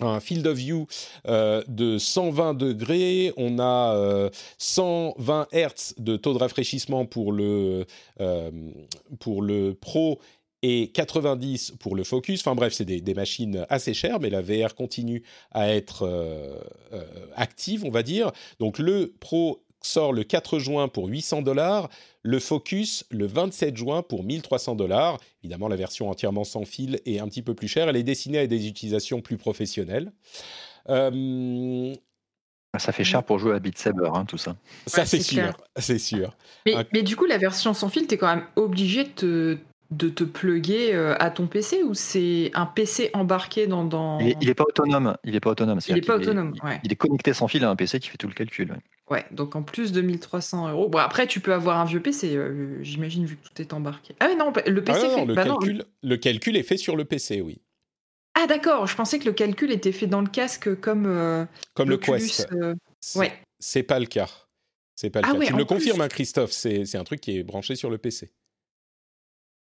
un 0.00 0.20
field 0.20 0.46
of 0.46 0.56
view 0.56 0.86
euh, 1.26 1.62
de 1.68 1.98
120 1.98 2.54
degrés, 2.54 3.32
on 3.36 3.58
a 3.58 4.30
120 4.58 5.48
euh, 5.54 5.68
Hz 5.68 5.94
de 5.98 6.16
taux 6.16 6.34
de 6.34 6.38
rafraîchissement 6.38 7.06
pour 7.06 7.32
le, 7.32 7.86
euh, 8.20 8.50
pour 9.20 9.42
le 9.42 9.74
Pro 9.74 10.20
et 10.62 10.88
90 10.88 11.74
pour 11.78 11.96
le 11.96 12.04
Focus. 12.04 12.40
Enfin 12.40 12.54
bref, 12.54 12.72
c'est 12.72 12.84
des, 12.84 13.00
des, 13.00 13.14
machines 13.14 13.66
assez 13.68 13.94
chères, 13.94 14.20
mais 14.20 14.30
la 14.30 14.42
VR 14.42 14.74
continue 14.74 15.22
à 15.52 15.70
être 15.70 16.08
active, 17.36 17.84
on 17.84 17.90
va 17.90 18.02
dire. 18.02 18.32
Donc 18.58 18.78
le 18.78 19.14
Pro 19.20 19.62
sort 19.82 20.12
le 20.12 20.24
4 20.24 20.58
juin 20.58 20.88
pour 20.88 21.08
800 21.08 21.42
dollars, 21.42 21.88
le 22.22 22.38
Focus 22.38 23.04
le 23.10 23.26
27 23.26 23.76
juin 23.76 24.02
pour 24.02 24.24
1300 24.24 24.74
dollars. 24.74 25.18
Évidemment, 25.42 25.68
la 25.68 25.76
version 25.76 26.10
entièrement 26.10 26.44
sans 26.44 26.64
fil 26.64 27.00
est 27.06 27.18
un 27.18 27.28
petit 27.28 27.42
peu 27.42 27.54
plus 27.54 27.68
chère. 27.68 27.88
Elle 27.88 27.96
est 27.96 28.02
destinée 28.02 28.38
à 28.38 28.46
des 28.46 28.66
utilisations 28.66 29.20
plus 29.20 29.36
professionnelles. 29.36 30.12
Euh, 30.88 31.94
ça 32.78 32.92
fait 32.92 33.04
cher 33.04 33.22
pour 33.22 33.38
jouer 33.38 33.54
à 33.54 33.58
Beat 33.58 33.78
Saber, 33.78 34.10
hein, 34.12 34.24
tout 34.24 34.38
ça. 34.38 34.56
Ça, 34.86 35.06
c'est 35.06 35.20
sûr. 35.20 35.52
C'est 35.76 35.98
sûr. 35.98 36.36
Mais, 36.66 37.02
du 37.02 37.16
coup, 37.16 37.26
la 37.26 37.38
version 37.38 37.74
sans 37.74 37.88
fil, 37.88 38.06
tu 38.06 38.14
es 38.14 38.18
quand 38.18 38.28
même 38.28 38.44
obligé 38.56 39.04
de 39.04 39.08
te, 39.08 39.58
de 39.90 40.08
te 40.08 40.24
plugger 40.24 40.94
euh, 40.94 41.14
à 41.18 41.30
ton 41.30 41.46
PC 41.46 41.82
ou 41.82 41.94
c'est 41.94 42.50
un 42.54 42.66
PC 42.66 43.10
embarqué 43.14 43.66
dans. 43.66 43.84
dans... 43.84 44.18
Il 44.20 44.46
n'est 44.46 44.54
pas 44.54 44.64
autonome. 44.64 45.16
Il 45.24 45.32
n'est 45.32 45.40
pas 45.40 45.50
autonome. 45.50 45.78
il 45.88 45.94
n'est 45.94 46.00
pas 46.00 46.16
autonome. 46.16 46.54
Il 46.84 46.92
est 46.92 46.96
connecté 46.96 47.32
sans 47.32 47.48
fil 47.48 47.64
à 47.64 47.70
un 47.70 47.76
PC 47.76 48.00
qui 48.00 48.08
fait 48.08 48.18
tout 48.18 48.28
le 48.28 48.34
calcul. 48.34 48.70
Ouais, 48.72 48.78
donc 49.30 49.54
en 49.54 49.62
plus 49.62 49.92
de 49.92 50.00
1300 50.00 50.70
euros. 50.70 50.88
Bon, 50.88 50.98
après, 50.98 51.26
tu 51.26 51.40
peux 51.40 51.52
avoir 51.52 51.78
un 51.78 51.84
vieux 51.84 52.00
PC, 52.00 52.34
euh, 52.34 52.82
j'imagine, 52.82 53.24
vu 53.24 53.36
que 53.36 53.48
tout 53.48 53.62
est 53.62 53.72
embarqué. 53.72 54.16
Ah 54.20 54.34
non, 54.36 54.52
le 54.66 54.82
PC 54.82 55.00
ah 55.04 55.10
fait. 55.10 55.24
Le, 55.24 55.34
bah 55.34 55.44
calcul, 55.44 55.84
le 56.02 56.16
calcul 56.16 56.56
est 56.56 56.62
fait 56.62 56.76
sur 56.76 56.96
le 56.96 57.04
PC, 57.04 57.40
oui. 57.40 57.60
Ah 58.34 58.46
d'accord, 58.46 58.86
je 58.86 58.96
pensais 58.96 59.18
que 59.18 59.24
le 59.24 59.32
calcul 59.32 59.70
était 59.70 59.92
fait 59.92 60.06
dans 60.06 60.20
le 60.20 60.28
casque 60.28 60.74
comme. 60.80 61.06
Euh, 61.06 61.44
comme 61.74 61.88
le 61.88 61.98
Quest. 61.98 62.48
ouais. 63.14 63.32
C'est 63.58 63.84
pas 63.84 64.00
le 64.00 64.06
cas. 64.06 64.28
C'est 64.96 65.10
pas 65.10 65.20
le 65.20 65.26
ah 65.28 65.32
cas. 65.32 65.46
tu 65.46 65.52
me 65.52 65.58
le 65.58 65.64
confirmes, 65.64 66.00
hein, 66.00 66.08
Christophe, 66.08 66.52
c'est 66.52 66.96
un 66.96 67.04
truc 67.04 67.20
qui 67.20 67.38
est 67.38 67.42
branché 67.42 67.76
sur 67.76 67.90
le 67.90 67.98
PC. 67.98 68.32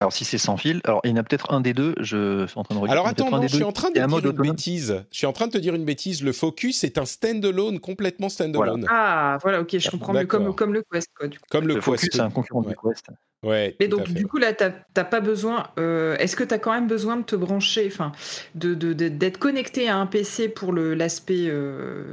Alors 0.01 0.13
si 0.13 0.27
c'est 0.27 0.37
sans 0.37 0.59
fil, 0.59 0.83
alors 0.85 1.01
il 1.05 1.11
y 1.11 1.13
en 1.15 1.17
a 1.17 1.23
peut-être 1.23 1.53
un 1.53 1.63
des 1.63 1.73
deux, 1.73 1.95
je 2.01 2.47
suis 2.47 2.59
en 2.59 2.65
train 2.65 2.75
de 2.75 2.81
regarder. 2.81 2.93
Alors 2.93 3.09
attends, 3.09 3.43
je 3.43 3.49
suis 3.49 3.65
en 3.65 3.73
train 3.73 3.89
de 3.89 3.95
dire 3.95 4.07
une 4.07 4.33
bêtise. 4.33 5.05
Je 5.11 5.17
suis 5.17 5.27
en 5.27 5.33
train 5.33 5.47
de 5.47 5.53
te 5.53 5.59
dire 5.59 5.75
une 5.75 5.87
bêtise. 5.87 6.23
Le 6.23 6.33
Focus 6.33 6.85
est 6.85 6.99
un 6.99 7.07
stand-alone, 7.07 7.81
complètement 7.81 8.29
stand-alone. 8.29 8.87
Ah 8.91 9.39
voilà, 9.41 9.63
ok, 9.63 9.79
je 9.79 9.91
comprends 9.91 10.13
mieux 10.13 10.27
comme, 10.27 10.55
comme 10.55 10.75
le 10.75 10.83
Quest. 10.91 11.09
Quoi, 11.17 11.29
du 11.29 11.39
coup. 11.39 11.47
Comme 11.51 11.67
le, 11.67 11.77
le 11.77 11.81
Focus, 11.81 12.11
c'est 12.13 12.21
un 12.21 12.31
concurrent 12.31 12.63
du 12.63 12.75
Quest. 12.77 13.07
Ouais, 13.43 13.77
Mais 13.79 13.87
donc, 13.87 14.09
du 14.09 14.27
coup, 14.27 14.39
là, 14.39 14.53
tu 14.53 14.65
n'as 14.65 15.05
pas 15.05 15.21
besoin. 15.21 15.69
Euh, 15.79 16.17
est-ce 16.17 16.37
que 16.37 16.43
tu 16.43 16.53
as 16.53 16.59
quand 16.59 16.73
même 16.73 16.89
besoin 16.89 17.17
de 17.17 17.23
te 17.23 17.37
brancher, 17.37 17.87
enfin, 17.87 18.13
d'être 18.55 18.79
de, 18.79 18.93
de, 18.93 19.29
connecté 19.37 19.89
à 19.89 19.99
un 19.99 20.07
PC 20.07 20.49
pour 20.49 20.73
l'aspect 20.73 21.47
euh, 21.47 22.05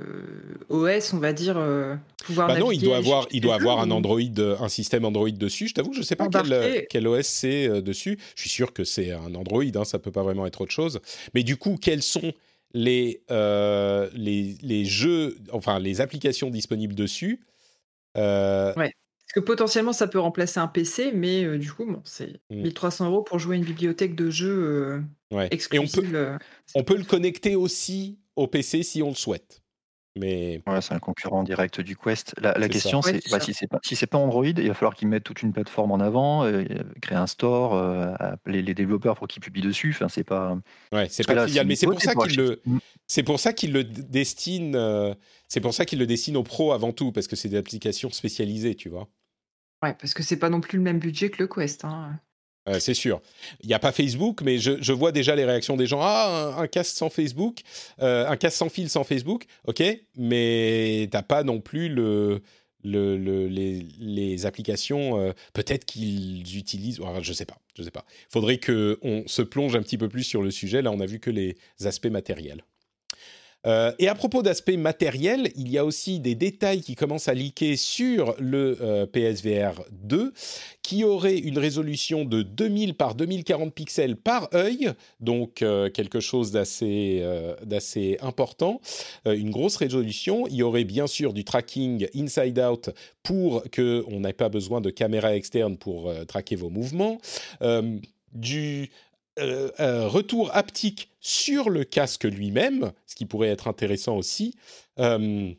OS, 0.70 1.14
on 1.14 1.18
va 1.18 1.34
dire 1.34 1.56
euh, 1.58 1.96
pouvoir 2.24 2.48
bah 2.48 2.58
non, 2.58 2.72
il 2.72 2.82
doit 2.82 2.98
avoir, 2.98 3.28
il 3.32 3.42
doit 3.42 3.56
avoir 3.56 3.80
un 3.80 3.92
Android, 3.92 4.20
un 4.60 4.70
système 4.70 5.06
Android 5.06 5.30
dessus. 5.30 5.68
Je 5.68 5.74
t'avoue, 5.74 5.94
je 5.94 6.00
ne 6.00 6.04
sais 6.04 6.16
pas 6.16 6.28
quel, 6.28 6.86
quel, 6.90 7.08
OS 7.08 7.26
c'est 7.26 7.82
dessus. 7.82 8.18
Je 8.36 8.42
suis 8.42 8.50
sûr 8.50 8.74
que 8.74 8.84
c'est 8.84 9.12
un 9.12 9.36
Android, 9.36 9.64
hein, 9.64 9.86
ça 9.86 10.00
peut 10.00 10.12
pas 10.12 10.24
vraiment 10.24 10.46
être 10.46 10.62
autre 10.62 10.72
chose. 10.72 11.00
Mais 11.34 11.44
du 11.44 11.58
coup, 11.58 11.78
quels 11.80 12.02
sont 12.02 12.34
les, 12.74 13.22
les, 13.30 14.56
les 14.62 14.86
jeux, 14.86 15.38
enfin, 15.52 15.80
les 15.80 16.02
applications 16.02 16.50
disponibles 16.50 16.96
dessus 16.96 17.42
ouais 18.16 18.94
que 19.34 19.40
potentiellement, 19.40 19.94
ça 19.94 20.08
peut 20.08 20.20
remplacer 20.20 20.60
un 20.60 20.68
PC, 20.68 21.12
mais 21.12 21.44
euh, 21.44 21.58
du 21.58 21.72
coup, 21.72 21.86
bon, 21.86 22.02
c'est 22.06 22.40
1300 22.52 23.06
mmh. 23.06 23.08
euros 23.08 23.24
pour 23.24 23.40
jouer 23.40 23.56
à 23.56 23.58
une 23.58 23.66
bibliothèque 23.66 24.16
de 24.16 24.30
jeux 24.30 25.04
euh, 25.34 25.48
exclusive. 25.50 25.90
Et 25.96 25.98
on 25.98 26.02
peut, 26.02 26.38
on 26.76 26.84
peut 26.84 26.96
le 26.96 27.04
connecter 27.04 27.56
aussi 27.56 28.20
au 28.36 28.48
PC 28.48 28.84
si 28.84 29.02
on 29.02 29.10
le 29.10 29.16
souhaite. 29.16 29.63
Mais 30.16 30.62
c'est 30.82 30.94
un 30.94 31.00
concurrent 31.00 31.44
direct 31.44 31.82
du 31.82 31.96
Quest. 31.96 32.36
La, 32.40 32.54
question, 32.70 33.02
c'est 33.02 33.20
bah, 33.32 33.40
si 33.40 33.54
c'est 33.54 33.68
pas 33.68 33.80
si 33.84 33.96
c'est 33.96 34.06
pas 34.06 34.20
Android, 34.20 34.46
il 34.46 34.68
va 34.68 34.74
falloir 34.76 34.94
qu'ils 34.94 35.08
mettent 35.08 35.24
toute 35.24 35.42
une 35.42 35.54
plateforme 35.54 35.92
en 35.92 36.00
avant, 36.00 36.46
euh, 36.46 36.64
créer 37.02 37.18
un 37.18 37.26
store, 37.26 37.76
appeler 38.20 38.62
les 38.62 38.76
développeurs 38.76 39.16
pour 39.16 39.28
qu'ils 39.28 39.42
publient 39.42 39.64
dessus. 39.64 39.92
Enfin, 39.96 40.10
c'est 40.10 40.24
pas. 40.24 40.58
Ouais, 40.92 41.08
c'est 41.10 41.26
pas 41.26 41.36
trivial, 41.36 41.66
mais 41.66 41.76
c'est 41.76 41.88
pour, 41.88 42.00
ça 42.00 42.14
qu'il 42.14 42.38
le, 42.38 42.62
c'est 43.08 43.24
pour 43.24 43.40
ça 43.40 43.54
qu'il 43.54 43.74
le 43.74 43.84
destine, 43.84 45.16
c'est 45.48 45.62
pour 45.62 45.74
ça 45.74 45.86
qu'il 45.86 45.98
le 45.98 46.06
destine 46.06 46.38
aux 46.38 46.44
pros 46.44 46.74
avant 46.74 46.92
tout, 46.92 47.12
parce 47.12 47.28
que 47.28 47.36
c'est 47.36 47.50
des 47.50 47.58
applications 47.58 48.12
spécialisées, 48.12 48.76
tu 48.76 48.90
vois. 48.90 49.10
Ouais, 49.84 49.94
parce 50.00 50.14
que 50.14 50.24
c'est 50.24 50.38
pas 50.38 50.50
non 50.50 50.62
plus 50.62 50.78
le 50.78 50.84
même 50.84 51.00
budget 51.00 51.30
que 51.30 51.44
le 51.44 51.48
Quest. 51.48 51.84
Hein. 51.84 52.20
C'est 52.80 52.94
sûr. 52.94 53.22
Il 53.62 53.68
n'y 53.68 53.74
a 53.74 53.80
pas 53.80 53.92
Facebook, 53.92 54.42
mais 54.42 54.58
je, 54.58 54.92
vois 54.94 55.12
déjà 55.12 55.36
les 55.36 55.46
réactions 55.46 55.76
des 55.76 55.88
gens. 55.88 56.00
Ah, 56.02 56.56
un, 56.58 56.68
casque 56.68 56.96
sans 56.96 57.10
Facebook, 57.10 57.60
euh, 58.02 58.28
un 58.28 58.38
casque 58.38 58.58
sans 58.58 58.70
fil 58.70 58.90
sans 58.90 59.04
Facebook, 59.04 59.46
ok, 59.66 59.84
mais 60.16 61.08
t'as 61.12 61.24
pas 61.24 61.44
non 61.44 61.60
plus 61.60 61.90
le, 61.90 62.42
le, 62.84 63.48
les, 63.48 64.46
applications. 64.46 65.20
Euh, 65.20 65.32
peut-être 65.54 65.86
qu'ils 65.86 66.58
utilisent. 66.58 67.02
je 67.22 67.34
sais 67.34 67.46
pas, 67.46 67.58
je 67.78 67.84
sais 67.84 67.92
pas. 67.92 68.06
Faudrait 68.30 68.58
que 68.58 69.00
on 69.02 69.24
se 69.28 69.42
plonge 69.42 69.76
un 69.76 69.82
petit 69.82 69.98
peu 69.98 70.10
plus 70.10 70.24
sur 70.24 70.42
le 70.42 70.52
sujet. 70.52 70.82
Là, 70.82 70.92
on 70.92 71.00
a 71.00 71.06
vu 71.06 71.20
que 71.20 71.30
les 71.30 71.58
aspects 71.84 72.08
matériels. 72.08 72.64
Euh, 73.66 73.92
et 74.00 74.08
à 74.08 74.16
propos 74.16 74.42
d'aspect 74.42 74.78
matériel, 74.78 75.52
il 75.56 75.70
y 75.70 75.78
a 75.78 75.86
aussi 75.86 76.20
des 76.20 76.36
détails 76.36 76.82
qui 76.82 76.96
commencent 76.96 77.28
à 77.28 77.34
leaker 77.34 77.78
sur 77.78 78.36
le 78.40 78.78
euh, 78.82 79.06
PSVR 79.06 79.84
2, 79.92 80.34
qui 80.82 81.04
aurait 81.04 81.38
une 81.38 81.58
résolution 81.58 82.26
de 82.26 82.42
2000 82.42 82.96
par 82.96 83.16
2040 83.16 83.74
pixels 83.74 84.18
par 84.18 84.50
œil, 84.54 84.92
donc 85.22 85.62
euh, 85.62 85.90
quelque 85.90 86.20
chose 86.20 86.52
d'assez 86.52 87.24
d'assez 87.64 88.18
important, 88.22 88.82
une 89.26 89.52
grosse 89.52 89.78
résolution. 89.78 90.48
Il 90.48 90.56
y 90.56 90.64
aurait 90.64 90.84
bien 90.84 91.08
sûr 91.08 91.34
du 91.34 91.44
tracking 91.44 92.08
inside 92.16 92.60
out 92.60 92.90
pour 93.24 93.64
que 93.72 94.04
on 94.08 94.22
n'ait 94.22 94.34
pas 94.34 94.50
besoin 94.50 94.82
de 94.82 94.90
caméra 94.90 95.36
externe 95.36 95.78
pour 95.78 96.12
traquer 96.28 96.56
vos 96.56 96.70
mouvements. 96.70 97.20
du 98.34 98.90
euh, 99.40 99.70
euh, 99.80 100.08
retour 100.08 100.56
haptique 100.56 101.10
sur 101.20 101.70
le 101.70 101.84
casque 101.84 102.24
lui-même, 102.26 102.92
ce 103.08 103.16
qui 103.16 103.26
pourrait 103.26 103.50
être 103.50 103.68
intéressant 103.68 104.16
aussi. 104.18 104.56
Euh, 105.00 105.52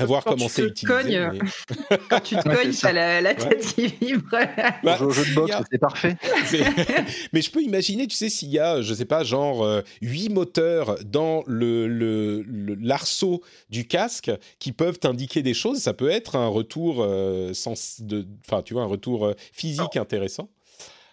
à 0.00 0.04
voir 0.04 0.22
Quand 0.22 0.34
comment 0.34 0.46
tu 0.46 0.52
c'est 0.52 0.62
utilisé. 0.62 0.86
cognes, 1.02 1.30
mais- 1.32 1.98
Quand 2.08 2.20
tu 2.20 2.36
te 2.36 2.48
Ouais, 2.48 2.54
cognes, 2.54 2.72
ça. 2.72 2.88
t'as 2.88 2.92
la, 2.92 3.20
la 3.20 3.34
tête 3.34 3.66
qui 3.74 3.88
vibre. 3.88 4.28
Bah, 4.84 4.96
jeu 5.10 5.24
de 5.24 5.34
boxe, 5.34 5.52
a- 5.54 5.64
c'est 5.70 5.78
parfait. 5.78 6.16
Mais 7.32 7.42
je 7.42 7.50
peux 7.50 7.62
imaginer, 7.62 8.06
tu 8.06 8.14
sais, 8.14 8.28
s'il 8.28 8.50
y 8.50 8.60
a, 8.60 8.80
je 8.80 8.94
sais 8.94 9.04
pas, 9.06 9.24
genre 9.24 9.64
euh, 9.64 9.80
huit 10.00 10.28
moteurs 10.28 10.98
dans 11.04 11.42
le 11.48 11.88
le- 11.88 12.42
le- 12.42 12.74
l'arceau 12.76 13.42
du 13.70 13.88
casque 13.88 14.30
qui 14.60 14.70
peuvent 14.70 15.00
indiquer 15.02 15.42
des 15.42 15.54
choses, 15.54 15.78
ça 15.80 15.94
peut 15.94 16.10
être 16.10 16.36
un 16.36 16.46
retour 16.48 16.98
euh, 17.02 17.52
sens 17.52 17.96
de, 18.00 18.24
enfin, 18.46 18.62
tu 18.62 18.74
vois, 18.74 18.82
un 18.84 18.86
retour 18.86 19.26
euh, 19.26 19.34
physique 19.52 19.96
intéressant. 19.96 20.48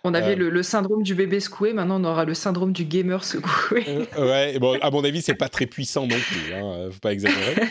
On 0.06 0.14
avait 0.14 0.34
Euh. 0.34 0.36
le, 0.36 0.50
le 0.50 0.64
syndrome 0.64 1.04
du 1.04 1.16
bébé 1.16 1.40
secoué, 1.40 1.74
maintenant 1.74 2.00
on 2.00 2.06
aura 2.06 2.24
le 2.26 2.34
syndrome 2.34 2.72
du 2.72 2.86
gamer 2.86 3.24
secoué. 3.24 3.84
Euh, 4.18 4.32
ouais, 4.54 4.60
bon, 4.60 4.78
à 4.82 4.92
mon 4.92 5.04
avis, 5.04 5.22
c'est 5.22 5.34
pas 5.36 5.50
très 5.50 5.66
puissant 5.66 6.04
non 6.08 6.16
plus, 6.16 6.54
hein, 6.54 6.64
euh, 6.64 6.92
faut 6.92 7.00
pas 7.00 7.12
exagérer. 7.14 7.56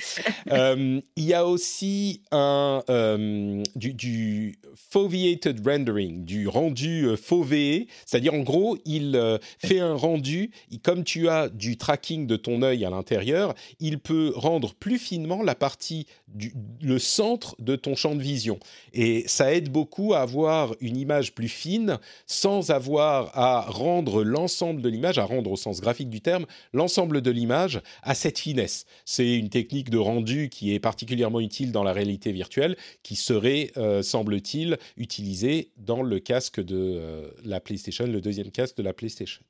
Euh, 0.53 1.01
Il 1.16 1.24
y 1.24 1.32
a 1.32 1.47
aussi 1.47 2.20
un 2.30 2.82
euh, 2.91 3.62
du, 3.76 3.95
du 3.95 4.59
foveated 4.91 5.66
rendering, 5.66 6.24
du 6.26 6.49
rendu 6.49 7.07
fovéé, 7.16 7.89
c'est-à-dire 8.05 8.35
en 8.35 8.41
gros, 8.41 8.76
il 8.85 9.18
fait 9.59 9.80
un 9.80 9.95
rendu, 9.95 10.51
il- 10.70 10.80
comme 10.80 11.03
tu 11.05 11.28
as 11.28 11.49
du 11.49 11.76
tracking 11.78 12.26
de 12.26 12.37
ton 12.37 12.61
œil 12.62 12.85
à 12.85 12.91
l'intérieur, 12.91 13.55
il 13.80 13.99
peut 13.99 14.32
rendre 14.37 14.74
plus 14.74 14.99
finement 14.99 15.43
la 15.43 15.55
partie 15.55 16.07
du 16.28 16.53
le 16.82 16.99
centre 16.99 17.55
de 17.59 17.74
ton 17.76 17.95
champ 17.97 18.14
de 18.14 18.22
vision, 18.22 18.59
et 18.93 19.24
ça 19.26 19.53
aide 19.55 19.70
beaucoup 19.70 20.12
à 20.14 20.18
avoir 20.20 20.74
une 20.80 20.97
image 20.97 21.32
plus 21.35 21.49
fine 21.49 21.99
sans 22.27 22.70
avoir 22.70 23.37
à 23.37 23.62
rendre 23.62 24.22
l'ensemble 24.25 24.83
de 24.83 24.89
l'image, 24.89 25.18
à 25.18 25.25
rendre 25.25 25.51
au 25.51 25.57
sens 25.57 25.81
graphique 25.81 26.11
du 26.11 26.20
terme, 26.20 26.47
l'ensemble 26.72 27.20
de 27.22 27.31
l'image 27.31 27.81
à 28.03 28.14
cette 28.14 28.39
finesse. 28.39 28.87
C'est 29.05 29.37
une 29.37 29.51
technique 29.51 29.91
de 29.91 29.99
rendu 29.99 30.49
qui 30.49 30.75
est 30.75 30.81
particulièrement 30.81 31.41
utile 31.41 31.72
dans 31.72 31.83
la 31.83 31.93
réalité 31.93 32.33
virtuelle, 32.33 32.77
qui 33.03 33.16
serait, 33.16 33.72
euh, 33.77 34.03
semble-t-il, 34.03 34.79
utilisée 34.97 35.70
dans 35.77 36.03
le 36.03 36.18
casque 36.18 36.61
de 36.61 36.77
euh, 36.77 37.31
la 37.45 37.61
PlayStation, 37.61 38.07
le 38.07 38.20
deuxième 38.20 38.51
casque 38.51 38.77
de 38.77 38.83
la 38.83 38.93
PlayStation. 38.93 39.43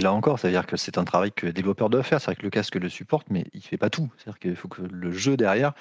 Là 0.00 0.12
encore, 0.14 0.38
ça 0.38 0.48
veut 0.48 0.54
dire 0.54 0.66
que 0.66 0.76
c'est 0.76 0.96
un 0.96 1.04
travail 1.04 1.30
que 1.30 1.46
les 1.46 1.52
développeurs 1.52 1.90
doivent 1.90 2.06
faire. 2.06 2.20
C'est 2.20 2.26
vrai 2.26 2.36
que 2.36 2.42
le 2.42 2.50
casque 2.50 2.76
le 2.76 2.88
supporte, 2.88 3.26
mais 3.28 3.44
il 3.52 3.60
fait 3.60 3.76
pas 3.76 3.90
tout. 3.90 4.10
C'est-à-dire 4.16 4.38
qu'il 4.38 4.56
faut 4.56 4.68
que 4.68 4.82
le 4.82 5.12
jeu 5.12 5.36
derrière 5.36 5.74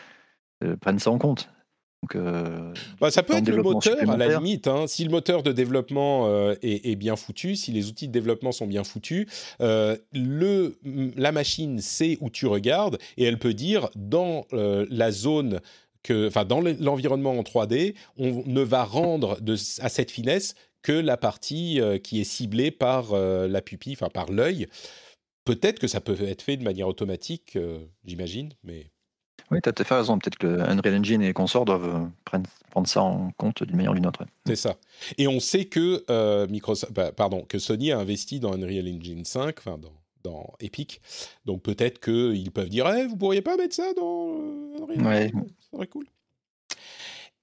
euh, 0.63 0.75
prenne 0.75 0.99
ça 0.99 1.11
en 1.11 1.17
compte. 1.17 1.49
Donc, 2.03 2.15
euh, 2.15 2.73
Bah, 3.01 3.11
ça 3.11 3.23
peut 3.23 3.33
être 3.39 3.45
le 3.49 3.61
moteur 3.73 3.97
à 4.13 4.17
la 4.17 4.25
limite. 4.39 4.67
hein. 4.67 4.87
Si 4.87 5.03
le 5.03 5.09
moteur 5.09 5.43
de 5.43 5.51
développement 5.51 6.27
euh, 6.27 6.55
est, 6.61 6.89
est 6.89 6.95
bien 6.95 7.15
foutu, 7.15 7.55
si 7.55 7.71
les 7.71 7.89
outils 7.89 8.07
de 8.07 8.13
développement 8.13 8.51
sont 8.53 8.67
bien 8.67 8.83
foutus, 8.85 9.25
euh, 9.61 9.97
le, 10.13 10.79
la 11.17 11.31
machine 11.31 11.79
sait 11.79 12.17
où 12.21 12.29
tu 12.29 12.47
regardes 12.47 12.97
et 13.17 13.23
elle 13.25 13.37
peut 13.37 13.53
dire 13.53 13.89
dans 13.95 14.45
la 14.51 15.11
zone 15.11 15.59
que, 16.01 16.27
enfin 16.27 16.45
dans 16.45 16.61
le- 16.61 16.77
l'environnement 16.79 17.31
en 17.37 17.43
3D, 17.43 17.95
on 18.17 18.43
ne 18.45 18.61
va 18.61 18.85
rendre 18.85 19.41
de, 19.41 19.55
à 19.81 19.89
cette 19.89 20.11
finesse 20.11 20.55
que 20.81 20.93
la 20.93 21.17
partie 21.17 21.81
qui 22.03 22.21
est 22.21 22.23
ciblée 22.25 22.71
par 22.71 23.13
la 23.13 23.61
pupille, 23.61 23.93
enfin 23.93 24.07
par 24.09 24.31
l'œil. 24.31 24.67
Peut-être 25.43 25.79
que 25.79 25.87
ça 25.87 25.99
peut 25.99 26.15
être 26.21 26.41
fait 26.41 26.55
de 26.55 26.63
manière 26.63 26.87
automatique, 26.87 27.57
j'imagine, 28.05 28.53
mais 28.63 28.85
oui, 29.51 29.59
tu 29.61 29.69
as 29.69 29.73
tout 29.73 29.81
à 29.81 29.85
fait 29.85 29.95
raison. 29.95 30.17
Peut-être 30.17 30.37
que 30.37 30.47
Unreal 30.47 30.99
Engine 30.99 31.21
et 31.21 31.33
consorts 31.33 31.65
doivent 31.65 31.95
euh, 31.95 32.41
prendre, 32.71 32.87
ça 32.87 33.01
en 33.01 33.31
compte 33.37 33.63
d'une 33.63 33.75
manière 33.75 33.91
ou 33.91 33.95
d'une 33.95 34.07
autre. 34.07 34.25
C'est 34.45 34.55
ça. 34.55 34.75
Et 35.17 35.27
on 35.27 35.39
sait 35.39 35.65
que 35.65 36.03
euh, 36.09 36.47
Microsoft, 36.47 36.93
bah, 36.93 37.11
pardon, 37.11 37.43
que 37.47 37.59
Sony 37.59 37.91
a 37.91 37.99
investi 37.99 38.39
dans 38.39 38.53
Unreal 38.53 38.87
Engine 38.87 39.25
5, 39.25 39.55
enfin 39.59 39.77
dans, 39.77 39.93
dans 40.23 40.53
Epic. 40.59 41.01
Donc 41.45 41.61
peut-être 41.61 41.99
qu'ils 41.99 42.51
peuvent 42.51 42.69
dire, 42.69 42.87
Eh, 42.95 43.07
vous 43.07 43.17
pourriez 43.17 43.41
pas 43.41 43.57
mettre 43.57 43.75
ça 43.75 43.93
dans 43.93 44.29
euh, 44.29 44.83
Unreal 44.83 45.05
Ouais. 45.05 45.25
Engine 45.25 45.47
Ça 45.59 45.77
serait 45.77 45.87
cool. 45.87 46.05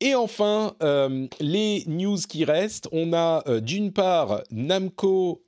Et 0.01 0.14
enfin, 0.14 0.74
euh, 0.82 1.26
les 1.40 1.82
news 1.86 2.18
qui 2.28 2.44
restent, 2.44 2.86
on 2.92 3.14
a 3.14 3.42
euh, 3.49 3.61
d'une 3.61 3.92
part 3.92 4.42
Namco, 4.51 5.42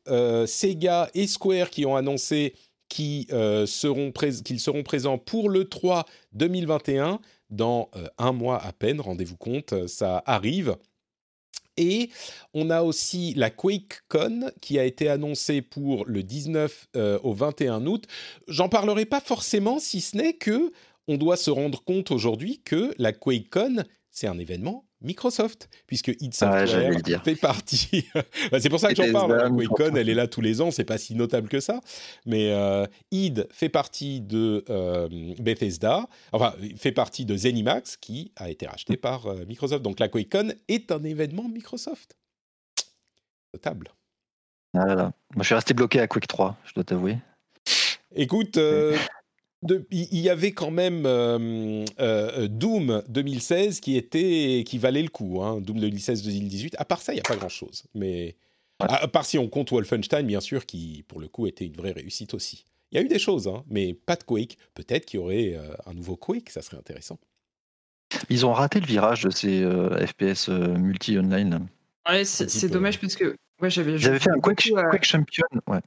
Sega 0.46 1.10
et 1.12 1.26
Square 1.26 1.68
qui 1.68 1.84
ont 1.84 1.96
annoncé 1.96 2.54
qu'ils 2.88 3.26
euh, 3.32 3.66
seront, 3.66 4.12
seront 4.58 4.82
présents 4.82 5.18
pour 5.18 5.50
le 5.50 5.68
3 5.68 6.06
2021 6.32 7.20
dans 7.50 7.90
euh, 7.96 8.06
un 8.18 8.32
mois 8.32 8.62
à 8.62 8.72
peine, 8.72 9.00
rendez-vous 9.00 9.36
compte, 9.36 9.72
euh, 9.72 9.86
ça 9.86 10.22
arrive. 10.26 10.76
Et 11.76 12.10
on 12.54 12.70
a 12.70 12.82
aussi 12.82 13.34
la 13.34 13.50
QuakeCon 13.50 14.50
qui 14.60 14.78
a 14.78 14.84
été 14.84 15.08
annoncée 15.08 15.62
pour 15.62 16.04
le 16.06 16.22
19 16.22 16.88
euh, 16.96 17.18
au 17.22 17.32
21 17.32 17.86
août. 17.86 18.04
J'en 18.48 18.68
parlerai 18.68 19.06
pas 19.06 19.20
forcément, 19.20 19.78
si 19.78 20.00
ce 20.00 20.16
n'est 20.16 20.34
que 20.34 20.72
on 21.06 21.16
doit 21.16 21.36
se 21.36 21.50
rendre 21.50 21.82
compte 21.84 22.10
aujourd'hui 22.10 22.60
que 22.64 22.92
la 22.98 23.12
QuakeCon, 23.12 23.84
c'est 24.10 24.26
un 24.26 24.38
événement 24.38 24.87
Microsoft, 25.00 25.68
puisque 25.86 26.08
id 26.08 26.34
Ah, 26.40 26.66
Software 26.66 27.22
fait 27.24 27.36
partie. 27.36 28.08
Bah, 28.50 28.60
c'est 28.60 28.68
pour 28.68 28.80
ça 28.80 28.88
que 28.88 28.96
j'en 28.96 29.12
parle. 29.12 29.36
La 29.36 29.48
QuakeCon, 29.48 29.94
elle 29.96 30.08
est 30.08 30.14
là 30.14 30.26
tous 30.26 30.40
les 30.40 30.60
ans, 30.60 30.70
c'est 30.70 30.84
pas 30.84 30.98
si 30.98 31.14
notable 31.14 31.48
que 31.48 31.60
ça. 31.60 31.80
Mais 32.26 32.52
euh, 32.52 32.86
id 33.10 33.46
fait 33.50 33.68
partie 33.68 34.20
de 34.20 34.64
euh, 34.70 35.08
Bethesda, 35.38 36.08
enfin, 36.32 36.54
fait 36.76 36.92
partie 36.92 37.24
de 37.24 37.36
ZeniMax, 37.36 37.96
qui 37.96 38.32
a 38.36 38.50
été 38.50 38.66
racheté 38.66 38.96
par 38.96 39.26
euh, 39.26 39.44
Microsoft. 39.46 39.82
Donc 39.82 40.00
la 40.00 40.08
QuakeCon 40.08 40.52
est 40.68 40.90
un 40.90 41.02
événement 41.04 41.48
Microsoft. 41.48 42.16
Notable. 43.54 43.90
Ah 44.74 44.86
là 44.86 44.94
là. 44.94 45.12
Moi, 45.34 45.42
je 45.42 45.46
suis 45.46 45.54
resté 45.54 45.74
bloqué 45.74 46.00
à 46.00 46.06
Quake 46.06 46.26
3, 46.26 46.56
je 46.64 46.74
dois 46.74 46.84
t'avouer. 46.84 47.18
Écoute, 48.14 48.58
de- 49.62 49.86
il 49.90 50.18
y 50.18 50.28
avait 50.30 50.52
quand 50.52 50.70
même 50.70 51.04
euh, 51.06 51.84
euh, 52.00 52.48
Doom 52.48 53.02
2016 53.08 53.80
qui 53.80 53.96
était 53.96 54.62
qui 54.66 54.78
valait 54.78 55.02
le 55.02 55.08
coup. 55.08 55.42
Hein, 55.42 55.60
Doom 55.60 55.78
2016-2018. 55.80 56.74
À 56.78 56.84
part 56.84 57.00
ça, 57.02 57.12
il 57.12 57.16
n'y 57.16 57.20
a 57.20 57.24
pas 57.28 57.36
grand-chose. 57.36 57.84
Mais 57.94 58.36
à, 58.78 59.02
à 59.02 59.08
part 59.08 59.24
si 59.24 59.38
on 59.38 59.48
compte 59.48 59.70
Wolfenstein, 59.72 60.22
bien 60.26 60.40
sûr, 60.40 60.64
qui 60.66 61.04
pour 61.08 61.20
le 61.20 61.28
coup 61.28 61.46
était 61.46 61.66
une 61.66 61.74
vraie 61.76 61.92
réussite 61.92 62.34
aussi. 62.34 62.64
Il 62.92 62.96
y 62.96 62.98
a 63.00 63.04
eu 63.04 63.08
des 63.08 63.18
choses, 63.18 63.48
hein, 63.48 63.64
mais 63.68 63.92
pas 63.92 64.16
de 64.16 64.22
Quake. 64.24 64.56
Peut-être 64.74 65.04
qu'il 65.04 65.20
y 65.20 65.22
aurait 65.22 65.54
euh, 65.54 65.74
un 65.86 65.92
nouveau 65.94 66.16
Quake, 66.16 66.48
ça 66.50 66.62
serait 66.62 66.78
intéressant. 66.78 67.18
Ils 68.30 68.46
ont 68.46 68.52
raté 68.54 68.80
le 68.80 68.86
virage 68.86 69.24
de 69.24 69.30
ces 69.30 69.62
euh, 69.62 70.06
FPS 70.06 70.48
euh, 70.48 70.78
multi-online. 70.78 71.66
Ouais, 72.08 72.24
c'est 72.24 72.68
dommage 72.70 72.98
parce 72.98 73.16
que 73.16 73.36
ouais, 73.60 73.68
j'avais 73.68 73.98
fait 73.98 74.30
un 74.30 74.40
Quake, 74.40 74.70
Quake 74.90 75.04
Champion. 75.04 75.44
Ouais. 75.66 75.80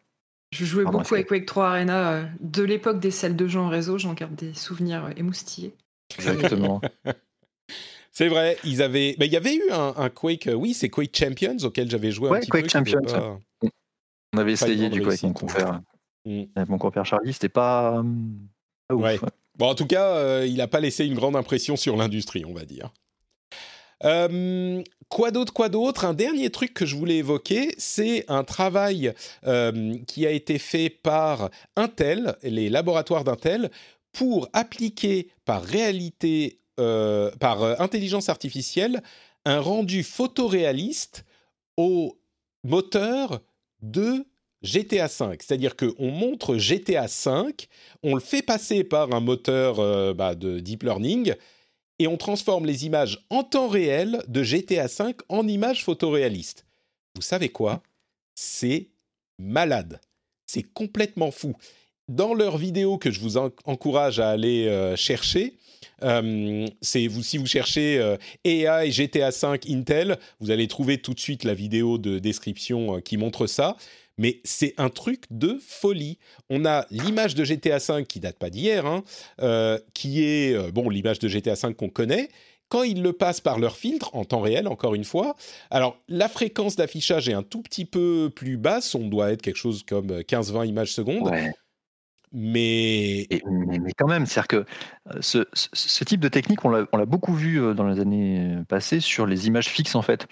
Je 0.51 0.65
jouais 0.65 0.83
Pardon, 0.83 0.99
beaucoup 0.99 1.13
avec 1.15 1.27
Quake 1.27 1.45
3 1.45 1.67
Arena 1.69 2.11
euh, 2.11 2.25
de 2.41 2.63
l'époque 2.63 2.99
des 2.99 3.11
salles 3.11 3.35
de 3.35 3.47
jeux 3.47 3.59
en 3.59 3.69
réseau, 3.69 3.97
j'en 3.97 4.13
garde 4.13 4.35
des 4.35 4.53
souvenirs 4.53 5.05
euh, 5.05 5.11
émoustillés. 5.15 5.73
Exactement. 6.17 6.81
C'est 8.11 8.27
vrai, 8.27 8.57
ils 8.65 8.81
avaient. 8.81 9.15
Mais 9.19 9.27
il 9.27 9.31
y 9.31 9.37
avait 9.37 9.55
eu 9.55 9.71
un, 9.71 9.93
un 9.95 10.09
Quake. 10.09 10.47
euh, 10.47 10.53
oui, 10.53 10.73
c'est 10.73 10.89
Quake 10.89 11.15
Champions 11.15 11.55
auquel 11.63 11.89
j'avais 11.89 12.11
joué 12.11 12.29
un 12.29 12.39
petit 12.41 12.49
Quake 12.49 12.63
peu. 12.65 12.69
Champions, 12.69 13.01
pas- 13.01 13.39
On 14.33 14.37
avait 14.37 14.51
essayé 14.51 14.89
du 14.89 15.01
coup 15.01 15.07
avec 15.07 15.23
mon 15.23 15.31
compère. 15.31 15.81
Mm. 16.25 16.43
Avec 16.55 16.69
mon 16.69 16.77
compère 16.77 17.05
Charlie, 17.05 17.31
c'était 17.31 17.47
pas. 17.47 18.03
pas 18.89 18.95
ouf, 18.95 19.01
Ouais. 19.01 19.17
ouais. 19.17 19.29
Bon, 19.57 19.67
en 19.69 19.75
tout 19.75 19.87
cas, 19.87 20.15
euh, 20.17 20.45
il 20.45 20.57
n'a 20.57 20.67
pas 20.67 20.81
laissé 20.81 21.05
une 21.05 21.13
grande 21.15 21.37
impression 21.37 21.77
sur 21.77 21.95
l'industrie, 21.95 22.43
on 22.45 22.53
va 22.53 22.65
dire. 22.65 22.91
Euh, 24.03 24.81
quoi 25.09 25.31
d'autre, 25.31 25.53
quoi 25.53 25.69
d'autre? 25.69 26.05
Un 26.05 26.13
dernier 26.13 26.49
truc 26.49 26.73
que 26.73 26.85
je 26.85 26.95
voulais 26.95 27.17
évoquer, 27.17 27.73
c'est 27.77 28.25
un 28.27 28.43
travail 28.43 29.13
euh, 29.45 29.95
qui 30.07 30.25
a 30.25 30.31
été 30.31 30.57
fait 30.57 30.89
par 30.89 31.49
Intel, 31.75 32.35
les 32.43 32.69
laboratoires 32.69 33.23
d'Intel, 33.23 33.71
pour 34.11 34.49
appliquer 34.53 35.29
par 35.45 35.63
réalité, 35.63 36.59
euh, 36.79 37.31
par 37.39 37.63
intelligence 37.81 38.29
artificielle, 38.29 39.01
un 39.45 39.59
rendu 39.59 40.03
photoréaliste 40.03 41.25
au 41.77 42.17
moteur 42.63 43.41
de 43.81 44.25
GTA 44.61 45.07
V. 45.07 45.37
C'est-à-dire 45.39 45.75
qu'on 45.75 46.11
montre 46.11 46.57
GTA 46.57 47.07
V, 47.07 47.53
on 48.03 48.13
le 48.13 48.21
fait 48.21 48.43
passer 48.43 48.83
par 48.83 49.11
un 49.13 49.19
moteur 49.19 50.13
bah, 50.13 50.35
de 50.35 50.59
deep 50.59 50.83
learning 50.83 51.33
et 52.01 52.07
on 52.07 52.17
transforme 52.17 52.65
les 52.65 52.87
images 52.87 53.19
en 53.29 53.43
temps 53.43 53.67
réel 53.67 54.23
de 54.27 54.41
GTA 54.41 54.87
V 54.87 55.13
en 55.29 55.47
images 55.47 55.83
photoréalistes. 55.83 56.65
Vous 57.15 57.21
savez 57.21 57.49
quoi? 57.49 57.83
C'est 58.33 58.87
malade. 59.37 60.01
C'est 60.47 60.63
complètement 60.63 61.29
fou. 61.29 61.55
Dans 62.07 62.33
leur 62.33 62.57
vidéo 62.57 62.97
que 62.97 63.11
je 63.11 63.19
vous 63.19 63.37
en- 63.37 63.51
encourage 63.65 64.19
à 64.19 64.31
aller 64.31 64.65
euh, 64.67 64.95
chercher, 64.95 65.53
euh, 66.01 66.65
vous 67.07 67.23
si 67.23 67.37
vous 67.37 67.45
cherchez 67.45 67.99
euh, 67.99 68.17
AI 68.45 68.89
GTA 68.91 69.29
V 69.29 69.59
Intel, 69.69 70.17
vous 70.39 70.49
allez 70.49 70.67
trouver 70.67 70.97
tout 70.97 71.13
de 71.13 71.19
suite 71.19 71.43
la 71.43 71.53
vidéo 71.53 71.99
de 71.99 72.17
description 72.17 72.99
qui 72.99 73.17
montre 73.17 73.45
ça. 73.45 73.77
Mais 74.21 74.39
c'est 74.43 74.75
un 74.77 74.89
truc 74.89 75.23
de 75.31 75.57
folie. 75.59 76.19
On 76.51 76.63
a 76.63 76.85
l'image 76.91 77.33
de 77.33 77.43
GTA 77.43 77.79
V 77.79 78.05
qui 78.05 78.19
date 78.19 78.37
pas 78.37 78.51
d'hier, 78.51 78.85
hein, 78.85 79.03
euh, 79.41 79.79
qui 79.95 80.23
est 80.23 80.53
euh, 80.53 80.69
bon 80.69 80.89
l'image 80.89 81.17
de 81.17 81.27
GTA 81.27 81.55
V 81.55 81.73
qu'on 81.73 81.89
connaît. 81.89 82.29
Quand 82.69 82.83
ils 82.83 83.01
le 83.01 83.13
passent 83.13 83.41
par 83.41 83.57
leur 83.57 83.75
filtre 83.75 84.15
en 84.15 84.23
temps 84.23 84.39
réel, 84.39 84.67
encore 84.67 84.93
une 84.93 85.03
fois, 85.03 85.35
alors 85.71 85.97
la 86.07 86.29
fréquence 86.29 86.75
d'affichage 86.75 87.27
est 87.29 87.33
un 87.33 87.41
tout 87.41 87.63
petit 87.63 87.83
peu 87.83 88.31
plus 88.33 88.57
basse. 88.57 88.93
On 88.93 89.07
doit 89.07 89.31
être 89.31 89.41
quelque 89.41 89.57
chose 89.57 89.83
comme 89.83 90.07
15-20 90.07 90.67
images 90.67 90.93
secondes. 90.93 91.31
Mais... 92.33 93.27
mais, 93.45 93.91
quand 93.97 94.07
même, 94.07 94.25
c'est-à-dire 94.25 94.47
que 94.47 94.65
ce, 95.19 95.45
ce, 95.53 96.03
type 96.05 96.21
de 96.21 96.29
technique, 96.29 96.63
on 96.63 96.69
l'a 96.69 97.05
beaucoup 97.05 97.33
vu 97.33 97.59
dans 97.75 97.85
les 97.85 97.99
années 97.99 98.57
passées 98.69 99.01
sur 99.01 99.25
les 99.25 99.47
images 99.47 99.67
fixes, 99.67 99.95
en 99.95 100.01
fait, 100.01 100.27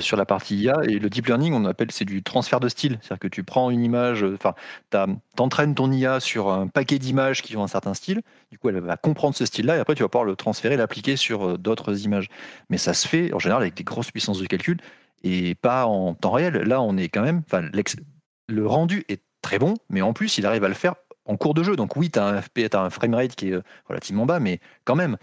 sur 0.00 0.18
la 0.18 0.26
partie 0.26 0.56
IA. 0.56 0.76
Et 0.86 0.98
le 0.98 1.08
deep 1.08 1.26
learning, 1.26 1.54
on 1.54 1.64
appelle 1.64 1.92
c'est 1.92 2.04
du 2.04 2.22
transfert 2.22 2.60
de 2.60 2.68
style. 2.68 2.98
C'est-à-dire 3.00 3.20
que 3.20 3.28
tu 3.28 3.42
prends 3.42 3.70
une 3.70 3.82
image, 3.82 4.22
enfin, 4.22 4.54
tu 4.90 4.98
entraînes 5.38 5.74
ton 5.74 5.90
IA 5.90 6.20
sur 6.20 6.50
un 6.50 6.66
paquet 6.66 6.98
d'images 6.98 7.40
qui 7.40 7.56
ont 7.56 7.62
un 7.62 7.68
certain 7.68 7.94
style. 7.94 8.20
Du 8.50 8.58
coup, 8.58 8.68
elle 8.68 8.80
va 8.80 8.98
comprendre 8.98 9.34
ce 9.34 9.46
style-là 9.46 9.76
et 9.76 9.80
après, 9.80 9.94
tu 9.94 10.02
vas 10.02 10.10
pouvoir 10.10 10.26
le 10.26 10.36
transférer, 10.36 10.76
l'appliquer 10.76 11.16
sur 11.16 11.58
d'autres 11.58 12.04
images. 12.04 12.28
Mais 12.68 12.76
ça 12.76 12.92
se 12.92 13.08
fait 13.08 13.32
en 13.32 13.38
général 13.38 13.62
avec 13.62 13.74
des 13.74 13.84
grosses 13.84 14.10
puissances 14.10 14.40
de 14.40 14.46
calcul 14.46 14.78
et 15.22 15.54
pas 15.54 15.86
en 15.86 16.14
temps 16.14 16.32
réel. 16.32 16.54
Là, 16.54 16.82
on 16.82 16.96
est 16.96 17.08
quand 17.08 17.22
même, 17.22 17.42
le 18.48 18.66
rendu 18.66 19.04
est 19.08 19.22
très 19.42 19.58
bon, 19.58 19.74
mais 19.88 20.02
en 20.02 20.12
plus, 20.12 20.38
il 20.38 20.46
arrive 20.46 20.64
à 20.64 20.68
le 20.68 20.74
faire 20.74 20.94
en 21.26 21.36
cours 21.36 21.54
de 21.54 21.62
jeu. 21.62 21.76
Donc 21.76 21.96
oui, 21.96 22.10
tu 22.10 22.18
as 22.18 22.26
un 22.26 22.42
FP, 22.42 22.60
as 22.72 22.78
un 22.78 22.90
framerate 22.90 23.34
qui 23.34 23.50
est 23.50 23.54
euh, 23.54 23.62
relativement 23.86 24.26
bas, 24.26 24.40
mais 24.40 24.60
quand 24.84 24.96
même, 24.96 25.16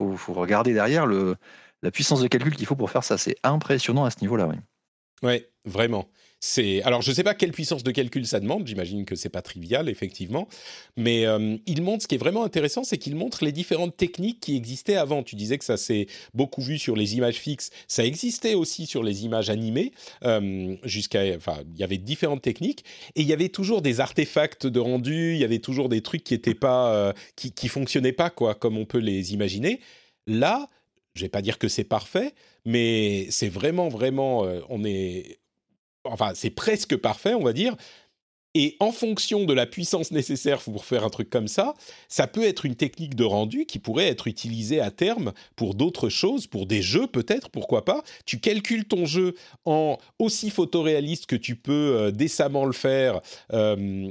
il 0.00 0.16
faut, 0.16 0.34
regarder 0.34 0.74
derrière 0.74 1.06
le, 1.06 1.36
la 1.82 1.90
puissance 1.90 2.20
de 2.20 2.28
calcul 2.28 2.54
qu'il 2.54 2.66
faut 2.66 2.76
pour 2.76 2.90
faire 2.90 3.04
ça. 3.04 3.18
C'est 3.18 3.36
impressionnant 3.42 4.04
à 4.04 4.10
ce 4.10 4.20
niveau-là. 4.20 4.48
Oui. 4.48 4.56
Ouais, 5.22 5.48
vraiment 5.64 6.08
alors 6.84 7.02
je 7.02 7.10
ne 7.10 7.14
sais 7.14 7.24
pas 7.24 7.34
quelle 7.34 7.52
puissance 7.52 7.82
de 7.82 7.90
calcul 7.90 8.26
ça 8.26 8.40
demande. 8.40 8.66
J'imagine 8.66 9.04
que 9.04 9.14
c'est 9.14 9.28
pas 9.28 9.42
trivial 9.42 9.88
effectivement, 9.88 10.48
mais 10.96 11.26
euh, 11.26 11.56
il 11.66 11.82
montre 11.82 12.02
ce 12.02 12.08
qui 12.08 12.14
est 12.14 12.18
vraiment 12.18 12.44
intéressant, 12.44 12.84
c'est 12.84 12.98
qu'il 12.98 13.16
montre 13.16 13.44
les 13.44 13.52
différentes 13.52 13.96
techniques 13.96 14.40
qui 14.40 14.56
existaient 14.56 14.96
avant. 14.96 15.22
Tu 15.22 15.36
disais 15.36 15.58
que 15.58 15.64
ça 15.64 15.76
s'est 15.76 16.06
beaucoup 16.34 16.62
vu 16.62 16.78
sur 16.78 16.96
les 16.96 17.16
images 17.16 17.36
fixes, 17.36 17.70
ça 17.88 18.04
existait 18.04 18.54
aussi 18.54 18.86
sur 18.86 19.02
les 19.02 19.24
images 19.24 19.50
animées. 19.50 19.92
Euh, 20.24 20.76
jusqu'à, 20.84 21.22
enfin, 21.36 21.58
il 21.72 21.78
y 21.78 21.84
avait 21.84 21.98
différentes 21.98 22.42
techniques 22.42 22.84
et 23.14 23.22
il 23.22 23.26
y 23.26 23.32
avait 23.32 23.48
toujours 23.48 23.82
des 23.82 24.00
artefacts 24.00 24.66
de 24.66 24.80
rendu. 24.80 25.32
Il 25.34 25.38
y 25.38 25.44
avait 25.44 25.58
toujours 25.58 25.88
des 25.88 26.02
trucs 26.02 26.24
qui 26.24 26.34
étaient 26.34 26.54
pas, 26.54 26.92
euh, 26.92 27.12
qui, 27.36 27.52
qui 27.52 27.68
fonctionnaient 27.68 28.12
pas 28.12 28.30
quoi, 28.30 28.54
comme 28.54 28.76
on 28.76 28.84
peut 28.84 28.98
les 28.98 29.34
imaginer. 29.34 29.80
Là, 30.26 30.68
je 31.14 31.22
vais 31.22 31.28
pas 31.28 31.42
dire 31.42 31.58
que 31.58 31.68
c'est 31.68 31.84
parfait, 31.84 32.34
mais 32.64 33.26
c'est 33.30 33.48
vraiment, 33.48 33.88
vraiment, 33.88 34.46
on 34.68 34.84
est, 34.84 35.38
enfin 36.10 36.32
c'est 36.34 36.50
presque 36.50 36.96
parfait, 36.96 37.34
on 37.34 37.42
va 37.42 37.52
dire. 37.52 37.76
Et 38.58 38.74
en 38.80 38.90
fonction 38.90 39.44
de 39.44 39.52
la 39.52 39.66
puissance 39.66 40.12
nécessaire 40.12 40.62
pour 40.62 40.86
faire 40.86 41.04
un 41.04 41.10
truc 41.10 41.28
comme 41.28 41.46
ça, 41.46 41.74
ça 42.08 42.26
peut 42.26 42.42
être 42.42 42.64
une 42.64 42.74
technique 42.74 43.14
de 43.14 43.22
rendu 43.22 43.66
qui 43.66 43.78
pourrait 43.78 44.08
être 44.08 44.28
utilisée 44.28 44.80
à 44.80 44.90
terme 44.90 45.34
pour 45.56 45.74
d'autres 45.74 46.08
choses, 46.08 46.46
pour 46.46 46.64
des 46.64 46.80
jeux 46.80 47.06
peut-être, 47.06 47.50
pourquoi 47.50 47.84
pas. 47.84 48.02
Tu 48.24 48.40
calcules 48.40 48.86
ton 48.86 49.04
jeu 49.04 49.34
en 49.66 49.98
aussi 50.18 50.48
photoréaliste 50.48 51.26
que 51.26 51.36
tu 51.36 51.54
peux 51.54 51.72
euh, 51.98 52.10
décemment 52.10 52.64
le 52.64 52.72
faire 52.72 53.20
euh, 53.52 54.10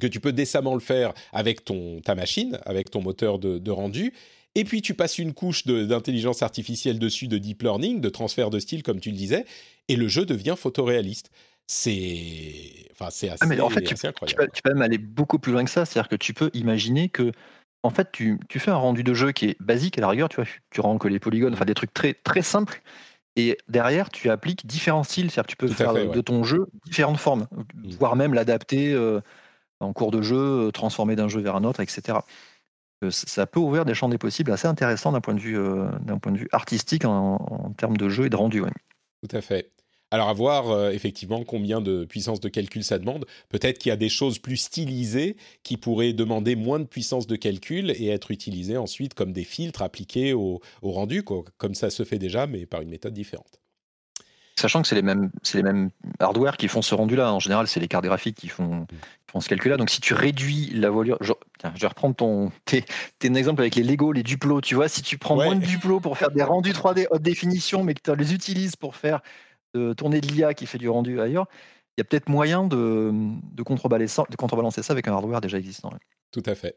que 0.00 0.06
tu 0.06 0.18
peux 0.20 0.32
décemment 0.32 0.72
le 0.72 0.80
faire 0.80 1.12
avec 1.32 1.66
ton, 1.66 2.00
ta 2.00 2.14
machine, 2.14 2.58
avec 2.64 2.90
ton 2.90 3.02
moteur 3.02 3.38
de 3.38 3.70
rendu, 3.70 4.14
et 4.58 4.64
puis 4.64 4.82
tu 4.82 4.92
passes 4.92 5.18
une 5.18 5.34
couche 5.34 5.68
d'intelligence 5.68 6.42
artificielle 6.42 6.98
dessus, 6.98 7.28
de 7.28 7.38
deep 7.38 7.62
learning, 7.62 8.00
de 8.00 8.08
transfert 8.08 8.50
de 8.50 8.58
style, 8.58 8.82
comme 8.82 8.98
tu 8.98 9.10
le 9.10 9.16
disais, 9.16 9.44
et 9.86 9.94
le 9.94 10.08
jeu 10.08 10.26
devient 10.26 10.56
photoréaliste. 10.58 11.30
C'est 11.68 12.88
enfin, 12.90 13.06
assez, 13.06 13.30
ah, 13.40 13.46
mais 13.46 13.60
en 13.60 13.70
fait, 13.70 13.82
tu, 13.82 13.94
incroyable. 14.04 14.50
Tu 14.52 14.62
peux, 14.62 14.70
même 14.70 14.82
aller 14.82 14.98
beaucoup 14.98 15.38
plus 15.38 15.52
loin 15.52 15.62
que 15.62 15.70
ça. 15.70 15.84
C'est-à-dire 15.84 16.08
que 16.08 16.16
tu 16.16 16.34
peux 16.34 16.50
imaginer 16.54 17.08
que 17.08 17.30
en 17.84 17.90
fait, 17.90 18.10
tu, 18.10 18.40
tu, 18.48 18.58
fais 18.58 18.72
un 18.72 18.76
rendu 18.76 19.04
de 19.04 19.14
jeu 19.14 19.30
qui 19.30 19.44
est 19.44 19.56
basique 19.62 19.96
à 19.98 20.00
la 20.00 20.08
rigueur, 20.08 20.28
tu 20.28 20.36
vois, 20.36 20.46
tu 20.70 20.80
rends 20.80 20.98
que 20.98 21.06
les 21.06 21.20
polygones, 21.20 21.52
enfin 21.52 21.64
des 21.64 21.74
trucs 21.74 21.94
très, 21.94 22.12
très 22.12 22.42
simples, 22.42 22.82
et 23.36 23.56
derrière, 23.68 24.10
tu 24.10 24.28
appliques 24.28 24.66
différents 24.66 25.04
styles, 25.04 25.30
c'est-à-dire 25.30 25.46
que 25.46 25.52
tu 25.52 25.56
peux 25.56 25.68
faire 25.68 25.92
de 25.92 26.20
ton 26.20 26.42
jeu 26.42 26.66
différentes 26.84 27.18
formes, 27.18 27.46
mmh. 27.52 27.90
voire 28.00 28.16
même 28.16 28.34
l'adapter 28.34 28.92
euh, 28.92 29.20
en 29.78 29.92
cours 29.92 30.10
de 30.10 30.20
jeu, 30.20 30.66
euh, 30.66 30.70
transformer 30.72 31.14
d'un 31.14 31.28
jeu 31.28 31.40
vers 31.40 31.54
un 31.54 31.62
autre, 31.62 31.78
etc 31.78 32.18
ça 33.10 33.46
peut 33.46 33.60
ouvrir 33.60 33.84
des 33.84 33.94
champs 33.94 34.08
des 34.08 34.18
possibles 34.18 34.50
assez 34.50 34.66
intéressants 34.66 35.12
d'un 35.12 35.20
point 35.20 35.34
de 35.34 35.40
vue, 35.40 35.58
euh, 35.58 35.88
artistique 36.52 37.04
en, 37.04 37.72
termes 37.76 37.96
de 37.96 38.08
jeu 38.08 38.26
et 38.26 38.30
de 38.30 38.36
rendu. 38.36 38.62
Tout 38.62 39.36
à 39.36 39.40
fait. 39.40 39.70
Alors 40.10 40.28
à 40.28 40.32
voir 40.32 40.70
euh, 40.70 40.90
effectivement 40.90 41.44
combien 41.44 41.82
de 41.82 42.06
puissance 42.06 42.40
de 42.40 42.48
calcul 42.48 42.82
ça 42.82 42.98
demande. 42.98 43.26
Peut-être 43.50 43.78
qu'il 43.78 43.90
y 43.90 43.92
a 43.92 43.96
des 43.96 44.08
choses 44.08 44.38
plus 44.38 44.56
stylisées 44.56 45.36
qui 45.62 45.76
pourraient 45.76 46.14
demander 46.14 46.56
moins 46.56 46.80
de 46.80 46.86
puissance 46.86 47.26
de 47.26 47.36
calcul 47.36 47.90
et 47.90 48.08
être 48.08 48.30
utilisées 48.30 48.78
ensuite 48.78 49.12
comme 49.12 49.32
des 49.32 49.44
filtres 49.44 49.82
appliqués 49.82 50.32
au, 50.32 50.60
au 50.80 50.92
rendu, 50.92 51.22
comme 51.22 51.74
ça 51.74 51.90
se 51.90 52.04
fait 52.04 52.18
déjà, 52.18 52.46
mais 52.46 52.64
par 52.64 52.80
une 52.80 52.88
méthode 52.88 53.12
différente. 53.12 53.60
Sachant 54.58 54.82
que 54.82 54.88
c'est 54.88 54.96
les 54.96 55.02
mêmes, 55.02 55.30
c'est 55.44 55.56
les 55.56 55.62
mêmes 55.62 55.90
hardware 56.18 56.56
qui 56.56 56.66
font 56.66 56.82
ce 56.82 56.92
rendu-là. 56.92 57.32
En 57.32 57.38
général, 57.38 57.68
c'est 57.68 57.78
les 57.78 57.86
cartes 57.86 58.04
graphiques 58.04 58.36
qui 58.36 58.48
font, 58.48 58.88
font 59.30 59.40
ce 59.40 59.48
calcul-là. 59.48 59.76
Donc, 59.76 59.88
si 59.88 60.00
tu 60.00 60.14
réduis 60.14 60.70
la 60.74 60.90
voilure, 60.90 61.16
je, 61.20 61.32
je 61.62 61.80
vais 61.80 61.86
reprendre 61.86 62.16
ton, 62.16 62.50
tes, 62.64 62.84
un 63.24 63.34
exemple 63.34 63.60
avec 63.60 63.76
les 63.76 63.84
Lego, 63.84 64.10
les 64.10 64.24
Duplo. 64.24 64.60
Tu 64.60 64.74
vois, 64.74 64.88
si 64.88 65.02
tu 65.02 65.16
prends 65.16 65.36
moins 65.36 65.54
de 65.54 65.64
Duplo 65.64 66.00
pour 66.00 66.18
faire 66.18 66.32
des 66.32 66.42
rendus 66.42 66.72
3D 66.72 67.06
haute 67.08 67.22
définition, 67.22 67.84
mais 67.84 67.94
que 67.94 68.00
tu 68.02 68.16
les 68.16 68.34
utilises 68.34 68.74
pour 68.74 68.96
faire 68.96 69.20
de 69.74 69.92
tourner 69.92 70.20
de 70.20 70.26
l'IA 70.26 70.54
qui 70.54 70.66
fait 70.66 70.78
du 70.78 70.88
rendu 70.88 71.20
ailleurs, 71.20 71.46
il 71.96 72.00
y 72.00 72.02
a 72.02 72.04
peut-être 72.04 72.28
moyen 72.28 72.64
de, 72.64 73.12
de, 73.12 73.62
contrebalancer, 73.62 74.22
de 74.28 74.36
contrebalancer 74.36 74.82
ça 74.82 74.92
avec 74.92 75.06
un 75.06 75.12
hardware 75.12 75.40
déjà 75.40 75.58
existant. 75.58 75.92
Tout 76.32 76.42
à 76.46 76.56
fait. 76.56 76.76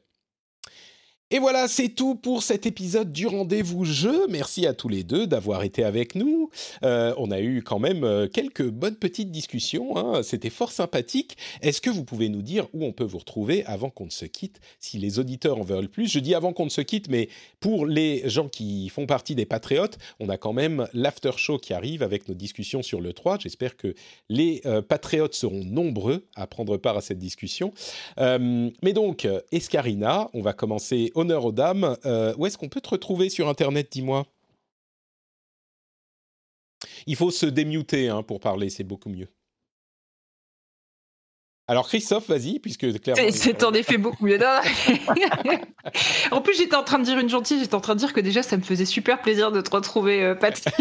Et 1.33 1.39
voilà, 1.39 1.69
c'est 1.69 1.87
tout 1.87 2.15
pour 2.15 2.43
cet 2.43 2.65
épisode 2.65 3.13
du 3.13 3.25
rendez-vous 3.25 3.85
jeu. 3.85 4.27
Merci 4.27 4.67
à 4.67 4.73
tous 4.73 4.89
les 4.89 5.05
deux 5.05 5.27
d'avoir 5.27 5.63
été 5.63 5.85
avec 5.85 6.13
nous. 6.15 6.49
Euh, 6.83 7.13
on 7.15 7.31
a 7.31 7.39
eu 7.39 7.63
quand 7.63 7.79
même 7.79 8.03
euh, 8.03 8.27
quelques 8.27 8.67
bonnes 8.67 8.97
petites 8.97 9.31
discussions. 9.31 9.95
Hein. 9.95 10.23
C'était 10.23 10.49
fort 10.49 10.73
sympathique. 10.73 11.37
Est-ce 11.61 11.79
que 11.79 11.89
vous 11.89 12.03
pouvez 12.03 12.27
nous 12.27 12.41
dire 12.41 12.67
où 12.73 12.83
on 12.83 12.91
peut 12.91 13.05
vous 13.05 13.19
retrouver 13.19 13.63
avant 13.63 13.89
qu'on 13.89 14.07
ne 14.07 14.11
se 14.11 14.25
quitte 14.25 14.59
Si 14.81 14.97
les 14.97 15.19
auditeurs 15.19 15.57
en 15.57 15.63
veulent 15.63 15.87
plus, 15.87 16.11
je 16.11 16.19
dis 16.19 16.35
avant 16.35 16.51
qu'on 16.51 16.65
ne 16.65 16.69
se 16.69 16.81
quitte, 16.81 17.07
mais 17.09 17.29
pour 17.61 17.85
les 17.85 18.27
gens 18.29 18.49
qui 18.49 18.89
font 18.89 19.05
partie 19.05 19.33
des 19.33 19.45
patriotes, 19.45 19.99
on 20.19 20.27
a 20.27 20.35
quand 20.35 20.51
même 20.51 20.89
l'after 20.93 21.31
show 21.37 21.57
qui 21.57 21.73
arrive 21.73 22.03
avec 22.03 22.27
nos 22.27 22.35
discussions 22.35 22.81
sur 22.81 22.99
le 22.99 23.13
3. 23.13 23.37
J'espère 23.39 23.77
que 23.77 23.95
les 24.27 24.59
euh, 24.65 24.81
patriotes 24.81 25.35
seront 25.35 25.63
nombreux 25.63 26.25
à 26.35 26.45
prendre 26.45 26.75
part 26.75 26.97
à 26.97 27.01
cette 27.01 27.19
discussion. 27.19 27.71
mais 28.17 28.91
donc, 28.93 29.25
Escarina, 29.53 30.29
on 30.33 30.41
va 30.41 30.51
commencer 30.51 31.09
honneur 31.22 31.45
aux 31.45 31.52
dames. 31.52 31.98
Euh, 32.06 32.34
où 32.38 32.45
est-ce 32.45 32.57
qu'on 32.57 32.69
peut 32.69 32.81
te 32.81 32.89
retrouver 32.89 33.30
sur 33.30 33.48
Internet, 33.48 33.89
dis-moi? 33.91 34.26
Il 37.06 37.15
faut 37.15 37.31
se 37.31 37.45
démuter 37.45 38.10
hein, 38.10 38.23
pour 38.23 38.39
parler, 38.39 38.69
c'est 38.69 38.84
beaucoup 38.84 39.10
mieux. 39.10 39.30
Alors 41.72 41.88
Christophe, 41.88 42.27
vas-y, 42.27 42.60
puisque 42.60 42.99
clairement... 42.99 43.23
C'est 43.31 43.64
en 43.64 43.72
effet 43.72 43.98
beaucoup 43.98 44.26
mieux. 44.26 44.38
en 46.31 46.41
plus, 46.41 46.57
j'étais 46.57 46.76
en 46.76 46.84
train 46.84 46.99
de 46.99 47.06
dire 47.06 47.18
une 47.18 47.30
gentille, 47.30 47.60
j'étais 47.61 47.76
en 47.76 47.80
train 47.80 47.93
de 47.93 47.99
dire 47.99 48.11
que 48.11 48.19
déjà, 48.19 48.43
ça 48.43 48.57
me 48.57 48.61
faisait 48.61 48.84
super 48.84 49.22
plaisir 49.22 49.53
de 49.53 49.61
te 49.61 49.72
retrouver, 49.72 50.22
euh, 50.22 50.35
Patrick. 50.35 50.76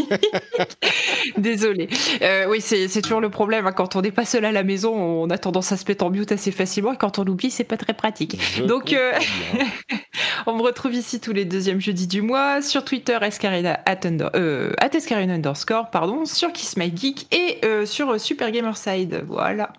Désolée. 1.39 1.89
Euh, 2.23 2.47
oui, 2.49 2.61
c'est 2.61 3.03
toujours 3.03 3.21
le 3.21 3.31
problème. 3.31 3.69
Hein. 3.69 3.73
Quand 3.73 3.95
on 3.95 4.03
n'est 4.03 4.11
pas 4.11 4.25
seul 4.25 4.45
à 4.45 4.51
la 4.51 4.65
maison, 4.65 4.93
on 4.93 5.31
a 5.31 5.39
tendance 5.39 5.71
à 5.71 5.77
se 5.77 5.85
mettre 5.87 6.05
en 6.05 6.11
mute 6.11 6.33
assez 6.33 6.51
facilement. 6.51 6.93
Et 6.95 6.97
quand 6.97 7.21
on 7.21 7.25
oublie, 7.29 7.53
c'est 7.53 7.63
pas 7.63 7.77
très 7.77 7.95
pratique. 7.95 8.41
Donc, 8.67 8.93
euh, 8.93 9.13
on 10.49 10.57
me 10.57 10.63
retrouve 10.63 10.95
ici 10.95 11.21
tous 11.21 11.33
les 11.33 11.45
deuxièmes 11.45 11.81
jeudis 11.81 12.09
du 12.09 12.21
mois, 12.21 12.63
sur 12.63 12.85
Twitter, 12.85 13.17
escarina, 13.23 13.79
at, 13.87 14.01
underscore, 14.05 15.89
pardon, 15.91 16.25
sur 16.25 16.53
Kiss 16.53 16.77
My 16.77 16.93
Geek 16.93 17.33
et 17.33 17.61
sur 17.87 18.21
Super 18.21 18.51
Gamerside. 18.51 19.23
Voilà. 19.29 19.73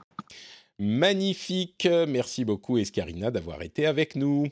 Magnifique. 0.82 1.88
Merci 2.08 2.44
beaucoup, 2.44 2.80
Escarina, 2.80 3.30
d'avoir 3.30 3.62
été 3.62 3.86
avec 3.86 4.16
nous. 4.16 4.48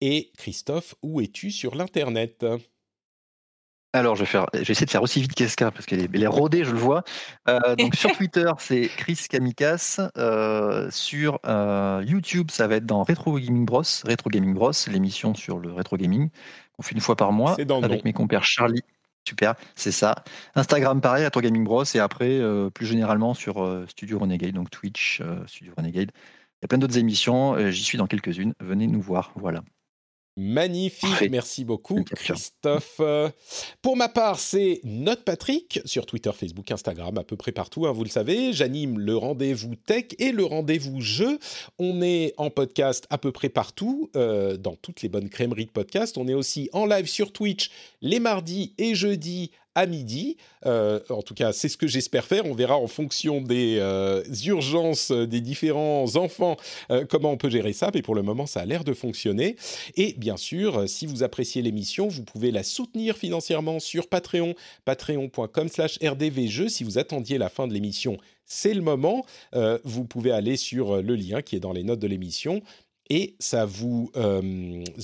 Et 0.00 0.30
Christophe, 0.38 0.94
où 1.02 1.20
es-tu 1.20 1.50
sur 1.50 1.74
l'Internet? 1.74 2.46
Alors, 3.92 4.14
je 4.14 4.20
vais, 4.20 4.26
faire, 4.26 4.46
essayer 4.54 4.86
de 4.86 4.90
faire 4.90 5.02
aussi 5.02 5.20
vite 5.20 5.34
qu'Esca, 5.34 5.72
parce 5.72 5.86
qu'elle 5.86 6.22
est, 6.22 6.26
rodée, 6.28 6.62
je 6.62 6.70
le 6.70 6.78
vois. 6.78 7.02
Euh, 7.48 7.74
donc, 7.74 7.96
sur 7.96 8.12
Twitter, 8.16 8.48
c'est 8.58 8.88
Chris 8.96 9.18
Kamikas. 9.28 9.98
Euh, 10.16 10.88
sur 10.92 11.40
euh, 11.44 12.00
YouTube, 12.06 12.52
ça 12.52 12.68
va 12.68 12.76
être 12.76 12.86
dans 12.86 13.02
Retro 13.02 13.36
Gaming 13.36 13.66
Bros, 13.66 13.82
Retro 14.06 14.30
Gaming 14.30 14.54
Bros, 14.54 14.70
l'émission 14.86 15.34
sur 15.34 15.58
le 15.58 15.72
rétro 15.72 15.96
gaming, 15.96 16.30
qu'on 16.76 16.82
fait 16.84 16.94
une 16.94 17.00
fois 17.00 17.16
par 17.16 17.32
mois, 17.32 17.56
avec 17.82 18.04
mes 18.04 18.12
compères 18.12 18.44
Charlie 18.44 18.84
Super, 19.26 19.54
c'est 19.76 19.92
ça. 19.92 20.24
Instagram, 20.54 21.00
pareil, 21.00 21.24
à 21.24 21.30
toi 21.30 21.42
Gaming 21.42 21.64
Bros. 21.64 21.84
Et 21.94 21.98
après, 21.98 22.40
euh, 22.40 22.70
plus 22.70 22.86
généralement 22.86 23.34
sur 23.34 23.62
euh, 23.62 23.86
Studio 23.86 24.18
Renegade, 24.18 24.54
donc 24.54 24.70
Twitch, 24.70 25.20
euh, 25.20 25.46
Studio 25.46 25.72
Renegade. 25.76 26.10
Il 26.14 26.62
y 26.62 26.66
a 26.66 26.68
plein 26.68 26.78
d'autres 26.78 26.98
émissions. 26.98 27.70
J'y 27.70 27.84
suis 27.84 27.98
dans 27.98 28.06
quelques-unes. 28.06 28.54
Venez 28.60 28.86
nous 28.86 29.00
voir. 29.00 29.32
Voilà. 29.36 29.62
Magnifique, 30.40 31.30
merci 31.30 31.66
beaucoup 31.66 32.02
Christophe. 32.02 32.98
Pour 33.82 33.96
ma 33.98 34.08
part, 34.08 34.38
c'est 34.38 34.80
Note 34.84 35.22
Patrick 35.22 35.82
sur 35.84 36.06
Twitter, 36.06 36.30
Facebook, 36.32 36.70
Instagram, 36.70 37.18
à 37.18 37.24
peu 37.24 37.36
près 37.36 37.52
partout, 37.52 37.86
hein, 37.86 37.92
vous 37.92 38.04
le 38.04 38.08
savez. 38.08 38.54
J'anime 38.54 38.98
le 38.98 39.18
rendez-vous 39.18 39.74
tech 39.74 40.06
et 40.18 40.32
le 40.32 40.44
rendez-vous 40.46 41.02
jeu. 41.02 41.38
On 41.78 42.00
est 42.00 42.32
en 42.38 42.48
podcast 42.48 43.06
à 43.10 43.18
peu 43.18 43.32
près 43.32 43.50
partout, 43.50 44.08
euh, 44.16 44.56
dans 44.56 44.76
toutes 44.76 45.02
les 45.02 45.10
bonnes 45.10 45.28
crèmeries 45.28 45.66
de 45.66 45.70
podcast. 45.70 46.16
On 46.16 46.26
est 46.26 46.32
aussi 46.32 46.70
en 46.72 46.86
live 46.86 47.06
sur 47.06 47.32
Twitch 47.32 47.70
les 48.00 48.18
mardis 48.18 48.72
et 48.78 48.94
jeudis 48.94 49.50
à 49.74 49.86
midi. 49.86 50.36
Euh, 50.66 51.00
en 51.10 51.22
tout 51.22 51.34
cas, 51.34 51.52
c'est 51.52 51.68
ce 51.68 51.76
que 51.76 51.86
j'espère 51.86 52.24
faire. 52.24 52.46
On 52.46 52.54
verra 52.54 52.76
en 52.76 52.86
fonction 52.86 53.40
des 53.40 53.76
euh, 53.78 54.22
urgences 54.44 55.12
des 55.12 55.40
différents 55.40 56.16
enfants 56.16 56.56
euh, 56.90 57.04
comment 57.08 57.30
on 57.30 57.36
peut 57.36 57.50
gérer 57.50 57.72
ça. 57.72 57.90
Mais 57.94 58.02
pour 58.02 58.14
le 58.14 58.22
moment, 58.22 58.46
ça 58.46 58.60
a 58.60 58.64
l'air 58.64 58.84
de 58.84 58.92
fonctionner. 58.92 59.56
Et 59.96 60.14
bien 60.14 60.36
sûr, 60.36 60.88
si 60.88 61.06
vous 61.06 61.22
appréciez 61.22 61.62
l'émission, 61.62 62.08
vous 62.08 62.24
pouvez 62.24 62.50
la 62.50 62.62
soutenir 62.62 63.16
financièrement 63.16 63.78
sur 63.80 64.08
Patreon, 64.08 64.54
patreon.com/rdvjeux. 64.84 66.68
Si 66.68 66.84
vous 66.84 66.98
attendiez 66.98 67.38
la 67.38 67.48
fin 67.48 67.68
de 67.68 67.72
l'émission, 67.72 68.16
c'est 68.46 68.74
le 68.74 68.82
moment. 68.82 69.24
vous 69.84 70.04
pouvez 70.04 70.32
aller 70.32 70.56
sur 70.56 71.02
le 71.02 71.14
lien 71.14 71.42
qui 71.42 71.56
est 71.56 71.60
dans 71.60 71.72
les 71.72 71.84
notes 71.84 72.00
de 72.00 72.06
l'émission 72.06 72.62
et 73.08 73.34
ça 73.38 73.64
vous 73.64 74.10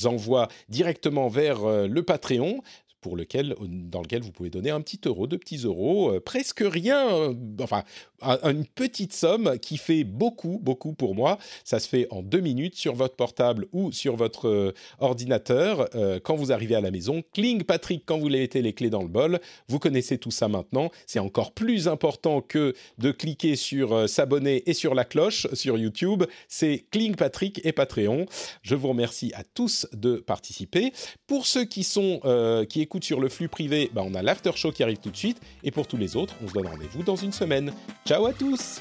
envoie 0.04 0.48
directement 0.68 1.28
vers 1.28 1.86
le 1.86 2.02
Patreon 2.02 2.62
pour 3.06 3.16
lequel, 3.16 3.54
dans 3.60 4.02
lequel 4.02 4.22
vous 4.22 4.32
pouvez 4.32 4.50
donner 4.50 4.70
un 4.70 4.80
petit 4.80 4.98
euro, 5.06 5.28
deux 5.28 5.38
petits 5.38 5.58
euros, 5.58 6.10
euh, 6.10 6.20
presque 6.20 6.64
rien, 6.66 7.08
euh, 7.08 7.34
enfin 7.60 7.84
une 8.44 8.66
petite 8.66 9.12
somme 9.12 9.58
qui 9.60 9.76
fait 9.76 10.02
beaucoup, 10.02 10.58
beaucoup 10.62 10.94
pour 10.94 11.14
moi. 11.14 11.38
Ça 11.64 11.78
se 11.78 11.88
fait 11.88 12.06
en 12.10 12.22
deux 12.22 12.40
minutes 12.40 12.74
sur 12.74 12.94
votre 12.94 13.14
portable 13.14 13.66
ou 13.72 13.92
sur 13.92 14.16
votre 14.16 14.48
euh, 14.48 14.72
ordinateur 15.00 15.88
quand 16.22 16.34
vous 16.34 16.50
arrivez 16.50 16.74
à 16.74 16.80
la 16.80 16.90
maison. 16.90 17.22
Cling 17.34 17.62
Patrick 17.62 18.04
quand 18.06 18.18
vous 18.18 18.30
mettez 18.30 18.62
les 18.62 18.72
clés 18.72 18.90
dans 18.90 19.02
le 19.02 19.08
bol. 19.08 19.38
Vous 19.68 19.78
connaissez 19.78 20.18
tout 20.18 20.30
ça 20.30 20.48
maintenant. 20.48 20.90
C'est 21.06 21.18
encore 21.18 21.52
plus 21.52 21.88
important 21.88 22.40
que 22.40 22.74
de 22.98 23.10
cliquer 23.10 23.54
sur 23.54 24.08
s'abonner 24.08 24.68
et 24.68 24.72
sur 24.72 24.94
la 24.94 25.04
cloche 25.04 25.46
sur 25.52 25.76
YouTube. 25.76 26.24
C'est 26.48 26.86
Cling 26.90 27.16
Patrick 27.16 27.60
et 27.64 27.72
Patreon. 27.72 28.26
Je 28.62 28.74
vous 28.74 28.88
remercie 28.88 29.32
à 29.34 29.44
tous 29.44 29.86
de 29.92 30.16
participer. 30.16 30.92
Pour 31.26 31.46
ceux 31.46 31.64
qui 31.64 31.84
sont 31.84 32.20
qui 32.68 32.80
écoutent 32.80 32.95
sur 33.04 33.20
le 33.20 33.28
flux 33.28 33.48
privé, 33.48 33.90
bah, 33.92 34.02
on 34.04 34.14
a 34.14 34.22
l'after 34.22 34.52
show 34.54 34.72
qui 34.72 34.82
arrive 34.82 34.98
tout 34.98 35.10
de 35.10 35.16
suite. 35.16 35.40
Et 35.62 35.70
pour 35.70 35.86
tous 35.86 35.96
les 35.96 36.16
autres, 36.16 36.34
on 36.44 36.48
se 36.48 36.52
donne 36.52 36.66
rendez-vous 36.66 37.02
dans 37.02 37.16
une 37.16 37.32
semaine. 37.32 37.72
Ciao 38.06 38.26
à 38.26 38.32
tous 38.32 38.80